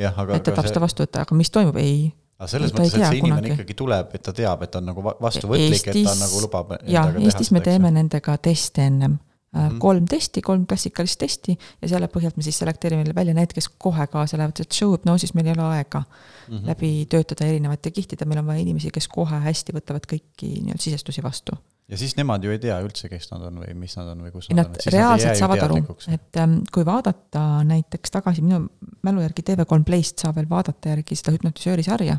et 0.00 0.12
ta 0.14 0.52
tahab 0.52 0.70
seda 0.70 0.84
vastu 0.84 1.04
võtta, 1.04 1.24
aga 1.26 1.36
mis 1.38 1.52
toimub, 1.52 1.76
ei 1.80 2.12
aga 2.44 2.52
selles 2.52 2.74
mõttes, 2.74 2.94
et 2.94 3.06
see 3.08 3.20
inimene 3.20 3.40
kunagi. 3.40 3.54
ikkagi 3.58 3.76
tuleb, 3.80 4.16
et 4.18 4.24
ta 4.24 4.34
teab, 4.36 4.64
et 4.66 4.72
ta 4.72 4.80
on 4.82 4.90
nagu 4.92 5.04
vastuvõtlik, 5.04 5.86
et 5.92 6.00
ta 6.04 6.16
nagu 6.20 6.42
lubab. 6.44 6.74
jaa, 6.86 7.06
Eestis 7.24 7.52
me 7.54 7.62
teeme 7.64 7.94
nendega 7.94 8.36
teste 8.50 8.90
ennem 8.90 9.20
Mm 9.54 9.68
-hmm. 9.68 9.78
kolm 9.78 10.06
testi, 10.10 10.42
kolm 10.42 10.66
klassikalist 10.66 11.18
testi 11.18 11.52
ja 11.82 11.88
selle 11.88 12.08
põhjalt 12.10 12.36
me 12.36 12.42
siis 12.42 12.56
selekteerime 12.58 13.14
välja 13.14 13.34
need, 13.34 13.52
kes 13.54 13.68
kohe 13.68 14.06
kaasa 14.10 14.36
lähevad, 14.36 14.56
sest 14.56 14.74
show 14.74 14.90
hüpnoosis 14.90 15.34
meil 15.34 15.46
ei 15.46 15.52
ole 15.52 15.62
aega 15.62 16.00
mm 16.00 16.56
-hmm. 16.58 16.66
läbi 16.66 17.06
töötada 17.06 17.46
erinevate 17.46 17.90
kihtide, 17.90 18.24
meil 18.24 18.38
on 18.38 18.46
vaja 18.46 18.60
inimesi, 18.60 18.90
kes 18.90 19.06
kohe 19.08 19.38
hästi 19.46 19.72
võtavad 19.72 20.10
kõiki 20.10 20.50
nii-öelda 20.58 20.82
sisestusi 20.82 21.22
vastu 21.22 21.54
ja 21.88 21.96
siis 21.96 22.16
nemad 22.16 22.44
ju 22.44 22.50
ei 22.50 22.58
tea 22.58 22.80
üldse, 22.82 23.08
kes 23.08 23.30
nad 23.30 23.42
on 23.46 23.62
või 23.62 23.74
mis 23.78 23.96
nad 23.96 24.08
on 24.08 24.26
või 24.26 24.32
kus 24.32 24.50
nad, 24.50 24.56
nad 24.56 24.80
on. 24.80 24.92
reaalselt 24.92 25.38
saavad 25.38 25.62
aru, 25.68 25.80
et 26.08 26.36
ähm, 26.42 26.58
kui 26.72 26.84
vaadata 26.84 27.64
näiteks 27.68 28.10
tagasi, 28.10 28.42
minu 28.42 28.68
mälu 29.04 29.22
järgi 29.24 29.44
TV3 29.46 29.84
Playst 29.86 30.22
saab 30.22 30.38
veel 30.38 30.48
vaadata 30.50 30.94
järgi 30.94 31.16
seda 31.18 31.34
hüpnotisööri 31.34 31.84
sarja. 31.86 32.18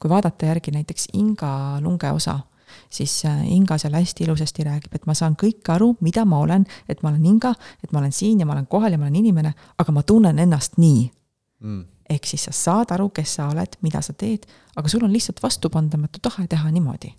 kui 0.00 0.10
vaadata 0.10 0.46
järgi 0.46 0.72
näiteks 0.72 1.08
Inga 1.12 1.80
Lunge 1.80 2.10
osa, 2.10 2.38
siis 2.90 3.24
äh, 3.24 3.42
Inga 3.52 3.78
seal 3.78 3.94
hästi 3.94 4.24
ilusasti 4.24 4.64
räägib, 4.64 4.94
et 4.94 5.06
ma 5.06 5.14
saan 5.14 5.36
kõike 5.36 5.74
aru, 5.74 5.94
mida 6.00 6.24
ma 6.24 6.40
olen, 6.40 6.64
et 6.88 7.02
ma 7.02 7.10
olen 7.12 7.26
Inga, 7.26 7.52
et 7.84 7.92
ma 7.92 8.00
olen 8.00 8.12
siin 8.12 8.40
ja 8.40 8.46
ma 8.46 8.56
olen 8.56 8.66
kohal 8.66 8.92
ja 8.92 8.98
ma 8.98 9.04
olen 9.04 9.20
inimene, 9.20 9.52
aga 9.78 9.92
ma 9.92 10.02
tunnen 10.02 10.38
ennast 10.38 10.80
nii 10.80 11.04
mm. 11.60 11.84
ehk 12.16 12.26
siis 12.26 12.48
sa 12.48 12.52
saad 12.52 12.96
aru, 12.96 13.10
kes 13.10 13.36
sa 13.38 13.50
oled, 13.52 13.78
mida 13.82 14.02
sa 14.02 14.12
teed, 14.12 14.48
aga 14.76 14.88
sul 14.88 15.04
on 15.04 15.12
lihtsalt 15.12 15.42
vastupandamatu 15.42 16.24
tahe 16.24 16.46
teha 16.48 16.70
niimoodi 16.70 17.12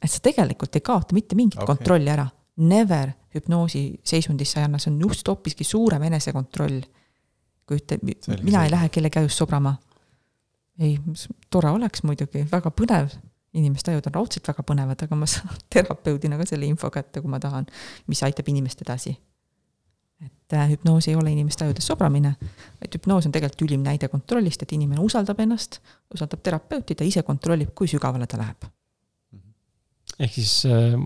et 0.00 0.10
sa 0.10 0.22
tegelikult 0.24 0.76
ei 0.76 0.84
kaota 0.84 1.16
mitte 1.16 1.36
mingit 1.36 1.60
okay. 1.60 1.74
kontrolli 1.74 2.10
ära. 2.12 2.26
Never 2.60 3.12
hüpnoosi 3.34 3.84
seisundis 4.04 4.54
sa 4.54 4.60
ei 4.60 4.68
anna, 4.68 4.80
see 4.80 4.92
on 4.92 4.98
just 5.04 5.28
hoopiski 5.28 5.64
suurem 5.64 6.02
enesekontroll. 6.08 6.80
Kui 7.70 7.78
ütled, 7.78 8.02
mina 8.42 8.64
ei 8.66 8.72
lähe 8.72 8.90
kellegi 8.90 9.22
ajus 9.22 9.38
sobrama. 9.38 9.76
ei, 10.80 10.96
tore 11.50 11.70
oleks 11.70 12.02
muidugi, 12.08 12.42
väga 12.50 12.72
põnev, 12.74 13.12
inimeste 13.54 13.92
ajud 13.92 14.08
on 14.08 14.16
raudselt 14.16 14.48
väga 14.50 14.64
põnevad, 14.66 15.04
aga 15.06 15.18
ma 15.18 15.28
saan 15.30 15.58
terapeudina 15.72 16.38
ka 16.40 16.46
selle 16.50 16.66
info 16.66 16.90
kätte, 16.90 17.22
kui 17.22 17.30
ma 17.30 17.40
tahan, 17.42 17.68
mis 18.10 18.22
aitab 18.26 18.48
inimest 18.50 18.82
edasi. 18.86 19.14
et 20.20 20.52
äh, 20.52 20.66
hüpnoos 20.72 21.06
ei 21.08 21.14
ole 21.16 21.30
inimeste 21.32 21.64
ajudes 21.64 21.86
sobramine, 21.86 22.34
vaid 22.80 22.96
hüpnoos 22.98 23.28
on 23.28 23.32
tegelikult 23.32 23.62
ülim 23.68 23.86
näide 23.86 24.08
kontrollist, 24.12 24.66
et 24.66 24.74
inimene 24.76 25.00
usaldab 25.00 25.38
ennast, 25.40 25.78
usaldab 26.12 26.42
terapeuti, 26.42 26.94
ta 26.98 27.06
ise 27.06 27.22
kontrollib, 27.22 27.70
kui 27.74 27.88
sügavale 27.88 28.26
ta 28.28 28.40
läheb. 28.40 28.66
Ehk 30.20 30.34
siis 30.34 30.66
äh, 30.68 30.98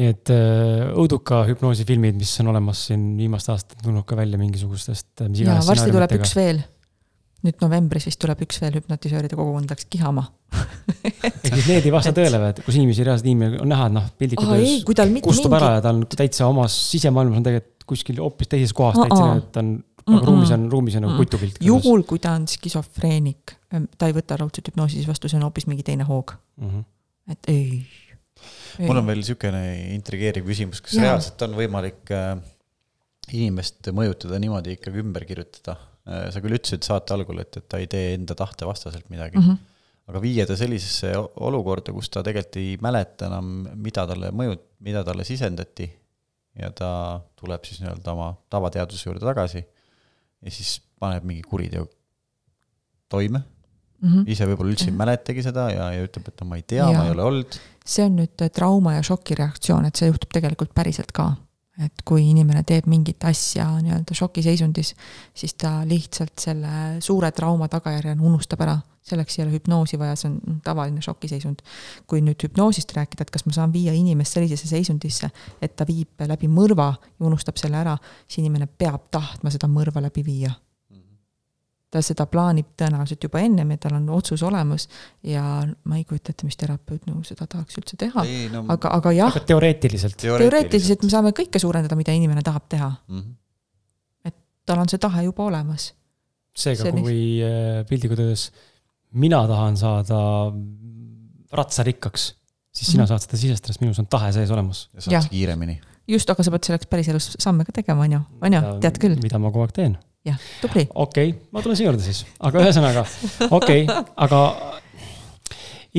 need 0.00 0.30
äh, 0.32 0.92
õuduka 0.96 1.42
hüpnoosifilmid, 1.50 2.16
mis 2.20 2.32
on 2.40 2.52
olemas 2.54 2.86
siin 2.88 3.10
viimastel 3.18 3.56
aastatel 3.56 3.82
tulnud 3.84 4.06
ka 4.08 4.16
välja 4.16 4.40
mingisugustest. 4.40 5.10
äh, 5.20 5.34
ja 5.42 5.58
varsti 5.66 5.90
tuleb 5.92 6.14
üks 6.20 6.36
veel. 6.38 6.62
nüüd 7.42 7.58
novembris 7.60 8.06
vist 8.06 8.20
tuleb 8.22 8.44
üks 8.46 8.60
veel 8.62 8.78
hüpnotisööride 8.78 9.34
kogukond 9.34 9.72
läks 9.72 9.88
kihama 9.90 10.28
ehk 11.26 11.48
siis 11.48 11.66
need 11.66 11.88
ei 11.88 11.92
vasta 11.92 12.12
tõele 12.14 12.38
või, 12.38 12.52
et 12.52 12.60
kus 12.62 12.76
inimesi 12.78 13.06
reaalselt 13.06 13.28
inimene 13.28 13.58
on 13.64 13.72
näha, 13.72 13.88
et 13.88 13.96
noh, 13.96 14.04
piltlikult 14.20 14.52
mitte 15.10 15.26
kustub 15.26 15.50
mingi- 15.50 15.58
ära 15.58 15.78
ja 15.78 15.84
ta 15.84 15.92
on 15.94 16.04
täitsa 16.06 16.46
omas 16.46 16.76
sisemaailmas 16.92 17.40
on 17.40 17.46
tegelikult 17.48 17.86
kuskil 17.92 18.20
hoopis 18.22 18.52
teises 18.52 18.74
kohas 18.76 18.98
Aa, 19.00 19.08
täitsa, 19.08 19.32
et 19.40 19.50
ta 19.54 19.64
on, 19.64 19.72
Mm-mm. 20.02 20.18
aga 20.18 20.26
ruumis 20.26 20.50
on, 20.54 20.68
ruumis 20.70 20.96
on 20.98 21.04
nagu 21.06 21.12
Mm-mm. 21.14 21.26
kutupilt. 21.30 21.58
juhul, 21.62 22.02
kui 22.08 22.22
ta 22.22 22.36
on 22.38 22.46
skisofreenik, 22.50 23.56
ta 23.98 24.08
ei 24.10 24.14
võta 24.16 24.38
raudselt 24.40 24.70
hüpnoosi 24.70 24.98
siis 24.98 25.10
vastu, 25.10 25.30
see 25.30 25.38
on 25.38 25.46
hoopis 25.46 25.68
mingi 25.70 25.84
teine 25.86 26.06
hoog, 26.08 26.34
mm. 26.60 26.70
-hmm. 26.70 26.86
et 27.34 27.50
ei. 27.52 27.82
Mul 28.80 29.00
on 29.00 29.06
veel 29.10 29.20
niisugune 29.22 29.62
intrigeeriv 29.94 30.46
küsimus, 30.48 30.80
kas 30.84 30.96
Jaa. 30.96 31.04
reaalselt 31.08 31.42
on 31.46 31.56
võimalik 31.58 32.12
äh, 32.14 32.36
inimest 33.32 33.90
mõjutada 33.94 34.38
niimoodi 34.42 34.76
ikkagi 34.78 35.02
ümber 35.04 35.26
kirjutada? 35.28 35.78
sa 36.02 36.40
küll 36.42 36.56
ütlesid 36.56 36.82
saate 36.82 37.14
algul, 37.14 37.38
et, 37.38 37.54
et 37.60 37.66
ta 37.70 37.78
ei 37.78 37.86
tee 37.86 38.16
enda 38.16 38.34
tahte 38.34 38.66
vastaselt 38.66 39.06
midagi 39.12 39.38
mm. 39.38 39.44
-hmm. 39.44 39.58
aga 40.10 40.22
viia 40.24 40.46
ta 40.50 40.56
sellisesse 40.58 41.12
olukorda, 41.46 41.92
kus 41.94 42.10
ta 42.10 42.24
tegelikult 42.26 42.56
ei 42.58 42.72
mäleta 42.82 43.28
enam, 43.28 43.52
mida 43.78 44.02
talle 44.10 44.32
mõju, 44.34 44.56
mida 44.82 45.04
talle 45.06 45.22
sisendati 45.24 45.86
ja 46.58 46.72
ta 46.74 47.20
tuleb 47.38 47.62
siis 47.64 47.80
nii-öelda 47.84 48.12
oma 48.16 48.32
tavateaduse 48.50 49.06
juurde 49.08 49.22
tagasi 49.24 49.62
ja 49.62 50.50
siis 50.50 50.80
paneb 50.98 51.22
mingi 51.22 51.42
kuriteo 51.46 51.86
toime, 53.08 53.44
Mhm. 54.02 54.24
ise 54.26 54.46
võib-olla 54.50 54.72
üldse 54.74 54.88
ei 54.88 54.90
Mhm. 54.90 54.98
mäletagi 54.98 55.42
seda 55.46 55.68
ja, 55.70 55.92
ja 55.94 56.02
ütleb, 56.02 56.26
et 56.26 56.40
no 56.40 56.48
ma 56.50 56.56
ei 56.58 56.62
tea, 56.66 56.86
ma 56.90 57.04
ei 57.06 57.12
ole 57.14 57.22
olnud. 57.22 57.58
See 57.84 58.04
on 58.06 58.18
nüüd 58.20 58.44
äh, 58.44 58.50
trauma 58.54 58.96
ja 58.96 59.02
šokireaktsioon, 59.06 59.88
et 59.88 59.98
see 59.98 60.10
juhtub 60.10 60.32
tegelikult 60.34 60.74
päriselt 60.74 61.12
ka. 61.14 61.32
et 61.82 62.02
kui 62.04 62.26
inimene 62.28 62.60
teeb 62.68 62.84
mingit 62.86 63.24
asja 63.24 63.64
nii-öelda 63.80 64.14
šokiseisundis, 64.14 64.90
siis 65.34 65.54
ta 65.56 65.78
lihtsalt 65.88 66.36
selle 66.38 67.00
suure 67.00 67.30
trauma 67.32 67.68
tagajärjel 67.72 68.20
unustab 68.20 68.60
ära. 68.60 68.78
selleks 69.02 69.38
ei 69.38 69.44
ole 69.44 69.54
hüpnoosi 69.56 69.98
vaja, 69.98 70.16
see 70.16 70.28
on 70.30 70.60
tavaline 70.64 71.02
šokiseisund. 71.02 71.62
kui 72.06 72.20
nüüd 72.20 72.44
hüpnoosist 72.44 72.92
rääkida, 72.96 73.22
et 73.22 73.30
kas 73.30 73.46
ma 73.46 73.52
saan 73.52 73.72
viia 73.72 73.92
inimest 73.92 74.36
sellisesse 74.36 74.68
seisundisse, 74.68 75.30
et 75.62 75.76
ta 75.76 75.88
viib 75.88 76.26
läbi 76.28 76.48
mõrva 76.48 76.92
ja 76.92 77.26
unustab 77.26 77.56
selle 77.56 77.80
ära, 77.80 77.96
siis 78.28 78.44
inimene 78.44 78.66
peab 78.66 79.08
tahtma 79.10 79.50
seda 79.50 79.68
mõrva 79.68 80.04
läbi 80.04 80.24
viia 80.26 80.52
ta 81.92 82.00
seda 82.04 82.24
plaanib 82.30 82.72
tõenäoliselt 82.80 83.26
juba 83.26 83.42
ennem 83.44 83.74
ja 83.74 83.82
tal 83.84 83.98
on 83.98 84.08
otsus 84.16 84.42
olemas 84.48 84.88
ja 85.28 85.44
ma 85.84 85.98
ei 86.00 86.06
kujuta 86.08 86.32
ette, 86.32 86.46
mis 86.48 86.56
terapeut 86.56 87.04
nagu 87.06 87.20
seda 87.28 87.46
tahaks 87.46 87.76
üldse 87.82 87.98
teha. 88.00 88.24
no 88.54 88.64
aga, 88.72 88.94
aga 88.98 89.12
jah, 89.12 89.32
aga 89.34 89.44
teoreetiliselt. 89.52 90.16
teoreetiliselt 90.24 91.04
me 91.04 91.12
saame 91.12 91.34
kõike 91.36 91.60
suurendada, 91.62 91.98
mida 91.98 92.14
inimene 92.16 92.42
tahab 92.42 92.68
teha. 92.72 92.90
mm. 93.08 93.20
-hmm. 93.20 94.32
tal 94.66 94.78
on 94.78 94.88
see 94.88 94.98
tahe 94.98 95.24
juba 95.24 95.44
olemas. 95.50 95.92
seega, 96.56 96.82
See 96.82 96.92
kui 96.92 97.22
äh, 97.44 97.84
piltlikult 97.88 98.20
öeldes 98.20 98.50
mina 99.12 99.46
tahan 99.48 99.76
saada 99.76 100.18
ratsarikkaks, 101.52 102.34
siis 102.72 102.92
sina 102.92 103.04
Mhm. 103.04 103.08
saad 103.08 103.24
seda 103.26 103.36
sisestada, 103.36 103.72
sest 103.72 103.80
minus 103.84 103.98
on 103.98 104.06
tahe 104.06 104.32
sees 104.32 104.50
olemas. 104.50 104.88
ja 104.94 105.00
saad 105.00 105.22
sa 105.22 105.28
kiiremini. 105.28 105.80
just, 106.08 106.30
aga 106.30 106.42
sa 106.42 106.50
pead 106.50 106.64
selleks 106.64 106.86
päriselus 106.86 107.36
samme 107.38 107.64
ka 107.64 107.72
tegema, 107.72 108.02
on 108.02 108.12
ju, 108.12 108.20
on 108.40 108.52
ju, 108.52 108.60
tead 108.80 108.98
küll, 108.98 109.18
mida 109.22 109.38
ma 109.38 109.50
kogu 109.50 109.66
aeg 109.66 109.72
teen. 109.76 109.98
Jah, 110.28 110.38
tubli. 110.62 110.86
okei 110.94 111.32
okay,, 111.32 111.48
ma 111.54 111.62
tulen 111.64 111.78
siia 111.78 111.90
juurde 111.90 112.04
siis, 112.04 112.24
aga 112.38 112.62
ühesõnaga, 112.62 113.04
okei 113.48 113.84
okay,, 113.86 114.04
aga 114.26 114.42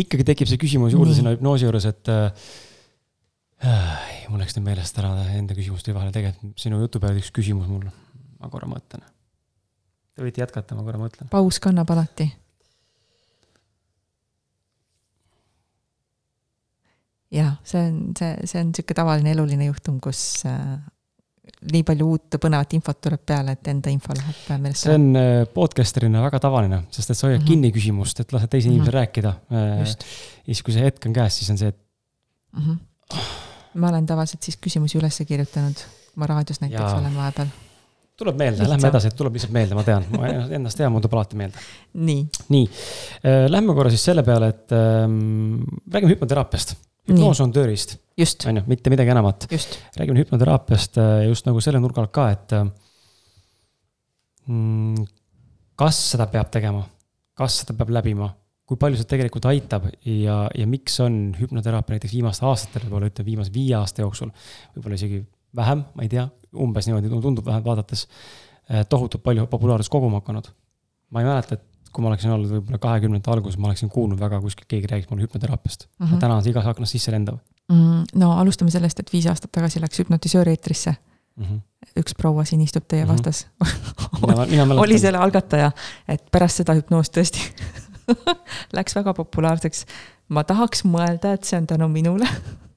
ikkagi 0.03 0.27
tekib 0.27 0.49
see 0.49 0.61
küsimus 0.61 0.95
juurde 0.95 1.11
Nii. 1.11 1.19
sinna 1.21 1.33
hüpnoosi 1.35 1.67
juures, 1.67 1.87
et 1.89 2.11
äh, 2.13 2.53
mul 4.31 4.41
läks 4.41 4.55
nüüd 4.57 4.67
meelest 4.67 5.01
ära 5.01 5.11
enda 5.37 5.57
küsimus 5.57 5.85
tuli 5.85 5.97
vahele, 5.97 6.13
tegelikult 6.15 6.63
sinu 6.63 6.81
jutu 6.81 7.01
peale 7.03 7.21
üks 7.21 7.33
küsimus 7.35 7.69
mul, 7.71 7.85
ma 8.39 8.51
korra 8.53 8.69
mõtlen. 8.69 9.03
Te 10.13 10.21
võite 10.21 10.43
jätkata, 10.43 10.77
ma 10.77 10.85
korra 10.85 11.01
mõtlen. 11.01 11.29
paus 11.31 11.59
kannab 11.63 11.91
alati. 11.93 12.29
jah, 17.33 17.55
see 17.65 17.81
on, 17.81 17.95
see, 18.13 18.33
see 18.45 18.59
on 18.61 18.67
niisugune 18.69 18.97
tavaline 18.99 19.31
eluline 19.33 19.65
juhtum, 19.65 19.97
kus 20.03 20.43
äh, 20.45 20.75
nii 21.71 21.83
palju 21.87 22.07
uut 22.15 22.37
põnevat 22.41 22.75
infot 22.77 22.99
tuleb 23.03 23.23
peale, 23.27 23.55
et 23.57 23.69
enda 23.71 23.91
info 23.93 24.15
läheb 24.17 24.51
äh, 24.51 24.59
meelest 24.61 24.87
see 24.87 24.95
on 24.97 25.07
äh, 25.19 25.31
podcaster'ina 25.53 26.23
väga 26.25 26.41
tavaline, 26.43 26.83
sest 26.93 27.13
et 27.13 27.19
sa 27.19 27.27
hoiad 27.27 27.39
mm. 27.39 27.43
-hmm. 27.43 27.49
kinni 27.51 27.71
küsimust, 27.75 28.19
et 28.23 28.35
lased 28.35 28.51
teisel 28.51 28.71
inimesel 28.71 28.91
Mhm. 28.91 28.99
rääkida. 28.99 29.33
ja 29.49 29.79
just 29.79 30.05
siis, 30.45 30.63
kui 30.63 30.73
see 30.73 30.83
hetk 30.83 31.05
on 31.05 31.13
käes, 31.13 31.39
siis 31.39 31.49
on 31.53 31.57
see, 31.57 31.73
et 31.73 31.79
mm. 32.57 32.63
-hmm. 32.63 33.19
ma 33.75 33.89
olen 33.89 34.05
tavaliselt 34.05 34.43
siis 34.43 34.57
küsimusi 34.57 34.97
üles 34.97 35.21
kirjutanud, 35.27 35.75
kui 35.75 36.23
ma 36.23 36.27
raadios 36.27 36.61
näiteks 36.61 36.81
Jaa. 36.81 36.99
olen 36.99 37.15
vahepeal. 37.15 37.47
tuleb 38.17 38.37
meelde, 38.37 38.69
lähme 38.69 38.87
edasi, 38.87 39.11
tuleb 39.17 39.33
lihtsalt 39.33 39.53
meelde, 39.53 39.75
ma 39.75 39.83
tean, 39.83 40.05
ma 40.11 40.27
ennast 40.57 40.77
tean, 40.77 40.91
mul 40.91 41.01
tuleb 41.01 41.13
alati 41.13 41.35
meelde. 41.35 41.57
nii, 41.93 42.27
nii, 42.49 42.69
lähme 43.49 43.73
korra 43.73 43.89
siis 43.89 44.03
selle 44.05 44.23
peale, 44.23 44.47
et 44.47 44.71
ähm, 44.71 45.63
räägime 45.91 46.15
hüpnoteraapiast. 46.15 46.75
Hüpnoos 47.09 47.41
on 47.43 47.51
tööriist, 47.55 47.97
on 48.47 48.59
ju, 48.59 48.63
mitte 48.69 48.93
midagi 48.93 49.11
enamat. 49.13 49.47
räägime 49.97 50.23
hüpnoteraapiast 50.23 50.99
äh, 51.01 51.25
just 51.27 51.47
nagu 51.47 51.61
selle 51.63 51.81
nurga 51.83 52.03
alt 52.03 52.13
ka, 52.15 52.29
et 52.31 52.55
äh, 52.55 52.69
mm, 54.47 55.03
kas 55.79 55.99
seda 56.13 56.29
peab 56.31 56.51
tegema, 56.53 56.85
kas 57.37 57.61
seda 57.63 57.75
peab 57.79 57.91
läbima, 57.97 58.29
kui 58.69 58.79
palju 58.79 59.01
see 59.01 59.09
tegelikult 59.09 59.49
aitab 59.51 59.89
ja, 60.07 60.45
ja 60.55 60.69
miks 60.69 60.99
on 61.03 61.35
hüpnoteraapia 61.39 61.97
näiteks 61.97 62.15
viimastel 62.15 62.49
aastatel, 62.51 62.87
võib-olla 62.87 63.11
ütleme 63.11 63.31
viimase 63.33 63.53
viie 63.53 63.75
aasta 63.79 64.05
jooksul, 64.05 64.31
võib-olla 64.77 64.99
isegi 64.99 65.19
vähem, 65.55 65.83
ma 65.93 66.05
ei 66.05 66.11
tea, 66.13 66.27
umbes 66.63 66.87
niimoodi 66.87 67.11
tundub 67.11 67.45
vähemalt 67.45 67.67
vaadates, 67.67 68.07
tohutult 68.89 69.25
palju 69.25 69.43
populaarsust 69.51 69.91
koguma 69.91 70.21
hakanud. 70.21 70.47
ma 71.13 71.21
ei 71.21 71.27
mäleta, 71.27 71.57
et 71.59 71.72
kui 71.93 72.03
ma 72.03 72.09
oleksin 72.11 72.33
olnud 72.33 72.51
võib-olla 72.51 72.79
kahekümnendate 72.81 73.31
alguses, 73.33 73.59
ma 73.61 73.69
oleksin 73.69 73.91
kuulnud 73.93 74.19
väga 74.19 74.39
kuskilt, 74.43 74.67
keegi 74.71 74.89
räägib 74.89 75.11
mulle 75.13 75.27
hüpnoteraapiast 75.27 75.87
mm. 75.87 76.05
Mhm. 76.05 76.13
-hmm. 76.13 76.21
täna 76.23 76.37
on 76.37 76.43
see 76.43 76.53
igas 76.53 76.69
aknas 76.69 76.93
sisse 76.95 77.11
lendav 77.13 77.37
mm, 77.71 78.03
no 78.21 78.31
alustame 78.39 78.71
sellest, 78.71 78.99
et 78.99 79.13
viis 79.13 79.27
aastat 79.29 79.51
tagasi 79.51 79.81
läks 79.81 79.99
hüpnotisöör 79.99 80.49
eetrisse. 80.49 80.95
mm. 81.35 81.45
-hmm. 81.45 81.61
üks 82.01 82.15
proua 82.17 82.45
siin 82.45 82.61
istub 82.61 82.87
teie 82.87 83.05
Mhm. 83.05 83.13
vastas 83.13 83.47
mina, 84.27 84.45
mina 84.45 84.65
mäletan. 84.65 84.83
oli 84.83 84.99
selle 84.99 85.17
algataja, 85.17 85.71
et 86.07 86.31
pärast 86.31 86.63
seda 86.63 86.73
hüpnoos 86.73 87.09
tõesti 87.09 87.51
läks 88.77 88.95
väga 88.95 89.13
populaarseks. 89.13 89.85
ma 90.29 90.43
tahaks 90.43 90.83
mõelda, 90.85 91.33
et 91.33 91.43
see 91.43 91.57
on 91.57 91.67
tänu 91.67 91.87
minule 91.87 92.27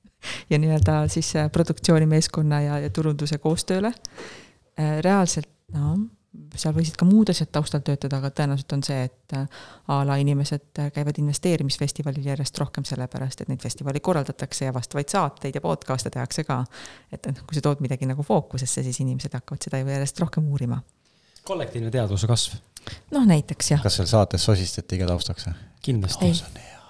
ja 0.50 0.58
nii-öelda 0.58 1.08
siis 1.08 1.36
äh, 1.36 1.50
produktsioonimeeskonna 1.50 2.60
ja, 2.60 2.78
ja 2.78 2.90
turunduse 2.90 3.38
koostööle. 3.38 3.92
reaalselt, 5.00 5.48
no 5.72 5.96
seal 6.56 6.74
võisid 6.76 6.96
ka 6.98 7.06
muud 7.08 7.30
asjad 7.32 7.50
taustal 7.54 7.82
töötada, 7.86 8.20
aga 8.20 8.30
tõenäoliselt 8.34 8.74
on 8.76 8.82
see, 8.86 9.06
et 9.08 9.34
äh, 9.36 9.62
a 9.92 9.98
la 10.06 10.16
inimesed 10.20 10.80
äh, 10.82 10.90
käivad 10.94 11.18
investeerimisfestivalil 11.20 12.26
järjest 12.26 12.58
rohkem, 12.62 12.86
sellepärast 12.88 13.42
et 13.42 13.50
neid 13.52 13.62
festivali 13.62 14.00
korraldatakse 14.04 14.68
ja 14.68 14.74
vastavaid 14.74 15.12
saateid 15.12 15.58
ja 15.58 15.64
podcast'e 15.64 16.12
tehakse 16.14 16.44
ka. 16.48 16.62
et 17.12 17.26
kui 17.46 17.58
sa 17.58 17.64
tood 17.64 17.82
midagi 17.84 18.08
nagu 18.08 18.22
fookusesse, 18.26 18.82
siis 18.86 19.00
inimesed 19.04 19.34
hakkavad 19.36 19.68
seda 19.68 19.80
ju 19.82 19.90
järjest 19.92 20.20
rohkem 20.24 20.48
uurima. 20.52 20.80
kollektiivne 21.44 21.90
teadvuse 21.90 22.26
kasv, 22.26 22.58
noh, 23.14 23.26
näiteks 23.26 23.70
jah. 23.74 23.82
kas 23.82 24.00
seal 24.00 24.10
saates 24.10 24.44
sosistati 24.44 24.98
ka 24.98 25.08
taustaks 25.10 25.48
või? 25.48 25.56
kindlasti. 25.86 26.32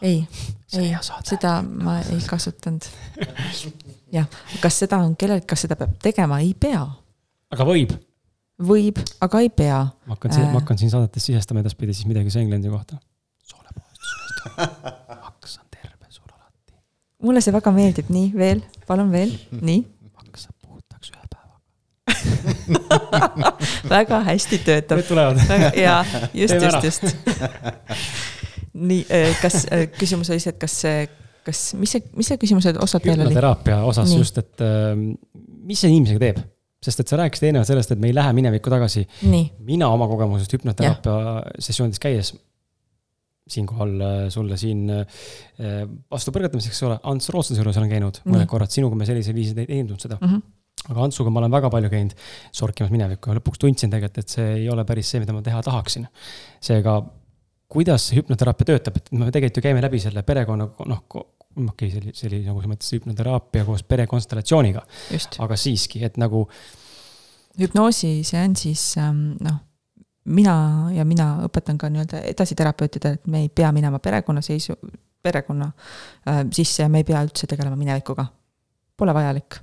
ei, 0.02 0.26
ei, 0.72 0.82
ei 0.82 0.94
seda 1.24 1.58
ma 1.62 1.98
ei 2.00 2.20
kasutanud. 2.28 2.88
jah, 4.16 4.28
kas 4.60 4.82
seda 4.84 5.00
on 5.04 5.16
kellel, 5.16 5.42
kas 5.48 5.66
seda 5.66 5.78
peab 5.78 5.96
tegema, 6.02 6.40
ei 6.44 6.54
pea. 6.58 6.84
aga 7.52 7.68
võib, 7.68 7.96
võib, 8.62 8.98
aga 9.20 9.40
ei 9.44 9.50
pea. 9.52 9.80
ma 10.06 10.14
hakkan 10.16 10.32
siin, 10.32 10.46
Äh. 10.46 10.52
ma 10.52 10.60
hakkan 10.62 10.78
siin 10.80 10.90
saadetes 10.92 11.26
sisestama 11.28 11.60
edaspidi 11.60 11.94
siis 11.94 12.06
midagi 12.08 12.30
Senglendi 12.32 12.68
kohta. 12.72 12.96
soolepuhastusest. 13.50 14.56
maks 15.22 15.58
on 15.60 15.66
terve 15.70 16.06
sul 16.08 16.30
alati. 16.32 16.72
mulle 17.22 17.40
see 17.44 17.52
väga 17.56 17.70
meeldib, 17.76 18.08
nii 18.12 18.32
veel, 18.36 18.62
palun 18.88 19.12
veel, 19.12 19.34
nii. 19.60 19.82
maks 20.16 20.46
saab 20.48 20.56
puhtaks 20.64 21.12
ühe 21.12 21.24
päevaga. 21.34 21.56
väga 23.96 24.22
hästi 24.30 24.58
töötab 24.64 24.98
Need. 25.02 25.08
tulevad. 25.10 25.36
jaa, 25.76 26.00
just, 26.40 26.54
just, 26.62 26.82
just. 26.84 27.02
nii, 28.72 29.04
kas 29.42 29.62
küsimus 30.00 30.30
oli 30.32 30.40
see, 30.42 30.52
et 30.56 30.60
kas 30.60 30.80
see, 30.84 31.06
kas, 31.46 31.62
mis 31.80 31.92
see, 31.96 32.02
mis 32.16 32.28
see 32.32 32.40
küsimuse 32.40 32.72
osa 32.82 33.00
teil 33.00 33.14
oli? 33.20 33.28
hüpnoteraapia 33.28 33.82
osas 33.88 34.08
Nii. 34.10 34.18
just, 34.24 34.38
et 34.42 34.64
ähm, 34.64 35.10
mis 35.68 35.80
see 35.84 35.92
inimesega 35.92 36.20
teeb? 36.28 36.40
Sest 36.82 37.00
et 37.02 37.08
sa 37.08 37.18
rääkisid 37.20 37.48
eelnevalt 37.48 37.70
sellest, 37.70 37.92
et 37.94 38.00
me 38.02 38.10
ei 38.10 38.16
lähe 38.16 38.32
minevikku 38.36 38.70
tagasi. 38.72 39.06
mina 39.58 39.88
oma 39.92 40.08
kogemusest 40.10 40.52
hüpnoteraapia 40.56 41.16
sessioonides 41.58 42.02
käies, 42.02 42.34
siinkohal 43.50 43.94
äh, 44.02 44.28
sulle 44.32 44.58
siin 44.58 44.90
äh, 44.90 45.86
vastu 46.10 46.34
põrgatamiseks, 46.34 46.74
eks 46.74 46.86
ole, 46.88 46.98
Ants 47.06 47.30
Rootslase 47.34 47.62
juures 47.62 47.78
olen 47.80 47.92
käinud 47.92 48.20
Nii. 48.22 48.32
mõned 48.34 48.50
korrad, 48.50 48.72
sinuga 48.74 48.98
me 48.98 49.06
sellisel 49.08 49.36
viisil 49.36 49.62
ei 49.62 49.70
teinud 49.70 50.02
seda. 50.02 50.18
Mhm. 50.20 50.42
aga 50.86 51.06
Antsuga 51.06 51.30
ma 51.32 51.40
olen 51.40 51.54
väga 51.54 51.70
palju 51.72 51.88
käinud 51.90 52.26
sorkimas 52.54 52.90
minevikku 52.92 53.30
ja 53.30 53.38
lõpuks 53.38 53.62
tundsin 53.62 53.90
tegelikult, 53.90 54.18
et 54.22 54.34
see 54.34 54.50
ei 54.58 54.66
ole 54.70 54.84
päris 54.86 55.08
see, 55.10 55.22
mida 55.22 55.34
ma 55.34 55.40
teha 55.46 55.62
tahaksin. 55.64 56.08
seega, 56.62 56.98
kuidas 57.72 58.10
see 58.10 58.20
hüpnoteraapia 58.20 58.72
töötab, 58.72 59.00
et 59.00 59.10
me 59.14 59.30
tegelikult 59.30 59.62
ju 59.62 59.64
käime 59.64 59.82
läbi 59.82 60.02
selle 60.02 60.22
perekonna, 60.26 60.68
noh, 60.92 61.02
okei 61.56 61.88
okay,, 61.88 61.90
see 61.90 62.00
oli, 62.02 62.14
see 62.14 62.28
oli 62.30 62.40
nagu 62.46 62.62
sa 62.62 62.70
mõtlesid 62.70 63.00
hüpnoteraapia 63.00 63.64
koos 63.64 63.84
perekonstellatsiooniga. 63.88 64.82
aga 65.44 65.56
siiski, 65.56 66.04
et 66.04 66.18
nagu. 66.20 66.46
hüpnoosiseansis 67.60 68.84
ähm, 69.00 69.22
noh, 69.40 69.60
mina 70.24 70.56
ja 70.94 71.04
mina 71.08 71.28
õpetan 71.46 71.78
ka 71.80 71.90
nii-öelda 71.92 72.22
edasiterapeutidele, 72.32 73.20
et 73.20 73.30
me 73.32 73.44
ei 73.46 73.48
pea 73.48 73.70
minema 73.72 73.98
perekonnaseisu, 74.02 74.76
perekonna 75.22 75.70
äh, 76.28 76.42
sisse 76.52 76.84
ja 76.84 76.90
me 76.92 77.02
ei 77.02 77.08
pea 77.08 77.22
üldse 77.24 77.48
tegelema 77.50 77.78
minevikuga. 77.78 78.26
Pole 78.96 79.14
vajalik 79.14 79.60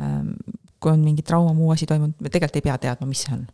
ähm,. 0.00 0.36
kui 0.84 0.92
on 0.92 1.00
mingi 1.00 1.22
trauma, 1.24 1.54
muu 1.56 1.70
asi 1.72 1.86
toimunud, 1.88 2.18
me 2.20 2.28
tegelikult 2.28 2.58
ei 2.60 2.64
pea 2.66 2.74
teadma, 2.78 3.06
mis 3.08 3.22
see 3.24 3.32
on. 3.32 3.46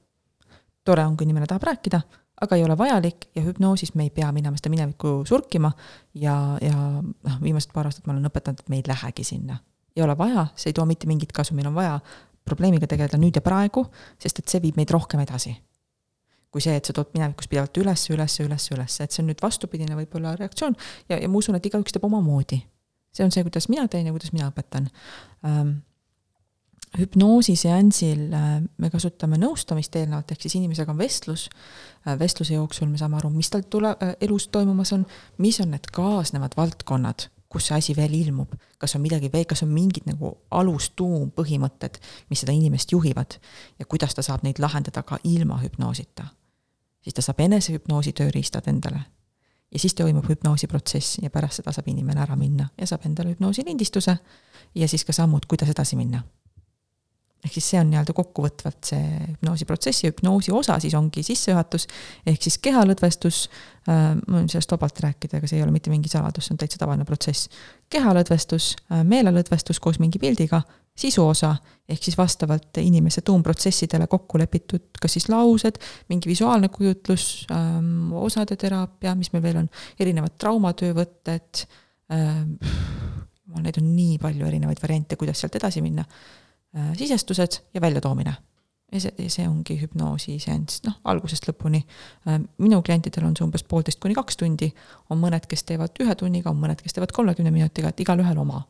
tore 0.84 1.04
on, 1.06 1.14
kui 1.16 1.28
inimene 1.28 1.46
tahab 1.46 1.68
rääkida 1.68 2.00
aga 2.40 2.56
ei 2.56 2.64
ole 2.64 2.76
vajalik 2.78 3.28
ja 3.36 3.42
hüpnoosis 3.44 3.94
me 3.94 4.06
ei 4.08 4.10
pea 4.14 4.30
minema 4.32 4.58
seda 4.58 4.72
minevikku 4.72 5.20
surkima 5.28 5.70
ja, 6.14 6.34
ja 6.62 6.76
noh, 7.02 7.40
viimased 7.42 7.72
paar 7.74 7.90
aastat 7.90 8.08
ma 8.08 8.14
olen 8.14 8.30
õpetanud, 8.30 8.62
et 8.62 8.72
me 8.72 8.80
ei 8.80 8.84
lähegi 8.86 9.24
sinna. 9.24 9.58
ei 9.96 10.02
ole 10.02 10.16
vaja, 10.18 10.46
see 10.56 10.70
ei 10.70 10.76
too 10.76 10.86
mitte 10.86 11.08
mingit 11.10 11.32
kasu, 11.36 11.54
meil 11.54 11.68
on 11.68 11.74
vaja 11.76 11.98
probleemiga 12.46 12.88
tegeleda 12.88 13.18
nüüd 13.20 13.36
ja 13.36 13.42
praegu, 13.44 13.84
sest 14.20 14.40
et 14.40 14.48
see 14.48 14.62
viib 14.62 14.78
meid 14.80 14.90
rohkem 14.94 15.20
edasi. 15.20 15.56
kui 16.50 16.62
see, 16.64 16.74
et 16.74 16.86
sa 16.86 16.94
tood 16.96 17.12
minevikus 17.14 17.46
pidevalt 17.46 17.78
üles, 17.78 18.08
üles, 18.10 18.34
üles, 18.42 18.64
üles, 18.74 18.96
et 19.04 19.12
see 19.14 19.22
on 19.22 19.28
nüüd 19.30 19.42
vastupidine 19.42 19.94
võib-olla 19.94 20.32
reaktsioon 20.38 20.74
ja, 21.08 21.20
ja 21.20 21.28
ma 21.28 21.38
usun, 21.38 21.54
et 21.60 21.66
igaüks 21.68 21.94
teeb 21.94 22.08
omamoodi. 22.08 22.58
see 23.14 23.26
on 23.26 23.30
see, 23.30 23.44
kuidas 23.46 23.68
mina 23.68 23.86
teen 23.88 24.08
ja 24.08 24.16
kuidas 24.16 24.32
mina 24.32 24.48
õpetan 24.50 24.88
ähm, 25.46 25.76
hüpnoosiseansil 26.98 28.32
äh, 28.34 28.62
me 28.78 28.90
kasutame 28.90 29.38
nõustamist 29.38 29.94
eelnevalt, 29.96 30.32
ehk 30.32 30.42
siis 30.42 30.56
inimesega 30.58 30.90
on 30.90 30.98
vestlus, 30.98 31.46
äh, 32.06 32.16
vestluse 32.18 32.56
jooksul 32.56 32.88
me 32.90 32.98
saame 32.98 33.20
aru, 33.20 33.30
mis 33.34 33.50
tal 33.50 33.62
tule-, 33.70 33.94
äh, 34.02 34.16
elus 34.26 34.48
toimumas 34.48 34.92
on, 34.96 35.06
mis 35.38 35.60
on 35.62 35.70
need 35.74 35.86
kaasnevad 35.94 36.56
valdkonnad, 36.58 37.28
kus 37.50 37.68
see 37.70 37.78
asi 37.78 37.94
veel 37.98 38.14
ilmub, 38.14 38.56
kas 38.78 38.96
on 38.98 39.04
midagi 39.04 39.30
veel, 39.32 39.46
kas 39.50 39.62
on 39.66 39.70
mingid 39.74 40.06
nagu 40.10 40.32
alustuumpõhimõtted, 40.50 42.00
mis 42.30 42.42
seda 42.42 42.54
inimest 42.54 42.92
juhivad 42.94 43.38
ja 43.78 43.86
kuidas 43.86 44.14
ta 44.14 44.26
saab 44.26 44.44
neid 44.46 44.58
lahendada 44.62 45.02
ka 45.06 45.18
ilma 45.24 45.60
hüpnoosita. 45.62 46.26
siis 47.02 47.14
ta 47.14 47.22
saab 47.22 47.40
enesehüpnoosi 47.40 48.12
tööriistad 48.12 48.66
endale. 48.66 49.00
ja 49.72 49.78
siis 49.78 49.94
toimub 49.94 50.28
hüpnoosiprotsess 50.28 51.18
ja 51.22 51.30
pärast 51.30 51.62
seda 51.62 51.72
saab 51.72 51.88
inimene 51.88 52.20
ära 52.20 52.36
minna 52.36 52.68
ja 52.78 52.86
saab 52.86 53.06
endale 53.06 53.30
hüpnoosilindistuse 53.30 54.18
ja 54.74 54.88
siis 54.88 55.04
ka 55.04 55.12
sammud, 55.12 55.46
kuidas 55.46 55.68
edasi 55.68 55.96
minna 55.96 56.22
ehk 57.44 57.54
siis 57.56 57.70
see 57.72 57.80
on 57.80 57.88
nii-öelda 57.90 58.14
kokkuvõtvalt 58.16 58.90
see 58.90 59.04
hüpnoosiprotsess 59.30 60.04
ja 60.04 60.10
hüpnoosi 60.12 60.52
osa 60.52 60.76
siis 60.82 60.94
ongi 60.98 61.22
sissejuhatus, 61.24 61.86
ehk 62.28 62.42
siis 62.44 62.58
kehalõdvestus 62.62 63.38
äh,, 63.88 64.18
ma 64.20 64.40
võin 64.40 64.50
sellest 64.52 64.74
vabalt 64.74 65.00
rääkida, 65.06 65.40
aga 65.40 65.48
see 65.48 65.60
ei 65.60 65.64
ole 65.64 65.72
mitte 65.74 65.92
mingi 65.92 66.12
saladus, 66.12 66.48
see 66.48 66.54
on 66.56 66.60
täitsa 66.60 66.80
tavaline 66.82 67.06
protsess. 67.08 67.48
kehalõdvestus 67.92 68.74
äh,, 68.76 69.04
meelelõdvestus 69.08 69.80
koos 69.80 70.00
mingi 70.02 70.20
pildiga, 70.20 70.62
sisuosa, 71.00 71.54
ehk 71.88 72.02
siis 72.04 72.18
vastavalt 72.18 72.76
inimese 72.82 73.22
tuumprotsessidele 73.24 74.06
kokku 74.10 74.38
lepitud, 74.42 74.90
kas 75.00 75.16
siis 75.16 75.30
laused, 75.32 75.78
mingi 76.12 76.28
visuaalne 76.28 76.68
kujutlus 76.68 77.46
ähm,, 77.54 78.12
osade 78.20 78.58
teraapia, 78.60 79.14
mis 79.16 79.32
meil 79.32 79.46
veel 79.46 79.62
on, 79.62 79.70
erinevad 80.00 80.36
traumatöövõtted 80.36 81.64
ähm,, 82.12 82.58
neid 83.60 83.80
on 83.80 83.88
nii 83.96 84.20
palju 84.22 84.46
erinevaid 84.46 84.78
variante, 84.82 85.16
kuidas 85.18 85.40
sealt 85.40 85.56
edasi 85.58 85.80
minna 85.82 86.04
sisestused 86.98 87.60
ja 87.74 87.80
väljatoomine. 87.80 88.34
ja 88.92 89.00
see, 89.00 89.28
see 89.30 89.44
ongi 89.46 89.76
hüpnoosi 89.78 90.32
seanss, 90.42 90.80
noh, 90.82 90.96
algusest 91.06 91.44
lõpuni. 91.46 91.84
Äh, 92.26 92.40
minu 92.58 92.80
klientidel 92.82 93.28
on 93.28 93.36
see 93.38 93.44
umbes 93.46 93.62
poolteist 93.62 94.00
kuni 94.02 94.16
kaks 94.18 94.40
tundi, 94.40 94.72
on 95.14 95.20
mõned, 95.22 95.46
kes 95.50 95.62
teevad 95.68 96.00
ühe 96.02 96.16
tunniga, 96.18 96.50
on 96.50 96.58
mõned, 96.58 96.82
kes 96.82 96.96
teevad 96.96 97.14
kolmekümne 97.14 97.52
minutiga, 97.54 97.92
et 97.92 98.02
igalühel 98.02 98.38
oma. 98.38 98.64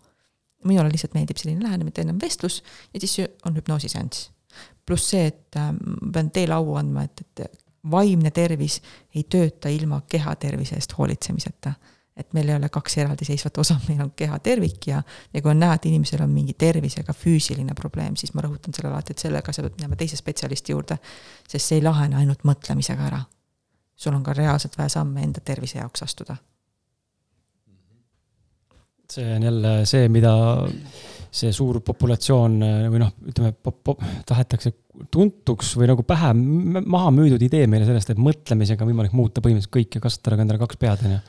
minule 0.64 0.90
lihtsalt 0.92 1.14
meeldib 1.16 1.38
selline 1.40 1.64
lähenemine, 1.64 1.88
et 1.88 1.98
enne 2.02 2.12
on 2.12 2.20
vestlus 2.20 2.58
ja 2.92 3.00
siis 3.00 3.30
on 3.48 3.56
hüpnoosiseanss. 3.56 4.30
pluss 4.86 5.08
see, 5.08 5.26
et 5.26 5.56
äh, 5.56 5.72
ma 5.72 6.12
pean 6.12 6.30
teile 6.30 6.54
au 6.54 6.76
andma, 6.76 7.04
et, 7.08 7.24
et 7.40 7.64
vaimne 7.90 8.30
tervis 8.30 8.80
ei 9.14 9.24
tööta 9.24 9.68
ilma 9.72 10.02
keha 10.08 10.36
tervise 10.36 10.76
eest 10.76 10.92
hoolitsemiseta 10.98 11.72
et 12.20 12.34
meil 12.36 12.50
ei 12.50 12.56
ole 12.56 12.68
kaks 12.72 12.98
eraldiseisvat 13.02 13.58
osa, 13.62 13.76
meil 13.88 14.02
on 14.04 14.12
keha 14.16 14.38
tervik 14.44 14.90
ja, 14.90 15.02
ja 15.32 15.42
kui 15.42 15.52
on 15.52 15.60
näha, 15.62 15.78
et 15.78 15.88
inimesel 15.90 16.24
on 16.24 16.32
mingi 16.34 16.54
tervisega 16.58 17.14
füüsiline 17.16 17.74
probleem, 17.78 18.16
siis 18.20 18.34
ma 18.34 18.44
rõhutan 18.46 18.76
sellele 18.76 18.94
alati, 18.94 19.16
et 19.16 19.26
sellega 19.26 19.54
sa 19.54 19.64
pead 19.66 19.78
minema 19.78 19.98
teise 20.00 20.18
spetsialisti 20.20 20.76
juurde, 20.76 21.00
sest 21.48 21.66
see 21.72 21.80
ei 21.80 21.86
lahene 21.86 22.20
ainult 22.20 22.46
mõtlemisega 22.48 23.08
ära. 23.10 23.24
sul 24.00 24.14
on 24.16 24.22
ka 24.24 24.32
reaalselt 24.32 24.78
vaja 24.78 24.88
samme 24.88 25.22
enda 25.22 25.40
tervise 25.44 25.78
jaoks 25.78 26.02
astuda. 26.02 26.36
see 29.10 29.34
on 29.34 29.42
jälle 29.42 29.86
see, 29.86 30.08
mida 30.08 30.32
see 31.30 31.52
suur 31.54 31.80
populatsioon 31.86 32.58
või 32.90 33.00
noh, 33.02 33.10
ütleme, 33.30 33.52
tahetakse 34.26 34.72
tuntuks 35.14 35.72
või 35.78 35.88
nagu 35.90 36.02
pähe 36.06 36.32
maha 36.34 37.12
müüdud 37.14 37.42
idee 37.46 37.66
meile 37.70 37.86
sellest, 37.88 38.12
et 38.12 38.20
mõtlemisega 38.20 38.84
on 38.84 38.90
võimalik 38.90 39.14
muuta 39.16 39.42
põhimõtteliselt 39.44 39.74
kõike, 39.76 40.02
kasvatada 40.02 40.38
ka 40.38 40.46
endale 40.46 40.62
kaks 40.62 40.80
pead, 40.80 41.04
on 41.06 41.16
ju 41.16 41.20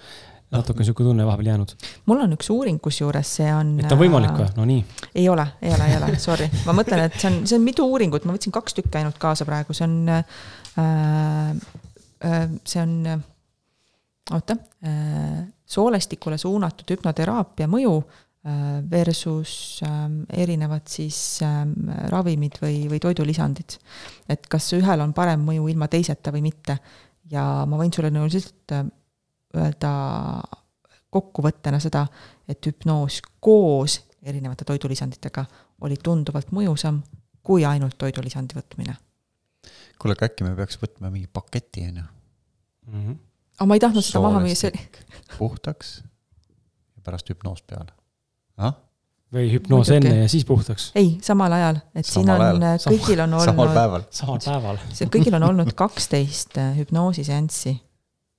natuke 0.51 0.83
niisugune 0.83 1.09
tunne 1.09 1.25
vahepeal 1.25 1.51
jäänud. 1.51 1.73
mul 2.09 2.23
on 2.25 2.35
üks 2.35 2.49
uuring, 2.53 2.79
kusjuures 2.83 3.35
see 3.39 3.51
on. 3.55 3.73
et 3.79 3.91
on 3.91 3.99
võimalik 3.99 4.35
või, 4.35 4.47
no 4.57 4.67
nii? 4.67 4.85
ei 5.15 5.27
ole, 5.31 5.45
ei 5.61 5.73
ole, 5.75 5.89
ei 5.89 5.97
ole, 5.99 6.13
sorry, 6.21 6.47
ma 6.67 6.75
mõtlen, 6.77 7.05
et 7.07 7.19
see 7.19 7.29
on, 7.31 7.37
see 7.47 7.59
on 7.59 7.65
mitu 7.65 7.87
uuringut, 7.87 8.27
ma 8.27 8.35
võtsin 8.35 8.55
kaks 8.55 8.77
tükki 8.79 8.99
ainult 8.99 9.19
kaasa 9.21 9.47
praegu, 9.47 9.75
see 9.77 9.87
on 9.87 10.15
äh,, 10.15 10.41
äh, 12.27 12.41
see 12.67 12.81
on, 12.83 12.97
oota 14.31 14.57
äh,, 14.87 15.45
soolestikule 15.71 16.39
suunatud 16.41 16.91
hüpnoteraapia 16.95 17.69
mõju 17.71 17.93
äh, 18.01 18.81
versus 18.91 19.53
äh, 19.87 20.01
erinevad 20.43 20.91
siis 20.91 21.39
äh, 21.47 21.63
ravimid 22.11 22.59
või, 22.63 22.83
või 22.91 22.99
toidulisandid. 23.03 23.79
et 24.27 24.51
kas 24.51 24.73
ühel 24.75 25.07
on 25.07 25.15
parem 25.15 25.47
mõju 25.47 25.71
ilma 25.71 25.87
teiseta 25.91 26.35
või 26.35 26.43
mitte 26.51 26.81
ja 27.31 27.63
ma 27.67 27.79
võin 27.79 27.93
sulle 27.95 28.11
nagu 28.11 28.27
lihtsalt 28.27 28.75
äh, 28.75 28.89
öelda 29.57 29.91
kokkuvõttena 31.11 31.79
seda, 31.83 32.05
et 32.47 32.65
hüpnoos 32.65 33.19
koos 33.43 33.99
erinevate 34.23 34.65
toidulisanditega 34.67 35.45
oli 35.81 35.97
tunduvalt 36.03 36.53
mõjusam 36.55 37.01
kui 37.43 37.65
ainult 37.65 37.97
toidulisandi 37.97 38.55
võtmine. 38.57 38.95
kuule, 40.01 40.15
aga 40.17 40.29
äkki 40.29 40.45
me 40.45 40.55
peaks 40.57 40.79
võtma 40.81 41.11
mingi 41.13 41.27
paketi, 41.27 41.87
on 41.89 41.97
ju? 42.01 42.05
Mhm. 42.91 43.17
aga 43.57 43.67
ma 43.67 43.77
ei 43.77 43.83
tahtnud 43.83 44.05
seda 44.05 44.21
maha 44.23 44.39
müüa, 44.45 44.55
see 44.55 44.71
oli. 44.71 44.85
puhtaks 45.37 45.97
ja 46.95 47.03
pärast 47.03 47.29
hüpnoos 47.29 47.61
peale 47.67 47.91
ah?. 48.57 48.73
või 49.33 49.51
hüpnoos 49.51 49.89
Muidugi. 49.89 50.07
enne 50.07 50.23
ja 50.23 50.31
siis 50.31 50.45
puhtaks? 50.45 50.91
ei, 50.95 51.17
samal 51.21 51.53
ajal, 51.57 51.81
et 51.95 52.05
samal 52.05 52.45
siin 52.55 52.67
on, 52.71 52.81
kõigil 52.87 53.23
on 53.25 53.37
olnud. 53.39 53.51
samal 53.51 53.73
päeval. 53.75 54.09
samal 54.09 54.43
päeval. 54.45 54.83
see 54.93 55.11
kõigil 55.11 55.37
on 55.37 55.49
olnud 55.51 55.73
kaksteist 55.77 56.57
hüpnoosiseanssi 56.77 57.75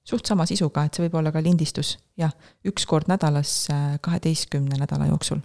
suht 0.07 0.27
sama 0.27 0.47
sisuga, 0.49 0.87
et 0.87 0.97
see 0.97 1.07
võib 1.07 1.21
olla 1.21 1.33
ka 1.35 1.43
lindistus, 1.45 1.97
jah, 2.19 2.33
üks 2.69 2.87
kord 2.91 3.11
nädalas 3.11 3.53
äh, 3.73 3.95
kaheteistkümne 4.03 4.81
nädala 4.81 5.09
jooksul. 5.13 5.43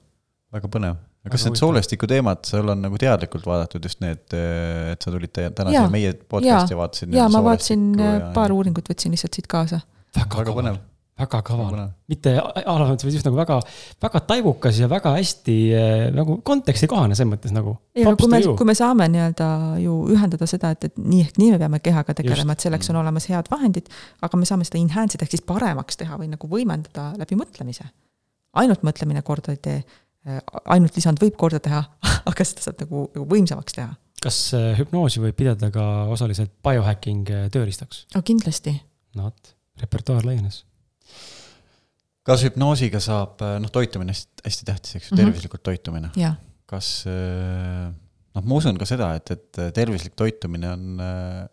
väga 0.54 0.72
põnev. 0.74 0.98
kas 1.28 1.44
need 1.44 1.60
soolestiku 1.60 2.08
teemad, 2.10 2.46
sul 2.48 2.72
on 2.72 2.82
nagu 2.86 2.98
teadlikult 3.02 3.46
vaadatud 3.46 3.84
just 3.84 4.02
need, 4.04 4.26
äh, 4.34 4.94
et 4.96 5.04
sa 5.04 5.14
tulid 5.14 5.34
täna 5.36 5.74
siia 5.74 5.88
meie 5.94 6.14
podcast'i 6.18 6.76
ja 6.76 6.82
vaatasid? 6.82 7.16
jaa, 7.16 7.30
ma 7.34 7.44
vaatasin 7.52 7.90
äh, 8.00 8.14
ja, 8.14 8.30
paar 8.38 8.56
uuringut, 8.56 8.90
võtsin 8.90 9.14
lihtsalt 9.16 9.38
siit 9.38 9.50
kaasa. 9.52 9.84
väga, 10.18 10.44
väga 10.44 10.62
põnev 10.62 10.86
väga 11.18 11.39
kaval, 11.45 11.77
mitte 12.11 12.34
alates, 12.38 13.06
vaid 13.06 13.15
just 13.15 13.26
nagu 13.26 13.38
väga, 13.39 13.57
väga 14.03 14.22
taibukas 14.30 14.77
ja 14.81 14.89
väga 14.89 15.15
hästi 15.15 15.56
äh, 15.73 15.94
nagu 16.14 16.38
kontekstikohane 16.45 17.18
selles 17.18 17.31
mõttes 17.31 17.53
nagu. 17.56 17.73
ei 17.98 18.06
no 18.06 18.14
kui 18.19 18.30
me, 18.30 18.41
kui 18.60 18.68
me 18.69 18.76
saame 18.77 19.07
nii-öelda 19.14 19.48
ju 19.81 19.95
ühendada 20.14 20.49
seda, 20.49 20.72
et, 20.76 20.89
et 20.91 20.99
nii 21.02 21.23
ehk 21.26 21.39
nii 21.41 21.56
me 21.56 21.61
peame 21.64 21.81
kehaga 21.84 22.14
tegelema, 22.18 22.53
et 22.53 22.65
selleks 22.65 22.91
on 22.94 23.02
olemas 23.02 23.30
head 23.31 23.49
vahendid, 23.53 23.89
aga 24.26 24.39
me 24.39 24.49
saame 24.49 24.68
seda 24.68 24.81
enhance 24.81 25.18
ida 25.18 25.26
ehk 25.26 25.34
siis 25.34 25.45
paremaks 25.48 25.98
teha 26.03 26.19
või 26.22 26.30
nagu 26.35 26.52
võimendada 26.52 27.10
läbi 27.18 27.39
mõtlemise. 27.39 27.89
ainult 28.61 28.85
mõtlemine 28.85 29.26
korda 29.26 29.57
ei 29.57 29.61
tee, 29.64 29.81
äh, 30.30 30.39
ainult 30.69 30.95
lisand 30.98 31.22
võib 31.23 31.38
korda 31.39 31.64
teha, 31.64 31.81
aga 32.30 32.45
seda 32.45 32.68
saab 32.68 32.85
nagu, 32.85 33.07
nagu 33.15 33.26
võimsamaks 33.34 33.80
teha. 33.80 33.89
kas 34.22 34.41
äh, 34.53 34.69
hüpnoosi 34.77 35.26
võib 35.26 35.41
pidada 35.41 35.73
ka 35.73 36.06
osaliselt 36.14 36.53
biohacking 36.61 37.49
tööriistaks? 37.49 38.06
no 38.14 38.22
kindlasti. 38.22 38.77
no 39.18 39.31
vot, 39.31 39.56
repertuaar 39.81 40.30
laienes 40.30 40.68
kas 42.28 42.44
hüpnoosiga 42.48 42.99
saab, 43.04 43.41
noh, 43.64 43.72
toitumine 43.74 44.14
hästi, 44.16 44.44
hästi 44.45 44.68
tähtis, 44.68 44.98
eks 44.98 45.10
ju 45.10 45.16
mm 45.16 45.20
-hmm., 45.20 45.26
tervislikult 45.26 45.64
toitumine. 45.64 46.12
kas, 46.68 46.90
noh, 47.08 48.44
ma 48.44 48.58
usun 48.58 48.78
ka 48.78 48.86
seda, 48.86 49.14
et, 49.16 49.32
et 49.32 49.62
tervislik 49.76 50.18
toitumine 50.20 50.74
on 50.74 50.99
äh, 50.99 51.45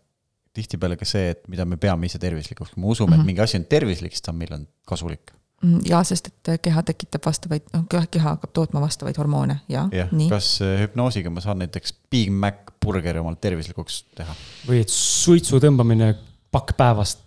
tihtipeale 0.55 0.99
ka 0.99 1.07
see, 1.09 1.31
et 1.35 1.47
mida 1.51 1.67
me 1.67 1.79
peame 1.81 2.11
ise 2.11 2.21
tervislikuks, 2.23 2.75
kui 2.75 2.83
me 2.83 2.91
usume 2.91 3.07
mm, 3.07 3.13
-hmm. 3.13 3.15
et 3.15 3.19
mhm. 3.19 3.27
mingi 3.27 3.41
asi 3.41 3.59
on 3.59 3.65
tervislik, 3.65 4.13
siis 4.13 4.23
ta 4.23 4.33
on 4.33 4.39
meile 4.39 4.61
kasulik. 4.87 5.33
Mm, 5.63 5.81
jaa, 5.89 6.03
sest 6.05 6.29
et 6.29 6.61
keha 6.63 6.83
tekitab 6.83 7.25
vastavaid, 7.25 7.63
noh, 7.73 7.85
keha 7.89 8.35
hakkab 8.35 8.53
tootma 8.53 8.81
vastavaid 8.83 9.17
hormoone 9.17 9.61
ja, 9.69 9.89
ja. 9.93 10.09
nii. 10.13 10.29
kas 10.29 10.59
hüpnoosiga 10.83 11.31
ma 11.33 11.41
saan 11.41 11.63
näiteks 11.63 11.95
Big 12.11 12.33
Mac 12.33 12.75
burgeri 12.85 13.23
omalt 13.23 13.41
tervislikuks 13.41 14.03
teha? 14.19 14.35
või 14.69 14.83
et 14.83 14.93
suitsu 14.93 15.63
tõmbamine 15.63 16.11
pakk 16.53 16.77
päevast 16.77 17.23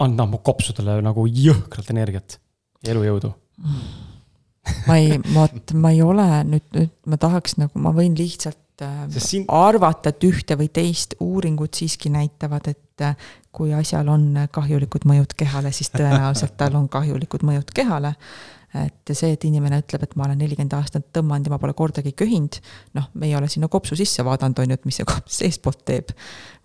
annab 0.00 0.32
mu 0.32 0.40
kopsudele 0.46 1.02
nagu 1.04 1.26
jõhkralt 1.26 1.90
energiat 1.92 2.38
ja 2.82 2.94
elujõudu? 2.94 3.34
ma 4.86 4.96
ei, 4.98 5.18
vot 5.34 5.74
ma 5.74 5.90
ei 5.94 6.02
ole 6.04 6.26
nüüd, 6.46 6.66
nüüd 6.76 6.92
ma 7.10 7.18
tahaks 7.20 7.56
nagu, 7.58 7.82
ma 7.82 7.92
võin 7.94 8.14
lihtsalt 8.18 8.84
äh, 8.84 9.04
siin- 9.16 9.48
arvata, 9.50 10.12
et 10.12 10.26
ühte 10.26 10.56
või 10.58 10.70
teist 10.72 11.16
uuringud 11.22 11.74
siiski 11.74 12.12
näitavad, 12.14 12.70
et 12.70 13.04
äh, 13.04 13.28
kui 13.52 13.74
asjal 13.76 14.08
on 14.08 14.32
kahjulikud 14.54 15.06
mõjud 15.08 15.36
kehale, 15.36 15.74
siis 15.74 15.92
tõenäoliselt 15.92 16.56
tal 16.60 16.78
on 16.78 16.88
kahjulikud 16.92 17.44
mõjud 17.46 17.72
kehale. 17.74 18.16
et 18.72 19.10
see, 19.12 19.34
et 19.34 19.42
inimene 19.44 19.82
ütleb, 19.82 20.00
et 20.06 20.14
ma 20.16 20.24
olen 20.24 20.38
nelikümmend 20.40 20.72
aastat 20.72 21.10
tõmmanud 21.12 21.44
ja 21.44 21.52
ma 21.52 21.58
pole 21.60 21.74
kordagi 21.76 22.14
köhinud, 22.16 22.56
noh, 22.96 23.10
me 23.12 23.26
ei 23.28 23.34
ole 23.36 23.50
sinna 23.52 23.68
kopsu 23.68 23.98
sisse 24.00 24.24
vaadanud, 24.24 24.62
on 24.62 24.72
ju, 24.72 24.78
et 24.80 24.86
mis 24.88 24.96
see 24.96 25.04
kops 25.04 25.36
seestpoolt 25.42 25.82
teeb. 25.84 26.14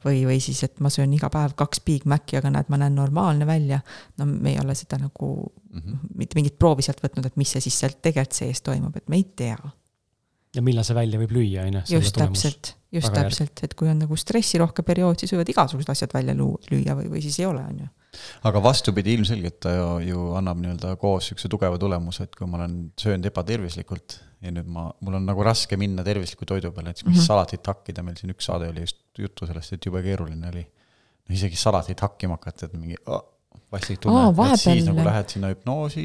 või, 0.06 0.22
või 0.30 0.38
siis, 0.40 0.62
et 0.64 0.80
ma 0.80 0.88
söön 0.94 1.12
iga 1.18 1.28
päev 1.34 1.58
kaks 1.60 1.82
Big 1.84 2.06
Maci, 2.08 2.38
aga 2.40 2.54
näed, 2.54 2.72
ma 2.72 2.80
näen 2.80 2.96
normaalne 2.96 3.48
välja. 3.50 3.82
no 4.18 4.30
me 4.30 4.54
ei 4.54 4.62
ole 4.64 4.76
seda 4.80 5.02
nagu 5.02 5.52
mm 5.78 5.98
-hmm. 5.98 6.16
mitte 6.22 6.40
mingit 6.40 6.58
proovi 6.60 6.86
sealt 6.86 7.04
võtnud, 7.04 7.26
et 7.26 7.36
mis 7.38 7.52
see 7.56 7.62
siis 7.62 7.80
sealt 7.80 8.02
tegelikult 8.02 8.34
sees 8.34 8.62
toimub, 8.62 8.96
et 8.96 9.10
me 9.10 9.16
ei 9.22 9.28
tea 9.36 9.58
ja 10.58 10.64
millal 10.66 10.86
see 10.88 10.98
välja 10.98 11.20
võib 11.22 11.36
lüüa, 11.38 11.68
on 11.68 11.78
ju. 11.80 11.84
just 11.98 12.18
täpselt, 12.18 12.74
just 12.94 13.10
Väga 13.12 13.28
täpselt, 13.28 13.64
et 13.66 13.76
kui 13.78 13.90
on 13.92 14.00
nagu 14.02 14.18
stressirohke 14.20 14.86
periood, 14.88 15.20
siis 15.20 15.34
võivad 15.36 15.52
igasugused 15.54 15.92
asjad 15.94 16.16
välja 16.16 16.36
lüüa 16.38 16.96
või, 16.98 17.10
või 17.12 17.24
siis 17.26 17.40
ei 17.42 17.48
ole, 17.50 17.64
on 17.68 17.84
ju. 17.84 17.90
aga 18.50 18.62
vastupidi, 18.64 19.18
ilmselgelt 19.18 19.60
ta 19.66 19.74
ju, 19.76 19.90
ju 20.08 20.24
annab 20.40 20.62
nii-öelda 20.64 20.96
koos 21.02 21.28
niisuguse 21.28 21.52
tugeva 21.54 21.80
tulemuse, 21.82 22.28
et 22.28 22.36
kui 22.38 22.50
ma 22.50 22.62
olen 22.62 22.80
söönud 23.00 23.30
ebatervislikult 23.30 24.20
ja 24.46 24.54
nüüd 24.54 24.70
ma, 24.72 24.88
mul 25.04 25.20
on 25.20 25.28
nagu 25.28 25.46
raske 25.46 25.78
minna 25.80 26.06
tervisliku 26.08 26.48
toidu 26.50 26.72
peale, 26.72 26.92
näiteks 26.92 27.06
mingit 27.06 27.20
mm 27.20 27.24
-hmm. 27.24 27.34
salatit 27.34 27.74
hakkida, 27.74 28.06
meil 28.06 28.18
siin 28.20 28.34
üks 28.34 28.50
saade 28.50 28.70
oli 28.72 28.86
just 28.86 29.02
juttu 29.18 29.50
sellest, 29.50 29.74
et 29.74 29.86
jube 29.86 30.02
keeruline 30.06 30.50
oli. 30.54 30.66
no 31.28 31.36
isegi 31.36 31.56
salatit 31.60 32.00
hakkima 32.00 32.40
hakata, 32.40 32.66
et 32.66 32.74
mingi 32.74 32.96
oh, 33.06 33.26
vastik 33.72 34.00
tunne 34.04 34.22
Aa, 34.30 34.48
et 34.54 34.62
siis 34.62 34.86
nagu 34.88 35.04
lähed 35.04 35.32
sinna 35.34 35.50
hüpnoosi, 35.52 36.04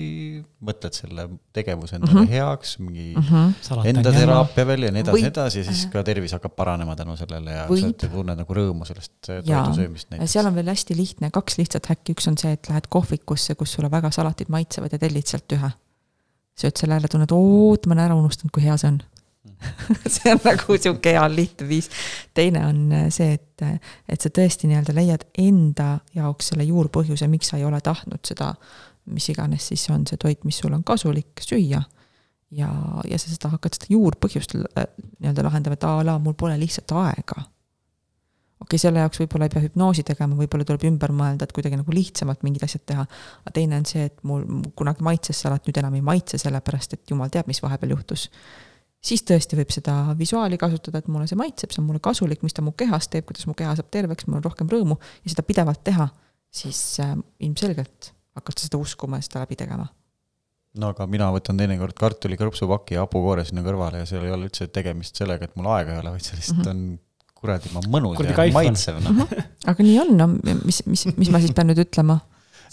mõtled 0.66 0.96
selle 0.96 1.26
tegevuse 1.54 1.96
endale 1.98 2.16
mm 2.16 2.24
-hmm. 2.24 2.32
heaks, 2.32 2.72
mingi 2.82 3.04
mm 3.14 3.28
-hmm. 3.28 3.84
enda 3.92 4.12
teraapia 4.16 4.66
veel 4.66 4.88
ja 4.88 4.92
nii 4.94 5.04
edasi, 5.04 5.20
nii 5.20 5.30
edasi 5.30 5.62
ja 5.62 5.68
siis 5.68 5.84
ka 5.92 6.02
tervis 6.02 6.34
hakkab 6.34 6.56
paranema 6.56 6.96
tänu 6.96 7.16
sellele 7.16 7.54
ja 7.54 7.68
Võib- 7.70 8.00
sa 8.00 8.08
tunned 8.08 8.42
nagu 8.42 8.58
rõõmu 8.58 8.88
sellest 8.88 9.30
jaa 9.30 9.62
toidu 9.64 9.76
söömist 9.78 10.10
ja 10.10 10.16
näiteks. 10.16 10.32
seal 10.32 10.46
on 10.46 10.58
veel 10.58 10.72
hästi 10.74 10.96
lihtne, 10.96 11.30
kaks 11.30 11.58
lihtsat 11.58 11.86
häkki, 11.86 12.16
üks 12.16 12.28
on 12.28 12.38
see, 12.38 12.52
et 12.52 12.68
lähed 12.68 12.88
kohvikusse, 12.88 13.54
kus 13.54 13.72
sulle 13.72 13.90
väga 13.90 14.10
salatid 14.10 14.48
maitsevad 14.48 14.92
ja 14.92 14.98
tellid 14.98 15.26
sealt 15.26 15.52
ühe. 15.52 15.70
sööd 16.58 16.76
selle 16.76 16.98
ära, 16.98 17.08
tunned, 17.08 17.30
oot, 17.32 17.86
ma 17.86 17.94
olen 17.94 18.04
ära 18.04 18.14
unustanud, 18.14 18.50
kui 18.52 18.62
hea 18.62 18.76
see 18.76 18.90
on 18.90 19.00
see 20.14 20.30
on 20.32 20.40
nagu 20.44 20.76
sihuke 20.78 21.14
hea 21.16 21.22
lihtne 21.30 21.66
viis. 21.68 21.88
teine 22.34 22.64
on 22.66 22.82
äh, 22.94 23.06
see, 23.14 23.34
et, 23.38 23.64
et 24.08 24.22
sa 24.22 24.30
tõesti 24.30 24.70
nii-öelda 24.70 24.94
leiad 24.96 25.26
enda 25.40 25.96
jaoks 26.14 26.52
selle 26.52 26.66
juurpõhjuse, 26.68 27.28
miks 27.30 27.50
sa 27.50 27.58
ei 27.58 27.66
ole 27.66 27.80
tahtnud 27.82 28.22
seda, 28.26 28.52
mis 29.10 29.26
iganes 29.34 29.66
siis 29.72 29.88
on 29.90 30.06
see 30.06 30.20
toit, 30.22 30.44
mis 30.46 30.60
sul 30.62 30.74
on 30.76 30.84
kasulik 30.86 31.42
süüa. 31.42 31.82
ja, 32.52 32.70
ja 33.08 33.18
sa 33.18 33.32
seda 33.32 33.50
hakkad 33.56 33.78
seda 33.78 33.90
juurpõhjust 33.96 34.56
äh, 34.60 34.86
nii-öelda 35.18 35.48
lahendama, 35.48 35.78
et 35.78 35.90
a 35.90 35.96
la 36.06 36.18
mul 36.22 36.38
pole 36.38 36.54
lihtsalt 36.62 36.94
aega. 37.02 37.42
okei 37.42 38.64
okay,, 38.68 38.78
selle 38.78 39.02
jaoks 39.02 39.24
võib-olla 39.24 39.50
ei 39.50 39.56
pea 39.56 39.66
hüpnoosi 39.66 40.06
tegema, 40.06 40.38
võib-olla 40.38 40.68
tuleb 40.68 40.86
ümber 40.86 41.18
mõelda, 41.18 41.48
et 41.48 41.56
kuidagi 41.56 41.82
nagu 41.82 41.98
lihtsamalt 41.98 42.46
mingid 42.46 42.62
asjad 42.62 42.86
teha. 42.86 43.10
aga 43.42 43.58
teine 43.58 43.82
on 43.82 43.90
see, 43.90 44.06
et 44.06 44.22
mul 44.22 44.46
kunagi 44.78 45.02
maitses 45.02 45.42
salat, 45.42 45.66
nüüd 45.66 45.82
enam 45.82 45.98
ei 45.98 46.10
maitse, 46.14 46.38
sellepärast 46.38 46.94
et 46.94 47.10
jumal 47.10 47.32
teab, 47.32 47.50
mis 47.50 47.62
vahepeal 47.64 47.98
juhtus 47.98 48.30
siis 49.02 49.24
tõesti 49.26 49.58
võib 49.58 49.72
seda 49.74 49.96
visuaali 50.18 50.58
kasutada, 50.60 51.02
et 51.02 51.10
mulle 51.10 51.26
see 51.30 51.38
maitseb, 51.38 51.72
see 51.74 51.82
on 51.82 51.88
mulle 51.88 52.02
kasulik, 52.04 52.44
mis 52.46 52.54
ta 52.56 52.64
mu 52.64 52.74
kehas 52.78 53.10
teeb, 53.12 53.26
kuidas 53.28 53.48
mu 53.50 53.56
keha 53.58 53.74
saab 53.78 53.90
terveks, 53.94 54.28
mul 54.28 54.38
on 54.40 54.46
rohkem 54.46 54.70
rõõmu 54.70 54.98
ja 55.24 55.34
seda 55.34 55.44
pidevalt 55.46 55.82
teha, 55.86 56.08
siis 56.52 56.80
äh, 57.02 57.16
ilmselgelt 57.42 58.12
hakkad 58.38 58.58
sa 58.58 58.68
seda 58.68 58.80
uskuma 58.80 59.20
ja 59.20 59.26
seda 59.26 59.42
läbi 59.44 59.58
tegema. 59.60 59.88
no 60.78 60.92
aga 60.94 61.06
mina 61.10 61.28
võtan 61.34 61.58
teinekord 61.60 61.96
kartulikõrpsupaki 61.98 62.96
ja 62.96 63.04
hapukoore 63.04 63.44
sinna 63.44 63.64
kõrvale 63.66 64.02
ja 64.02 64.08
seal 64.08 64.24
ei 64.24 64.32
ole 64.32 64.48
üldse 64.48 64.70
tegemist 64.72 65.18
sellega, 65.20 65.48
et 65.48 65.56
mul 65.58 65.68
aega 65.74 65.96
ei 65.96 66.04
ole, 66.04 66.14
vaid 66.14 66.24
see 66.24 66.38
lihtsalt 66.38 66.62
mm 66.62 66.70
-hmm. 66.70 66.92
on 66.94 67.00
kuradi 67.42 67.72
ma 67.74 67.82
mõnus 67.90 68.22
ja 68.22 68.46
maitsev 68.54 69.02
noh. 69.02 69.26
aga 69.66 69.84
nii 69.84 69.98
on, 70.04 70.14
no 70.16 70.28
mis, 70.62 70.84
mis, 70.86 71.08
mis 71.18 71.32
ma 71.32 71.42
siis 71.42 71.52
pean 71.56 71.68
nüüd 71.68 71.82
ütlema? 71.82 72.20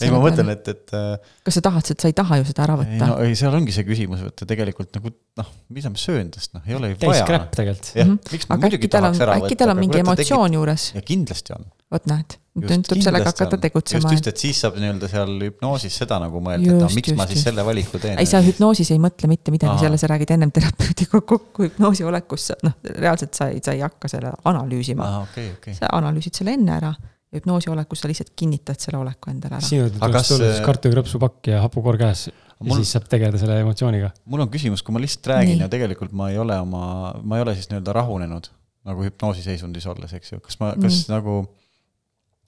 Ei, 0.05 0.11
ma 0.13 0.19
mõtlen, 0.23 0.49
et, 0.53 0.67
et 0.71 0.93
äh, 0.95 1.31
kas 1.47 1.57
sa 1.59 1.63
tahad, 1.65 1.89
sa 1.91 2.09
ei 2.11 2.15
taha 2.17 2.39
ju 2.41 2.45
seda 2.49 2.65
ära 2.67 2.77
ei 2.80 2.84
võtta 2.84 3.09
no 3.11 3.17
ei, 3.26 3.35
seal 3.39 3.55
ongi 3.57 3.73
see 3.76 3.85
küsimus, 3.88 4.21
et 4.30 4.45
tegelikult 4.49 4.93
nagu 4.99 5.11
noh, 5.41 5.49
mida 5.76 5.91
ma 5.93 5.99
söön 6.01 6.30
tast, 6.35 6.53
noh, 6.55 6.63
ei 6.69 6.77
ole 6.77 6.93
ju 6.93 6.99
täis 7.01 7.13
vaja. 7.15 7.26
crap 7.27 7.49
tegelikult. 7.57 7.91
jah 7.95 8.07
Mhm., 8.09 8.19
miks 8.35 8.47
ma 8.49 8.57
muidugi 8.61 8.85
äkki 8.88 8.91
tal 8.95 9.09
on 9.09 9.17
tahaks 9.17 9.26
ära, 9.27 9.39
äkki 9.43 9.57
tal 9.59 9.73
on 9.76 9.81
mingi 9.84 9.99
emotsioon 10.03 10.55
juures, 10.59 10.88
tegi- 10.91 11.01
ja 11.01 11.07
kindlasti 11.11 11.55
on. 11.57 11.65
vot 11.89 12.05
näed, 12.11 12.35
nüüd 12.59 12.84
tuleb 12.85 13.03
sellega 13.03 13.31
hakata 13.31 13.57
tegutsema 13.63 14.01
just, 14.03 14.13
just, 14.13 14.27
et 14.31 14.38
siis 14.43 14.59
saab 14.61 14.76
nii-öelda 14.81 15.09
seal 15.09 15.31
hüpnoosis 15.47 15.95
seda 16.03 16.19
nagu 16.21 16.41
mõelda, 16.43 16.69
et 16.76 16.84
aga 16.85 16.89
miks 16.95 17.13
ma 17.17 17.26
siis 17.30 17.39
just. 17.39 17.47
selle 17.49 17.65
valiku 17.65 18.01
teen. 18.03 18.19
ei, 18.21 18.30
sa 18.30 18.41
hüpnoosis 18.45 18.91
ei 18.93 18.99
mõtle 19.01 19.30
mitte 19.31 19.53
midagi 19.55 19.85
selle, 19.85 19.97
sa 20.01 20.09
räägid 20.11 20.35
ennem 20.38 20.51
terapeudiga 20.55 21.21
kokku 21.34 21.65
hüpnoosi 21.65 22.05
olekus, 22.05 22.51
noh, 22.63 22.76
reaalselt 22.99 23.34
sa 23.39 23.49
ei, 23.49 23.61
sa 23.65 23.73
ei 23.73 23.81
hakka 23.85 24.11
selle 24.11 24.35
analüüsima. 24.51 25.07
aa, 25.07 25.23
okei, 25.26 25.49
okei. 25.57 25.73
sa 25.80 25.89
analüüsid 25.97 26.38
selle 26.41 26.53
enne 26.59 26.77
ära 26.77 26.93
hüpnoosi 27.35 27.69
olekus 27.69 28.01
sa 28.01 28.10
lihtsalt 28.10 28.31
kinnitad 28.35 28.80
selle 28.81 28.97
oleku 29.01 29.30
endale 29.31 29.60
ära. 29.60 29.65
sinu 29.65 29.85
Aga 29.89 30.07
tuleks 30.07 30.27
see- 30.31 30.38
siis 30.53 30.61
kartulikrõpsupakk 30.65 31.47
ja 31.51 31.61
hapukoor 31.65 31.97
käes 32.01 32.27
ja 32.30 32.34
Mul- 32.65 32.80
siis 32.81 32.91
saab 32.95 33.06
tegeleda 33.11 33.38
selle 33.38 33.60
emotsiooniga. 33.61 34.11
mul 34.26 34.41
on 34.41 34.49
küsimus, 34.49 34.81
kui 34.84 34.93
ma 34.93 34.99
lihtsalt 35.03 35.27
räägin 35.34 35.56
Nii. 35.57 35.61
ja 35.65 35.69
tegelikult 35.69 36.11
ma 36.11 36.30
ei 36.31 36.38
ole 36.41 36.57
oma, 36.60 37.14
ma 37.23 37.38
ei 37.38 37.41
ole 37.45 37.53
siis 37.56 37.69
nii-öelda 37.69 37.93
rahunenud 37.93 38.49
nagu 38.89 39.03
hüpnoosiseisundis 39.06 39.85
olles, 39.91 40.14
eks 40.14 40.31
ju, 40.34 40.39
kas 40.39 40.60
ma, 40.60 40.73
kas 40.81 41.03
Nii. 41.07 41.14
nagu 41.15 41.47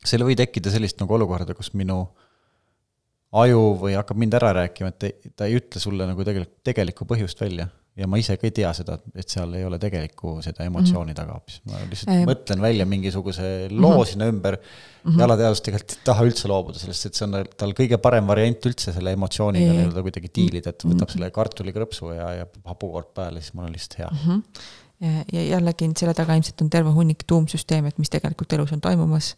seal 0.03 0.22
ei 0.26 0.32
või 0.34 0.36
tekkida 0.40 0.72
sellist 0.74 0.99
nagu 0.99 1.14
olukorda, 1.14 1.53
kus 1.53 1.74
minu 1.78 2.08
aju 3.34 3.62
või 3.80 3.94
hakkab 3.95 4.18
mind 4.18 4.34
ära 4.34 4.49
rääkima, 4.58 4.88
et 4.91 5.36
ta 5.38 5.45
ei 5.48 5.56
ütle 5.60 5.80
sulle 5.80 6.08
nagu 6.10 6.24
tegelikult 6.28 6.64
tegelikku 6.68 7.06
põhjust 7.08 7.40
välja 7.40 7.70
ja 8.00 8.08
ma 8.08 8.20
ise 8.20 8.38
ka 8.40 8.48
ei 8.48 8.54
tea 8.56 8.70
seda, 8.76 8.96
et 9.20 9.32
seal 9.32 9.52
ei 9.58 9.66
ole 9.68 9.78
tegelikku 9.82 10.38
seda 10.46 10.64
emotsiooni 10.68 11.16
taga 11.16 11.36
hoopis, 11.36 11.60
ma 11.68 11.82
lihtsalt 11.82 12.12
Ehm. 12.14 12.24
mõtlen 12.30 12.64
välja 12.64 12.86
mingisuguse 12.88 13.48
loo 13.72 14.06
sinna 14.08 14.30
ümber 14.32 14.58
mm 14.58 15.12
-hmm. 15.12 15.20
ja 15.20 15.28
alateadvus 15.28 15.64
tegelikult 15.66 15.98
ei 15.98 16.06
taha 16.08 16.28
üldse 16.30 16.52
loobuda 16.52 16.80
sellest, 16.80 17.10
et 17.10 17.20
see 17.20 17.28
on 17.28 17.38
tal 17.64 17.76
kõige 17.78 18.00
parem 18.02 18.28
variant 18.28 18.70
üldse 18.72 18.96
selle 18.96 19.12
emotsiooniga 19.18 19.74
nii-öelda 19.76 20.06
kuidagi 20.08 20.32
diilida, 20.36 20.72
et 20.72 20.88
võtab 20.88 21.12
selle 21.12 21.32
kartulikrõpsu 21.36 22.14
ja, 22.16 22.32
ja 22.42 22.46
hapukoort 22.72 23.14
peale, 23.18 23.44
siis 23.44 23.54
mul 23.54 23.68
on 23.68 23.76
lihtsalt 23.76 24.00
hea. 24.00 24.12
Mhm. 24.12 24.44
ja 25.02 25.24
ja 25.34 25.48
jällegi 25.58 25.92
selle 25.98 26.14
taga 26.14 26.36
ilmselt 26.38 26.62
on 26.62 26.70
terve 26.70 26.96
hunnik 26.96 27.24
tuumsüsteeme, 27.28 27.92
et 27.92 28.00
mis 28.00 28.10
tegelikult 28.10 28.54
elus 28.54 28.72
on 28.72 28.82
toimumas. 28.82 29.36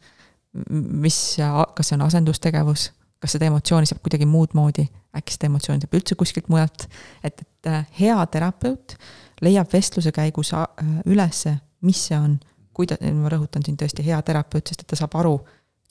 mis, 0.69 1.37
kas 1.73 1.87
see 1.87 1.95
on 1.95 2.05
asendustegevus, 2.05 2.91
kas 3.23 3.37
seda 3.37 3.47
emotsiooni 3.47 3.87
saab 3.87 4.01
kuidagi 4.03 4.27
muud 4.27 4.51
moodi, 4.57 4.83
äkki 5.15 5.35
seda 5.35 5.47
emotsiooni 5.47 5.85
saab 5.85 5.95
üldse 5.95 6.17
kuskilt 6.19 6.49
mujalt. 6.51 6.87
et, 7.23 7.41
et 7.41 7.71
äh, 7.71 7.85
hea 7.99 8.17
terapeut 8.31 8.97
leiab 9.41 9.71
vestluse 9.73 10.11
käigus 10.11 10.53
äh, 10.53 10.65
ülesse, 11.05 11.55
mis 11.87 12.07
see 12.09 12.19
on, 12.19 12.39
kuida-, 12.75 12.99
ma 13.15 13.31
rõhutan 13.31 13.65
siin 13.65 13.79
tõesti 13.79 14.05
hea 14.05 14.21
terapeut, 14.21 14.67
sest 14.67 14.83
et 14.83 14.91
ta 14.91 14.99
saab 14.99 15.15
aru 15.21 15.37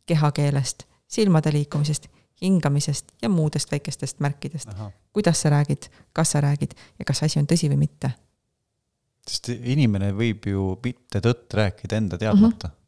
kehakeelest, 0.07 0.85
silmade 1.09 1.53
liikumisest, 1.55 2.11
hingamisest 2.43 3.15
ja 3.23 3.31
muudest 3.31 3.71
väikestest 3.73 4.21
märkidest. 4.21 4.69
kuidas 5.13 5.41
sa 5.41 5.51
räägid, 5.51 5.89
kas 6.13 6.35
sa 6.35 6.41
räägid 6.41 6.75
ja 6.99 7.05
kas 7.05 7.23
asi 7.23 7.39
on 7.39 7.47
tõsi 7.47 7.71
või 7.71 7.85
mitte 7.87 8.13
sest 9.29 9.53
inimene 9.55 10.11
võib 10.17 10.47
ju 10.51 10.73
mitte 10.83 11.23
tõtt 11.23 11.55
rääkida 11.55 12.01
enda 12.01 12.19
teadmata 12.19 12.71
mm. 12.73 12.79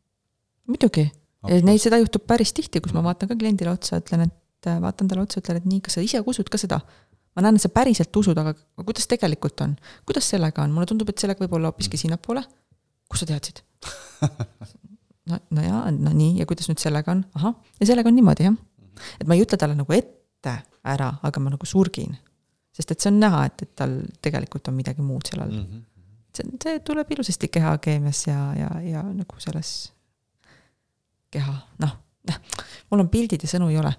muidugi, 0.73 1.07
neid, 1.49 1.81
seda 1.83 1.99
juhtub 2.01 2.25
päris 2.29 2.55
tihti, 2.57 2.83
kus 2.85 2.95
ma 2.97 3.03
vaatan 3.05 3.31
ka 3.31 3.37
kliendile 3.39 3.73
otsa, 3.75 4.01
ütlen, 4.03 4.29
et 4.29 4.69
äh, 4.71 4.79
vaatan 4.83 5.11
talle 5.11 5.25
otsa, 5.27 5.43
ütlen, 5.43 5.61
et 5.61 5.69
nii, 5.69 5.83
kas 5.85 5.99
sa 5.99 6.05
ise 6.05 6.23
usud 6.25 6.51
ka 6.53 6.61
seda? 6.61 6.81
ma 7.35 7.43
näen, 7.43 7.57
et 7.59 7.65
sa 7.65 7.71
päriselt 7.75 8.15
usud, 8.15 8.39
aga 8.39 8.53
kuidas 8.87 9.09
tegelikult 9.11 9.61
on? 9.65 9.75
kuidas 10.07 10.29
sellega 10.31 10.63
on, 10.63 10.75
mulle 10.75 10.87
tundub, 10.91 11.11
et 11.11 11.23
sellega 11.23 11.43
võib 11.43 11.57
olla 11.59 11.73
hoopiski 11.73 11.99
sinnapoole. 12.01 12.45
kust 13.11 13.25
sa 13.25 13.31
teadsid? 13.33 13.63
no, 15.31 15.41
no 15.51 15.65
jaa, 15.65 15.81
no 15.91 16.13
nii, 16.15 16.37
ja 16.41 16.47
kuidas 16.51 16.71
nüüd 16.71 16.83
sellega 16.83 17.15
on? 17.15 17.25
ahah, 17.41 17.57
ja 17.81 17.91
sellega 17.91 18.13
on 18.13 18.19
niimoodi 18.21 18.47
jah. 18.47 18.61
et 19.19 19.27
ma 19.27 19.39
ei 19.39 19.43
ütle 19.43 19.59
talle 19.61 19.77
nagu 19.79 19.97
ette 19.97 20.61
ära, 20.85 21.11
aga 21.23 21.43
ma 21.43 21.57
nagu 21.57 21.67
surgin. 21.67 22.15
sest 22.75 22.95
et 22.95 23.03
see 23.03 23.11
on 23.11 23.19
näha, 23.25 23.49
et, 23.51 23.67
et 23.67 23.75
tal 23.83 23.99
tegelikult 24.23 24.71
on 24.71 24.79
midagi 24.79 25.03
muud 25.03 25.27
seal 25.27 25.43
all 25.47 25.59
-hmm. 25.59 25.83
Mm 25.83 25.91
see, 26.35 26.47
see 26.63 26.81
tuleb 26.87 27.11
ilusasti 27.15 27.49
kehakeemias 27.49 28.27
ja, 28.27 28.41
ja, 28.59 28.71
ja 28.83 29.03
nagu 29.03 29.39
selles 29.43 29.93
keha, 31.35 31.55
noh, 31.83 32.01
mul 32.91 33.05
on 33.05 33.13
pildid 33.13 33.45
ja 33.45 33.51
sõnu 33.51 33.71
ei 33.73 33.79
ole. 33.81 33.93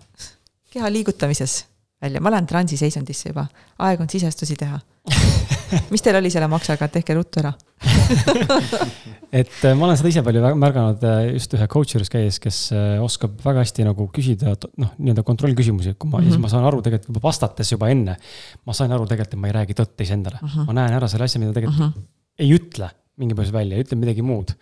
keha 0.75 0.91
liigutamises 0.91 1.63
välja, 2.01 2.21
ma 2.21 2.33
lähen 2.33 2.47
transiseisundisse 2.49 3.31
juba, 3.31 3.45
aeg 3.85 4.01
on 4.03 4.09
sisestusi 4.11 4.57
teha. 4.59 4.79
mis 5.93 6.03
teil 6.03 6.17
oli 6.17 6.31
selle 6.33 6.47
maksaga, 6.51 6.87
tehke 6.91 7.15
ruttu 7.17 7.41
ära. 7.41 7.51
et 9.35 9.51
äh, 9.67 9.75
ma 9.77 9.87
olen 9.87 9.97
seda 9.99 10.09
ise 10.11 10.23
palju 10.25 10.51
märganud 10.59 11.03
äh, 11.05 11.19
just 11.35 11.53
ühe 11.57 11.67
coach 11.71 11.95
juures 11.95 12.11
käies, 12.11 12.39
kes 12.41 12.59
äh, 12.75 12.97
oskab 13.03 13.37
väga 13.43 13.63
hästi 13.63 13.85
nagu 13.87 14.07
küsida 14.15 14.55
noh, 14.81 14.93
nii-öelda 14.97 15.25
kontrollküsimusi, 15.27 15.95
kui 15.99 16.09
ma 16.09 16.19
mm, 16.19 16.25
-hmm. 16.25 16.33
siis 16.33 16.41
ma 16.41 16.51
saan 16.51 16.67
aru 16.69 16.81
tegelikult 16.85 17.11
juba 17.11 17.23
vastates 17.27 17.71
juba 17.75 17.89
enne. 17.93 18.17
ma 18.65 18.77
sain 18.77 18.91
aru 18.91 19.07
tegelikult, 19.09 19.35
et 19.35 19.41
ma 19.43 19.51
ei 19.51 19.57
räägi 19.59 19.77
tõtt 19.77 20.05
iseendale 20.07 20.39
mm, 20.41 20.47
-hmm. 20.47 20.69
ma 20.69 20.77
näen 20.79 20.97
ära 20.99 21.11
selle 21.11 21.27
asja, 21.27 21.41
mida 21.43 21.53
tegelikult 21.53 21.83
mm 21.83 21.91
-hmm. 21.91 22.07
ei 22.39 22.53
ütle 22.55 22.89
mingi 23.21 23.37
põhjus 23.37 23.53
välja, 23.55 23.79
ütleb 23.79 24.01
midagi 24.01 24.25
muud. 24.25 24.55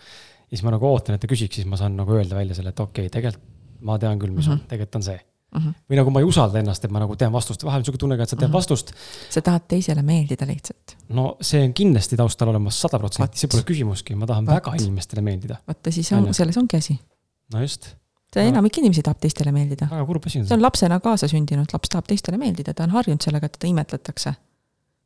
Siis 0.54 0.64
ma 0.66 0.74
nagu 0.76 0.86
ootan, 0.86 1.18
et 1.18 1.24
ta 1.24 1.30
küsiks, 1.30 1.58
siis 1.60 1.70
ma 1.70 1.80
saan 1.80 1.96
nagu 1.98 2.14
öelda 2.14 2.38
välja 2.38 2.58
selle, 2.58 2.74
et 2.74 2.82
okei 2.84 3.08
okay,, 3.08 3.14
tegelikult 3.14 3.52
ma 3.84 4.00
tean 4.00 4.20
küll, 4.20 4.34
mis 4.34 4.48
mm 4.48 4.54
-hmm. 4.54 4.66
on, 4.66 4.68
tegelikult 4.70 5.00
on 5.00 5.04
see. 5.04 5.18
mm. 5.56 5.62
-hmm. 5.62 5.74
või 5.90 5.98
nagu 6.00 6.12
ma 6.14 6.22
ei 6.24 6.28
usalda 6.28 6.60
ennast, 6.60 6.86
et 6.86 6.92
ma 6.92 7.02
nagu 7.04 7.16
tean 7.16 7.34
vastust, 7.34 7.66
vahel 7.68 7.82
on 7.82 7.86
sihuke 7.86 8.00
tunne 8.04 8.18
ka, 8.18 8.24
et 8.24 8.30
sa 8.30 8.36
tead 8.36 8.48
mm 8.48 8.52
-hmm. 8.52 8.60
vastust. 8.60 8.94
sa 9.30 9.42
tahad 9.42 9.66
teisele 9.68 10.02
meeldida 10.02 10.48
lihtsalt. 10.48 10.96
no 11.10 11.38
see 11.42 11.64
on 11.64 11.74
kindlasti 11.74 12.18
taustal 12.18 12.54
olemas 12.54 12.80
sada 12.82 13.00
protsenti, 13.00 13.38
see 13.40 13.48
pole 13.48 13.64
küsimuski, 13.64 14.16
ma 14.16 14.26
tahan 14.26 14.46
Vat. 14.46 14.56
väga 14.56 14.78
inimestele 14.84 15.22
meeldida. 15.22 15.58
vaata, 15.68 15.92
siis 15.92 16.12
on, 16.12 16.34
selles 16.34 16.58
ongi 16.58 16.78
asi. 16.78 17.00
no 17.54 17.62
just 17.62 17.96
see 18.34 18.48
enamik 18.50 18.78
inimesi 18.82 19.04
tahab 19.06 19.20
teistele 19.22 19.52
meeldida. 19.52 19.88
väga 19.92 20.06
kurb 20.06 20.26
asi 20.26 20.40
on 20.40 20.46
see. 20.46 20.50
see 20.50 20.58
on 20.58 20.66
lapsena 20.66 21.00
kaasasündinud, 21.00 21.76
laps 21.76 21.90
tahab 21.90 22.10
teistele 22.10 22.38
meeldida, 22.42 22.74
ta 22.74 22.88
on 22.88 22.96
harjunud 22.98 23.22
sellega, 23.22 23.46
et 23.46 23.58
teda 23.60 23.70
imetletakse. 23.72 24.34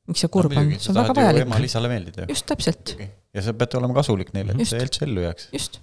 miks 0.07 0.23
see 0.23 0.31
kurb 0.31 0.53
no, 0.53 0.61
on, 0.61 0.75
see 0.79 0.93
on 0.93 1.01
väga 1.01 1.15
vajalik. 1.19 1.47
ema-isale 1.47 1.91
meeldida 1.91 2.21
ju. 2.21 2.27
just, 2.35 2.45
täpselt. 2.45 2.95
Ja 3.37 3.43
sa 3.45 3.53
pead 3.57 3.77
olema 3.79 3.97
kasulik 3.97 4.33
neile, 4.35 4.57
et 4.57 4.69
see 4.69 4.81
üldse 4.81 5.05
ellu 5.05 5.27
jääks. 5.27 5.51
just, 5.53 5.79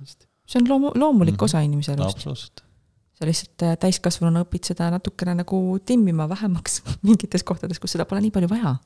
just 0.00 0.28
see 0.52 0.60
on 0.60 0.68
loomu-, 0.68 0.92
loomulik 0.94 1.34
mm 1.34 1.38
-hmm. 1.38 1.44
osa 1.44 1.60
inimese 1.60 1.92
elust 1.92 2.06
no,. 2.06 2.10
absoluutselt. 2.10 2.64
sa 3.12 3.26
lihtsalt 3.26 3.62
äh, 3.62 3.76
täiskasvanuna 3.78 4.44
õpid 4.44 4.70
seda 4.70 4.90
natukene 4.90 5.34
nagu 5.42 5.58
timmima 5.86 6.28
vähemaks 6.28 6.82
mingites 7.06 7.44
kohtades, 7.44 7.80
kus 7.80 7.92
seda 7.96 8.04
pole 8.04 8.20
nii 8.20 8.30
palju 8.30 8.48
vaja. 8.50 8.76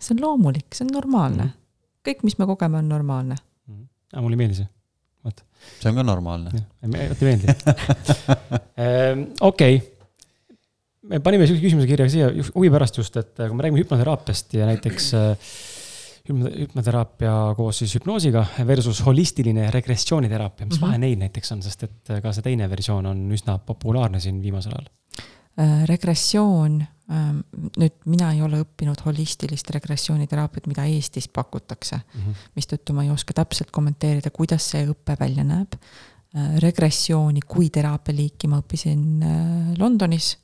see 0.00 0.14
on 0.14 0.22
loomulik, 0.22 0.74
see 0.74 0.86
on 0.86 0.94
normaalne 0.94 1.44
mm. 1.44 1.50
-hmm. 1.50 2.08
kõik, 2.08 2.22
mis 2.22 2.38
me 2.38 2.46
kogeme, 2.46 2.78
on 2.78 2.88
normaalne 2.88 3.34
mm. 3.34 3.74
-hmm. 3.74 3.86
aga 4.12 4.22
mulle 4.22 4.34
ei 4.34 4.42
meeldi 4.42 4.58
see, 4.62 4.68
vot. 5.24 5.44
see 5.80 5.90
on 5.90 5.96
ka 5.96 6.02
normaalne. 6.02 6.50
vot 6.82 7.22
ei 7.22 7.28
meeldi 7.28 7.46
ehm, 8.84 9.24
okei 9.40 9.80
me 11.08 11.20
panime 11.20 11.44
niisuguse 11.44 11.64
küsimuse 11.64 11.88
kirja 11.88 12.08
siia 12.10 12.28
huvi 12.54 12.70
pärast 12.70 12.96
just, 12.98 13.16
et 13.16 13.34
kui 13.34 13.56
me 13.56 13.62
räägime 13.64 13.80
hüpnoteraapiast 13.82 14.54
ja 14.54 14.66
näiteks 14.66 15.14
äh, 15.14 15.52
hüpnoteraapia 16.28 17.32
koos 17.56 17.78
siis 17.82 17.94
hüpnoosiga 17.96 18.44
versus 18.66 19.00
holistiline 19.06 19.70
regressiooniteraapia, 19.74 20.66
mis 20.66 20.76
mm 20.76 20.84
-hmm. 20.84 20.86
vahe 20.86 20.98
neil 20.98 21.18
näiteks 21.18 21.52
on, 21.52 21.62
sest 21.62 21.82
et 21.82 22.14
ka 22.22 22.32
see 22.32 22.42
teine 22.42 22.70
versioon 22.70 23.06
on 23.06 23.26
üsna 23.32 23.58
populaarne 23.58 24.20
siin 24.20 24.42
viimasel 24.42 24.72
ajal? 24.72 24.90
Äh, 25.58 25.86
regressioon, 25.90 26.84
ähm, 27.10 27.38
nüüd 27.78 27.94
mina 28.06 28.28
ei 28.30 28.42
ole 28.42 28.60
õppinud 28.62 29.00
holistilist 29.02 29.70
regressiooniteraapiat, 29.74 30.68
mida 30.70 30.84
Eestis 30.86 31.28
pakutakse 31.28 31.96
mm 31.96 32.20
-hmm., 32.20 32.44
mistõttu 32.54 32.94
ma 32.94 33.02
ei 33.02 33.10
oska 33.10 33.34
täpselt 33.34 33.70
kommenteerida, 33.70 34.30
kuidas 34.30 34.70
see 34.70 34.86
õpe 34.86 35.16
välja 35.20 35.44
näeb. 35.44 35.74
Äh, 36.36 36.58
regressiooni 36.62 37.40
kui 37.40 37.70
teraapialiiki 37.70 38.48
ma 38.48 38.60
õppisin 38.60 39.22
äh, 39.22 39.74
Londonis 39.78 40.36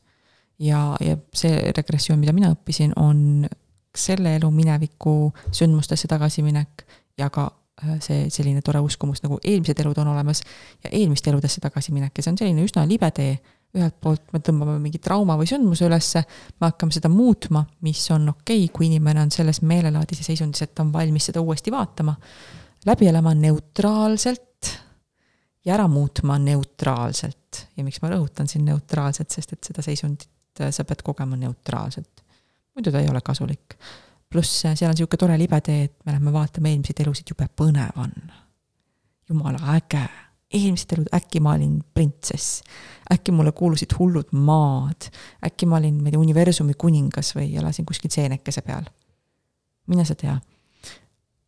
ja, 0.59 0.97
ja 1.01 1.17
see 1.35 1.73
regressioon, 1.77 2.19
mida 2.19 2.33
mina 2.33 2.51
õppisin, 2.51 2.93
on 2.97 3.47
selle 3.95 4.35
elu 4.37 4.51
mineviku 4.51 5.33
sündmustesse 5.53 6.09
tagasiminek 6.11 6.85
ja 7.19 7.31
ka 7.31 7.47
äh, 7.83 7.99
see 8.03 8.29
selline 8.33 8.63
tore 8.65 8.83
uskumus, 8.85 9.23
nagu 9.25 9.39
eelmised 9.43 9.81
elud 9.85 9.99
on 10.03 10.11
olemas 10.15 10.43
ja 10.85 10.91
eelmiste 10.91 11.31
eludesse 11.31 11.63
tagasiminek 11.65 12.19
ja 12.19 12.25
see 12.25 12.35
on 12.35 12.41
selline 12.41 12.65
üsna 12.67 12.87
libe 12.89 13.11
tee. 13.15 13.37
ühelt 13.75 13.97
poolt 13.99 14.29
me 14.31 14.39
tõmbame 14.39 14.77
mingi 14.79 15.01
trauma 15.03 15.35
või 15.35 15.49
sündmuse 15.51 15.89
ülesse, 15.89 16.21
me 16.61 16.69
hakkame 16.69 16.95
seda 16.95 17.09
muutma, 17.11 17.65
mis 17.83 18.05
on 18.15 18.29
okei 18.31 18.61
okay,, 18.69 18.71
kui 18.71 18.87
inimene 18.87 19.25
on 19.25 19.33
selles 19.35 19.65
meelelaadis 19.67 20.21
ja 20.23 20.27
seisundis, 20.29 20.63
et 20.63 20.71
ta 20.79 20.85
on 20.85 20.93
valmis 20.95 21.27
seda 21.27 21.43
uuesti 21.43 21.75
vaatama, 21.75 22.15
läbi 22.87 23.09
elama 23.11 23.33
neutraalselt 23.35 24.71
ja 25.67 25.75
ära 25.75 25.89
muutma 25.91 26.39
neutraalselt. 26.39 27.67
ja 27.75 27.83
miks 27.83 27.99
ma 28.03 28.13
rõhutan 28.15 28.47
siin 28.47 28.63
neutraalselt, 28.71 29.35
sest 29.35 29.57
et 29.59 29.67
seda 29.73 29.83
seisundit 29.83 30.31
äh, 30.63 30.71
sa 30.71 30.87
pead 30.87 31.03
kogema 31.03 31.37
neutraalselt 31.37 32.24
muidu 32.75 32.93
ta 32.93 33.01
ei 33.01 33.09
ole 33.11 33.21
kasulik. 33.25 33.79
pluss 34.31 34.61
seal 34.61 34.91
on 34.91 34.97
niisugune 34.97 35.19
tore 35.19 35.39
libe 35.39 35.61
tee, 35.61 35.85
et 35.85 35.95
me 36.07 36.13
lähme 36.13 36.33
vaatame 36.35 36.73
eelmiseid 36.73 37.05
elusid, 37.05 37.31
jube 37.31 37.47
põnev 37.57 38.01
on. 38.03 38.13
jumala 39.29 39.77
äge, 39.77 40.03
eelmised 40.55 40.93
elud, 40.93 41.09
äkki 41.17 41.41
ma 41.41 41.55
olin 41.57 41.79
printsess, 41.95 42.63
äkki 43.13 43.33
mulle 43.33 43.53
kuulusid 43.53 43.95
hullud 43.99 44.35
maad, 44.37 45.09
äkki 45.47 45.67
ma 45.67 45.79
olin, 45.81 46.03
ma 46.03 46.11
ei 46.11 46.17
tea, 46.17 46.21
universumi 46.21 46.75
kuningas 46.79 47.33
või 47.37 47.55
elasin 47.57 47.87
kuskil 47.87 48.13
seenekese 48.13 48.63
peal. 48.63 48.85
mine 49.87 50.05
sa 50.05 50.15
tea. 50.15 50.41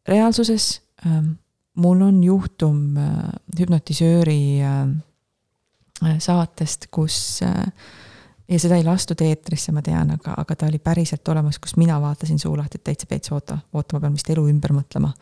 reaalsuses 0.08 0.82
ähm, 1.06 1.34
mul 1.76 2.00
on 2.00 2.24
juhtum 2.24 2.96
äh, 2.96 3.28
hüpnotisööri 3.58 4.62
äh, 4.64 6.18
saatest, 6.18 6.88
kus 6.90 7.42
äh, 7.42 7.66
ja 8.48 8.58
seda 8.60 8.78
ei 8.78 8.84
lastud 8.86 9.20
eetrisse, 9.26 9.72
ma 9.74 9.82
tean, 9.84 10.12
aga, 10.14 10.34
aga 10.42 10.56
ta 10.56 10.68
oli 10.70 10.78
päriselt 10.82 11.28
olemas, 11.28 11.58
kus 11.62 11.76
mina 11.80 11.98
vaatasin 12.02 12.38
suu 12.38 12.56
lahti, 12.56 12.80
et 12.80 12.86
täitsa 12.90 13.08
peits 13.10 13.32
oota, 13.34 13.58
oota, 13.72 13.96
ma 13.96 14.06
pean 14.06 14.18
vist 14.18 14.30
elu 14.30 14.46
ümber 14.50 14.74
mõtlema. 14.76 15.12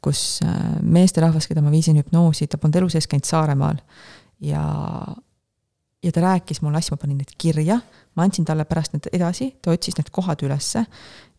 kus 0.00 0.38
äh, 0.46 0.58
meesterahvas, 0.82 1.48
keda 1.50 1.58
ma 1.58 1.72
viisin 1.74 1.96
hüpnoosi, 1.98 2.46
ta 2.46 2.58
polnud 2.58 2.76
elu 2.78 2.88
sees 2.92 3.08
käinud 3.10 3.26
Saaremaal 3.26 3.80
ja, 4.46 4.60
ja 6.02 6.12
ta 6.14 6.20
rääkis 6.22 6.60
mulle 6.62 6.78
asju, 6.78 6.94
ma 6.94 7.02
panin 7.02 7.16
need 7.18 7.32
kirja, 7.34 7.80
ma 8.14 8.22
andsin 8.22 8.46
talle 8.46 8.62
pärast 8.64 8.94
need 8.94 9.08
edasi, 9.12 9.50
ta 9.58 9.74
otsis 9.74 9.98
need 9.98 10.12
kohad 10.14 10.44
ülesse 10.46 10.84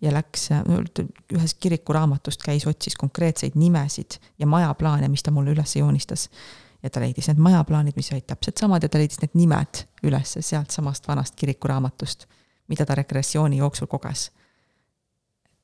ja 0.04 0.12
läks, 0.12 0.50
ühest 1.32 1.60
kirikuraamatust 1.64 2.44
käis, 2.44 2.68
otsis 2.68 3.00
konkreetseid 3.00 3.56
nimesid 3.56 4.20
ja 4.40 4.48
majaplaane, 4.48 5.08
mis 5.08 5.24
ta 5.24 5.32
mulle 5.32 5.56
üles 5.56 5.78
joonistas 5.80 6.28
ja 6.84 6.90
ta 6.90 7.02
leidis 7.04 7.28
need 7.30 7.42
majaplaanid, 7.44 7.96
mis 8.00 8.12
olid 8.14 8.28
täpselt 8.30 8.60
samad 8.62 8.84
ja 8.84 8.90
ta 8.90 9.00
leidis 9.02 9.22
need 9.24 9.36
nimed 9.40 9.84
üles 10.08 10.38
sealtsamast 10.40 11.08
vanast 11.08 11.36
kirikuraamatust, 11.40 12.26
mida 12.72 12.86
ta 12.86 12.96
regressiooni 13.00 13.60
jooksul 13.60 13.88
koges. 13.92 14.30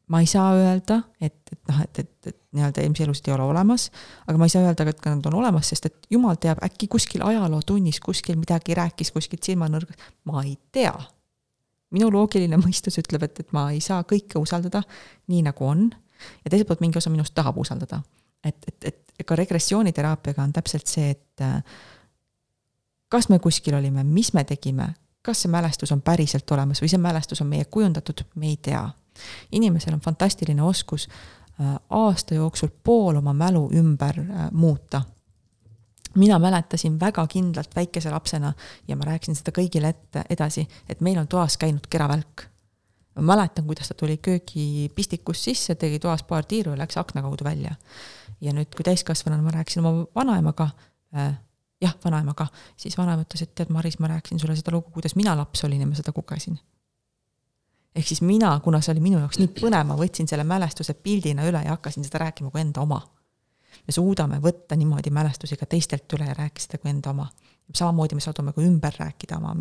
ma 0.08 0.20
ei 0.22 0.28
saa 0.30 0.52
öelda, 0.54 1.00
et, 1.22 1.34
et 1.52 1.62
noh, 1.68 1.80
et, 1.82 2.00
et, 2.00 2.28
et 2.30 2.38
nii-öelda 2.54 2.82
eelmisi 2.84 3.04
elusid 3.04 3.26
ei 3.26 3.34
ole 3.34 3.48
olemas, 3.50 3.88
aga 4.28 4.38
ma 4.38 4.46
ei 4.46 4.52
saa 4.54 4.62
öelda 4.68 4.86
ka, 4.86 4.94
et 4.94 5.08
nad 5.10 5.30
on 5.32 5.38
olemas, 5.40 5.72
sest 5.72 5.88
et 5.90 6.06
jumal 6.14 6.38
teab, 6.38 6.62
äkki 6.66 6.88
kuskil 6.94 7.24
ajalootunnis 7.26 7.98
kuskil 8.06 8.38
midagi 8.38 8.78
rääkis 8.78 9.10
kuskilt 9.16 9.44
silmanurgast, 9.44 10.12
ma 10.30 10.44
ei 10.44 10.60
tea. 10.72 10.94
minu 11.96 12.12
loogiline 12.12 12.58
mõistus 12.60 13.00
ütleb, 13.02 13.24
et, 13.24 13.40
et 13.40 13.52
ma 13.56 13.70
ei 13.72 13.82
saa 13.82 14.04
kõike 14.04 14.38
usaldada 14.38 14.84
nii, 15.32 15.42
nagu 15.48 15.66
on, 15.66 15.88
ja 16.44 16.52
teiselt 16.52 16.68
poolt 16.70 16.86
mingi 16.86 17.02
osa 17.02 17.10
minust 17.10 17.34
tahab 17.34 17.58
usaldada 17.58 18.04
et, 18.46 18.58
et, 18.70 18.86
et 19.20 19.26
ka 19.26 19.36
regressiooniteraapiaga 19.36 20.44
on 20.44 20.54
täpselt 20.54 20.88
see, 20.92 21.10
et 21.16 21.42
äh, 21.42 21.62
kas 23.10 23.30
me 23.30 23.40
kuskil 23.40 23.76
olime, 23.78 24.04
mis 24.04 24.34
me 24.34 24.44
tegime, 24.44 24.92
kas 25.26 25.46
see 25.46 25.52
mälestus 25.52 25.92
on 25.96 26.04
päriselt 26.06 26.52
olemas 26.52 26.82
või 26.84 26.92
see 26.92 27.02
mälestus 27.02 27.42
on 27.42 27.50
meie 27.50 27.66
kujundatud, 27.66 28.26
me 28.36 28.54
ei 28.54 28.58
tea. 28.62 28.84
inimesel 29.52 29.94
on 29.94 30.02
fantastiline 30.04 30.62
oskus 30.62 31.08
äh, 31.08 31.76
aasta 31.90 32.36
jooksul 32.36 32.70
pool 32.84 33.16
oma 33.16 33.34
mälu 33.34 33.70
ümber 33.74 34.20
äh, 34.20 34.50
muuta 34.52 35.02
mina 36.16 36.40
mäletasin 36.40 37.00
väga 37.00 37.28
kindlalt 37.28 37.76
väikese 37.76 38.12
lapsena 38.12 38.54
ja 38.88 38.96
ma 38.96 39.04
rääkisin 39.04 39.36
seda 39.36 39.52
kõigile 39.56 39.92
ette 39.92 40.24
edasi, 40.30 40.68
et 40.90 41.02
meil 41.02 41.18
on 41.20 41.28
toas 41.28 41.58
käinud 41.58 41.88
keravälk. 41.90 42.48
ma 43.16 43.22
mäletan, 43.22 43.66
kuidas 43.66 43.88
ta 43.88 43.94
tuli 43.94 44.18
köögipistikust 44.18 45.44
sisse, 45.44 45.76
tegi 45.76 46.00
toas 46.00 46.24
paar 46.24 46.46
tiiru 46.46 46.72
ja 46.72 46.78
läks 46.78 46.98
akna 46.98 47.22
kaudu 47.22 47.44
välja 47.44 47.76
ja 48.42 48.54
nüüd, 48.54 48.72
kui 48.76 48.86
täiskasvanuna 48.88 49.44
ma 49.44 49.54
rääkisin 49.56 49.84
oma 49.86 50.06
vanaemaga 50.16 50.70
äh,, 51.16 51.36
jah, 51.82 51.96
vanaemaga, 52.06 52.48
siis 52.78 52.98
vanaema 52.98 53.26
ütles, 53.26 53.44
et 53.46 53.56
tead, 53.56 53.72
Maris, 53.74 54.00
ma 54.00 54.10
rääkisin 54.12 54.40
sulle 54.40 54.56
seda 54.58 54.74
lugu, 54.76 54.92
kuidas 54.96 55.16
mina 55.16 55.36
laps 55.38 55.64
olin 55.68 55.84
ja 55.84 55.88
ma 55.88 55.98
seda 55.98 56.14
kogesin. 56.16 56.58
ehk 57.96 58.08
siis 58.08 58.22
mina, 58.22 58.60
kuna 58.60 58.82
see 58.84 58.92
oli 58.92 59.04
minu 59.04 59.20
jaoks 59.22 59.40
nii 59.40 59.52
põnev, 59.56 59.86
ma 59.88 59.96
võtsin 60.00 60.28
selle 60.28 60.44
mälestuse 60.44 60.98
pildina 61.00 61.46
üle 61.48 61.62
ja 61.64 61.76
hakkasin 61.78 62.04
seda 62.04 62.26
rääkima 62.26 62.52
kui 62.52 62.62
enda 62.62 62.82
oma. 62.82 63.02
me 63.88 63.94
suudame 63.94 64.40
võtta 64.44 64.76
niimoodi 64.76 65.12
mälestusi 65.12 65.58
ka 65.58 65.66
teistelt 65.66 66.14
üle 66.14 66.28
ja 66.28 66.34
rääkida 66.34 66.68
seda 66.68 66.78
kui 66.78 66.92
enda 66.92 67.10
oma. 67.10 67.30
samamoodi 67.74 68.16
me 68.16 68.22
saadame 68.22 68.54
ka 68.54 68.62
ümber 68.62 68.96
rääkida 69.00 69.38
oma 69.38 69.56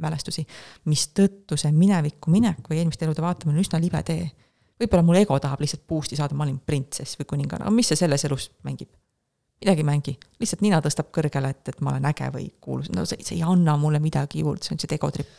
mälestusi, 0.00 0.46
mistõttu 0.84 1.56
see 1.56 1.72
minevikku 1.72 2.30
minek 2.30 2.66
või 2.70 2.80
eelmiste 2.82 3.04
elude 3.06 3.22
vaatamine 3.22 3.58
on 3.58 3.62
üsna 3.62 3.78
libe 3.80 4.02
tee 4.02 4.30
võib-olla 4.80 5.06
mul 5.06 5.20
ego 5.22 5.38
tahab 5.40 5.62
lihtsalt 5.62 5.86
boost'i 5.88 6.18
saada, 6.18 6.36
ma 6.36 6.46
olin 6.46 6.60
printsess 6.66 7.18
või 7.20 7.30
kuninganna, 7.34 7.68
aga 7.68 7.74
mis 7.74 7.92
see 7.92 8.00
selles 8.04 8.26
elus 8.28 8.50
mängib? 8.66 8.90
midagi 9.64 9.80
ei 9.80 9.86
mängi, 9.86 10.12
lihtsalt 10.42 10.64
nina 10.64 10.80
tõstab 10.84 11.08
kõrgele, 11.14 11.48
et, 11.54 11.68
et 11.70 11.78
ma 11.80 11.94
olen 11.94 12.08
äge 12.10 12.26
või 12.34 12.48
kuulus, 12.60 12.90
no 12.92 13.06
see, 13.08 13.22
see 13.24 13.38
ei 13.38 13.44
anna 13.48 13.78
mulle 13.80 14.00
midagi 14.02 14.42
juurde, 14.42 14.66
see 14.66 14.74
on 14.74 14.82
see 14.82 14.96
egotripp 14.96 15.30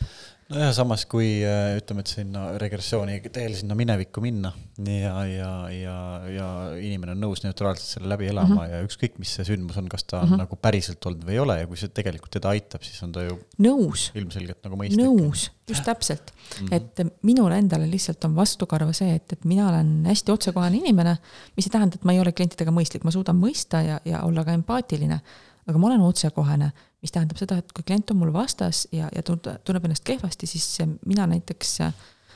nojah, 0.52 0.72
samas 0.78 1.06
kui 1.10 1.40
äh, 1.42 1.76
ütleme, 1.80 2.04
et 2.06 2.12
sinna 2.12 2.44
regressiooni 2.62 3.18
teel 3.34 3.56
sinna 3.58 3.78
minevikku 3.78 4.22
minna 4.22 4.52
ja, 4.78 5.14
ja, 5.26 5.50
ja, 5.74 5.96
ja 6.30 6.50
inimene 6.78 7.16
on 7.16 7.24
nõus 7.24 7.42
neutraalselt 7.46 7.96
selle 7.96 8.12
läbi 8.12 8.30
elama 8.30 8.54
mm 8.54 8.60
-hmm. 8.60 8.76
ja 8.76 8.86
ükskõik, 8.86 9.18
mis 9.22 9.34
see 9.38 9.48
sündmus 9.48 9.80
on, 9.82 9.90
kas 9.90 10.04
ta 10.04 10.20
on 10.20 10.28
mm 10.28 10.34
-hmm. 10.34 10.44
nagu 10.44 10.60
päriselt 10.62 11.06
olnud 11.10 11.26
või 11.26 11.38
ei 11.38 11.42
ole 11.42 11.58
ja 11.60 11.68
kui 11.68 11.82
see 11.82 11.90
tegelikult 11.90 12.38
teda 12.38 12.54
aitab, 12.54 12.86
siis 12.86 13.02
on 13.04 13.16
ta 13.16 13.26
ju 13.26 13.40
nõus, 13.58 14.12
ilmselgelt 14.14 14.62
nagu 14.68 14.78
mõistlik. 14.78 15.02
nõus, 15.02 15.50
just 15.70 15.84
täpselt 15.84 16.32
mm, 16.32 16.68
-hmm. 16.68 16.76
et 16.76 17.24
minule 17.24 17.58
endale 17.58 17.90
lihtsalt 17.90 18.26
on 18.26 18.36
vastukarva 18.36 18.94
see, 18.94 19.16
et, 19.16 19.34
et 19.34 19.46
mina 19.46 19.70
olen 19.70 20.06
hästi 20.06 20.32
otsekohene 20.32 20.78
inimene, 20.78 21.18
mis 21.58 21.66
ei 21.66 21.72
tähenda, 21.72 21.96
et 21.96 22.06
ma 22.06 22.14
ei 22.14 22.20
ole 22.20 22.32
klientidega 22.32 22.72
mõistlik, 22.72 23.04
ma 23.04 23.12
suudan 23.12 23.36
mõista 23.36 23.82
ja, 23.82 24.00
ja 24.06 24.22
olla 24.22 24.46
ka 24.46 24.54
empaatiline, 24.54 25.22
aga 25.66 25.80
ma 25.80 25.88
olen 25.88 26.02
otsekohene 26.02 26.72
mis 27.06 27.14
tähendab 27.14 27.40
seda, 27.42 27.60
et 27.62 27.74
kui 27.76 27.86
klient 27.86 28.12
on 28.14 28.20
mul 28.22 28.34
vastas 28.34 28.86
ja, 28.96 29.10
ja 29.14 29.24
tunneb 29.26 29.86
ennast 29.86 30.06
kehvasti, 30.08 30.50
siis 30.50 30.66
mina 31.06 31.28
näiteks, 31.30 31.76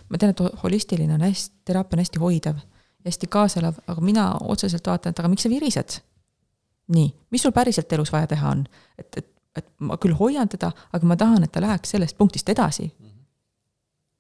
ma 0.10 0.22
tean, 0.22 0.36
et 0.36 0.62
holistiline 0.64 1.18
on 1.18 1.26
hästi, 1.26 1.64
teraapia 1.66 1.98
on 1.98 2.04
hästi 2.06 2.22
hoidev, 2.22 2.62
hästi 3.08 3.32
kaaselav, 3.32 3.82
aga 3.88 4.06
mina 4.06 4.30
otseselt 4.46 4.88
vaatan, 4.88 5.16
et 5.16 5.20
aga 5.24 5.32
miks 5.32 5.48
sa 5.48 5.52
virised? 5.52 6.00
nii, 6.90 7.10
mis 7.30 7.44
sul 7.46 7.54
päriselt 7.54 7.92
elus 7.94 8.10
vaja 8.10 8.32
teha 8.32 8.50
on? 8.50 8.64
et, 8.98 9.10
et 9.18 9.28
et 9.58 9.68
ma 9.84 9.98
küll 10.02 10.16
hoian 10.18 10.50
teda, 10.50 10.72
aga 10.94 11.10
ma 11.10 11.18
tahan, 11.20 11.46
et 11.46 11.54
ta 11.54 11.62
läheks 11.64 11.96
sellest 11.96 12.18
punktist 12.20 12.50
edasi. 12.52 12.90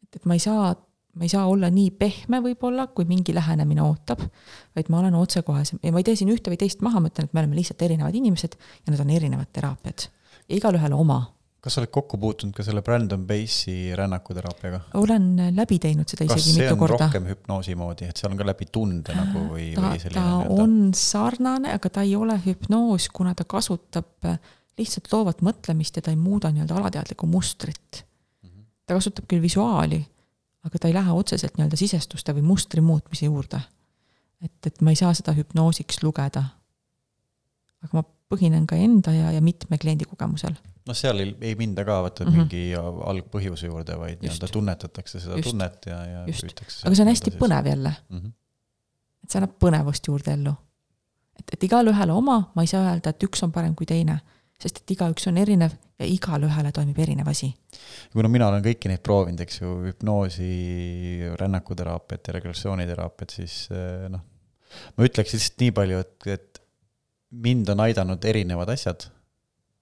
et, 0.03 0.19
et 0.19 0.29
ma 0.29 0.37
ei 0.37 0.43
saa, 0.43 0.71
ma 1.15 1.25
ei 1.25 1.31
saa 1.31 1.45
olla 1.49 1.69
nii 1.73 1.91
pehme 1.99 2.41
võib-olla, 2.45 2.87
kui 2.95 3.07
mingi 3.09 3.35
lähenemine 3.35 3.83
ootab, 3.85 4.23
vaid 4.75 4.89
ma 4.89 5.01
olen 5.03 5.17
otsekohesem 5.19 5.81
ja 5.83 5.93
ma 5.93 6.01
ei 6.01 6.07
tee 6.07 6.17
siin 6.19 6.31
ühte 6.33 6.51
või 6.51 6.59
teist 6.61 6.83
maha, 6.85 7.01
ma 7.01 7.11
ütlen, 7.11 7.29
et 7.29 7.35
me 7.35 7.43
oleme 7.43 7.59
lihtsalt 7.59 7.85
erinevad 7.87 8.15
inimesed 8.15 8.57
ja 8.57 8.93
need 8.93 9.03
on 9.03 9.13
erinevad 9.15 9.51
teraapiad. 9.53 10.09
Ja 10.49 10.57
igalühel 10.57 10.93
oma 10.93 11.21
kas 11.59 11.75
sa 11.75 11.81
oled 11.81 11.91
kokku 11.91 12.17
puutunud 12.19 12.55
ka 12.55 12.63
selle 12.63 12.81
Brandon 12.85 13.25
Base'i 13.27 13.95
rännakuteraapiaga? 13.97 14.79
olen 14.99 15.25
läbi 15.55 15.79
teinud 15.83 16.07
seda 16.07 16.27
isegi 16.27 16.55
mitu 16.55 16.77
korda. 16.79 16.79
kas 16.79 16.79
see 16.79 16.83
on 16.85 16.93
rohkem 16.93 17.27
hüpnoosi 17.33 17.75
moodi, 17.79 18.07
et 18.07 18.19
seal 18.19 18.31
on 18.31 18.39
ka 18.39 18.47
läbi 18.47 18.67
tunde 18.71 19.15
nagu 19.15 19.43
või, 19.51 19.65
või 19.75 19.99
selline 19.99 20.15
ta 20.15 20.27
nii-öelda? 20.29 20.61
on 20.63 20.77
sarnane, 20.95 21.73
aga 21.75 21.91
ta 21.97 22.05
ei 22.07 22.15
ole 22.15 22.37
hüpnoos, 22.45 23.09
kuna 23.15 23.35
ta 23.35 23.47
kasutab 23.49 24.29
lihtsalt 24.79 25.11
loovat 25.11 25.43
mõtlemist 25.43 25.99
ja 25.99 26.05
ta 26.05 26.13
ei 26.15 26.19
muuda 26.19 26.53
nii-öelda 26.55 26.77
alateadlikku 26.79 27.27
mustrit 27.27 28.03
mm. 28.05 28.47
-hmm. 28.47 28.69
ta 28.87 28.95
kasutab 28.95 29.27
küll 29.27 29.43
visuaali, 29.43 29.99
aga 30.63 30.79
ta 30.79 30.87
ei 30.87 30.95
lähe 30.95 31.11
otseselt 31.11 31.59
nii-öelda 31.59 31.79
sisestuste 31.79 32.35
või 32.37 32.45
mustri 32.53 32.81
muutmise 32.81 33.27
juurde. 33.27 33.59
et, 34.41 34.55
et 34.65 34.79
ma 34.81 34.95
ei 34.95 35.01
saa 35.01 35.11
seda 35.13 35.35
hüpnoosiks 35.35 35.99
lugeda. 36.07 36.45
aga 37.83 37.99
ma 37.99 38.03
põhinen 38.29 38.67
ka 38.69 38.77
enda 38.77 39.13
ja, 39.15 39.31
ja 39.35 39.41
mitme 39.41 39.77
kliendi 39.81 40.07
kogemusel 40.09 40.55
noh, 40.89 40.97
seal 40.97 41.23
ei, 41.23 41.33
ei 41.51 41.57
minda 41.59 41.85
ka 41.87 41.99
vaata 42.05 42.25
mm 42.25 42.31
-hmm. 42.31 42.37
mingi 42.37 43.05
algpõhjuse 43.11 43.69
juurde, 43.69 43.97
vaid 43.99 44.23
nii-öelda 44.23 44.49
tunnetatakse 44.53 45.19
seda 45.19 45.37
Just. 45.37 45.49
tunnet 45.49 45.85
ja, 45.91 45.99
ja 46.05 46.25
Just. 46.27 46.45
püütakse. 46.45 46.81
aga 46.85 46.95
see 46.95 47.05
on 47.05 47.13
hästi 47.13 47.35
põnev 47.41 47.69
jälle 47.73 47.93
mm. 48.09 48.17
-hmm. 48.17 48.33
et 49.23 49.31
see 49.31 49.41
annab 49.41 49.55
põnevust 49.65 50.11
juurde 50.11 50.33
ellu. 50.37 50.55
et, 51.39 51.53
et 51.53 51.63
igalühele 51.69 52.11
oma, 52.11 52.41
ma 52.55 52.65
ei 52.65 52.71
saa 52.71 52.83
öelda, 52.89 53.13
et 53.13 53.23
üks 53.29 53.43
on 53.43 53.51
parem 53.51 53.75
kui 53.75 53.85
teine, 53.89 54.19
sest 54.59 54.81
et 54.81 54.91
igaüks 54.97 55.27
on 55.31 55.37
erinev 55.37 55.75
ja 55.99 56.07
igale 56.07 56.47
ühele 56.47 56.71
toimib 56.71 56.99
erinev 56.99 57.27
asi. 57.27 57.53
kuna 58.13 58.27
mina 58.31 58.47
olen 58.47 58.63
kõiki 58.63 58.91
neid 58.91 59.03
proovinud, 59.05 59.39
eks 59.45 59.61
ju, 59.61 59.75
hüpnoosi, 59.85 60.51
rännakuteraapiat 61.39 62.27
ja 62.27 62.33
regressiooniteraapiat, 62.39 63.29
siis 63.29 63.67
eh, 63.71 64.09
noh, 64.09 64.25
ma 64.97 65.05
ütleks 65.05 65.33
lihtsalt 65.35 65.65
nii 65.65 65.71
palju, 65.71 65.99
et, 65.99 66.27
et 66.27 66.48
mind 67.29 67.69
on 67.69 67.85
aidanud 67.85 68.25
erinevad 68.25 68.69
asjad 68.73 69.09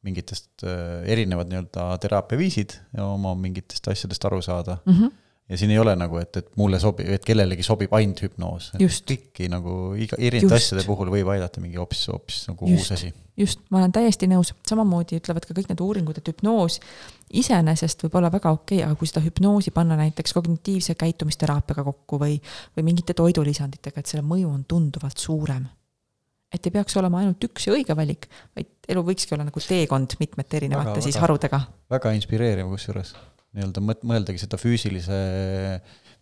mingitest 0.08 0.64
äh, 0.64 1.04
erinevad 1.10 1.52
nii-öelda 1.52 1.88
teraapiaviisid 2.02 2.76
ja 2.98 3.06
oma 3.06 3.36
mingitest 3.36 3.88
asjadest 3.92 4.26
aru 4.26 4.42
saada 4.42 4.78
mm. 4.86 4.94
-hmm. 4.94 5.12
ja 5.50 5.58
siin 5.58 5.72
ei 5.72 5.80
ole 5.80 5.96
nagu, 5.96 6.18
et, 6.18 6.38
et 6.38 6.50
mulle 6.56 6.80
sobib, 6.80 7.10
et 7.10 7.26
kellelegi 7.26 7.64
sobib 7.64 7.94
ainult 7.94 8.22
hüpnoos. 8.24 8.72
kõiki 8.80 9.50
nagu 9.52 9.96
iga, 9.98 10.20
erinevate 10.20 10.62
asjade 10.62 10.84
puhul 10.86 11.12
võib 11.12 11.32
aidata 11.34 11.64
mingi 11.64 11.80
hoopis, 11.82 12.08
hoopis 12.12 12.44
nagu 12.52 12.70
just, 12.70 12.82
uus 12.82 12.92
asi. 13.00 13.14
just, 13.38 13.64
ma 13.70 13.82
olen 13.82 13.96
täiesti 13.96 14.30
nõus, 14.32 14.54
samamoodi 14.70 15.20
ütlevad 15.22 15.48
ka 15.48 15.58
kõik 15.58 15.72
need 15.72 15.82
uuringud, 15.88 16.18
et 16.18 16.34
hüpnoos 16.34 16.80
iseenesest 17.42 18.06
võib 18.06 18.20
olla 18.22 18.32
väga 18.32 18.52
okei 18.52 18.78
okay,, 18.78 18.86
aga 18.86 19.00
kui 19.00 19.10
seda 19.10 19.26
hüpnoosi 19.26 19.74
panna 19.76 19.98
näiteks 20.04 20.36
kognitiivse 20.38 20.96
käitumisteraapiaga 20.96 21.84
kokku 21.90 22.22
või, 22.22 22.38
või 22.78 22.92
mingite 22.92 23.18
toidulisanditega, 23.18 24.00
et 24.00 24.14
selle 24.14 24.28
mõju 24.28 24.54
on 24.54 24.64
tunduvalt 24.68 25.18
suurem 25.18 25.66
et 26.54 26.68
ei 26.68 26.74
peaks 26.74 26.96
olema 27.00 27.22
ainult 27.22 27.44
üks 27.48 27.68
ja 27.68 27.74
õige 27.76 27.96
valik, 27.98 28.28
vaid 28.56 28.92
elu 28.94 29.04
võikski 29.10 29.36
olla 29.36 29.48
nagu 29.48 29.64
teekond 29.64 30.16
mitmete 30.22 30.62
erinevate 30.62 30.94
väga, 30.94 31.04
siis 31.04 31.18
väga, 31.18 31.24
harudega. 31.26 31.60
väga 31.92 32.14
inspireeriv 32.18 32.70
kusjuures, 32.72 33.12
nii-öelda 33.58 33.84
mõeldagi 33.84 34.42
seda 34.42 34.60
füüsilise, 34.62 35.18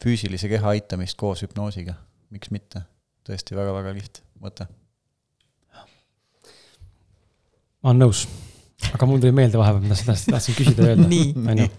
füüsilise 0.01 0.49
keha 0.51 0.73
aitamist 0.73 1.17
koos 1.19 1.45
hüpnoosiga, 1.45 1.97
miks 2.33 2.49
mitte, 2.53 2.81
tõesti 3.27 3.57
väga-väga 3.57 3.93
liht 3.97 4.23
mõte. 4.41 4.67
ma 7.85 7.91
olen 7.91 8.01
nõus, 8.07 8.25
aga 8.95 9.05
mul 9.05 9.21
tuli 9.21 9.35
meelde 9.35 9.61
vahepeal, 9.61 9.85
mida 9.85 9.99
sa 9.99 10.15
tahtsid 10.17 10.57
küsida 10.57 10.89
ja 10.89 10.95
öelda. 10.95 11.21
onju, 11.53 11.69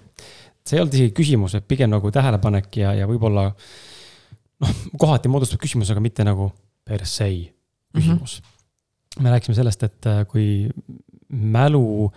see 0.62 0.78
ei 0.78 0.84
olnud 0.84 0.94
isegi 0.94 1.16
küsimus, 1.18 1.58
et 1.58 1.66
pigem 1.66 1.90
nagu 1.90 2.14
tähelepanek 2.14 2.78
ja, 2.78 2.94
ja 2.94 3.10
võib-olla 3.10 3.48
noh, 3.50 4.80
kohati 5.02 5.30
moodustub 5.32 5.58
küsimus, 5.62 5.90
aga 5.90 6.04
mitte 6.04 6.22
nagu 6.26 6.52
per 6.86 7.02
se 7.10 7.26
küsimus 7.96 8.40
mm. 8.40 8.50
-hmm. 8.50 9.24
me 9.24 9.32
rääkisime 9.34 9.56
sellest, 9.58 9.82
et 9.88 10.10
äh, 10.10 10.22
kui 10.30 10.68
mälu, 11.28 12.10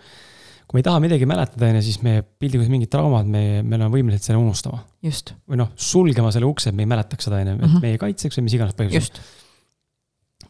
kui 0.66 0.78
me 0.78 0.82
ei 0.82 0.86
taha 0.86 1.02
midagi 1.02 1.26
mäletada, 1.26 1.68
on 1.70 1.80
ju, 1.80 1.82
siis 1.88 2.00
me 2.06 2.20
piltlikult 2.22 2.70
mingid 2.70 2.90
traumad, 2.92 3.26
me, 3.26 3.62
me 3.62 3.78
oleme 3.78 3.90
võimelised 3.96 4.30
selle 4.30 4.40
unustama. 4.40 4.84
või 5.02 5.60
noh, 5.62 5.72
sulgema 5.76 6.32
selle 6.34 6.46
ukse, 6.46 6.70
et 6.70 6.76
me 6.76 6.86
ei 6.86 6.90
mäletaks 6.90 7.26
seda, 7.26 7.40
on 7.42 7.52
ju, 7.52 7.54
et 7.58 7.68
mhm. 7.68 7.84
meie 7.84 8.00
kaitseks 8.00 8.38
või 8.38 8.48
mis 8.48 8.58
iganes 8.58 8.76
põhjusel. 8.78 9.22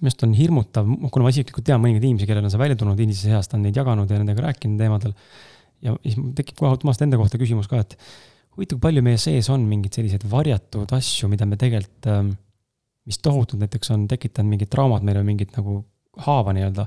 minu 0.00 0.08
arust 0.08 0.24
on 0.24 0.34
hirmutav, 0.36 0.90
kuna 1.12 1.26
ma 1.26 1.32
isiklikult 1.32 1.66
tean 1.66 1.80
mõningaid 1.82 2.04
inimesi, 2.04 2.28
kellel 2.28 2.44
on 2.44 2.52
see 2.52 2.60
välja 2.60 2.76
tulnud 2.80 3.00
inimese 3.00 3.28
seast, 3.28 3.54
on 3.56 3.64
neid 3.66 3.76
jaganud 3.76 4.10
ja 4.10 4.20
nendega 4.20 4.46
rääkinud 4.48 4.80
teemadel. 4.80 5.16
ja 5.84 5.96
siis 6.04 6.20
tekib 6.36 6.60
kohe 6.60 6.70
automaatselt 6.72 7.08
enda 7.08 7.20
kohta 7.20 7.40
küsimus 7.40 7.68
ka, 7.68 7.80
et 7.80 7.96
huvitav, 8.56 8.76
kui 8.76 8.84
palju 8.88 9.02
meie 9.04 9.18
sees 9.20 9.48
on 9.52 9.64
mingeid 9.68 9.96
selliseid 9.96 10.24
varjatud 10.30 10.92
asju, 10.96 11.28
mida 11.32 11.46
me 11.48 11.56
tegelikult 11.60 12.08
ähm, 12.12 12.32
mis 13.08 13.18
tohutult 13.22 13.62
näiteks 13.62 13.90
on 13.94 14.06
tekitanud 14.08 14.50
mingid 14.50 14.70
traumad, 14.72 15.04
meil 15.06 15.20
on 15.20 15.26
mingit 15.26 15.56
nagu 15.56 15.80
haava 16.26 16.54
nii-öelda, 16.56 16.86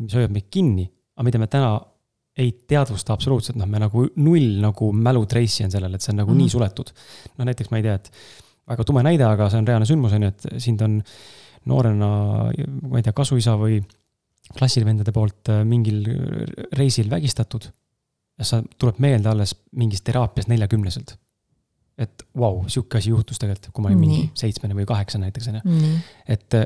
mis 0.00 0.16
hoiab 0.18 0.34
meid 0.34 0.48
kinni, 0.52 0.86
aga 1.16 1.26
mida 1.28 1.40
me 1.40 1.48
täna 1.50 1.74
ei 2.38 2.50
teadvusta 2.68 3.14
absoluutselt, 3.14 3.58
noh, 3.60 3.68
me 3.70 3.78
nagu 3.78 4.08
null 4.18 4.58
nagu 4.62 4.90
mälu 4.92 5.22
trace'i 5.30 5.66
on 5.66 5.72
sellele, 5.74 5.98
et 5.98 6.02
see 6.02 6.12
on 6.12 6.18
nagu 6.22 6.32
mm 6.32 6.36
-hmm. 6.36 6.42
nii 6.42 6.54
suletud. 6.56 6.90
noh, 7.38 7.46
näiteks 7.46 7.70
ma 7.70 7.78
ei 7.78 7.86
tea, 7.86 7.94
et 7.94 8.10
väga 8.68 8.84
tume 8.84 9.02
näide, 9.02 9.24
aga 9.24 9.48
see 9.50 9.58
on 9.58 9.68
reaalne 9.68 9.86
sündmus, 9.86 10.12
on 10.12 10.22
ju, 10.22 10.28
et 10.28 10.46
sind 10.58 10.80
on 10.82 11.02
noorena, 11.70 12.08
ma 12.82 12.98
ei 12.98 13.02
tea, 13.02 13.12
kasuisa 13.12 13.56
või 13.60 13.80
klassivendade 14.58 15.12
poolt 15.12 15.48
äh, 15.48 15.64
mingil 15.64 16.04
reisil 16.72 17.10
vägistatud. 17.10 17.70
ja 18.38 18.44
sa, 18.44 18.62
tuleb 18.78 18.98
meelde 18.98 19.28
alles 19.28 19.54
mingist 19.78 20.04
teraapiast 20.04 20.48
neljakümneselt 20.48 21.14
et 21.98 22.26
vau 22.34 22.58
wow,, 22.58 22.68
sihuke 22.68 22.98
asi 22.98 23.12
juhtus 23.12 23.38
tegelikult, 23.38 23.70
kui 23.74 23.84
ma 23.84 23.92
olin 23.92 24.00
mingi 24.02 24.22
seitsmene 24.38 24.74
või 24.74 24.86
kaheksane 24.88 25.28
näiteks 25.28 25.50
on 25.52 25.60
ju. 25.60 25.90
et 26.34 26.56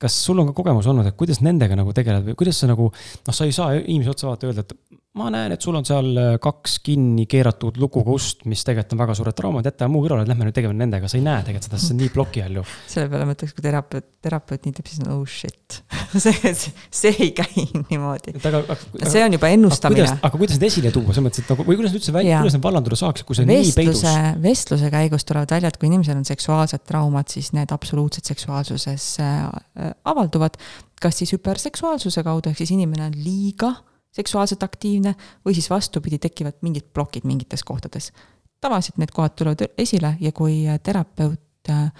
kas 0.00 0.16
sul 0.26 0.38
on 0.40 0.50
ka 0.50 0.56
kogemus 0.56 0.86
olnud, 0.90 1.08
et 1.08 1.16
kuidas 1.16 1.40
nendega 1.44 1.76
nagu 1.78 1.92
tegeled 1.96 2.26
või 2.26 2.36
kuidas 2.38 2.60
sa 2.60 2.68
nagu, 2.68 2.90
noh, 2.92 3.36
sa 3.36 3.46
ei 3.48 3.54
saa 3.56 3.78
inimese 3.78 4.12
otsa 4.12 4.28
vaadata 4.28 4.50
öelda, 4.50 4.64
et 4.66 4.74
ma 5.16 5.30
näen, 5.32 5.54
et 5.54 5.64
sul 5.64 5.76
on 5.78 5.86
seal 5.86 6.10
äh, 6.20 6.34
kaks 6.42 6.78
kinni 6.84 7.24
keeratud 7.30 7.78
lukuga 7.80 8.12
ust, 8.12 8.44
mis 8.50 8.62
tegelikult 8.66 8.94
on 8.96 9.00
väga 9.00 9.14
suured 9.16 9.36
traumad, 9.38 9.66
jäta 9.66 9.88
muu 9.90 10.02
kõrvale, 10.04 10.26
lähme 10.28 10.48
nüüd 10.48 10.56
tegeleme 10.56 10.76
nendega, 10.82 11.08
sa 11.08 11.16
ei 11.18 11.24
näe 11.24 11.44
tegelikult 11.46 11.68
seda, 11.70 11.80
see 11.80 11.94
on 11.94 12.00
nii 12.02 12.12
ploki 12.12 12.42
all 12.44 12.58
ju. 12.60 12.64
selle 12.92 13.08
peale 13.12 13.28
mõtleks, 13.30 13.54
kui 13.56 13.64
terapeut, 13.64 14.08
terapeut 14.26 14.66
nii 14.66 14.76
teeb, 14.76 14.90
siis 14.90 15.02
on 15.06 15.14
oh 15.14 15.22
shit 15.30 15.78
see, 16.24 16.52
see 17.00 17.14
ei 17.14 17.30
käi 17.36 17.64
niimoodi. 17.88 18.36
see 18.42 19.24
on 19.24 19.38
juba 19.38 19.50
ennustamine. 19.56 20.10
aga 20.20 20.32
kuidas 20.36 20.60
need 20.60 20.68
esile 20.68 20.92
tuua, 20.94 21.08
selles 21.08 21.28
mõttes, 21.30 21.44
et 21.46 21.54
nagu, 21.54 21.66
või 21.70 21.80
kuidas 21.80 21.96
üldse 21.96 22.14
välja, 22.16 22.42
kuidas 22.44 22.58
nad 22.58 22.68
vallanduda 22.68 23.00
saaks, 23.00 23.24
kui 23.26 23.38
see 23.38 23.48
on 23.48 23.54
vestluse, 23.54 23.72
nii 23.72 23.80
peidus? 23.80 24.44
vestluse 24.44 24.92
käigus 24.92 25.28
tulevad 25.28 25.56
välja, 25.56 25.72
et 25.72 25.80
kui 25.80 25.88
inimesel 25.88 26.20
on 26.20 26.28
seksuaalsed 26.28 26.84
traumad, 26.88 27.32
siis 27.32 27.54
need 27.56 27.72
absoluutselt 27.72 28.28
seksuaalsuses 28.28 29.10
äh, 29.24 29.90
avalduvad. 30.04 30.60
kas 31.00 31.18
siis 31.20 31.32
hüperseksuaalsuse 31.36 32.22
kaudu, 32.24 32.52
ehk 32.52 32.60
siis 32.60 32.76
inimene 32.76 33.08
on 33.08 33.16
liiga 33.20 33.74
seksuaalselt 34.16 34.62
aktiivne 34.64 35.14
või 35.44 35.56
siis 35.56 35.68
vastupidi, 35.70 36.18
tekivad 36.22 36.62
mingid 36.66 36.88
plokid 36.94 37.26
mingites 37.28 37.64
kohtades. 37.64 38.12
tavaliselt 38.60 38.96
need 38.98 39.12
kohad 39.12 39.34
tulevad 39.36 39.66
esile 39.78 40.16
ja 40.20 40.32
kui 40.32 40.64
terapeut 40.82 41.70
äh, 41.70 41.92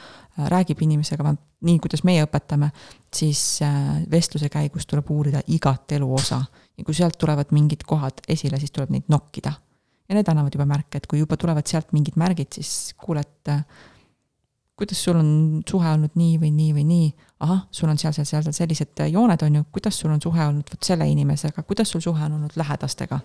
räägib 0.48 0.80
inimesega, 0.82 1.34
nii 1.66 1.78
kuidas 1.80 2.02
meie 2.04 2.24
õpetame, 2.24 2.70
siis 3.14 3.60
äh, 3.62 4.02
vestluse 4.10 4.48
käigus 4.52 4.86
tuleb 4.86 5.10
uurida 5.10 5.40
igat 5.46 5.92
eluosa 5.92 6.40
ja 6.76 6.84
kui 6.84 6.94
sealt 6.94 7.18
tulevad 7.18 7.52
mingid 7.56 7.84
kohad 7.86 8.24
esile, 8.28 8.58
siis 8.60 8.72
tuleb 8.72 8.90
neid 8.90 9.12
nokkida. 9.12 9.52
ja 10.08 10.14
need 10.14 10.28
annavad 10.28 10.54
juba 10.54 10.64
märke, 10.70 11.00
et 11.00 11.06
kui 11.06 11.18
juba 11.18 11.36
tulevad 11.36 11.66
sealt 11.66 11.92
mingid 11.92 12.16
märgid, 12.16 12.52
siis 12.54 12.94
kuule, 12.96 13.20
et 13.20 13.52
äh, 13.52 13.64
kuidas 14.76 15.04
sul 15.04 15.16
on 15.16 15.62
suhe 15.68 15.90
olnud 15.90 16.16
nii 16.20 16.36
või 16.40 16.50
nii 16.52 16.72
või 16.76 16.84
nii, 16.84 17.06
ahah, 17.44 17.62
sul 17.72 17.88
on 17.88 17.98
seal, 18.00 18.12
seal, 18.16 18.26
seal 18.28 18.52
sellised 18.52 19.04
jooned, 19.08 19.42
on 19.42 19.60
ju, 19.60 19.68
kuidas 19.72 20.00
sul 20.00 20.12
on 20.12 20.22
suhe 20.22 20.42
olnud 20.44 20.68
vot 20.72 20.88
selle 20.88 21.08
inimesega, 21.08 21.64
kuidas 21.68 21.92
sul 21.92 22.04
suhe 22.04 22.24
on 22.24 22.36
olnud 22.38 22.56
lähedastega. 22.56 23.20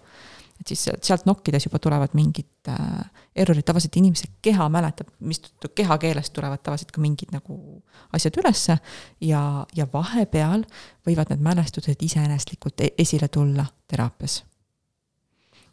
et 0.61 0.67
siis 0.67 0.83
sealt 1.01 1.25
nokkides 1.25 1.65
juba 1.65 1.79
tulevad 1.79 2.13
mingid 2.13 2.69
äh, 2.69 3.01
errorid, 3.35 3.65
tavaliselt 3.65 3.97
inimese 3.97 4.27
keha 4.41 4.69
mäletab, 4.69 5.09
mistõttu 5.19 5.71
kehakeelest 5.75 6.33
tulevad 6.33 6.61
tavaliselt 6.63 6.91
ka 6.91 7.01
mingid 7.01 7.33
nagu 7.33 7.81
asjad 8.13 8.37
ülesse 8.37 8.77
ja, 9.21 9.65
ja 9.75 9.87
vahepeal 9.93 10.63
võivad 11.07 11.33
need 11.33 11.43
mälestused 11.49 12.05
iseeneslikult 12.05 12.85
e-, 12.85 12.93
esile 12.97 13.27
tulla 13.27 13.65
teraapias. 13.87 14.43
Äh, 14.43 14.50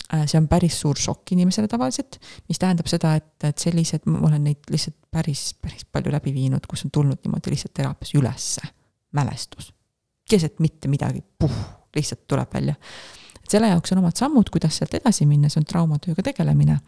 see 0.09 0.39
on 0.41 0.49
päris 0.49 0.81
suur 0.81 0.97
šokk 0.97 1.35
inimesele 1.35 1.69
tavaliselt, 1.69 2.19
mis 2.49 2.61
tähendab 2.61 2.89
seda, 2.89 3.15
et, 3.19 3.35
et 3.45 3.59
sellised, 3.61 4.07
ma 4.09 4.23
olen 4.31 4.47
neid 4.49 4.71
lihtsalt 4.73 4.97
päris, 5.13 5.51
päris 5.63 5.85
palju 5.85 6.13
läbi 6.13 6.33
viinud, 6.35 6.65
kus 6.69 6.87
on 6.87 6.93
tulnud 6.95 7.21
niimoodi 7.25 7.53
lihtsalt 7.53 7.75
teraapias 7.77 8.15
ülesse 8.17 8.65
mälestus. 9.13 9.73
keset 10.29 10.61
mitte 10.61 10.89
midagi, 10.89 11.23
puh, 11.39 11.53
lihtsalt 11.97 12.27
tuleb 12.27 12.55
välja. 12.55 12.75
et 13.43 13.51
selle 13.51 13.69
jaoks 13.69 13.93
on 13.93 13.99
omad 13.99 14.17
sammud, 14.17 14.51
kuidas 14.51 14.81
sealt 14.81 14.95
edasi 14.95 15.27
minna, 15.27 15.49
see 15.49 15.61
on 15.61 15.69
traumatööga 15.69 16.23
tegelemine. 16.23 16.81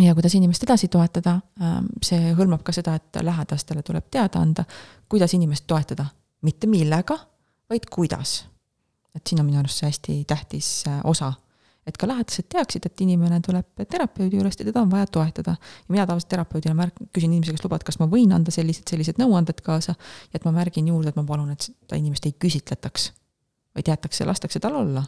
ja 0.00 0.14
kuidas 0.14 0.34
inimest 0.34 0.62
edasi 0.66 0.88
toetada, 0.88 1.40
ähm, 1.62 1.90
see 2.02 2.34
hõlmab 2.34 2.62
ka 2.66 2.72
seda, 2.72 2.94
et 2.94 3.22
lähedastele 3.22 3.82
tuleb 3.82 4.10
teada 4.10 4.42
anda, 4.42 4.64
kuidas 5.08 5.34
inimest 5.34 5.66
toetada, 5.66 6.06
mitte 6.42 6.66
millega, 6.66 7.18
vaid 7.70 7.86
kuidas 7.90 8.50
et 9.14 9.26
siin 9.26 9.40
on 9.42 9.48
minu 9.48 9.60
arust 9.60 9.80
see 9.80 9.90
hästi 9.90 10.18
tähtis 10.28 10.68
äh, 10.88 11.00
osa. 11.04 11.32
Et 11.86 11.96
ka 11.96 12.08
lähedased 12.08 12.48
teaksid, 12.52 12.86
et 12.86 13.00
inimene 13.04 13.40
tuleb 13.44 13.84
terapeudi 13.88 14.36
juurest 14.38 14.60
ja 14.60 14.66
teda 14.68 14.82
on 14.84 14.90
vaja 14.90 15.06
toetada. 15.06 15.56
ja 15.60 15.94
mina 15.94 16.06
tavaliselt 16.06 16.30
terapeudina 16.34 16.74
märk-, 16.76 17.00
küsin 17.14 17.32
inimese 17.32 17.56
käest 17.56 17.64
luba, 17.64 17.80
et 17.80 17.86
kas 17.88 17.98
ma 18.02 18.08
võin 18.10 18.34
anda 18.36 18.52
sellised, 18.54 18.84
sellised 18.90 19.20
nõuanded 19.22 19.62
kaasa, 19.64 19.96
ja 20.32 20.40
et 20.40 20.44
ma 20.44 20.52
märgin 20.56 20.92
juurde, 20.92 21.14
et 21.14 21.16
ma 21.16 21.24
palun, 21.24 21.50
et 21.54 21.70
seda 21.70 21.98
inimest 22.00 22.28
ei 22.28 22.36
küsitletaks, 22.36 23.10
vaid 23.76 23.88
jäetakse, 23.92 24.28
lastakse 24.28 24.60
tal 24.60 24.76
olla. 24.82 25.04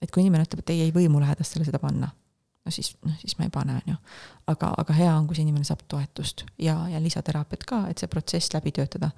et 0.00 0.10
kui 0.10 0.22
inimene 0.24 0.46
ütleb, 0.46 0.64
et 0.64 0.70
ei, 0.72 0.86
ei 0.88 0.92
või 0.94 1.10
mu 1.12 1.20
lähedastele 1.20 1.66
seda 1.68 1.78
panna 1.78 2.08
no 2.64 2.72
siis, 2.74 2.90
noh 3.06 3.16
siis 3.20 3.36
ma 3.38 3.46
ei 3.46 3.52
pane, 3.52 3.76
on 3.78 3.92
ju. 3.92 3.96
aga, 4.52 4.72
aga 4.82 4.96
hea 4.96 5.10
on, 5.14 5.26
kui 5.28 5.38
see 5.38 5.44
inimene 5.46 5.64
saab 5.64 5.82
toetust 5.88 6.44
ja, 6.60 6.76
ja 6.92 7.00
lisateraapiat 7.02 7.64
ka, 7.68 7.80
et 7.90 8.02
see 8.02 8.10
protsess 8.12 8.52
läbi 8.54 8.72
töötada. 8.76 9.10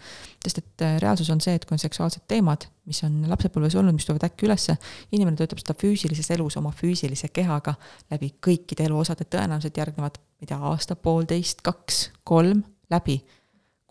sest 0.44 0.62
et 0.62 0.86
äh, 0.86 0.96
reaalsus 1.02 1.30
on 1.34 1.42
see, 1.42 1.54
et 1.58 1.66
kui 1.66 1.74
on 1.76 1.82
seksuaalsed 1.82 2.26
teemad, 2.30 2.68
mis 2.88 3.02
on 3.06 3.22
lapsepõlves 3.30 3.76
olnud, 3.78 3.96
mis 3.96 4.06
tulevad 4.08 4.28
äkki 4.30 4.46
ülesse, 4.48 4.76
inimene 5.12 5.38
töötab 5.40 5.62
seda 5.62 5.76
füüsilises 5.78 6.30
elus 6.36 6.56
oma 6.60 6.72
füüsilise 6.76 7.32
kehaga 7.34 7.74
läbi 8.12 8.32
kõikide 8.42 8.86
eluosade, 8.86 9.26
tõenäoliselt 9.30 9.78
järgnevad, 9.82 10.18
ma 10.22 10.46
ei 10.46 10.50
tea, 10.50 10.60
aasta, 10.72 10.96
poolteist, 10.96 11.64
kaks, 11.66 12.04
kolm 12.28 12.62
läbi 12.92 13.20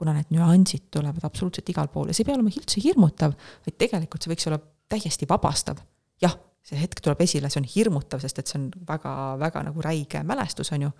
kuna 0.02 0.16
need 0.18 0.32
nüansid 0.34 0.88
tulevad 0.90 1.22
absoluutselt 1.28 1.68
igal 1.70 1.92
pool 1.94 2.10
ja 2.10 2.16
see 2.16 2.24
ei 2.24 2.32
pea 2.32 2.38
olema 2.40 2.50
üldse 2.50 2.82
hirmutav, 2.82 3.36
vaid 3.68 3.76
tegelikult 3.78 4.24
see 4.24 4.32
võiks 4.32 4.48
olla 4.50 4.58
täiesti 4.90 5.28
vabastav. 5.30 5.78
jah, 6.22 6.34
see 6.66 6.80
hetk 6.80 7.02
tuleb 7.04 7.22
esile, 7.26 7.50
see 7.50 7.62
on 7.62 7.68
hirmutav, 7.68 8.22
sest 8.24 8.42
et 8.42 8.50
see 8.52 8.60
on 8.60 8.68
väga, 8.88 9.14
väga 9.42 9.64
nagu 9.70 9.84
räige 9.86 10.24
mälestus, 10.28 10.72
on 10.76 10.88
ju. 10.88 10.92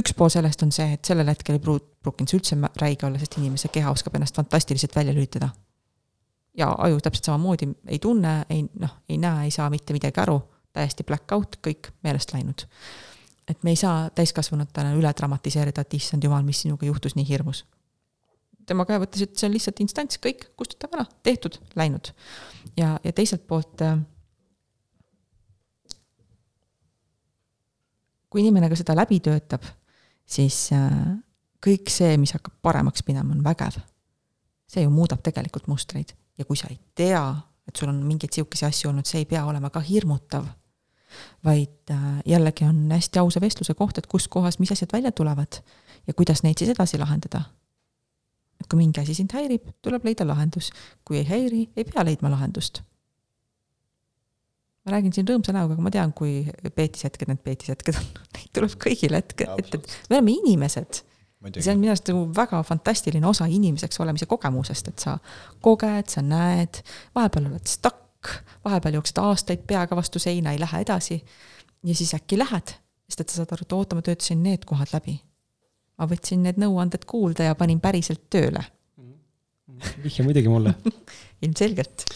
üks 0.00 0.14
pool 0.16 0.32
sellest 0.32 0.62
on 0.64 0.72
see, 0.72 0.94
et 0.96 1.04
sellel 1.04 1.28
hetkel 1.28 1.58
ei 1.58 1.62
pruut-, 1.62 1.90
pruukinud 2.02 2.30
see 2.30 2.40
üldse 2.40 2.58
räige 2.80 3.06
olla, 3.06 3.20
sest 3.20 3.38
inimese 3.38 3.70
keha 3.72 3.92
oskab 3.92 4.16
ennast 4.18 4.38
fantastiliselt 4.38 4.96
välja 4.96 5.14
lülitada. 5.14 5.50
ja 6.58 6.68
aju 6.78 7.00
täpselt 7.00 7.24
samamoodi 7.30 7.68
ei 7.86 7.98
tunne, 7.98 8.44
ei 8.50 8.66
noh, 8.80 8.98
ei 9.08 9.18
näe, 9.18 9.44
ei 9.44 9.50
saa 9.50 9.70
mitte 9.70 9.92
midagi 9.92 10.20
aru, 10.20 10.40
täiesti 10.72 11.04
black 11.04 11.32
out, 11.32 11.56
kõik 11.66 11.92
meelest 12.02 12.34
läinud. 12.34 12.66
et 13.48 13.62
me 13.62 13.70
ei 13.70 13.76
saa 13.76 14.10
täiskasvanutena 14.10 14.96
üle 14.98 15.12
dramatiseerida, 15.18 15.80
et 15.80 15.94
issand 15.94 16.24
jumal, 16.24 16.42
mis 16.42 16.64
sinuga 16.66 16.86
juhtus 16.86 17.14
nii 17.14 17.28
hirmus 17.28 17.64
tema 18.66 18.86
käe 18.88 19.00
võttis, 19.02 19.24
et 19.26 19.36
see 19.36 19.48
on 19.48 19.54
lihtsalt 19.56 19.82
instants, 19.84 20.18
kõik, 20.22 20.48
kustutame 20.58 21.00
ära, 21.00 21.06
tehtud, 21.26 21.58
läinud. 21.78 22.12
ja, 22.76 22.94
ja 23.04 23.12
teiselt 23.12 23.46
poolt 23.48 23.82
äh, 23.84 23.98
kui 28.32 28.42
inimene 28.44 28.70
ka 28.72 28.78
seda 28.78 28.96
läbi 28.96 29.20
töötab, 29.24 29.64
siis 30.24 30.64
äh, 30.76 30.90
kõik 31.62 31.92
see, 31.92 32.16
mis 32.20 32.32
hakkab 32.36 32.56
paremaks 32.64 33.04
minema, 33.08 33.34
on 33.34 33.44
vägev. 33.44 33.80
see 34.72 34.86
ju 34.86 34.90
muudab 34.90 35.20
tegelikult 35.20 35.66
mustreid 35.68 36.14
ja 36.38 36.46
kui 36.48 36.56
sa 36.56 36.70
ei 36.72 36.78
tea, 36.96 37.22
et 37.68 37.76
sul 37.76 37.90
on 37.92 37.98
mingeid 38.06 38.32
sihukesi 38.32 38.64
asju 38.64 38.88
olnud, 38.88 39.06
see 39.06 39.20
ei 39.20 39.28
pea 39.28 39.44
olema 39.44 39.70
ka 39.70 39.80
hirmutav. 39.84 40.46
vaid 41.44 41.90
äh, 41.90 42.22
jällegi 42.26 42.64
on 42.64 42.90
hästi 42.90 43.18
ausa 43.18 43.40
vestluse 43.40 43.74
koht, 43.74 43.98
et 43.98 44.06
kus 44.06 44.28
kohas, 44.28 44.58
mis 44.58 44.72
asjad 44.72 44.92
välja 44.92 45.12
tulevad 45.12 45.60
ja 46.06 46.14
kuidas 46.14 46.42
neid 46.42 46.58
siis 46.58 46.70
edasi 46.72 46.98
lahendada 46.98 47.44
et 48.62 48.70
kui 48.70 48.80
mingi 48.80 49.02
asi 49.02 49.16
sind 49.18 49.34
häirib, 49.34 49.68
tuleb 49.84 50.06
leida 50.06 50.26
lahendus. 50.28 50.70
kui 51.04 51.20
ei 51.20 51.28
häiri, 51.28 51.62
ei 51.76 51.86
pea 51.88 52.04
leidma 52.06 52.30
lahendust. 52.32 52.82
ma 54.84 54.96
räägin 54.96 55.14
siin 55.14 55.28
rõõmsa 55.28 55.54
näoga, 55.54 55.76
aga 55.76 55.84
ma 55.84 55.92
tean, 55.94 56.12
kui 56.12 56.42
peetishetked 56.74 57.30
need 57.30 57.42
peetishetked 57.44 57.98
on, 58.00 58.12
neid 58.36 58.52
tuleb 58.58 58.76
kõigil 58.82 59.16
hetke 59.18 59.48
ette, 59.56 59.78
et 59.78 59.96
me 60.10 60.18
oleme 60.18 60.36
inimesed. 60.40 61.02
see 61.58 61.72
on 61.72 61.80
minu 61.82 61.90
arust 61.94 62.10
nagu 62.10 62.26
väga 62.36 62.62
fantastiline 62.66 63.26
osa 63.26 63.48
inimeseks 63.50 64.00
olemise 64.02 64.26
kogemusest, 64.30 64.92
et 64.92 65.02
sa 65.06 65.16
koged, 65.60 66.10
sa 66.14 66.22
näed, 66.22 66.82
vahepeal 67.14 67.50
oled 67.50 67.66
stuck, 67.70 68.36
vahepeal 68.64 69.00
jooksed 69.00 69.18
aastaid 69.18 69.66
peaga 69.66 69.98
vastu 69.98 70.22
seina, 70.22 70.54
ei 70.54 70.62
lähe 70.62 70.84
edasi. 70.86 71.22
ja 71.82 71.94
siis 71.94 72.14
äkki 72.14 72.38
lähed, 72.38 72.78
sest 73.10 73.20
et 73.20 73.28
sa 73.28 73.42
saad 73.42 73.54
aru, 73.54 73.66
et 73.66 73.76
oota, 73.78 73.98
ma 73.98 74.06
töötasin 74.06 74.42
need 74.42 74.64
kohad 74.66 74.94
läbi 74.94 75.18
ma 75.98 76.08
võtsin 76.08 76.44
need 76.46 76.60
nõuanded 76.60 77.04
kuulda 77.08 77.50
ja 77.50 77.58
panin 77.58 77.80
päriselt 77.82 78.28
tööle. 78.32 78.64
vihja 80.02 80.24
muidugi 80.24 80.50
mulle 80.50 80.74
ilmselgelt. 81.44 82.06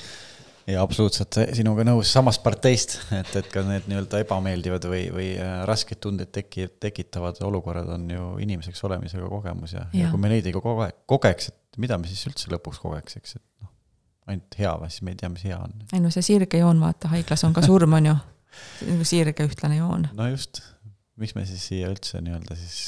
ja 0.67 0.83
absoluutselt 0.83 1.39
sinuga 1.55 1.85
nõus 1.87 2.11
samast 2.13 2.43
parteist, 2.43 2.99
et, 3.15 3.33
et 3.39 3.51
ka 3.53 3.63
need 3.67 3.89
nii-öelda 3.91 4.23
ebameeldivad 4.25 4.89
või, 4.91 5.05
või 5.15 5.29
äh, 5.39 5.61
rasked 5.69 6.01
tunded 6.03 6.33
teki-, 6.35 6.69
tekitavad 6.83 7.41
olukorrad 7.47 7.91
on 7.99 8.09
ju 8.11 8.31
inimeseks 8.43 8.83
olemisega 8.89 9.29
kogemus 9.31 9.77
ja, 9.77 9.87
ja., 9.93 10.07
ja 10.07 10.13
kui 10.13 10.23
me 10.23 10.33
neid 10.33 10.49
ei 10.49 10.57
koge-, 10.57 10.93
kogeks, 11.07 11.53
et 11.53 11.83
mida 11.83 11.99
me 12.01 12.11
siis 12.11 12.27
üldse 12.31 12.51
lõpuks 12.53 12.81
kogeks, 12.83 13.21
eks, 13.21 13.37
et 13.39 13.45
noh, 13.63 13.73
ainult 14.33 14.59
hea 14.59 14.73
või 14.81 14.95
siis 14.95 15.07
me 15.07 15.15
ei 15.15 15.21
tea, 15.21 15.31
mis 15.33 15.45
hea 15.47 15.59
on. 15.61 15.77
ei 15.93 16.03
no 16.03 16.11
see 16.15 16.27
sirge 16.27 16.63
joon, 16.63 16.81
vaata, 16.83 17.13
haiglas 17.15 17.47
on 17.47 17.55
ka 17.55 17.63
surm, 17.67 17.99
on 18.01 18.11
ju. 18.11 18.17
nagu 18.91 19.07
sirge 19.07 19.47
ühtlane 19.47 19.79
joon. 19.79 20.09
no 20.19 20.31
just, 20.33 20.65
miks 21.21 21.37
me 21.39 21.47
siis 21.47 21.63
siia 21.71 21.93
üldse 21.93 22.23
nii-öelda 22.25 22.59
siis 22.59 22.81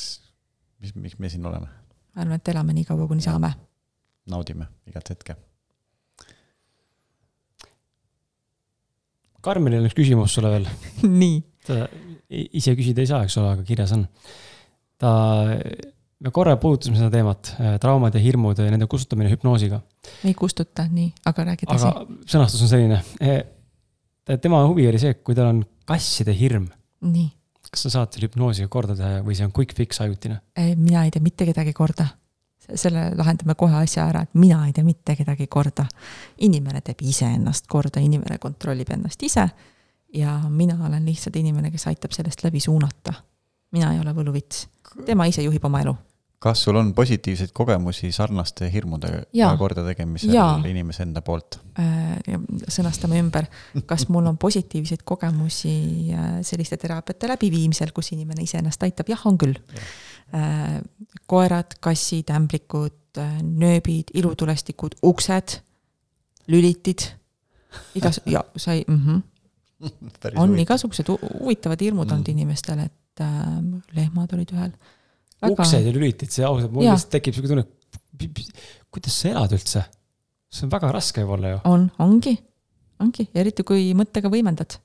mis, 0.82 0.94
miks 0.94 1.18
me 1.18 1.30
siin 1.32 1.46
oleme? 1.46 1.68
ma 2.14 2.24
arvan, 2.24 2.40
et 2.40 2.50
elame 2.52 2.74
nii 2.76 2.86
kaua, 2.88 3.06
kuni 3.10 3.24
saame. 3.24 3.52
naudime 4.28 4.68
igat 4.90 5.14
hetke. 5.14 5.36
Karmenil 9.44 9.84
on 9.84 9.86
üks 9.88 9.96
küsimus 9.96 10.34
sulle 10.34 10.50
veel 10.56 10.66
nii. 11.22 11.38
ta 11.66 11.86
ise 12.28 12.74
küsida 12.76 13.04
ei 13.04 13.10
saa, 13.10 13.22
eks 13.26 13.38
ole, 13.40 13.54
aga 13.54 13.66
kirjas 13.66 13.94
on. 13.96 14.04
ta, 15.00 15.12
me 16.18 16.34
korra 16.34 16.56
puudutasime 16.60 16.98
seda 16.98 17.12
teemat, 17.14 17.54
äh, 17.62 17.78
traumad 17.82 18.16
ja 18.18 18.22
hirmud 18.22 18.58
ja 18.58 18.66
nende 18.72 18.90
kustutamine 18.90 19.30
hüpnoosiga. 19.32 19.80
ei 20.26 20.34
kustuta, 20.38 20.88
nii, 20.90 21.12
aga 21.30 21.48
räägi 21.52 21.68
edasi. 21.68 21.88
aga 21.92 22.20
sõnastus 22.26 22.66
on 22.66 22.74
selline. 22.74 23.00
E, 23.22 24.36
tema 24.42 24.64
huvi 24.66 24.88
oli 24.90 25.00
see, 25.00 25.14
kui 25.22 25.38
tal 25.38 25.52
on 25.54 25.64
kasside 25.88 26.34
hirm. 26.36 26.68
nii 27.06 27.30
kas 27.72 27.86
sa 27.86 27.92
saad 27.92 28.14
selle 28.14 28.28
hüpnoosiga 28.28 28.70
korda 28.72 28.96
teha 28.98 29.20
või 29.26 29.36
see 29.36 29.46
on 29.46 29.52
quick 29.54 29.76
fix 29.76 30.00
ajutine? 30.04 30.40
mina 30.76 31.04
ei 31.04 31.12
tee 31.14 31.22
mitte 31.24 31.46
kedagi 31.48 31.72
korda. 31.76 32.08
selle 32.74 33.10
lahendame 33.16 33.54
kohe 33.54 33.76
asja 33.82 34.08
ära, 34.08 34.22
et 34.26 34.34
mina 34.34 34.64
ei 34.66 34.72
tee 34.72 34.84
mitte 34.84 35.16
kedagi 35.16 35.46
korda. 35.46 35.86
inimene 36.38 36.80
teeb 36.80 37.02
iseennast 37.02 37.66
korda, 37.66 38.00
inimene 38.00 38.38
kontrollib 38.38 38.90
ennast 38.96 39.22
ise 39.22 39.48
ja 40.14 40.40
mina 40.48 40.78
olen 40.86 41.04
lihtsalt 41.06 41.36
inimene, 41.36 41.70
kes 41.70 41.86
aitab 41.86 42.12
sellest 42.16 42.44
läbi 42.44 42.60
suunata. 42.60 43.12
mina 43.72 43.92
ei 43.92 44.00
ole 44.00 44.12
võluvits, 44.12 44.66
tema 45.04 45.26
ise 45.26 45.42
juhib 45.42 45.64
oma 45.64 45.80
elu 45.84 45.96
kas 46.38 46.62
sul 46.62 46.76
on 46.78 46.92
positiivseid 46.94 47.50
kogemusi 47.56 48.12
sarnaste 48.14 48.68
hirmudega 48.72 49.48
kordategemisel 49.58 50.36
inimese 50.70 51.02
enda 51.02 51.22
poolt? 51.26 51.58
Äh, 51.80 52.36
sõnastame 52.70 53.18
ümber, 53.22 53.48
kas 53.90 54.06
mul 54.12 54.28
on 54.30 54.38
positiivseid 54.38 55.02
kogemusi 55.08 55.74
äh, 56.14 56.28
selliste 56.46 56.78
teraapiate 56.78 57.30
läbiviimisel, 57.32 57.90
kus 57.94 58.12
inimene 58.14 58.46
iseennast 58.46 58.86
aitab, 58.86 59.10
jah, 59.10 59.26
on 59.30 59.38
küll 59.40 59.58
ja.. 59.58 59.88
Äh, 60.38 60.78
koerad, 61.26 61.78
kassid, 61.80 62.28
ämblikud, 62.36 63.16
nööbid, 63.42 64.10
ilutulestikud, 64.20 64.98
uksed, 65.08 65.54
lülitid, 66.52 67.06
igas- 67.96 68.20
ja 68.34 68.44
sai 68.56 68.84
mm, 68.86 69.00
-hmm. 69.06 69.22
on 70.34 70.48
huvitav. 70.48 70.58
igasugused 70.58 71.08
huvitavad 71.08 71.80
hirmud 71.80 72.06
mm. 72.06 72.12
olnud 72.12 72.28
inimestel, 72.28 72.78
et 72.84 73.24
äh, 73.24 73.58
lehmad 73.96 74.32
olid 74.36 74.52
ühel. 74.52 74.72
Uksed 75.46 75.86
ja 75.86 75.94
lülitid, 75.94 76.32
see 76.34 76.46
ausalt, 76.46 76.72
mul 76.74 76.86
lihtsalt 76.88 77.12
tekib 77.14 77.36
siuke 77.36 77.50
tunne, 77.50 77.64
kuidas 78.94 79.20
sa 79.22 79.32
elad 79.34 79.54
üldse? 79.56 79.84
see 80.48 80.64
on 80.64 80.72
väga 80.72 80.90
raske 80.96 81.20
võib-olla 81.22 81.50
ju. 81.52 81.58
on, 81.68 81.88
ongi, 82.00 82.34
ongi, 83.04 83.28
eriti 83.36 83.64
kui 83.68 83.90
mõttega 83.96 84.30
võimendad. 84.32 84.78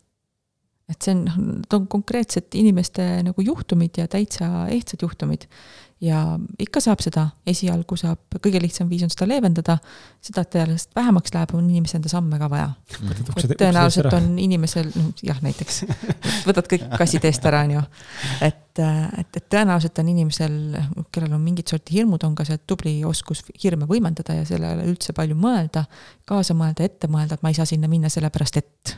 Et 0.92 1.00
see 1.06 1.14
on, 1.16 1.24
need 1.24 1.74
on 1.78 1.88
konkreetsed 1.88 2.56
inimeste 2.60 3.06
nagu 3.24 3.46
juhtumid 3.46 4.02
ja 4.02 4.08
täitsa 4.12 4.68
ehtsad 4.74 5.06
juhtumid 5.06 5.48
ja 6.04 6.20
ikka 6.60 6.82
saab 6.84 7.02
seda, 7.04 7.28
esialgu 7.48 7.96
saab, 8.00 8.20
kõige 8.44 8.60
lihtsam 8.62 8.90
viis 8.92 9.06
on 9.06 9.12
seda 9.12 9.28
leevendada, 9.30 9.78
seda, 10.24 10.44
et 10.44 10.58
järjest 10.60 10.92
vähemaks 10.98 11.32
läheb, 11.36 11.54
on 11.56 11.70
inimese 11.70 11.98
enda 12.00 12.12
samme 12.12 12.40
ka 12.42 12.50
vaja. 12.52 12.74
et 13.40 13.54
tõenäoliselt 13.62 14.16
on 14.18 14.28
inimesel, 14.42 14.90
noh 14.98 15.24
jah, 15.24 15.40
näiteks, 15.46 15.84
võtad 16.48 16.68
kõik 16.74 16.90
kassid 17.00 17.24
eest 17.30 17.48
ära, 17.48 17.64
on 17.68 17.76
ju. 17.78 17.86
et, 18.50 18.84
et, 18.84 19.40
et 19.40 19.48
tõenäoliselt 19.48 20.04
on 20.04 20.12
inimesel, 20.16 20.60
kellel 21.14 21.38
on 21.38 21.46
mingit 21.46 21.72
sorti 21.72 21.96
hirmud, 22.00 22.26
on 22.28 22.36
ka 22.36 22.48
see 22.50 22.60
tubli 22.68 22.98
oskus 23.08 23.46
hirme 23.64 23.88
võimendada 23.90 24.36
ja 24.42 24.48
sellele 24.50 24.90
üldse 24.92 25.16
palju 25.16 25.40
mõelda, 25.40 25.86
kaasa 26.28 26.58
mõelda, 26.58 26.84
ette 26.84 27.08
mõelda, 27.12 27.40
et 27.40 27.48
ma 27.48 27.54
ei 27.54 27.60
saa 27.62 27.70
sinna 27.70 27.92
minna 27.92 28.12
sellepärast, 28.12 28.60
et. 28.60 28.98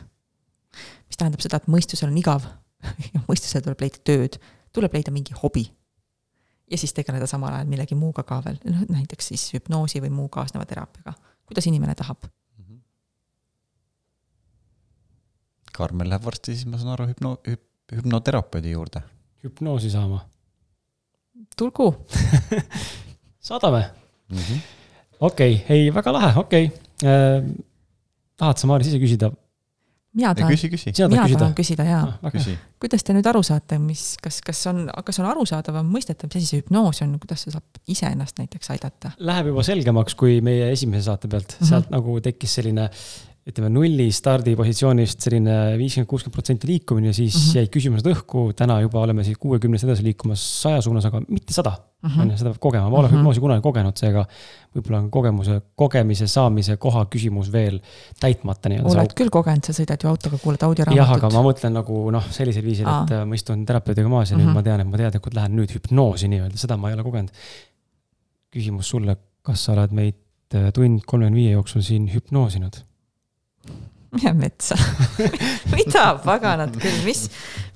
Mis 1.06 1.18
tähendab 1.18 1.42
seda, 1.44 1.60
et 1.60 1.70
mõistusel 1.70 2.10
on 2.10 2.20
igav 2.20 2.46
ja 3.14 3.24
mõistusel 3.26 3.64
tuleb 3.64 3.80
leida 3.86 4.02
tööd, 4.04 4.38
tuleb 4.76 4.94
leida 4.96 5.14
mingi 5.14 5.36
hobi 5.42 5.66
ja 6.70 6.78
siis 6.78 6.94
tegeleda 6.94 7.26
samal 7.26 7.54
ajal 7.54 7.68
millegi 7.70 7.94
muuga 7.98 8.24
ka 8.26 8.40
veel, 8.44 8.58
noh 8.70 8.86
näiteks 8.90 9.30
siis 9.32 9.44
hüpnoosi 9.54 10.02
või 10.04 10.10
muu 10.14 10.28
kaasneva 10.32 10.66
teraapiaga, 10.68 11.14
kuidas 11.46 11.68
inimene 11.70 11.94
tahab. 11.98 12.26
Karmen 15.76 16.08
läheb 16.08 16.24
varsti 16.24 16.54
siis, 16.54 16.64
ma 16.70 16.78
saan 16.80 16.94
aru, 16.94 17.04
hüpno, 17.10 17.34
hüp-, 17.44 17.92
hüpnoterapeudi 17.92 18.72
juurde. 18.72 19.02
hüpnoosi 19.44 19.90
saama. 19.92 20.22
tulgu 21.56 22.06
saadame 23.48 23.90
mm 24.28 24.38
-hmm.. 24.38 24.60
okei 25.20 25.54
okay., 25.54 25.76
ei, 25.76 25.94
väga 25.94 26.12
lahe, 26.12 26.38
okei 26.40 26.64
okay.. 26.66 26.80
Äh, 27.04 27.44
tahad 28.36 28.56
sa, 28.56 28.66
Maaris, 28.66 28.88
ise 28.88 28.98
küsida? 28.98 29.30
Mina 30.16 30.32
tahan, 30.34 30.52
küsi, 30.54 30.70
küsi. 30.72 30.92
mina 31.10 31.26
tahan 31.28 31.54
küsida 31.56 31.86
jaa 31.86 32.02
ah,. 32.08 32.32
küsi. 32.32 32.56
kuidas 32.82 33.04
te 33.04 33.14
nüüd 33.16 33.26
aru 33.28 33.42
saate, 33.46 33.78
mis, 33.82 34.04
kas, 34.22 34.40
kas 34.44 34.62
on, 34.70 34.86
kas 35.06 35.20
on 35.22 35.28
arusaadav, 35.30 35.80
mõistetav, 35.86 36.30
mis 36.30 36.40
asi 36.40 36.50
see 36.50 36.62
hüpnoos 36.62 37.02
on, 37.04 37.14
kuidas 37.22 37.44
see 37.46 37.54
saab 37.54 37.80
iseennast 37.92 38.40
näiteks 38.40 38.72
aidata? 38.74 39.12
Läheb 39.18 39.52
juba 39.52 39.64
selgemaks, 39.66 40.16
kui 40.18 40.40
meie 40.44 40.70
esimese 40.72 41.06
saate 41.10 41.28
pealt 41.28 41.52
mm, 41.52 41.58
-hmm. 41.60 41.70
sealt 41.72 41.92
nagu 41.94 42.18
tekkis 42.24 42.58
selline 42.60 42.88
ütleme 43.46 43.68
nulli 43.70 44.08
stardipositsioonist 44.10 45.22
selline 45.22 45.56
viiskümmend, 45.78 46.08
kuuskümmend 46.10 46.34
protsenti 46.34 46.66
liikumine, 46.66 47.12
siis 47.14 47.34
mm 47.36 47.42
-hmm. 47.42 47.58
jäid 47.60 47.70
küsimused 47.76 48.08
õhku, 48.10 48.48
täna 48.58 48.80
juba 48.82 49.04
oleme 49.04 49.22
siis 49.24 49.38
kuuekümnes 49.38 49.84
edasi 49.86 50.02
liikumas 50.02 50.42
saja 50.62 50.80
suunas, 50.82 51.06
aga 51.06 51.20
mitte 51.28 51.54
sada 51.54 51.70
mm. 51.70 52.08
-hmm. 52.10 52.22
on 52.22 52.30
ju, 52.30 52.38
seda 52.40 52.50
peab 52.50 52.60
kogema, 52.60 52.90
ma 52.90 52.98
olen 52.98 53.10
mm 53.10 53.14
-hmm. 53.14 53.20
hüpnoosi 53.20 53.40
kunagi 53.44 53.62
kogenud, 53.62 53.96
seega 53.96 54.24
võib-olla 54.74 54.98
on 54.98 55.10
kogemuse, 55.10 55.60
kogemise 55.74 56.26
saamise 56.26 56.76
koha 56.76 57.04
küsimus 57.14 57.52
veel 57.52 57.78
täitmata 58.20 58.68
nii-öelda. 58.68 58.98
oled 58.98 59.14
küll 59.20 59.30
kogenud, 59.30 59.62
sa 59.64 59.76
sõidad 59.78 60.02
ju 60.02 60.10
autoga, 60.10 60.42
kuulad 60.42 60.66
audioraamatut. 60.66 61.06
jah, 61.06 61.14
aga 61.16 61.30
ma 61.30 61.44
mõtlen 61.46 61.78
nagu 61.78 62.10
noh, 62.10 62.26
sellisel 62.30 62.64
viisil, 62.64 62.88
et 62.88 63.14
Aa. 63.14 63.24
ma 63.24 63.34
istun 63.34 63.62
terapeudiga 63.66 64.08
maas 64.08 64.30
ja 64.30 64.36
mm 64.36 64.42
-hmm. 64.42 64.46
nüüd 64.46 64.54
ma 64.54 64.62
tean, 64.62 64.80
et 64.80 64.90
ma 64.90 64.96
teadlikult 64.96 65.34
lähen 65.34 65.56
nüüd 65.56 65.70
hüpnoosi 65.70 66.28
nii-öelda, 66.28 66.56
seda 66.56 66.76
ma 66.76 66.90
ei 66.90 66.98
ole 66.98 67.02
kogenud. 67.02 67.30
küsimus 68.50 68.88
sulle, 68.88 69.16
kas 69.42 69.64
sa 69.64 69.72
oled 69.72 69.92
meid 69.92 70.14
äh, 70.54 70.72
tund 70.72 71.00
kolmekümne 71.06 71.36
viie 71.36 71.50
jooksul 71.50 71.82
siin 71.82 72.10
hüpnoosinud? 72.14 72.85
Mine 74.16 74.32
metsa 74.38 74.76
mida 75.76 76.04
paganat 76.24 76.74
küll, 76.80 76.98
mis, 77.04 77.26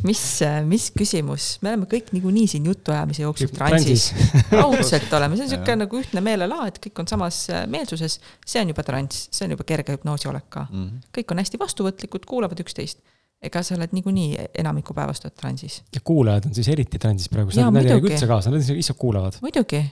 mis, 0.06 0.22
mis 0.68 0.88
küsimus, 0.94 1.52
me 1.64 1.72
oleme 1.72 1.88
kõik 1.90 2.12
niikuinii 2.14 2.46
siin 2.54 2.66
jutuajamise 2.70 3.24
jooksul 3.24 3.52
transis. 3.54 4.10
raudselt 4.52 5.12
oleme, 5.18 5.38
see 5.38 5.48
on 5.48 5.52
sihuke 5.54 5.76
nagu 5.82 6.00
ühtne 6.00 6.24
meelelaad, 6.24 6.74
et 6.74 6.82
kõik 6.86 7.02
on 7.02 7.10
samas 7.10 7.42
meelsuses. 7.70 8.20
see 8.46 8.62
on 8.62 8.72
juba 8.72 8.84
transs, 8.86 9.28
see 9.34 9.46
on 9.48 9.56
juba 9.56 9.66
kerge 9.68 9.96
hüpnoosi 9.96 10.30
olek 10.30 10.48
ka 10.48 10.66
mm. 10.68 10.84
-hmm. 10.84 11.08
kõik 11.18 11.34
on 11.34 11.42
hästi 11.42 11.60
vastuvõtlikud, 11.60 12.28
kuulavad 12.28 12.62
üksteist 12.64 13.02
ega 13.42 13.62
sa 13.64 13.74
oled 13.76 13.94
niikuinii 13.96 14.50
enamiku 14.60 14.94
päevast 14.96 15.24
oled 15.24 15.36
transis. 15.36 15.82
ja 15.94 16.00
kuulajad 16.04 16.50
on 16.50 16.54
siis 16.54 16.68
eriti 16.68 16.98
transis 16.98 17.28
praegu, 17.32 17.52
nad 17.56 17.82
ei 17.82 17.88
räägi 17.88 18.12
üldse 18.12 18.28
kaasa, 18.30 18.52
nad 18.52 18.60
lihtsalt 18.60 19.00
kuulavad. 19.00 19.40
muidugi, 19.44 19.82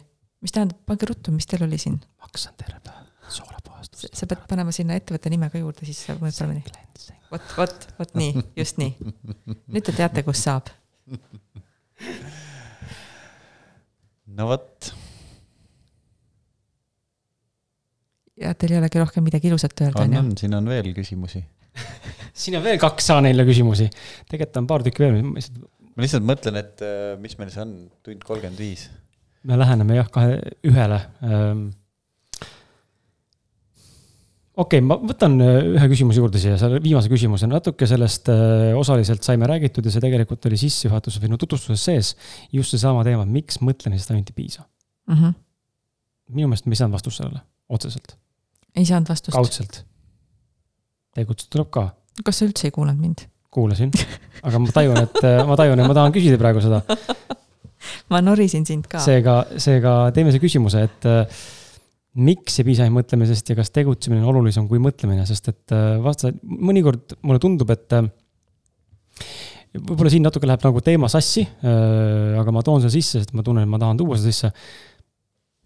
mis 0.45 0.55
tähendab, 0.55 0.81
pange 0.87 1.09
ruttu, 1.09 1.33
mis 1.35 1.49
teil 1.49 1.65
oli 1.65 1.81
siin? 1.81 2.01
maksan 2.20 2.57
terve 2.61 2.81
päev 2.85 3.08
soolepuhastus. 3.79 4.19
sa 4.19 4.27
pead 4.27 4.45
panema 4.51 4.73
sinna 4.75 4.97
ettevõtte 4.99 5.31
nime 5.33 5.51
ka 5.53 5.61
juurde, 5.61 5.87
siis 5.87 6.01
saab 6.07 6.23
mõjub 6.23 6.39
paremini. 6.39 6.63
vot, 7.31 7.57
vot, 7.57 7.89
vot 7.99 8.15
nii, 8.19 8.45
just 8.59 8.79
nii. 8.81 8.95
nüüd 9.73 9.85
te 9.87 9.95
teate, 9.97 10.25
kus 10.27 10.43
saab. 10.47 10.71
no 14.39 14.49
vot. 14.51 14.91
ja 18.39 18.55
teil 18.55 18.77
ei 18.77 18.83
olegi 18.83 19.03
rohkem 19.03 19.27
midagi 19.27 19.51
ilusat 19.51 19.87
öelda, 19.87 20.05
on 20.05 20.15
ju? 20.15 20.25
on, 20.25 20.35
siin 20.39 20.55
on 20.59 20.71
veel 20.71 20.93
küsimusi 20.97 21.43
siin 22.39 22.59
on 22.59 22.65
veel 22.65 22.79
kaks 22.83 23.11
A4 23.15 23.47
küsimusi. 23.49 23.89
tegelikult 24.31 24.63
on 24.63 24.71
paar 24.71 24.87
tükki 24.87 25.05
veel. 25.05 25.23
ma 25.25 26.05
lihtsalt 26.05 26.27
mõtlen, 26.27 26.61
et 26.61 26.87
äh, 26.87 27.13
mis 27.21 27.37
meil 27.41 27.51
see 27.55 27.65
on, 27.65 27.75
tund 28.07 28.25
kolmkümmend 28.27 28.63
viis. 28.63 28.89
me 29.49 29.59
läheneme 29.59 29.99
jah, 29.99 30.11
kahe, 30.15 30.39
ühele 30.67 31.03
ähm, 31.27 31.69
okei 34.59 34.81
okay,, 34.81 34.85
ma 34.85 34.97
võtan 34.99 35.37
äh, 35.43 35.59
ühe 35.77 35.89
küsimuse 35.93 36.23
juurde 36.23 36.41
siia, 36.43 36.57
selle 36.61 36.81
viimase 36.83 37.11
küsimuse, 37.13 37.49
natuke 37.51 37.87
sellest 37.89 38.31
äh, 38.33 38.73
osaliselt 38.79 39.27
saime 39.27 39.49
räägitud 39.51 39.87
ja 39.87 39.93
see 39.95 40.03
tegelikult 40.03 40.49
oli 40.51 40.59
sissejuhatuses 40.61 41.23
või 41.23 41.33
no 41.33 41.39
tutvustuses 41.41 41.85
sees. 41.91 42.15
just 42.55 42.75
seesama 42.75 43.05
teema, 43.07 43.27
miks 43.29 43.61
mõtlemisest 43.65 44.15
ainult 44.15 44.33
ei 44.33 44.39
piisa 44.41 44.65
mm. 44.65 45.15
-hmm. 45.15 45.37
minu 46.41 46.51
meelest 46.51 46.67
me 46.67 46.75
ei 46.75 46.83
saanud 46.83 46.99
vastust 46.99 47.23
sellele, 47.23 47.43
otseselt. 47.69 48.17
ei 48.75 48.87
saanud 48.89 49.11
vastust? 49.15 49.37
kaudselt. 49.37 49.83
tegutseda 51.15 51.55
tuleb 51.55 51.71
ka. 51.79 51.89
kas 52.25 52.43
sa 52.43 52.49
üldse 52.49 52.71
ei 52.71 52.75
kuulanud 52.75 53.03
mind? 53.03 53.29
kuulasin, 53.55 53.93
aga 54.47 54.59
ma 54.61 54.73
tajun, 54.75 54.99
et 55.07 55.23
äh, 55.25 55.45
ma 55.47 55.57
tajun, 55.57 55.79
et 55.79 55.93
ma 55.93 56.01
tahan 56.01 56.15
küsida 56.15 56.41
praegu 56.41 56.65
seda 56.65 56.83
ma 58.11 58.21
norisin 58.25 58.67
sind 58.67 58.91
ka. 58.91 58.99
seega, 59.07 59.39
seega 59.57 59.95
teeme 60.17 60.35
see 60.35 60.43
küsimuse, 60.43 60.83
et 60.91 61.09
miks 62.19 62.59
ei 62.59 62.66
piisa 62.66 62.85
ainult 62.85 63.03
mõtlemisest 63.03 63.53
ja 63.53 63.57
kas 63.59 63.70
tegutsemine 63.74 64.23
on 64.23 64.32
olulisem 64.32 64.66
kui 64.70 64.81
mõtlemine, 64.82 65.24
sest 65.28 65.53
et 65.53 65.74
äh, 65.74 65.99
vasta, 66.03 66.32
mõnikord 66.43 67.15
mulle 67.23 67.43
tundub, 67.43 67.70
et 67.74 67.95
äh, 67.97 68.09
võib-olla 69.77 70.11
siin 70.12 70.27
natuke 70.27 70.49
läheb 70.49 70.65
nagu 70.66 70.82
teema 70.85 71.11
sassi, 71.12 71.45
äh, 71.47 72.39
aga 72.40 72.55
ma 72.55 72.65
toon 72.66 72.82
selle 72.82 72.95
sisse, 72.97 73.23
sest 73.23 73.36
ma 73.39 73.45
tunnen, 73.47 73.66
et 73.66 73.70
ma 73.70 73.81
tahan 73.82 74.01
tuua 74.01 74.19
seda 74.19 74.32
sisse. 74.32 74.51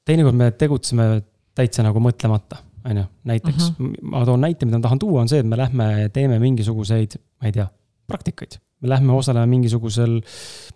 teinekord 0.09 0.37
me 0.37 0.51
tegutseme 0.59 1.09
täitsa 1.57 1.87
nagu 1.87 2.03
mõtlemata, 2.05 2.61
on 2.89 3.01
ju, 3.01 3.07
näiteks 3.31 3.71
uh 3.71 3.73
mhm. 3.79 3.95
-huh. 3.95 4.13
ma 4.13 4.25
toon 4.29 4.45
näite, 4.45 4.67
mida 4.67 4.79
ma 4.79 4.89
tahan 4.89 4.99
tuua, 4.99 5.23
on 5.23 5.33
see, 5.33 5.41
et 5.41 5.49
me 5.49 5.57
lähme 5.57 5.89
teeme 6.13 6.39
mingisuguseid, 6.43 7.17
ma 7.41 7.49
ei 7.49 7.53
tea, 7.53 7.69
praktikaid. 8.07 8.61
me 8.81 8.89
lähme 8.89 9.13
osaleme 9.13 9.47
mingisugusel, 9.47 10.21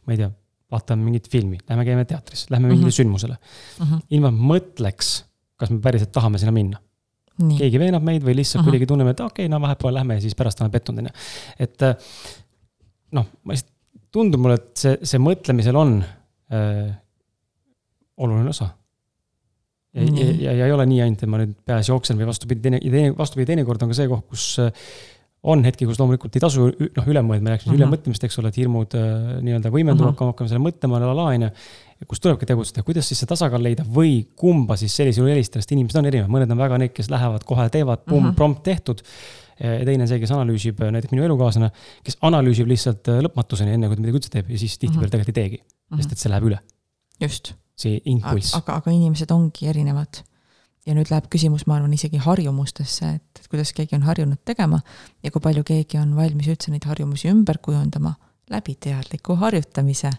ma 0.07 0.13
ei 0.13 0.25
tea, 0.25 0.31
vaatame 0.71 1.05
mingit 1.05 1.29
filmi, 1.31 1.59
lähme 1.69 1.85
käime 1.85 2.05
teatris, 2.05 2.49
lähme 2.51 2.69
mingile 2.69 2.89
uh 2.89 2.89
mhm. 2.89 2.93
-huh. 2.93 3.03
sündmusele 3.03 3.37
uh. 3.81 3.87
-huh. 3.87 4.01
ilma 4.11 4.31
mõtleks 4.31 5.27
kas 5.61 5.73
me 5.73 5.81
päriselt 5.85 6.13
tahame 6.15 6.41
sinna 6.41 6.55
minna. 6.55 6.81
keegi 7.37 7.81
veenab 7.81 8.05
meid 8.05 8.25
või 8.25 8.39
lihtsalt 8.39 8.63
Aha. 8.63 8.71
kuidagi 8.71 8.87
tunneme, 8.89 9.13
et 9.13 9.21
okei 9.21 9.45
okay,, 9.45 9.53
no 9.53 9.61
vahepeal 9.61 9.99
lähme 9.99 10.17
ja 10.17 10.25
siis 10.25 10.37
pärast 10.39 10.63
oleme 10.63 10.73
pettunud, 10.73 11.03
on 11.05 11.11
ju. 11.11 11.25
et 11.67 11.85
äh, 11.85 12.15
noh, 13.19 13.27
ma 13.45 13.57
lihtsalt, 13.57 13.73
tundub 14.17 14.41
mulle, 14.41 14.57
et 14.57 14.71
see, 14.81 14.95
see 15.05 15.21
mõtlemisel 15.21 15.77
on 15.77 15.99
äh, 16.01 16.95
oluline 18.17 18.49
osa. 18.55 18.71
ja, 19.93 20.07
ja, 20.07 20.31
ja, 20.47 20.55
ja 20.63 20.71
ei 20.71 20.73
ole 20.73 20.87
nii 20.89 21.03
ainult, 21.05 21.27
et 21.27 21.33
ma 21.33 21.43
nüüd 21.43 21.53
peas 21.69 21.91
jooksen 21.93 22.17
või 22.17 22.31
vastupidi, 22.31 22.65
teine, 22.69 22.81
teine, 22.81 23.13
vastupidi, 23.19 23.51
teinekord 23.53 23.85
on 23.85 23.93
ka 23.93 23.99
see 24.01 24.09
koht, 24.13 24.25
kus 24.33 24.49
äh, 24.65 24.89
on 25.47 25.65
hetki, 25.67 25.87
kus 25.89 26.01
loomulikult 26.01 26.37
ei 26.37 26.43
tasu 26.43 26.69
noh, 26.69 27.09
üle 27.09 27.23
mõelda, 27.23 27.45
me 27.45 27.55
rääkisime 27.55 27.73
mm 27.73 27.77
-hmm. 27.77 27.83
ülemõtlemist, 27.83 28.25
eks 28.27 28.39
ole, 28.43 28.53
et 28.53 28.61
hirmud 28.61 28.97
äh, 28.99 29.41
nii-öelda 29.47 29.73
võimenduvad 29.73 30.13
mm, 30.13 30.19
-hmm. 30.19 30.33
hakkame 30.33 30.53
selle 30.53 30.65
mõtlema, 30.65 31.01
la 31.03 31.15
la 31.15 31.29
on 31.33 31.47
ju 31.47 31.51
kus 32.11 32.21
tulebki 32.21 32.47
tegutseda, 32.47 32.83
kuidas 32.85 33.09
siis 33.09 33.23
see 33.23 33.31
tasakaal 33.31 33.63
leida 33.63 33.85
või 33.89 34.27
kumba 34.37 34.77
siis 34.77 34.97
sellisel 34.97 35.23
juhul 35.23 35.33
helistada, 35.33 35.63
sest 35.63 35.73
inimesed 35.73 35.97
on 35.97 36.11
erinevad, 36.11 36.29
mõned 36.35 36.51
on 36.53 36.59
väga 36.61 36.79
need, 36.83 36.93
kes 36.93 37.09
lähevad 37.09 37.47
kohe 37.49 37.71
teevad, 37.73 38.05
pumm 38.05 38.21
mm 38.21 38.31
-hmm., 38.31 38.37
prompt 38.37 38.63
tehtud. 38.63 39.01
ja 39.61 39.85
teine 39.89 40.05
on 40.05 40.09
see, 40.09 40.19
kes 40.21 40.31
analüüsib, 40.31 40.83
näiteks 40.93 41.15
minu 41.15 41.25
elukaaslane, 41.25 41.71
kes 42.05 42.19
analüüsib 42.21 42.69
lihtsalt 42.69 43.09
äh, 43.09 43.23
lõpmatuseni, 43.25 43.73
enne 43.73 43.89
kui 43.89 43.97
ta 43.97 44.03
midagi 44.03 44.19
üldse 44.19 44.31
teeb 44.31 44.51
ja 44.51 44.59
siis 44.59 44.77
tihtipeale 44.79 45.07
mm 45.07 45.07
-hmm. 45.07 45.11
tegelikult 45.11 45.39
ei 45.39 45.43
teegi 45.43 45.63
sest 45.95 46.17
et 46.17 46.23
see 46.23 46.33
läheb 46.33 46.49
üle. 46.51 46.59
just. 47.23 47.55
see 47.77 48.01
impulss. 48.09 48.55
aga, 48.57 48.81
aga 48.81 48.93
inimesed 48.95 49.33
ongi 49.35 49.69
erinevad 49.71 50.23
ja 50.87 50.95
nüüd 50.95 51.11
läheb 51.11 51.27
küsimus, 51.33 51.67
ma 51.67 51.79
arvan, 51.79 51.95
isegi 51.97 52.21
harjumustesse, 52.23 53.17
et, 53.19 53.41
et 53.41 53.49
kuidas 53.51 53.73
keegi 53.77 53.97
on 53.99 54.07
harjunud 54.07 54.43
tegema 54.45 54.81
ja 55.23 55.33
kui 55.35 55.43
palju 55.43 55.65
keegi 55.67 55.99
on 55.99 56.15
valmis 56.17 56.49
üldse 56.53 56.71
neid 56.71 56.87
harjumusi 56.87 57.31
ümber 57.33 57.59
kujundama 57.63 58.15
läbi 58.51 58.77
teadliku 58.81 59.35
harjutamise 59.41 60.13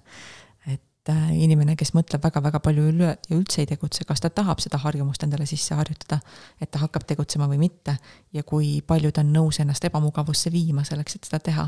et 1.08 1.14
äh, 1.16 1.28
inimene, 1.40 1.76
kes 1.80 1.94
mõtleb 1.96 2.24
väga-väga 2.24 2.60
palju 2.64 2.90
üle 2.92 3.14
ja 3.16 3.36
üldse 3.36 3.62
ei 3.64 3.70
tegutse, 3.70 4.04
kas 4.04 4.20
ta 4.20 4.30
tahab 4.30 4.60
seda 4.60 4.80
harjumust 4.84 5.24
endale 5.24 5.46
sisse 5.48 5.76
harjutada, 5.76 6.20
et 6.60 6.72
ta 6.72 6.82
hakkab 6.82 7.06
tegutsema 7.08 7.48
või 7.48 7.62
mitte 7.62 7.96
ja 8.36 8.44
kui 8.44 8.82
palju 8.84 9.14
ta 9.16 9.24
on 9.24 9.32
nõus 9.32 9.62
ennast 9.64 9.88
ebamugavusse 9.88 10.52
viima 10.52 10.84
selleks, 10.84 11.16
et 11.16 11.30
seda 11.30 11.40
teha. 11.40 11.68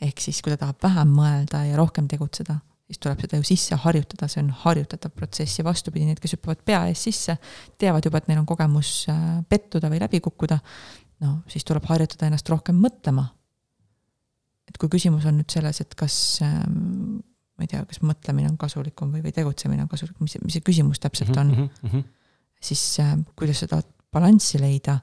ehk 0.00 0.20
siis, 0.20 0.40
kui 0.42 0.52
ta 0.54 0.56
tahab 0.56 0.82
vähem 0.82 1.10
mõelda 1.14 1.64
ja 1.66 1.76
rohkem 1.76 2.06
tegutseda, 2.08 2.60
siis 2.90 2.98
tuleb 2.98 3.22
seda 3.22 3.38
ju 3.38 3.46
sisse 3.46 3.78
harjutada, 3.78 4.26
see 4.28 4.42
on 4.42 4.50
harjutatav 4.64 5.14
protsess 5.14 5.60
ja 5.60 5.64
vastupidi, 5.64 6.08
need, 6.08 6.18
kes 6.22 6.34
hüppavad 6.34 6.64
pea 6.66 6.84
ees 6.90 7.04
sisse, 7.06 7.36
teavad 7.78 8.04
juba, 8.06 8.18
et 8.18 8.30
neil 8.30 8.42
on 8.42 8.48
kogemus 8.48 9.04
äh, 9.12 9.26
pettuda 9.48 9.92
või 9.92 10.02
läbi 10.02 10.20
kukkuda, 10.24 10.58
no 11.22 11.36
siis 11.50 11.66
tuleb 11.68 11.86
harjutada 11.86 12.26
ennast 12.26 12.50
rohkem 12.50 12.80
mõtlema 12.82 13.28
et 14.70 14.78
kui 14.78 14.90
küsimus 14.92 15.26
on 15.28 15.40
nüüd 15.40 15.50
selles, 15.50 15.82
et 15.82 15.94
kas 15.98 16.14
ähm, 16.46 17.18
ma 17.58 17.66
ei 17.66 17.70
tea, 17.70 17.82
kas 17.88 18.00
mõtlemine 18.06 18.50
on 18.52 18.58
kasulikum 18.60 19.10
või, 19.14 19.24
või 19.24 19.34
tegutsemine 19.36 19.84
on 19.84 19.90
kasulikum, 19.90 20.24
mis, 20.26 20.38
mis 20.44 20.56
see 20.56 20.64
küsimus 20.64 21.02
täpselt 21.02 21.34
on 21.34 21.50
mm, 21.52 21.70
-hmm. 21.82 22.04
siis 22.70 22.84
äh, 23.02 23.16
kuidas 23.38 23.64
seda 23.66 23.82
balanssi 24.12 24.60
leida 24.62 25.00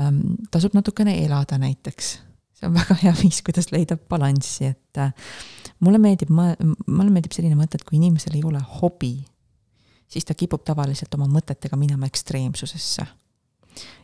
ähm,, 0.00 0.40
tasub 0.50 0.74
natukene 0.76 1.18
elada 1.24 1.58
näiteks. 1.60 2.18
see 2.54 2.68
on 2.68 2.74
väga 2.74 2.96
hea 3.02 3.14
viis, 3.20 3.42
kuidas 3.42 3.70
leida 3.72 3.96
balanssi, 3.96 4.72
et 4.72 4.98
äh, 4.98 5.12
mulle 5.80 5.98
meeldib, 5.98 6.30
mulle 6.30 7.10
meeldib 7.10 7.34
selline 7.34 7.58
mõte, 7.58 7.78
et 7.78 7.84
kui 7.84 7.98
inimesel 7.98 8.36
ei 8.38 8.44
ole 8.44 8.60
hobi, 8.80 9.16
siis 10.08 10.24
ta 10.24 10.34
kipub 10.34 10.64
tavaliselt 10.64 11.14
oma 11.14 11.26
mõtetega 11.30 11.76
minema 11.76 12.06
ekstreemsusesse. 12.06 13.06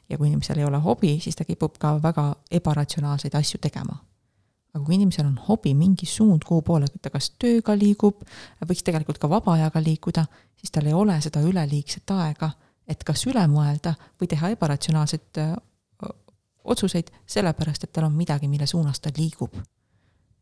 ja 0.09 0.18
kui 0.18 0.26
inimesel 0.26 0.59
ei 0.59 0.64
ole 0.64 0.78
hobi, 0.82 1.20
siis 1.20 1.36
ta 1.36 1.44
kipub 1.44 1.78
ka 1.78 1.98
väga 2.02 2.34
ebaratsionaalseid 2.51 3.34
asju 3.34 3.60
tegema 3.62 4.01
aga 4.74 4.84
kui 4.84 4.94
inimesel 4.94 5.26
on 5.26 5.38
hobi, 5.48 5.72
mingi 5.74 6.06
suund, 6.06 6.44
kuhu 6.47 6.62
poole 6.62 6.86
ta 7.02 7.10
kas 7.10 7.32
tööga 7.42 7.74
liigub, 7.78 8.22
võiks 8.66 8.84
tegelikult 8.86 9.18
ka 9.18 9.30
vaba 9.30 9.56
ajaga 9.56 9.82
liikuda, 9.82 10.26
siis 10.60 10.70
tal 10.74 10.86
ei 10.86 10.94
ole 10.94 11.16
seda 11.22 11.42
üleliigset 11.42 12.10
aega, 12.14 12.52
et 12.90 13.02
kas 13.06 13.26
üle 13.26 13.42
mõelda 13.51 13.97
või 14.20 14.30
teha 14.30 14.52
ebaratsionaalseid 14.55 15.42
otsuseid, 16.70 17.10
sellepärast 17.26 17.86
et 17.86 17.92
tal 17.92 18.06
on 18.06 18.16
midagi, 18.16 18.48
mille 18.48 18.66
suunas 18.68 19.01
ta 19.01 19.10
liigub. 19.16 19.55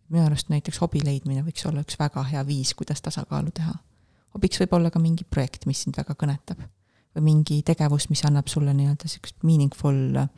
Minu 0.08 0.24
arust 0.24 0.48
näiteks 0.52 0.80
hobi 0.82 1.02
leidmine 1.04 1.44
võiks 1.46 1.66
olla 1.68 1.84
üks 1.84 1.98
väga 2.00 2.24
hea 2.30 2.42
viis, 2.46 2.74
kuidas 2.78 3.02
tasakaalu 3.04 3.52
teha. 3.54 3.74
hobiks 4.36 4.60
võib 4.62 4.74
olla 4.78 4.90
ka 4.90 5.02
mingi 5.02 5.24
projekt, 5.24 5.66
mis 5.66 5.82
sind 5.84 5.96
väga 5.96 6.16
kõnetab. 6.18 6.64
või 7.16 7.24
mingi 7.24 7.62
tegevus, 7.62 8.08
mis 8.10 8.24
annab 8.24 8.48
sulle 8.48 8.74
nii-öelda 8.76 9.08
sihukest 9.08 9.42
meaningful 9.42 10.16
äh, 10.16 10.28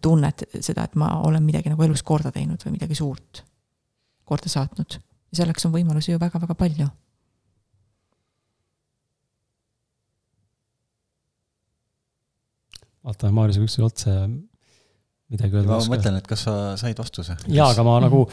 tunnet, 0.00 0.42
seda, 0.60 0.84
et 0.84 0.94
ma 0.94 1.20
olen 1.22 1.42
midagi 1.42 1.70
nagu 1.70 1.82
elus 1.82 2.02
korda 2.02 2.32
teinud 2.34 2.62
või 2.66 2.78
midagi 2.78 2.94
suurt 2.94 3.44
korda 4.24 4.48
saatnud. 4.48 4.98
ja 5.30 5.42
selleks 5.42 5.66
on 5.66 5.72
võimalusi 5.72 6.12
ju 6.12 6.20
väga-väga 6.20 6.54
palju 6.54 6.88
vaatame 13.04 13.32
Maarjuse 13.32 13.64
üksteise 13.64 13.86
otsa 13.86 14.14
ja 14.14 14.24
midagi 15.30 15.56
öelda 15.56 15.70
ma 15.70 15.76
ei 15.78 15.84
oska. 15.84 15.94
mõtlen, 15.94 16.18
et 16.20 16.26
kas 16.26 16.44
sa 16.46 16.56
said 16.80 16.98
vastuse? 16.98 17.36
jaa, 17.48 17.70
aga 17.70 17.84
ma 17.86 17.96
nagu 18.02 18.24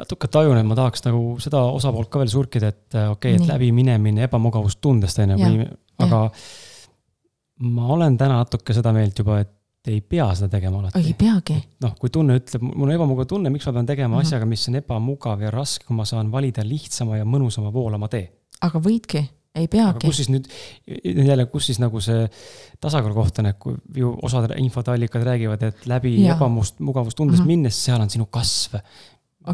natuke 0.00 0.28
tajun, 0.32 0.58
et 0.60 0.66
ma 0.66 0.78
tahaks 0.78 1.04
nagu 1.06 1.36
seda 1.42 1.62
osapoolt 1.76 2.10
ka 2.12 2.22
veel 2.22 2.32
surkida, 2.32 2.72
et 2.72 2.96
äh, 2.98 3.10
okei 3.12 3.36
okay,, 3.36 3.44
et 3.44 3.52
läbiminemine 3.52 4.24
ebamugavustundest 4.28 5.22
on 5.24 5.34
ju, 5.36 5.40
kui, 5.44 5.70
aga 6.06 6.26
ma 7.70 7.88
olen 7.96 8.16
täna 8.20 8.40
natuke 8.40 8.76
seda 8.76 8.92
meelt 8.96 9.18
juba, 9.20 9.40
et 9.44 9.56
ei 9.90 10.00
pea 10.04 10.26
seda 10.36 10.50
tegema 10.52 10.80
ei 10.80 10.86
alati. 10.86 11.14
peagi, 11.18 11.56
noh, 11.84 11.94
kui 12.00 12.10
tunne 12.12 12.36
ütleb, 12.40 12.64
mul 12.68 12.88
on 12.88 12.94
ebamugav 12.94 13.28
tunne, 13.28 13.52
miks 13.52 13.66
ma 13.68 13.72
pean 13.78 13.88
tegema 13.88 14.16
Mhm. 14.18 14.26
asjaga, 14.26 14.48
mis 14.48 14.68
on 14.68 14.76
ebamugav 14.80 15.40
ja 15.40 15.50
raske, 15.54 15.86
kui 15.88 15.96
ma 15.96 16.04
saan 16.04 16.32
valida 16.32 16.64
lihtsama 16.64 17.16
ja 17.16 17.24
mõnusama 17.24 17.72
voolama 17.72 18.08
tee. 18.08 18.30
aga 18.60 18.78
võidki, 18.78 19.22
ei 19.54 19.66
peagi. 19.68 20.06
kus 20.06 20.16
siis 20.20 20.28
nüüd, 20.30 20.46
jälle, 21.26 21.46
kus 21.50 21.66
siis 21.66 21.78
nagu 21.82 22.00
see 22.00 22.28
tasakaalu 22.80 23.14
koht 23.14 23.38
on, 23.42 23.46
et 23.50 23.58
kui 23.58 23.74
ju 23.96 24.12
osad 24.22 24.52
infoallikad 24.56 25.22
räägivad, 25.26 25.62
et 25.62 25.86
läbi 25.90 26.14
Jaa. 26.22 26.36
ebamust-, 26.36 26.78
mugavustundest 26.80 27.42
Mhm. 27.42 27.46
minnes, 27.46 27.84
seal 27.84 28.00
on 28.00 28.10
sinu 28.10 28.26
kasv. 28.30 28.78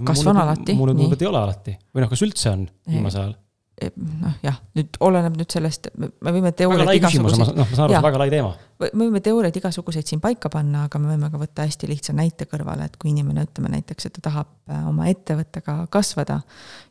Kasv 0.04 0.26
on 0.28 0.36
alati, 0.42 0.74
mulle 0.74 0.94
tundub, 0.94 1.12
et 1.14 1.22
ei 1.22 1.28
ole 1.28 1.38
alati 1.38 1.76
või 1.94 2.00
noh, 2.02 2.08
kas 2.10 2.22
üldse 2.26 2.50
on 2.50 2.68
viimasel 2.90 3.20
ajal? 3.22 3.34
Noh 3.76 4.36
jah, 4.40 4.56
nüüd 4.76 4.96
oleneb 5.04 5.34
nüüd 5.36 5.52
sellest, 5.52 5.90
me 6.00 6.08
me 6.24 6.32
võime 6.32 6.52
teooriaid 6.56 6.88
ma 6.88 6.94
igasuguseid, 6.96 7.50
noh, 7.58 7.66
ma 7.68 7.76
saan 7.76 7.84
aru, 7.84 7.92
see 7.92 7.98
on 7.98 8.06
väga 8.06 8.20
lai 8.22 8.28
teema. 8.32 8.52
me 8.86 9.02
võime 9.02 9.20
teooriaid 9.24 9.58
igasuguseid 9.60 10.08
siin 10.08 10.22
paika 10.24 10.48
panna, 10.52 10.86
aga 10.88 11.00
me 11.02 11.10
võime 11.12 11.28
ka 11.32 11.40
võtta 11.40 11.66
hästi 11.66 11.90
lihtsa 11.90 12.14
näite 12.16 12.46
kõrvale, 12.48 12.86
et 12.88 12.96
kui 13.00 13.10
inimene, 13.12 13.44
ütleme 13.44 13.72
näiteks, 13.74 14.08
et 14.08 14.16
ta 14.16 14.22
tahab 14.30 14.54
äh, 14.72 14.86
oma 14.88 15.10
ettevõttega 15.12 15.76
kasvada 15.92 16.38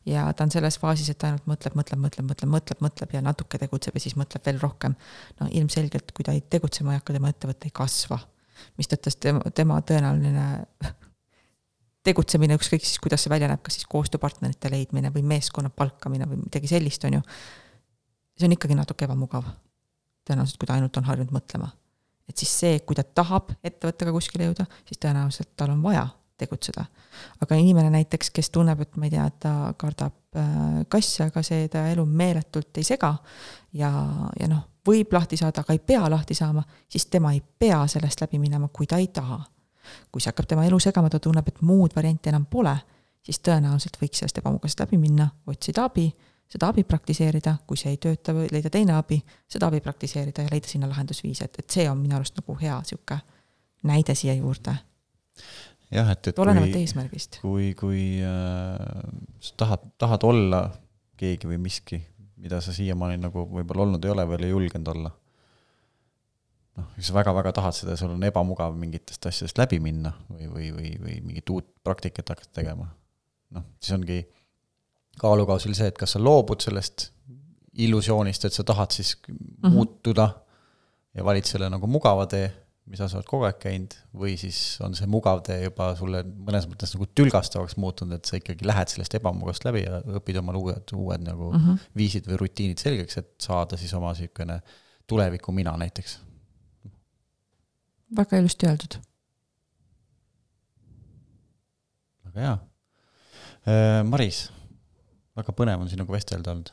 ja 0.10 0.28
ta 0.34 0.45
on 0.45 0.53
selles 0.53 0.78
faasis, 0.82 1.10
et 1.10 1.20
ta 1.22 1.32
ainult 1.32 1.49
mõtleb, 1.49 1.78
mõtleb, 1.80 2.03
mõtleb, 2.06 2.30
mõtleb, 2.30 2.53
mõtleb, 2.53 2.84
mõtleb 2.86 3.18
ja 3.18 3.24
natuke 3.26 3.62
tegutseb 3.62 3.98
ja 3.98 4.06
siis 4.06 4.18
mõtleb 4.20 4.45
veel 4.45 4.62
rohkem. 4.62 4.94
no 5.41 5.49
ilmselgelt, 5.49 6.14
kui 6.14 6.28
ta 6.28 6.38
ei 6.38 6.45
tegutsema 6.45 6.94
ei 6.94 7.02
hakka, 7.02 7.18
tema 7.18 7.34
ettevõte 7.34 7.72
ei 7.72 7.74
kasva. 7.82 8.22
mistõttu 8.78 9.10
tema, 9.20 9.41
tema 9.57 9.82
tõenäoline 9.82 10.45
tegutsemine, 12.06 12.57
ükskõik 12.60 12.84
siis, 12.86 12.99
kuidas 13.03 13.26
see 13.26 13.32
välja 13.34 13.49
näeb, 13.52 13.61
kas 13.65 13.80
siis 13.80 13.88
koostööpartnerite 13.91 14.72
leidmine 14.72 15.11
või 15.14 15.23
meeskonna 15.36 15.72
palkamine 15.73 16.27
või 16.30 16.41
midagi 16.44 16.69
sellist, 16.72 17.06
on 17.07 17.19
ju. 17.19 17.23
see 18.38 18.49
on 18.49 18.57
ikkagi 18.57 18.77
natuke 18.77 19.07
ebamugav. 19.07 19.48
tõenäoliselt, 20.26 20.60
kui 20.60 20.68
ta 20.68 20.77
ainult 20.77 20.98
on 20.98 21.10
harjunud 21.10 21.34
mõtlema. 21.36 21.72
et 22.30 22.38
siis 22.38 22.60
see, 22.60 22.80
kui 22.80 22.95
ta 22.95 23.03
tahab 23.03 23.52
ettevõttega 23.64 24.11
kuskile 24.11 24.52
jõuda, 24.52 24.65
siis 24.86 25.02
tõenäoliselt 25.02 25.52
tal 25.57 25.73
on 25.73 25.82
vaja 25.84 26.07
tegutseda. 26.38 26.86
aga 27.41 27.56
inimene 27.56 27.90
näiteks, 27.90 28.30
kes 28.30 28.49
tunneb, 28.49 28.82
et 28.82 28.98
ma 28.98 29.06
ei 29.06 29.15
tea, 29.15 29.30
ta 29.40 29.73
kardab 29.77 30.38
äh, 30.38 30.86
kasse, 30.90 31.30
aga 31.30 31.44
see 31.44 31.68
ta 31.72 31.88
elu 31.88 32.06
meeletult 32.06 32.77
ei 32.77 32.84
sega 32.84 33.15
ja, 33.73 33.91
ja 34.40 34.48
noh, 34.52 34.64
võib 34.86 35.14
lahti 35.14 35.38
saada, 35.38 35.64
aga 35.64 35.73
ei 35.73 35.80
pea 35.80 36.10
lahti 36.10 36.36
saama, 36.38 36.64
siis 36.90 37.06
tema 37.06 37.34
ei 37.34 37.41
pea 37.41 37.86
sellest 37.88 38.22
läbi 38.22 38.40
minema, 38.40 38.68
kui 38.68 38.88
ta 38.88 38.99
ei 39.02 39.07
taha 39.07 39.40
kui 40.12 40.22
see 40.22 40.32
hakkab 40.32 40.48
tema 40.49 40.66
elu 40.66 40.80
segama, 40.80 41.10
ta 41.10 41.20
tunneb, 41.20 41.48
et 41.48 41.62
muud 41.62 41.95
varianti 41.95 42.32
enam 42.32 42.45
pole, 42.52 42.76
siis 43.26 43.41
tõenäoliselt 43.45 43.98
võiks 44.02 44.22
sellest 44.22 44.40
ebamugavast 44.41 44.80
läbi 44.84 44.99
minna, 45.02 45.28
otsida 45.49 45.86
abi, 45.90 46.07
seda 46.49 46.70
abi 46.70 46.84
praktiseerida, 46.86 47.57
kui 47.68 47.78
see 47.80 47.95
ei 47.95 48.02
tööta, 48.02 48.34
või 48.38 48.49
leida 48.53 48.70
teine 48.74 48.95
abi, 48.98 49.18
seda 49.49 49.70
abi 49.72 49.82
praktiseerida 49.84 50.45
ja 50.45 50.52
leida 50.53 50.70
sinna 50.70 50.90
lahendusviise, 50.91 51.49
et, 51.49 51.62
et 51.64 51.78
see 51.78 51.88
on 51.90 51.98
minu 52.02 52.18
arust 52.20 52.38
nagu 52.38 52.57
hea 52.62 52.78
sihuke 52.86 53.18
näide 53.86 54.16
siia 54.18 54.36
juurde. 54.38 54.76
jah, 55.91 56.10
et, 56.12 56.28
et 56.28 56.40
olenevalt 56.40 56.74
kui, 56.74 56.82
eesmärgist. 56.86 57.40
kui, 57.41 57.70
kui 57.78 58.03
äh, 58.26 58.82
sa 59.40 59.57
tahad, 59.66 59.90
tahad 60.02 60.26
olla 60.28 60.64
keegi 61.18 61.49
või 61.49 61.60
miski, 61.68 62.02
mida 62.41 62.60
sa 62.62 62.74
siiamaani 62.76 63.20
nagu 63.22 63.45
võib-olla 63.49 63.88
olnud 63.88 64.06
ei 64.06 64.14
ole 64.14 64.26
või 64.28 64.38
ei 64.38 64.41
ole 64.44 64.52
julgenud 64.53 64.91
olla. 64.95 65.12
Noh, 66.77 66.88
kui 66.95 67.03
sa 67.03 67.15
väga-väga 67.15 67.53
tahad 67.56 67.77
seda 67.77 67.95
sul 67.99 68.14
on 68.15 68.23
ebamugav 68.27 68.76
mingitest 68.77 69.26
asjadest 69.30 69.60
läbi 69.61 69.80
minna 69.84 70.14
või, 70.30 70.47
või, 70.52 70.72
või, 70.76 70.93
või 71.02 71.19
mingit 71.30 71.49
uut 71.49 71.68
praktikat 71.84 72.34
hakata 72.34 72.61
tegema. 72.61 72.89
noh, 73.56 73.64
siis 73.80 73.95
ongi 73.95 74.19
kaalukausil 75.22 75.76
see, 75.77 75.88
et 75.91 75.97
kas 75.97 76.15
sa 76.15 76.19
loobud 76.19 76.64
sellest 76.64 77.10
illusioonist, 77.85 78.47
et 78.47 78.56
sa 78.56 78.64
tahad 78.64 78.91
siis 78.91 79.15
mm 79.27 79.35
-hmm. 79.35 79.72
muutuda 79.72 80.30
ja 81.15 81.26
valid 81.26 81.47
selle 81.47 81.69
nagu 81.69 81.88
mugava 81.88 82.26
tee, 82.27 82.52
mida 82.85 83.07
sa 83.10 83.18
oled 83.18 83.27
kogu 83.27 83.47
aeg 83.47 83.57
käinud, 83.60 83.95
või 84.14 84.35
siis 84.38 84.77
on 84.85 84.95
see 84.95 85.07
mugav 85.10 85.41
tee 85.47 85.64
juba 85.64 85.89
sulle 85.95 86.22
mõnes 86.23 86.68
mõttes 86.69 86.93
nagu 86.93 87.07
tülgastavaks 87.18 87.77
muutunud, 87.81 88.19
et 88.19 88.26
sa 88.26 88.38
ikkagi 88.38 88.68
lähed 88.68 88.91
sellest 88.91 89.15
ebamugavast 89.18 89.65
läbi 89.65 89.85
ja 89.85 90.02
õpid 90.19 90.39
omale 90.41 90.61
uued, 90.61 90.93
uued 90.93 91.26
nagu 91.26 91.52
mm 91.52 91.60
-hmm. 91.60 91.88
viisid 91.95 92.27
või 92.27 92.38
rutiinid 92.43 92.77
selgeks, 92.77 93.18
et 93.18 93.31
saada 93.41 93.77
siis 93.77 93.93
oma 93.93 94.14
niisugune 94.14 94.61
tuleviku 95.07 95.52
mina 95.52 95.77
näiteks. 95.77 96.19
Väga 98.17 98.39
ilusti 98.41 98.69
öeldud. 98.69 98.97
väga 102.25 102.45
hea. 102.45 104.03
Maris, 104.05 104.45
väga 105.37 105.53
põnev 105.57 105.83
on 105.83 105.91
sinuga 105.91 106.15
vestelda 106.15 106.53
olnud. 106.53 106.71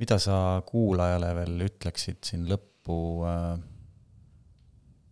mida 0.00 0.16
sa 0.18 0.62
kuulajale 0.66 1.34
veel 1.36 1.66
ütleksid 1.68 2.24
siin 2.24 2.46
lõppu? 2.48 2.98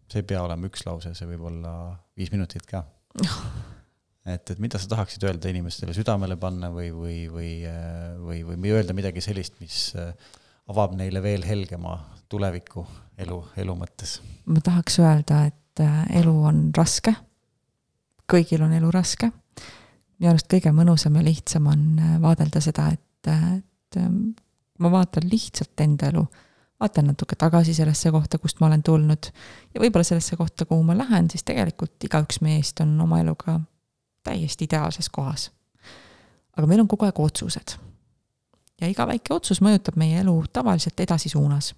see 0.08 0.22
ei 0.22 0.28
pea 0.28 0.40
olema 0.40 0.68
üks 0.70 0.86
lause, 0.86 1.12
see 1.14 1.28
võib 1.28 1.44
olla 1.50 1.72
viis 2.16 2.32
minutit 2.32 2.64
ka. 2.68 2.80
et, 4.34 4.50
et 4.50 4.58
mida 4.62 4.80
sa 4.80 4.88
tahaksid 4.88 5.26
öelda 5.28 5.50
inimestele 5.52 5.92
südamele 5.96 6.38
panna 6.40 6.70
või, 6.72 6.88
või, 6.96 7.18
või, 7.32 7.52
või, 8.24 8.40
või, 8.48 8.60
või 8.64 8.72
öelda 8.72 8.96
midagi 8.96 9.20
sellist, 9.24 9.60
mis 9.60 9.90
avab 10.68 10.96
neile 10.96 11.20
veel 11.24 11.44
helgema 11.44 11.98
tuleviku 12.28 12.86
elu, 13.18 13.38
elu 13.56 13.76
mõttes? 13.76 14.18
ma 14.46 14.60
tahaks 14.64 14.98
öelda, 15.02 15.44
et 15.48 15.84
elu 16.20 16.34
on 16.50 16.68
raske. 16.76 17.14
kõigil 18.32 18.62
on 18.62 18.72
elu 18.72 18.90
raske. 18.90 19.30
minu 20.18 20.30
arust 20.32 20.50
kõige 20.50 20.72
mõnusam 20.72 21.16
ja 21.16 21.24
lihtsam 21.24 21.66
on 21.66 21.86
vaadelda 22.22 22.60
seda, 22.60 22.90
et, 22.92 23.32
et 23.32 24.00
ma 24.78 24.90
vaatan 24.90 25.28
lihtsalt 25.30 25.80
enda 25.80 26.10
elu, 26.12 26.24
vaatan 26.80 27.10
natuke 27.10 27.36
tagasi 27.36 27.74
sellesse 27.74 28.10
kohta, 28.10 28.38
kust 28.38 28.60
ma 28.60 28.66
olen 28.66 28.82
tulnud 28.82 29.30
ja 29.74 29.80
võib-olla 29.82 30.06
sellesse 30.06 30.36
kohta, 30.36 30.66
kuhu 30.66 30.82
ma 30.82 30.96
lähen, 30.98 31.30
siis 31.30 31.44
tegelikult 31.44 32.04
igaüks 32.04 32.40
meist 32.44 32.80
on 32.80 32.94
oma 33.00 33.20
eluga 33.20 33.60
täiesti 34.24 34.68
ideaalses 34.68 35.08
kohas. 35.08 35.50
aga 36.56 36.66
meil 36.66 36.80
on 36.80 36.88
kogu 36.88 37.06
aeg 37.06 37.20
otsused. 37.20 37.76
ja 38.80 38.88
iga 38.88 39.06
väike 39.06 39.34
otsus 39.34 39.62
mõjutab 39.62 39.96
meie 39.96 40.20
elu 40.20 40.44
tavaliselt 40.52 41.00
edasisuunas. 41.00 41.74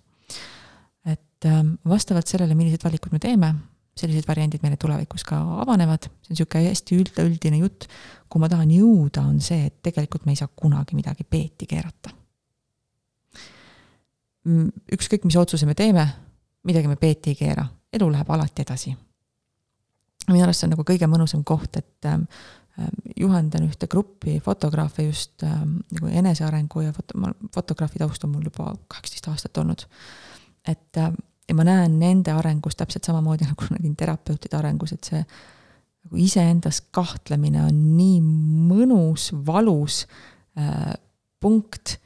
Et 1.09 1.48
vastavalt 1.89 2.28
sellele, 2.28 2.55
millised 2.55 2.85
valikud 2.85 3.12
me 3.15 3.20
teeme, 3.23 3.55
sellised 4.01 4.28
variandid 4.28 4.62
meile 4.65 4.78
tulevikus 4.81 5.24
ka 5.27 5.39
avanevad, 5.65 6.07
see 6.23 6.32
on 6.32 6.36
niisugune 6.36 6.70
hästi 6.70 6.98
üldine 7.27 7.61
jutt, 7.61 7.89
kuhu 8.31 8.43
ma 8.43 8.48
tahan 8.52 8.70
jõuda, 8.73 9.24
on 9.27 9.40
see, 9.44 9.66
et 9.69 9.81
tegelikult 9.85 10.27
me 10.27 10.35
ei 10.35 10.40
saa 10.40 10.48
kunagi 10.48 10.97
midagi 10.98 11.27
peeti 11.28 11.69
keerata. 11.70 12.16
ükskõik, 14.97 15.27
mis 15.28 15.36
otsuse 15.36 15.66
me 15.69 15.74
teeme, 15.77 16.07
midagi 16.65 16.89
me 16.89 16.97
peeti 16.97 17.35
ei 17.35 17.36
keera, 17.36 17.66
elu 17.93 18.09
läheb 18.12 18.31
alati 18.31 18.62
edasi. 18.62 18.97
minu 20.31 20.44
arust 20.44 20.62
see 20.62 20.69
on 20.69 20.77
nagu 20.77 20.85
kõige 20.86 21.07
mõnusam 21.11 21.43
koht, 21.44 21.77
et 21.77 22.07
äh, 22.07 22.20
juhendan 23.21 23.67
ühte 23.67 23.89
gruppi 23.91 24.39
fotograafe 24.41 25.03
just 25.09 25.43
äh, 25.43 25.57
nagu 25.93 26.07
enesearengu 26.07 26.85
ja 26.87 26.93
foto, 26.97 27.19
ma 27.21 27.33
fotograafi 27.55 28.01
taust 28.01 28.25
on 28.25 28.35
mul 28.35 28.47
juba 28.49 28.73
kaheksateist 28.89 29.29
aastat 29.29 29.59
olnud. 29.63 29.87
et 30.69 30.97
äh, 30.97 31.13
ja 31.49 31.55
ma 31.59 31.67
näen 31.67 31.99
nende 31.99 32.33
arengus 32.33 32.79
täpselt 32.79 33.05
samamoodi 33.09 33.49
nagu 33.51 33.71
nägin 33.75 33.97
terapeutide 33.99 34.59
arengus, 34.59 34.95
et 34.97 35.11
see 35.13 35.25
nagu 36.05 36.21
iseendas 36.21 36.81
kahtlemine 36.95 37.65
on 37.67 37.81
nii 37.97 38.21
mõnus, 38.71 39.31
valus 39.47 40.05
äh, 40.59 40.95
punkt, 41.41 41.99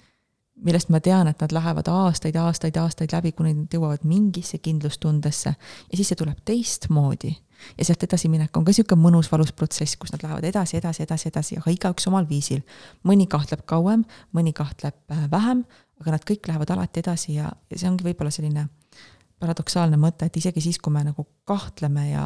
millest 0.64 0.90
ma 0.90 1.00
tean, 1.04 1.28
et 1.28 1.40
nad 1.42 1.52
lähevad 1.52 1.88
aastaid, 1.90 2.36
aastaid, 2.40 2.76
aastaid 2.80 3.12
läbi, 3.12 3.34
kuni 3.36 3.54
nad 3.54 3.74
jõuavad 3.74 4.06
mingisse 4.08 4.58
kindlustundesse 4.64 5.52
ja 5.54 5.98
siis 5.98 6.10
see 6.10 6.18
tuleb 6.18 6.40
teistmoodi. 6.46 7.34
Ja 7.78 7.86
sealt 7.86 8.02
edasiminek 8.06 8.56
on 8.56 8.64
ka 8.64 8.72
niisugune 8.72 9.02
mõnus, 9.02 9.30
valus 9.32 9.52
protsess, 9.56 9.96
kus 10.00 10.12
nad 10.14 10.22
lähevad 10.24 10.44
edasi, 10.48 10.78
edasi, 10.80 11.04
edasi, 11.06 11.30
edasi, 11.30 11.58
aga 11.60 11.72
igaüks 11.74 12.08
omal 12.10 12.28
viisil. 12.28 12.62
mõni 13.04 13.26
kahtleb 13.30 13.64
kauem, 13.66 14.04
mõni 14.32 14.52
kahtleb 14.56 14.96
vähem, 15.30 15.64
aga 16.00 16.16
nad 16.16 16.24
kõik 16.28 16.48
lähevad 16.48 16.70
alati 16.74 17.04
edasi 17.04 17.38
ja, 17.38 17.50
ja 17.70 17.78
see 17.78 17.90
ongi 17.90 18.06
võib-olla 18.06 18.32
selline 18.34 18.68
paradoksaalne 19.44 19.98
mõte, 20.00 20.28
et 20.28 20.36
isegi 20.38 20.62
siis, 20.62 20.78
kui 20.80 20.92
me 20.94 21.02
nagu 21.04 21.26
kahtleme 21.48 22.08
ja, 22.10 22.24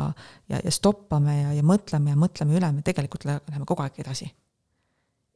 ja, 0.50 0.60
ja 0.64 0.72
stoppame 0.74 1.34
ja, 1.40 1.54
ja 1.56 1.64
mõtleme 1.66 2.12
ja 2.12 2.20
mõtleme 2.20 2.56
üle, 2.58 2.70
me 2.76 2.84
tegelikult 2.86 3.26
läheme 3.28 3.66
kogu 3.66 3.84
aeg 3.84 3.98
edasi. 4.04 4.28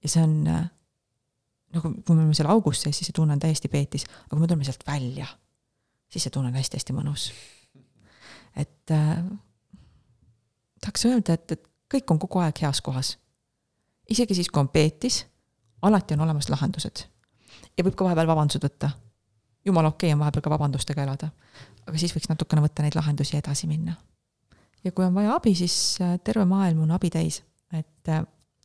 ja 0.02 0.10
see 0.10 0.22
on 0.22 0.36
nagu, 1.72 1.92
kui 2.04 2.14
me 2.14 2.22
oleme 2.22 2.36
seal 2.36 2.50
augus 2.52 2.82
sees, 2.82 2.98
siis 2.98 3.10
see 3.10 3.16
tunne 3.16 3.36
on 3.36 3.42
täiesti 3.42 3.70
peetis, 3.72 4.04
aga 4.26 4.34
kui 4.34 4.44
me 4.44 4.50
tuleme 4.50 4.68
sealt 4.68 4.84
välja, 4.86 5.28
siis 6.12 6.26
see 6.26 6.34
tunne 6.34 6.52
on 6.52 6.58
hästi-hästi 6.60 6.96
mõnus. 6.96 7.30
et 8.56 8.92
äh, 8.92 9.22
tahaks 10.82 11.06
öelda, 11.06 11.36
et, 11.38 11.52
et 11.52 11.68
kõik 11.92 12.10
on 12.12 12.20
kogu 12.22 12.42
aeg 12.42 12.62
heas 12.64 12.80
kohas. 12.84 13.16
isegi 14.10 14.34
siis, 14.34 14.50
kui 14.50 14.60
on 14.60 14.68
peetis, 14.68 15.22
alati 15.82 16.14
on 16.14 16.26
olemas 16.26 16.50
lahendused. 16.50 17.04
ja 17.76 17.84
võib 17.84 17.96
ka 17.96 18.04
vahepeal 18.04 18.26
vabandused 18.26 18.64
võtta. 18.64 18.90
jumala 19.64 19.88
okei 19.88 20.08
okay 20.08 20.16
on 20.16 20.24
vahepeal 20.24 20.42
ka 20.42 20.50
vabandustega 20.50 21.02
elada. 21.06 21.30
aga 21.86 21.98
siis 21.98 22.14
võiks 22.16 22.28
natukene 22.28 22.62
võtta 22.62 22.82
neid 22.82 22.98
lahendusi 22.98 23.36
ja 23.36 23.42
edasi 23.44 23.66
minna. 23.66 23.96
ja 24.84 24.92
kui 24.92 25.04
on 25.04 25.14
vaja 25.14 25.34
abi, 25.36 25.54
siis 25.54 25.98
äh, 26.00 26.18
terve 26.24 26.44
maailm 26.44 26.82
on 26.86 26.90
abi 26.90 27.10
täis, 27.10 27.42
et 27.72 28.08
äh, 28.08 28.24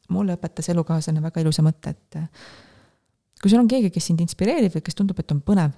mulle 0.10 0.38
õpetas 0.38 0.70
elukaaslane 0.74 1.22
väga 1.22 1.42
ilusa 1.42 1.62
mõtte, 1.62 1.94
et 1.94 2.16
äh, 2.16 2.30
kui 3.42 3.52
sul 3.52 3.62
on 3.62 3.68
keegi, 3.68 3.92
kes 3.94 4.10
sind 4.12 4.22
inspireerib 4.22 4.74
või 4.74 4.82
kes 4.86 4.96
tundub, 4.96 5.20
et 5.20 5.32
on 5.32 5.42
põnev, 5.42 5.76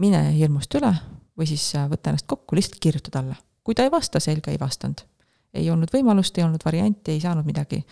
mine 0.00 0.30
hirmust 0.32 0.74
üle 0.74 0.92
või 1.36 1.46
siis 1.48 1.72
võta 1.88 2.10
ennast 2.10 2.26
kokku, 2.26 2.56
lihtsalt 2.56 2.80
kirjuta 2.80 3.10
talle. 3.10 3.36
kui 3.62 3.74
ta 3.74 3.84
ei 3.84 3.90
vasta, 3.90 4.20
selge, 4.20 4.50
ei 4.50 4.60
vastanud 4.60 5.04
ei 5.54 5.70
olnud 5.70 5.92
võimalust, 5.92 6.38
ei 6.38 6.44
olnud 6.46 6.64
varianti, 6.64 7.12
ei 7.12 7.20
saanud 7.20 7.46
midagi. 7.46 7.82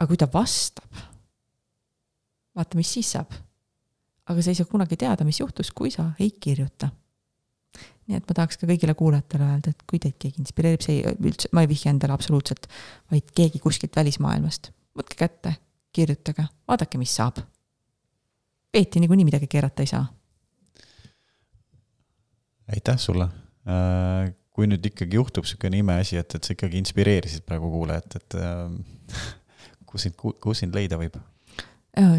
aga 0.00 0.08
kui 0.08 0.16
ta 0.16 0.28
vastab, 0.32 0.96
vaata, 2.56 2.78
mis 2.78 2.92
siis 2.92 3.12
saab. 3.16 3.34
aga 4.30 4.42
sa 4.42 4.52
ei 4.52 4.58
saa 4.58 4.68
kunagi 4.70 4.96
teada, 4.96 5.24
mis 5.26 5.40
juhtus, 5.40 5.72
kui 5.74 5.90
sa 5.90 6.10
ei 6.18 6.30
kirjuta. 6.30 6.90
nii 8.06 8.18
et 8.18 8.26
ma 8.26 8.34
tahaks 8.34 8.58
ka 8.58 8.66
kõigile 8.66 8.94
kuulajatele 8.98 9.46
öelda, 9.46 9.70
et 9.70 9.82
kui 9.86 10.00
teid 10.02 10.16
keegi 10.18 10.42
inspireerib, 10.42 10.82
see 10.82 10.98
ei, 10.98 11.14
üldse, 11.30 11.50
ma 11.54 11.62
ei 11.62 11.70
vihja 11.70 11.92
endale 11.94 12.16
absoluutselt, 12.16 12.66
vaid 13.10 13.30
keegi 13.36 13.60
kuskilt 13.62 13.94
välismaailmast, 13.96 14.72
võtke 14.98 15.18
kätte, 15.20 15.54
kirjutage, 15.94 16.48
vaadake, 16.68 16.98
mis 16.98 17.14
saab. 17.14 17.38
Peeti 18.70 19.02
niikuinii 19.02 19.26
midagi 19.26 19.46
keerata 19.50 19.82
ei 19.82 19.90
saa. 19.90 20.06
aitäh 22.70 22.98
sulle 22.98 23.24
äh, 23.66 24.34
kui 24.60 24.68
nüüd 24.68 24.84
ikkagi 24.90 25.16
juhtub 25.16 25.46
niisugune 25.46 25.80
imeasi, 25.80 26.18
et, 26.20 26.34
et 26.36 26.44
sa 26.44 26.52
ikkagi 26.52 26.76
inspireerisid 26.82 27.46
praegu 27.48 27.70
kuulajat, 27.72 28.18
et 28.18 28.34
äh, 28.36 29.22
kus 29.88 30.04
sind, 30.04 30.18
kus 30.20 30.60
sind 30.60 30.76
leida 30.76 31.00
võib? 31.00 31.16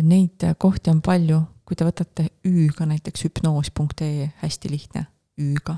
Neid 0.03 0.43
kohti 0.59 0.91
on 0.91 0.99
palju, 1.05 1.38
kui 1.65 1.77
te 1.80 1.85
võtate 1.88 2.26
Ü-ga 2.49 2.88
näiteks 2.89 3.27
hüpnoos.ee, 3.27 4.31
hästi 4.41 4.72
lihtne, 4.73 5.05
Ü-ga. 5.39 5.77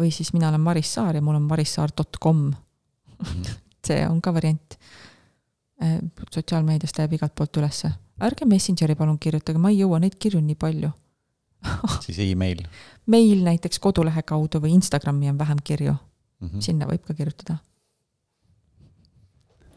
või 0.00 0.08
siis 0.14 0.32
mina 0.34 0.48
olen 0.48 0.64
Maris 0.64 0.94
Saar 0.96 1.20
ja 1.20 1.22
mul 1.22 1.36
on 1.38 1.46
marissaar.com 1.50 2.40
mhm. 2.48 3.52
see 3.86 4.00
on 4.08 4.22
ka 4.24 4.32
variant. 4.34 4.78
Äh, 5.84 6.00
sotsiaalmeedias 6.34 6.96
ta 6.96 7.04
jääb 7.04 7.18
igalt 7.20 7.36
poolt 7.36 7.60
ülesse. 7.60 7.92
ärge 8.18 8.48
Messengeri 8.48 8.96
palun 8.98 9.20
kirjutage, 9.20 9.60
ma 9.60 9.70
ei 9.70 9.84
jõua, 9.84 10.00
neid 10.02 10.16
kirju 10.18 10.40
nii 10.42 10.56
palju 10.58 10.90
siis 12.04 12.18
email? 12.24 12.62
meil 13.06 13.42
näiteks 13.44 13.80
kodulehe 13.82 14.22
kaudu 14.22 14.60
või 14.62 14.74
Instagrami 14.76 15.30
on 15.32 15.38
vähem 15.38 15.62
kirju 15.64 15.94
mm. 15.94 16.48
-hmm. 16.48 16.60
sinna 16.64 16.86
võib 16.86 17.04
ka 17.06 17.14
kirjutada. 17.14 17.58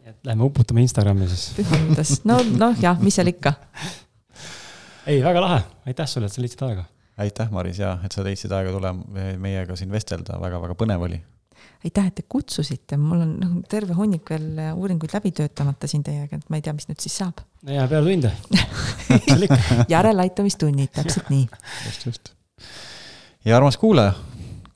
et 0.03 0.17
lähme 0.25 0.43
uputame 0.43 0.81
Instagrami 0.81 1.27
siis. 1.27 1.51
pühamudas, 1.57 2.21
no, 2.25 2.39
noh 2.57 2.79
jah, 2.81 2.99
mis 2.99 3.15
seal 3.15 3.27
ikka. 3.31 3.53
ei, 5.05 5.23
väga 5.23 5.41
lahe, 5.41 5.61
aitäh 5.85 6.07
sulle, 6.07 6.25
et 6.25 6.33
sa 6.33 6.41
leidsid 6.41 6.63
aega. 6.67 6.85
aitäh, 7.17 7.51
Maris, 7.51 7.79
ja 7.79 7.97
et 8.03 8.11
sa 8.11 8.23
leidsid 8.23 8.51
aega 8.51 8.71
tulla 8.71 8.93
meiega 9.37 9.75
siin 9.75 9.91
vestelda 9.91 10.33
väga,, 10.33 10.57
väga-väga 10.57 10.79
põnev 10.83 11.09
oli 11.09 11.21
aitäh, 11.85 12.09
et 12.11 12.17
te 12.19 12.25
kutsusite, 12.29 12.97
mul 13.01 13.23
on 13.23 13.31
noh, 13.41 13.53
terve 13.69 13.95
hunnik 13.97 14.29
veel 14.29 14.59
uuringuid 14.75 15.13
läbi 15.15 15.31
töötamata 15.37 15.89
siin 15.89 16.03
teiega, 16.05 16.37
et 16.37 16.51
ma 16.51 16.59
ei 16.59 16.65
tea, 16.65 16.73
mis 16.77 16.87
nüüd 16.89 17.01
siis 17.01 17.15
saab. 17.23 17.41
ja 17.65 17.87
peale 17.89 18.13
tunde 18.13 18.33
järeleaitamistunnid, 19.95 20.93
täpselt 20.95 21.31
nii. 21.33 21.47
just, 21.87 22.05
just. 22.05 22.33
ja 23.47 23.57
armas 23.57 23.79
kuulaja, 23.81 24.13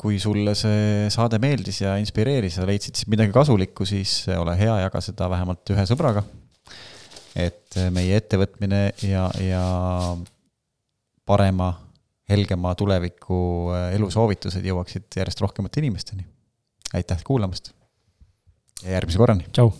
kui 0.02 0.18
sulle 0.22 0.56
see 0.58 1.06
saade 1.14 1.40
meeldis 1.42 1.84
ja 1.84 1.96
inspireeris 2.02 2.60
ja 2.60 2.68
leidsid 2.68 2.98
siis 2.98 3.10
midagi 3.12 3.34
kasulikku, 3.36 3.86
siis 3.90 4.24
ole 4.38 4.58
hea, 4.60 4.82
jaga 4.88 5.02
seda 5.06 5.30
vähemalt 5.30 5.76
ühe 5.76 5.88
sõbraga. 5.90 6.26
et 7.36 7.78
meie 7.94 8.18
ettevõtmine 8.18 8.86
ja, 9.06 9.30
ja 9.44 9.66
parema, 11.26 11.74
helgema 12.30 12.72
tuleviku 12.74 13.74
elusoovitused 13.94 14.66
jõuaksid 14.66 15.20
järjest 15.20 15.44
rohkemate 15.46 15.84
inimesteni 15.84 16.26
aitäh 16.96 17.24
kuulamast 17.24 17.72
ja 18.84 18.92
järgmise 18.92 19.18
korrani. 19.18 19.46
tšau 19.52 19.72